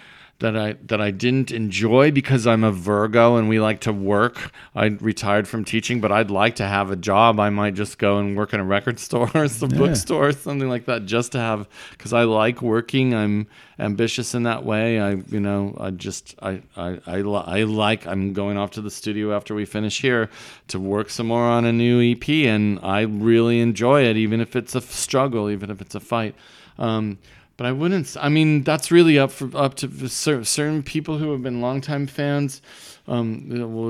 that 0.43 0.57
I 0.57 0.73
that 0.87 0.99
I 0.99 1.09
didn't 1.11 1.51
enjoy 1.51 2.11
because 2.11 2.45
I'm 2.45 2.65
a 2.65 2.71
Virgo 2.71 3.37
and 3.37 3.47
we 3.47 3.61
like 3.61 3.79
to 3.81 3.93
work. 3.93 4.51
I 4.75 4.87
retired 4.99 5.47
from 5.47 5.63
teaching, 5.63 6.01
but 6.01 6.11
I'd 6.11 6.29
like 6.29 6.55
to 6.57 6.65
have 6.67 6.91
a 6.91 6.97
job. 6.97 7.39
I 7.39 7.49
might 7.49 7.75
just 7.75 7.97
go 7.97 8.17
and 8.17 8.35
work 8.35 8.53
in 8.53 8.59
a 8.59 8.63
record 8.65 8.99
store 9.07 9.31
or 9.33 9.47
some 9.47 9.69
Yeah. 9.71 9.77
bookstore 9.77 10.27
or 10.27 10.31
something 10.33 10.67
like 10.67 10.85
that 10.85 11.05
just 11.05 11.31
to 11.31 11.39
have 11.39 11.67
because 11.91 12.11
I 12.11 12.23
like 12.23 12.61
working. 12.61 13.13
I'm 13.13 13.47
ambitious 13.79 14.35
in 14.35 14.43
that 14.43 14.65
way. 14.65 14.99
I 14.99 15.11
you 15.29 15.39
know 15.39 15.75
I 15.79 15.91
just 15.91 16.35
I 16.41 16.61
I 16.75 16.99
I, 17.07 17.21
li- 17.21 17.43
I 17.47 17.63
like 17.63 18.05
I'm 18.05 18.33
going 18.33 18.57
off 18.57 18.71
to 18.71 18.81
the 18.81 18.91
studio 18.91 19.33
after 19.35 19.55
we 19.55 19.63
finish 19.65 20.01
here 20.01 20.29
to 20.67 20.79
work 20.79 21.09
some 21.09 21.27
more 21.27 21.43
on 21.45 21.63
a 21.63 21.71
new 21.71 22.01
EP 22.11 22.27
and 22.29 22.79
I 22.83 23.01
really 23.01 23.61
enjoy 23.61 24.03
it 24.03 24.17
even 24.17 24.41
if 24.41 24.55
it's 24.57 24.75
a 24.75 24.81
struggle, 24.81 25.49
even 25.49 25.71
if 25.71 25.79
it's 25.81 25.95
a 25.95 25.99
fight. 26.01 26.35
Um, 26.77 27.17
but 27.63 27.69
I 27.69 27.71
wouldn't. 27.71 28.17
I 28.19 28.27
mean, 28.27 28.63
that's 28.63 28.91
really 28.91 29.17
up 29.17 29.31
for 29.31 29.49
up 29.55 29.75
to 29.75 30.09
cer- 30.09 30.43
certain 30.43 30.83
people 30.83 31.17
who 31.17 31.31
have 31.31 31.41
been 31.41 31.61
longtime 31.61 32.07
fans. 32.07 32.61
Um, 33.07 33.47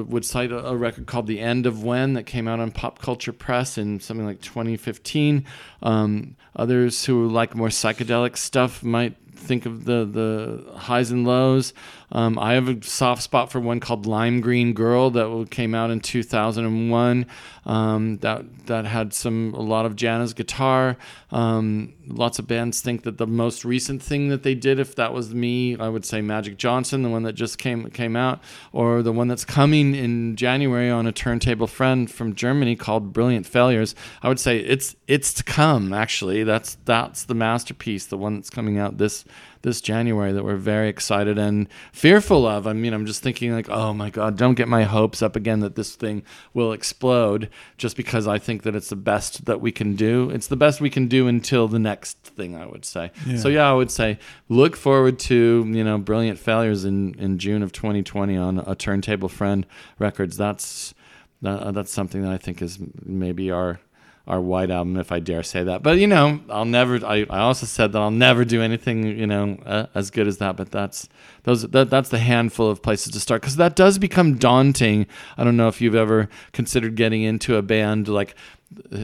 would 0.09 0.25
cite 0.25 0.51
a, 0.51 0.67
a 0.67 0.77
record 0.77 1.07
called 1.07 1.25
"The 1.25 1.39
End 1.39 1.65
of 1.65 1.83
When" 1.83 2.13
that 2.13 2.27
came 2.27 2.47
out 2.47 2.59
on 2.59 2.69
Pop 2.69 2.99
Culture 2.99 3.33
Press 3.33 3.79
in 3.79 3.99
something 3.99 4.27
like 4.27 4.41
2015. 4.41 5.43
Um, 5.81 6.35
others 6.55 7.05
who 7.05 7.27
like 7.27 7.55
more 7.55 7.69
psychedelic 7.69 8.37
stuff 8.37 8.83
might 8.83 9.17
think 9.43 9.65
of 9.65 9.85
the 9.85 10.05
the 10.05 10.77
highs 10.77 11.11
and 11.11 11.25
lows. 11.25 11.73
Um, 12.13 12.37
I 12.37 12.53
have 12.53 12.69
a 12.69 12.81
soft 12.83 13.23
spot 13.23 13.51
for 13.51 13.59
one 13.59 13.79
called 13.79 14.05
Lime 14.05 14.39
Green 14.39 14.73
Girl 14.73 15.09
that 15.11 15.47
came 15.49 15.73
out 15.73 15.89
in 15.89 15.99
2001. 15.99 17.25
Um, 17.65 18.17
that 18.17 18.65
that 18.67 18.85
had 18.85 19.13
some 19.13 19.53
a 19.53 19.61
lot 19.61 19.85
of 19.85 19.95
J'Anna's 19.95 20.33
guitar. 20.33 20.97
Um, 21.31 21.93
lots 22.07 22.37
of 22.37 22.47
bands 22.47 22.81
think 22.81 23.03
that 23.03 23.17
the 23.17 23.25
most 23.25 23.65
recent 23.65 24.03
thing 24.03 24.29
that 24.29 24.43
they 24.43 24.53
did, 24.53 24.79
if 24.79 24.95
that 24.95 25.13
was 25.13 25.33
me, 25.33 25.75
I 25.77 25.89
would 25.89 26.05
say 26.05 26.21
Magic 26.21 26.57
Johnson, 26.57 27.01
the 27.01 27.09
one 27.09 27.23
that 27.23 27.33
just 27.33 27.57
came 27.57 27.89
came 27.89 28.15
out, 28.15 28.41
or 28.73 29.01
the 29.01 29.11
one 29.11 29.27
that's 29.27 29.45
coming 29.45 29.95
in 29.95 30.35
January 30.35 30.89
on 30.89 31.07
a 31.07 31.11
turntable 31.11 31.67
friend 31.67 32.11
from 32.11 32.35
Germany 32.35 32.75
called 32.75 33.13
Brilliant 33.13 33.47
Failures. 33.47 33.95
I 34.21 34.27
would 34.27 34.39
say 34.39 34.59
it's 34.59 34.95
it's 35.07 35.33
to 35.35 35.43
come. 35.43 35.93
Actually, 35.93 36.43
that's 36.43 36.77
that's 36.85 37.23
the 37.23 37.35
masterpiece, 37.35 38.05
the 38.05 38.17
one 38.17 38.35
that's 38.35 38.49
coming 38.49 38.77
out 38.77 38.97
this 38.97 39.25
this 39.63 39.81
January 39.81 40.31
that 40.31 40.43
we're 40.43 40.55
very 40.55 40.89
excited 40.89 41.37
and 41.37 41.67
fearful 41.91 42.45
of. 42.45 42.67
I 42.67 42.73
mean, 42.73 42.93
I'm 42.93 43.05
just 43.05 43.23
thinking 43.23 43.53
like, 43.53 43.69
oh 43.69 43.93
my 43.93 44.09
God, 44.09 44.37
don't 44.37 44.55
get 44.55 44.67
my 44.67 44.83
hopes 44.83 45.21
up 45.21 45.35
again 45.35 45.61
that 45.61 45.75
this 45.75 45.95
thing 45.95 46.23
will 46.53 46.73
explode 46.73 47.49
just 47.77 47.95
because 47.95 48.27
I 48.27 48.39
think 48.39 48.63
that 48.63 48.75
it's 48.75 48.89
the 48.89 48.95
best 48.95 49.45
that 49.45 49.61
we 49.61 49.71
can 49.71 49.95
do. 49.95 50.29
It's 50.29 50.47
the 50.47 50.57
best 50.57 50.81
we 50.81 50.89
can 50.89 51.07
do 51.07 51.27
until 51.27 51.67
the 51.67 51.79
next 51.79 52.17
thing, 52.17 52.55
I 52.55 52.65
would 52.65 52.85
say. 52.85 53.11
Yeah. 53.25 53.37
So 53.37 53.47
yeah, 53.47 53.69
I 53.69 53.73
would 53.73 53.91
say 53.91 54.19
look 54.49 54.75
forward 54.75 55.17
to, 55.19 55.63
you 55.65 55.83
know, 55.83 55.97
Brilliant 55.97 56.39
Failures 56.39 56.83
in, 56.83 57.15
in 57.15 57.39
June 57.39 57.63
of 57.63 57.71
2020 57.71 58.35
on 58.35 58.59
a 58.59 58.75
Turntable 58.75 59.29
Friend 59.29 59.65
Records. 59.97 60.35
That's 60.35 60.93
that, 61.41 61.73
that's 61.73 61.91
something 61.91 62.21
that 62.23 62.31
I 62.31 62.37
think 62.37 62.61
is 62.61 62.79
maybe 63.03 63.51
our 63.51 63.79
our 64.25 64.39
white 64.39 64.71
album, 64.71 64.95
if 64.97 65.11
I 65.11 65.19
dare 65.19 65.43
say 65.43 65.63
that. 65.63 65.83
But 65.83 65.97
you 65.97 66.07
know, 66.07 66.39
I'll 66.49 66.65
never. 66.65 67.05
I, 67.05 67.25
I 67.29 67.39
also 67.39 67.65
said 67.65 67.91
that 67.91 68.01
I'll 68.01 68.11
never 68.11 68.45
do 68.45 68.61
anything 68.61 69.03
you 69.03 69.27
know 69.27 69.57
uh, 69.65 69.87
as 69.93 70.11
good 70.11 70.27
as 70.27 70.37
that. 70.37 70.55
But 70.55 70.71
that's 70.71 71.09
those 71.43 71.63
that 71.63 71.89
that's 71.89 72.09
the 72.09 72.19
handful 72.19 72.69
of 72.69 72.81
places 72.81 73.11
to 73.13 73.19
start 73.19 73.41
because 73.41 73.57
that 73.57 73.75
does 73.75 73.97
become 73.97 74.37
daunting. 74.37 75.07
I 75.37 75.43
don't 75.43 75.57
know 75.57 75.67
if 75.67 75.81
you've 75.81 75.95
ever 75.95 76.29
considered 76.53 76.95
getting 76.95 77.23
into 77.23 77.57
a 77.57 77.61
band 77.61 78.07
like 78.07 78.35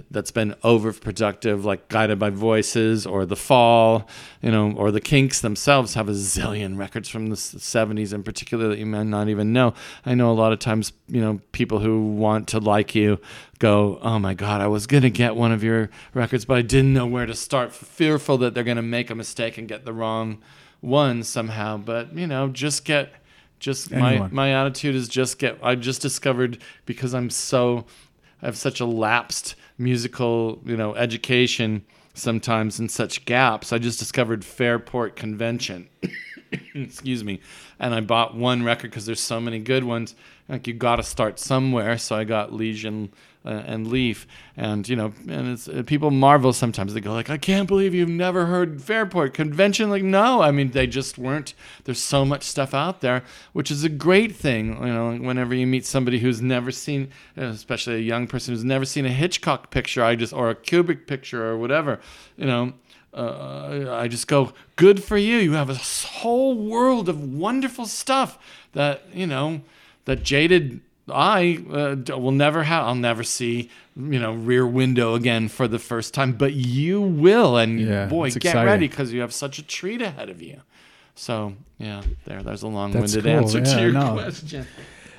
that's 0.10 0.32
been 0.32 0.56
overproductive, 0.64 1.64
like 1.64 1.88
Guided 1.88 2.20
by 2.20 2.30
Voices 2.30 3.06
or 3.06 3.26
The 3.26 3.36
Fall, 3.36 4.08
you 4.42 4.52
know, 4.52 4.72
or 4.72 4.92
the 4.92 5.02
Kinks 5.02 5.42
themselves 5.42 5.94
have 5.94 6.10
a 6.10 6.14
zillion 6.14 6.78
records 6.78 7.10
from 7.10 7.28
the 7.28 7.36
70s 7.36 8.14
in 8.14 8.24
particular 8.24 8.68
that 8.70 8.80
you 8.80 8.86
may 8.86 9.04
not 9.04 9.30
even 9.30 9.54
know. 9.54 9.74
I 10.06 10.16
know 10.16 10.32
a 10.32 10.34
lot 10.34 10.54
of 10.54 10.60
times, 10.60 10.94
you 11.08 11.22
know, 11.22 11.42
people 11.52 11.80
who 11.80 12.14
want 12.14 12.48
to 12.50 12.60
like 12.60 12.96
you 12.96 13.20
go, 13.60 14.00
oh 14.02 14.20
my 14.20 14.34
God, 14.34 14.62
I 14.62 14.68
was 14.68 14.88
going 14.88 15.04
to 15.04 15.10
get 15.10 15.36
one 15.36 15.52
of 15.52 15.64
your 15.64 15.90
records, 16.14 16.46
but 16.46 16.58
I 16.58 16.62
didn't 16.62 16.94
know 16.94 17.08
where 17.08 17.26
to 17.26 17.36
start, 17.36 17.74
fearful 17.74 18.38
that 18.40 18.54
they're 18.54 18.64
going 18.64 18.78
to 18.78 18.82
make 18.82 19.10
a 19.10 19.16
mistake 19.16 19.58
and 19.58 19.68
get 19.68 19.86
the 19.86 19.94
wrong 19.94 20.42
one 20.82 21.24
somehow. 21.24 21.78
But, 21.78 22.16
you 22.16 22.28
know, 22.28 22.48
just 22.50 22.86
get. 22.86 23.14
Just 23.60 23.92
my, 23.92 24.26
my 24.32 24.54
attitude 24.54 24.96
is 24.96 25.10
just 25.10 25.38
get. 25.38 25.60
I 25.62 25.76
just 25.76 26.02
discovered 26.02 26.60
because 26.86 27.14
I'm 27.14 27.30
so 27.30 27.86
I 28.42 28.46
have 28.46 28.58
such 28.58 28.80
a 28.80 28.86
lapsed 28.86 29.56
musical, 29.80 30.62
you 30.66 30.78
know, 30.78 30.94
education 30.96 31.86
sometimes 32.14 32.80
in 32.80 32.90
such 32.90 33.26
gaps. 33.26 33.72
I 33.72 33.78
just 33.78 33.98
discovered 33.98 34.44
Fairport 34.44 35.16
Convention. 35.16 35.90
excuse 36.76 37.24
me, 37.24 37.40
and 37.80 37.94
I 37.94 38.02
bought 38.02 38.36
one 38.36 38.64
record 38.64 38.92
because 38.92 39.06
there's 39.06 39.20
so 39.20 39.40
many 39.40 39.60
good 39.60 39.84
ones. 39.84 40.16
Like 40.48 40.66
you 40.66 40.74
got 40.74 40.96
to 40.96 41.04
start 41.04 41.40
somewhere, 41.40 41.98
so 41.98 42.16
I 42.16 42.24
got 42.24 42.52
Liege 42.52 42.84
uh, 42.86 42.90
and 43.46 43.88
Lief, 43.88 44.26
and 44.58 44.88
you 44.90 44.96
know, 44.96 45.14
and 45.28 45.50
it's 45.50 45.68
uh, 45.68 45.84
people 45.86 46.10
marvel 46.10 46.54
sometimes. 46.54 46.94
They 46.94 47.02
go 47.02 47.14
like, 47.14 47.30
"I 47.30 47.38
can't 47.38 47.68
believe 47.68 47.94
you've 47.94 48.10
never 48.10 48.48
heard 48.48 48.82
Fairport 48.82 49.34
Convention." 49.34 49.90
Like, 49.90 50.04
no, 50.04 50.42
I 50.42 50.52
mean 50.52 50.72
they 50.72 50.88
just 50.88 51.18
weren't. 51.18 51.54
There's 51.84 52.02
so 52.02 52.26
much 52.26 52.44
stuff 52.44 52.74
out 52.74 53.02
there, 53.02 53.24
which 53.54 53.70
is 53.70 53.84
a 53.84 53.90
great 53.90 54.36
thing. 54.36 54.76
You 54.86 54.94
know, 54.94 55.16
whenever 55.18 55.54
you 55.54 55.68
meet 55.68 55.86
somebody 55.86 56.20
who's 56.20 56.42
never 56.42 56.72
seen, 56.72 57.10
especially 57.38 57.96
a 57.96 58.00
young 58.00 58.26
person 58.26 58.54
who's 58.54 58.64
never 58.64 58.86
seen 58.86 59.06
a 59.06 59.10
Hitchcock 59.10 59.70
picture, 59.70 60.04
I 60.04 60.16
just 60.16 60.34
or 60.34 60.50
a 60.50 60.56
Kubrick 60.56 61.06
picture 61.06 61.46
or 61.46 61.58
whatever, 61.58 62.00
you 62.38 62.46
know. 62.46 62.74
Uh, 63.14 63.88
I 63.92 64.08
just 64.08 64.28
go, 64.28 64.54
good 64.76 65.04
for 65.04 65.18
you. 65.18 65.38
You 65.38 65.54
have 65.54 65.70
a 65.70 65.76
whole 65.76 66.56
world 66.56 67.10
of 67.10 67.34
wonderful 67.34 67.86
stuff 67.86 68.38
that 68.74 69.04
you 69.14 69.26
know 69.28 69.62
that 70.06 70.24
jaded 70.24 70.82
I 71.12 71.64
uh, 71.72 72.18
will 72.18 72.32
never 72.32 72.64
have. 72.64 72.86
I'll 72.86 72.94
never 72.96 73.24
see 73.24 73.70
you 73.96 74.20
know 74.20 74.34
Rear 74.34 74.68
Window 74.68 75.16
again 75.16 75.48
for 75.50 75.68
the 75.68 75.80
first 75.80 76.14
time, 76.14 76.34
but 76.34 76.54
you 76.54 77.02
will. 77.02 77.58
And 77.58 77.80
Yeah, 77.80 78.06
boy, 78.06 78.28
get 78.28 78.36
exciting. 78.38 78.66
ready 78.66 78.88
because 78.88 79.12
you 79.12 79.22
have 79.22 79.34
such 79.34 79.58
a 79.58 79.64
treat 79.64 80.02
ahead 80.04 80.30
of 80.30 80.42
you. 80.42 80.62
So 81.16 81.56
yeah, 81.80 82.04
there. 82.26 82.44
There's 82.44 82.62
a 82.64 82.68
long-winded 82.68 83.24
cool. 83.24 83.32
answer 83.32 83.58
Yeah, 83.58 83.64
to 83.76 83.82
your 83.82 83.92
no. 83.92 84.14
question. 84.14 84.68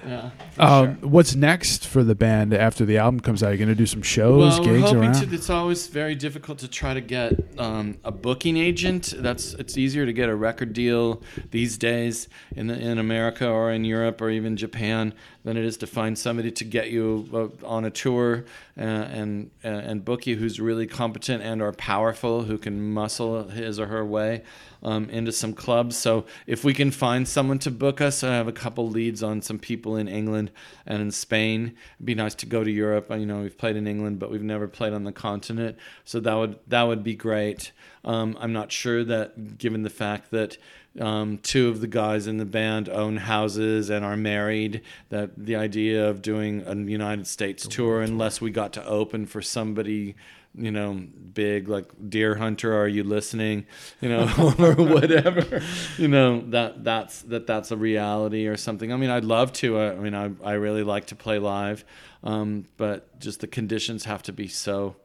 Yeah. 0.07 0.31
Um, 0.59 1.01
sure. 1.01 1.09
What's 1.09 1.35
next 1.35 1.87
for 1.87 2.03
the 2.03 2.15
band 2.15 2.55
after 2.55 2.85
the 2.85 2.99
album 2.99 3.21
comes 3.21 3.43
out? 3.43 3.51
Are 3.51 3.53
you 3.53 3.59
going 3.59 3.69
to 3.69 3.75
do 3.75 3.87
some 3.87 4.03
shows, 4.03 4.59
Well, 4.59 4.65
gigs 4.65 4.83
hoping 4.85 4.99
around? 5.03 5.29
to. 5.29 5.35
It's 5.35 5.51
always 5.51 5.87
very 5.89 6.15
difficult 6.15 6.59
to 6.61 6.69
try 6.69 6.95
to 6.95 7.01
get 7.01 7.33
um, 7.59 7.99
a 8.05 8.11
booking 8.11 8.57
agent. 8.57 9.15
That's 9.17 9.55
it's 9.55 9.77
easier 9.77 10.07
to 10.07 10.13
get 10.13 10.29
a 10.29 10.35
record 10.35 10.73
deal 10.73 11.23
these 11.51 11.77
days 11.79 12.29
in 12.57 12.67
the, 12.69 12.79
in 12.79 12.99
America 12.99 13.49
or 13.49 13.71
in 13.73 13.85
Europe 13.85 14.21
or 14.21 14.31
even 14.31 14.57
Japan 14.57 15.15
than 15.45 15.57
it 15.57 15.65
is 15.65 15.77
to 15.79 15.87
find 15.87 16.19
somebody 16.19 16.51
to 16.51 16.65
get 16.65 16.91
you 16.91 17.29
uh, 17.33 17.67
on 17.67 17.85
a 17.85 17.91
tour 17.91 18.45
uh, 18.77 18.81
and 18.81 19.51
uh, 19.65 19.69
and 19.69 20.05
book 20.05 20.27
you 20.27 20.37
who's 20.37 20.61
really 20.61 20.87
competent 20.87 21.43
and 21.43 21.63
or 21.63 21.73
powerful 21.73 22.43
who 22.43 22.59
can 22.59 22.93
muscle 22.93 23.49
his 23.49 23.81
or 23.81 23.87
her 23.87 24.05
way 24.05 24.43
um, 24.83 25.09
into 25.11 25.33
some 25.33 25.53
clubs. 25.53 25.97
So 25.97 26.27
if 26.47 26.65
we 26.65 26.75
can 26.75 26.91
find 26.91 27.27
someone 27.27 27.59
to 27.61 27.71
book 27.71 28.01
us, 28.01 28.23
I 28.23 28.35
have 28.35 28.49
a 28.49 28.53
couple 28.53 28.89
leads 28.89 29.23
on 29.23 29.43
some 29.43 29.59
people 29.59 29.97
in 29.97 30.09
England 30.09 30.51
and 30.87 31.03
in 31.03 31.11
Spain. 31.11 31.75
It'd 31.97 32.07
be 32.07 32.15
nice 32.15 32.35
to 32.37 32.47
go 32.47 32.65
to 32.65 32.71
Europe. 32.71 33.11
You 33.11 33.27
know, 33.27 33.41
we've 33.41 33.59
played 33.59 33.77
in 33.77 33.87
England, 33.87 34.19
but 34.19 34.31
we've 34.31 34.43
never 34.43 34.69
played 34.69 34.93
on 34.93 35.05
the 35.05 35.13
continent. 35.13 35.77
So 36.05 36.21
that 36.21 36.35
would 36.35 36.59
that 36.69 36.83
would 36.85 37.03
be 37.03 37.15
great. 37.15 37.73
Um, 38.05 38.37
I'm 38.41 38.53
not 38.53 38.73
sure 38.73 39.05
that, 39.05 39.59
given 39.59 39.83
the 39.83 39.91
fact 39.91 40.31
that 40.31 40.57
um, 40.99 41.39
two 41.39 41.69
of 41.69 41.81
the 41.81 41.87
guys 41.87 42.27
in 42.27 42.39
the 42.39 42.45
band 42.45 42.89
own 42.89 43.19
houses 43.19 43.91
and 43.91 44.05
are 44.05 44.17
married, 44.17 44.83
that 45.11 45.31
the 45.37 45.57
idea 45.57 46.09
of 46.09 46.23
doing 46.23 46.63
a 46.67 46.75
United 46.75 47.27
States 47.27 47.67
tour, 47.67 48.03
unless 48.03 48.41
we 48.41 48.51
got 48.51 48.73
to 48.73 48.85
open 48.85 49.27
for 49.27 49.41
somebody 49.41 50.17
you 50.55 50.71
know, 50.71 50.95
big 50.95 51.69
like 51.69 51.93
Deerhunter, 52.09 52.73
are 52.73 52.89
you 52.89 53.05
listening? 53.05 53.67
You 54.01 54.09
know, 54.09 54.23
or 54.59 54.75
whatever. 54.75 55.63
You 55.97 56.09
know 56.09 56.41
that 56.51 56.83
that's 56.83 57.23
that 57.23 57.47
that's 57.47 57.71
a 57.71 57.77
reality 57.77 58.47
or 58.47 58.57
something. 58.57 58.93
I 58.93 58.97
mean, 58.97 59.11
I'd 59.11 59.25
love 59.25 59.53
to. 59.55 59.79
I, 59.79 59.93
I 59.93 59.97
mean, 59.97 60.15
I 60.15 60.31
I 60.45 60.55
really 60.55 60.83
like 60.83 61.07
to 61.07 61.15
play 61.17 61.39
live, 61.39 61.85
um, 62.25 62.67
but 62.77 63.19
just 63.21 63.41
the 63.41 63.47
conditions 63.47 64.05
have 64.05 64.23
to 64.25 64.33
be 64.33 64.49
so 64.49 64.97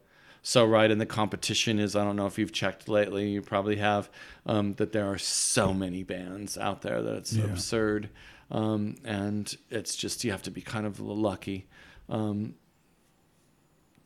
so 0.48 0.64
right 0.64 0.92
and 0.92 1.00
the 1.00 1.06
competition 1.06 1.80
is 1.80 1.96
i 1.96 2.04
don't 2.04 2.14
know 2.14 2.26
if 2.26 2.38
you've 2.38 2.52
checked 2.52 2.88
lately 2.88 3.28
you 3.30 3.42
probably 3.42 3.76
have 3.76 4.08
um, 4.46 4.74
that 4.74 4.92
there 4.92 5.10
are 5.10 5.18
so 5.18 5.74
many 5.74 6.04
bands 6.04 6.56
out 6.56 6.82
there 6.82 7.02
that 7.02 7.16
it's 7.16 7.32
Yeah. 7.32 7.46
absurd 7.46 8.10
um, 8.52 8.94
and 9.04 9.52
it's 9.70 9.96
just 9.96 10.22
you 10.22 10.30
have 10.30 10.42
to 10.42 10.52
be 10.52 10.60
kind 10.60 10.86
of 10.86 11.00
lucky 11.00 11.66
um, 12.08 12.54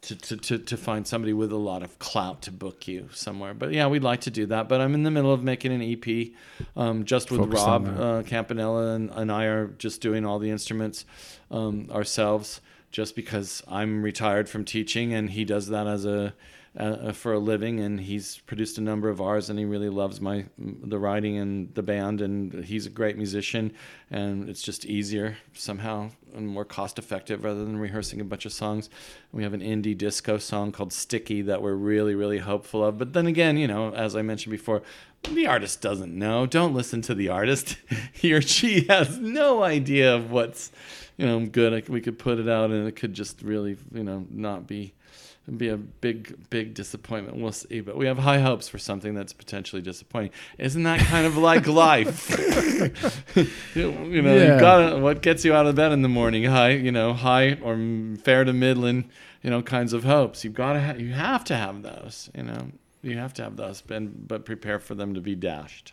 to, 0.01 0.17
to, 0.17 0.37
to, 0.39 0.59
to 0.59 0.77
find 0.79 1.07
somebody 1.07 1.35
with 1.35 1.53
a 1.53 1.59
lot 1.59 1.83
of 1.83 1.99
clout 1.99 2.41
to 2.43 2.51
book 2.51 2.89
you 2.89 3.11
somewhere. 3.13 3.53
But 3.53 3.73
yeah, 3.75 3.87
we'd 3.87 4.03
like 4.03 4.23
to 4.23 4.31
do 4.31 4.47
that. 4.47 4.67
But 4.67 4.81
I'm 4.81 4.95
in 4.95 5.03
the 5.03 5.11
middle 5.11 5.31
of 5.31 5.43
making 5.45 5.73
an 5.73 5.83
EP 5.83 6.29
um, 6.75 7.05
just 7.05 7.31
with 7.31 7.41
Focused 7.41 7.67
on 7.67 7.85
Rob 7.85 8.01
uh, 8.01 8.23
Campanella 8.23 8.95
and, 8.95 9.11
and 9.11 9.31
I 9.31 9.45
are 9.45 9.67
just 9.67 10.01
doing 10.01 10.25
all 10.25 10.39
the 10.39 10.49
instruments 10.51 11.05
um, 11.51 11.91
ourselves 11.93 12.63
just 12.91 13.15
because 13.15 13.63
I'm 13.69 14.03
retired 14.03 14.49
from 14.49 14.65
teaching 14.65 15.13
and 15.13 15.31
he 15.31 15.45
does 15.45 15.69
that 15.69 15.87
as 15.87 16.05
a 16.05 16.35
uh, 16.77 17.11
for 17.13 17.33
a 17.33 17.39
living 17.39 17.81
and 17.81 18.01
he's 18.01 18.39
produced 18.47 18.79
a 18.79 18.81
number 18.81 19.09
of 19.09 19.21
ours 19.21 19.51
and 19.51 19.59
he 19.59 19.65
really 19.65 19.89
loves 19.89 20.21
my 20.21 20.45
the 20.57 20.99
writing 20.99 21.37
and 21.37 21.75
the 21.75 21.83
band 21.83 22.21
and 22.21 22.65
he's 22.65 22.87
a 22.87 22.91
great 22.91 23.17
musician 23.17 23.73
and 24.09 24.49
it's 24.49 24.63
just 24.63 24.85
easier 24.85 25.37
somehow 25.53 26.09
and 26.33 26.47
more 26.47 26.65
cost 26.65 26.97
effective 26.97 27.43
rather 27.43 27.65
than 27.65 27.77
rehearsing 27.77 28.21
a 28.21 28.25
bunch 28.25 28.47
of 28.47 28.53
songs. 28.53 28.89
We 29.33 29.43
have 29.43 29.53
an 29.53 29.63
indie 29.63 29.99
disco 29.99 30.39
song 30.39 30.71
called 30.71 30.93
sticky 30.93 31.43
that 31.43 31.61
we're 31.61 31.75
really 31.75 32.15
really 32.15 32.39
hopeful 32.39 32.85
of. 32.85 32.99
But 32.99 33.15
then 33.15 33.27
again 33.27 33.57
you 33.57 33.67
know 33.67 33.93
as 33.93 34.15
i 34.15 34.23
mentioned 34.23 34.53
before 34.53 34.83
the 35.25 35.47
artist 35.47 35.81
doesn't 35.81 36.17
know. 36.19 36.47
Don't 36.47 36.75
listen 36.75 37.03
to 37.03 37.15
the 37.15 37.29
artist. 37.29 37.77
He 38.13 38.33
or 38.35 38.43
she 38.43 38.83
has 38.89 39.19
no 39.19 39.63
idea 39.63 40.15
of 40.15 40.31
what's 40.31 40.71
you 41.17 41.27
know 41.27 41.47
good. 41.47 41.89
We 41.89 42.01
could 42.01 42.19
put 42.19 42.39
it 42.39 42.49
out 42.49 42.71
and 42.71 42.87
it 42.87 42.97
could 42.97 43.15
just 43.15 43.41
really 43.43 43.77
you 43.93 44.05
know 44.05 44.27
not 44.31 44.67
be 44.67 44.93
be 45.57 45.69
a 45.69 45.77
big 45.77 46.37
big 46.51 46.75
disappointment. 46.75 47.39
We'll 47.39 47.51
see. 47.53 47.81
But 47.81 47.97
we 47.97 48.07
have 48.07 48.19
high 48.19 48.41
hopes 48.41 48.69
for 48.69 48.79
something 48.79 49.15
that's 49.15 49.33
potentially 49.33 49.81
disappointing. 49.83 50.31
Isn't 50.59 50.83
that 50.85 51.01
kind 51.01 51.27
of 51.27 51.37
like 51.39 51.67
life? 51.87 52.29
You 53.75 54.23
know 54.23 54.35
Yeah. 54.35 54.55
you 54.55 54.61
gotta 54.61 54.99
what 54.99 55.23
gets 55.23 55.45
you 55.45 55.55
out 55.55 55.67
of 55.67 55.75
bed 55.77 55.93
in 55.93 56.03
the 56.03 56.09
morning? 56.09 56.45
High 56.45 56.73
you 56.73 56.93
know 56.93 57.15
high 57.15 57.55
or 57.63 57.77
fair 58.23 58.45
to 58.45 58.53
middling, 58.53 59.11
you 59.43 59.51
know 59.51 59.63
kinds 59.63 59.93
of 59.93 60.05
hopes. 60.05 60.45
You've 60.45 60.55
got 60.55 60.75
to 60.75 60.81
ha- 60.81 60.95
you 60.99 61.13
have 61.13 61.45
to 61.45 61.57
have 61.57 61.83
those 61.83 62.29
you 62.35 62.43
know 62.45 62.71
you 63.03 63.17
have 63.17 63.33
to 63.35 63.43
have 63.43 63.57
those 63.57 63.81
but, 63.81 64.29
but 64.29 64.45
prepare 64.45 64.79
for 64.79 64.95
them 64.95 65.15
to 65.15 65.21
be 65.21 65.35
dashed 65.35 65.93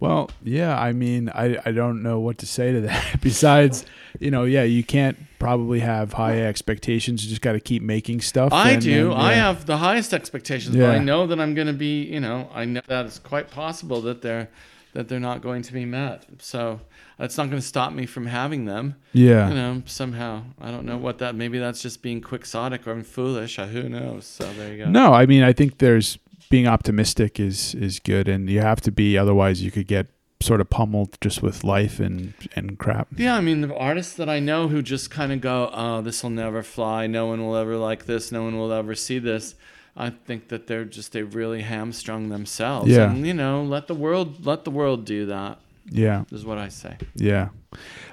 Well, 0.00 0.30
yeah, 0.42 0.80
I 0.80 0.92
mean, 0.92 1.28
I, 1.28 1.58
I 1.66 1.72
don't 1.72 2.02
know 2.02 2.20
what 2.20 2.38
to 2.38 2.46
say 2.46 2.72
to 2.72 2.80
that. 2.80 3.20
Besides, 3.20 3.84
you 4.18 4.30
know, 4.30 4.44
yeah, 4.44 4.62
you 4.62 4.82
can't 4.82 5.18
probably 5.38 5.80
have 5.80 6.14
high 6.14 6.40
expectations. 6.40 7.22
You 7.22 7.28
just 7.28 7.42
got 7.42 7.52
to 7.52 7.60
keep 7.60 7.82
making 7.82 8.22
stuff. 8.22 8.50
I 8.50 8.70
and- 8.70 8.82
do. 8.82 9.12
and, 9.12 9.20
I 9.20 9.34
have 9.34 9.66
the 9.66 9.76
highest 9.76 10.14
expectations, 10.14 10.74
but 10.74 10.88
I 10.88 10.98
know 10.98 11.26
that 11.26 11.38
I'm 11.38 11.54
going 11.54 11.66
to 11.66 11.74
be. 11.74 12.04
You 12.04 12.20
know, 12.20 12.48
I 12.54 12.64
know 12.64 12.80
that 12.86 13.04
it's 13.04 13.18
quite 13.18 13.50
possible 13.50 14.00
that 14.00 14.22
they're 14.22 14.48
that 14.94 15.08
they're 15.08 15.20
not 15.20 15.42
going 15.42 15.62
to 15.62 15.72
be 15.72 15.84
met. 15.84 16.24
So 16.38 16.80
it's 17.18 17.36
not 17.36 17.50
going 17.50 17.60
to 17.60 17.66
stop 17.66 17.92
me 17.92 18.06
from 18.06 18.26
having 18.26 18.64
them. 18.64 18.96
Yeah. 19.12 19.48
You 19.48 19.54
know, 19.54 19.82
somehow 19.84 20.44
I 20.60 20.70
don't 20.70 20.86
know 20.86 20.96
what 20.96 21.18
that. 21.18 21.34
Maybe 21.34 21.58
that's 21.58 21.82
just 21.82 22.00
being 22.00 22.22
quixotic 22.22 22.86
or 22.86 22.92
I'm 22.92 23.04
foolish. 23.04 23.56
Who 23.56 23.88
knows? 23.88 24.24
So 24.24 24.50
there 24.54 24.72
you 24.72 24.84
go. 24.84 24.90
No, 24.90 25.12
I 25.12 25.26
mean, 25.26 25.42
I 25.42 25.52
think 25.52 25.78
there's 25.78 26.18
being 26.50 26.66
optimistic 26.66 27.40
is 27.40 27.74
is 27.74 27.98
good, 28.00 28.28
and 28.28 28.50
you 28.50 28.60
have 28.60 28.80
to 28.82 28.90
be. 28.92 29.16
Otherwise, 29.16 29.62
you 29.62 29.70
could 29.70 29.86
get 29.86 30.08
sort 30.42 30.60
of 30.60 30.70
pummeled 30.70 31.18
just 31.20 31.42
with 31.42 31.64
life 31.64 31.98
and 32.00 32.34
and 32.54 32.78
crap. 32.78 33.08
Yeah, 33.16 33.36
I 33.36 33.40
mean 33.40 33.60
the 33.62 33.74
artists 33.76 34.14
that 34.14 34.28
I 34.28 34.38
know 34.40 34.68
who 34.68 34.82
just 34.82 35.10
kind 35.10 35.32
of 35.32 35.40
go, 35.40 35.70
"Oh, 35.72 36.02
this 36.02 36.22
will 36.22 36.30
never 36.30 36.62
fly. 36.62 37.06
No 37.06 37.26
one 37.26 37.40
will 37.44 37.56
ever 37.56 37.76
like 37.76 38.04
this. 38.06 38.30
No 38.32 38.42
one 38.42 38.58
will 38.58 38.72
ever 38.72 38.94
see 38.94 39.18
this." 39.18 39.54
I 39.96 40.10
think 40.10 40.48
that 40.48 40.66
they're 40.66 40.84
just 40.84 41.12
they 41.12 41.22
really 41.22 41.62
hamstrung 41.62 42.28
themselves. 42.28 42.88
Yeah. 42.90 43.10
And 43.10 43.26
you 43.26 43.34
know, 43.34 43.62
let 43.62 43.86
the 43.86 43.94
world 43.94 44.46
let 44.46 44.64
the 44.64 44.70
world 44.70 45.04
do 45.04 45.26
that. 45.26 45.58
Yeah, 45.92 46.24
Is 46.30 46.44
what 46.44 46.56
I 46.58 46.68
say. 46.68 46.98
yeah. 47.16 47.48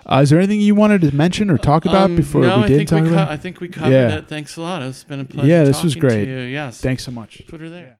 Uh, 0.09 0.21
is 0.23 0.29
there 0.31 0.39
anything 0.39 0.59
you 0.61 0.73
wanted 0.73 1.01
to 1.01 1.13
mention 1.13 1.49
or 1.51 1.57
talk 1.59 1.85
about 1.85 2.05
Um, 2.09 2.15
before 2.15 2.41
no, 2.41 2.57
we 2.59 2.63
I 2.63 2.67
did 2.69 2.77
think 2.77 2.89
talk 2.89 3.03
we 3.03 3.09
about? 3.09 3.27
co- 3.27 3.33
I 3.33 3.37
think 3.37 3.59
we 3.61 3.67
covered 3.67 3.91
Yeah. 3.91 4.15
it. 4.17 4.27
Thanks 4.27 4.57
a 4.57 4.61
lot. 4.61 4.81
It's 4.81 5.03
been 5.03 5.19
a 5.19 5.25
pleasure. 5.25 5.47
Yeah, 5.47 5.63
this 5.63 5.83
was 5.83 5.93
great. 5.95 6.27
Yes. 6.49 6.81
Thanks 6.81 7.03
so 7.03 7.11
much. 7.11 7.43
Put 7.47 7.61
her 7.61 7.69
there. 7.69 7.95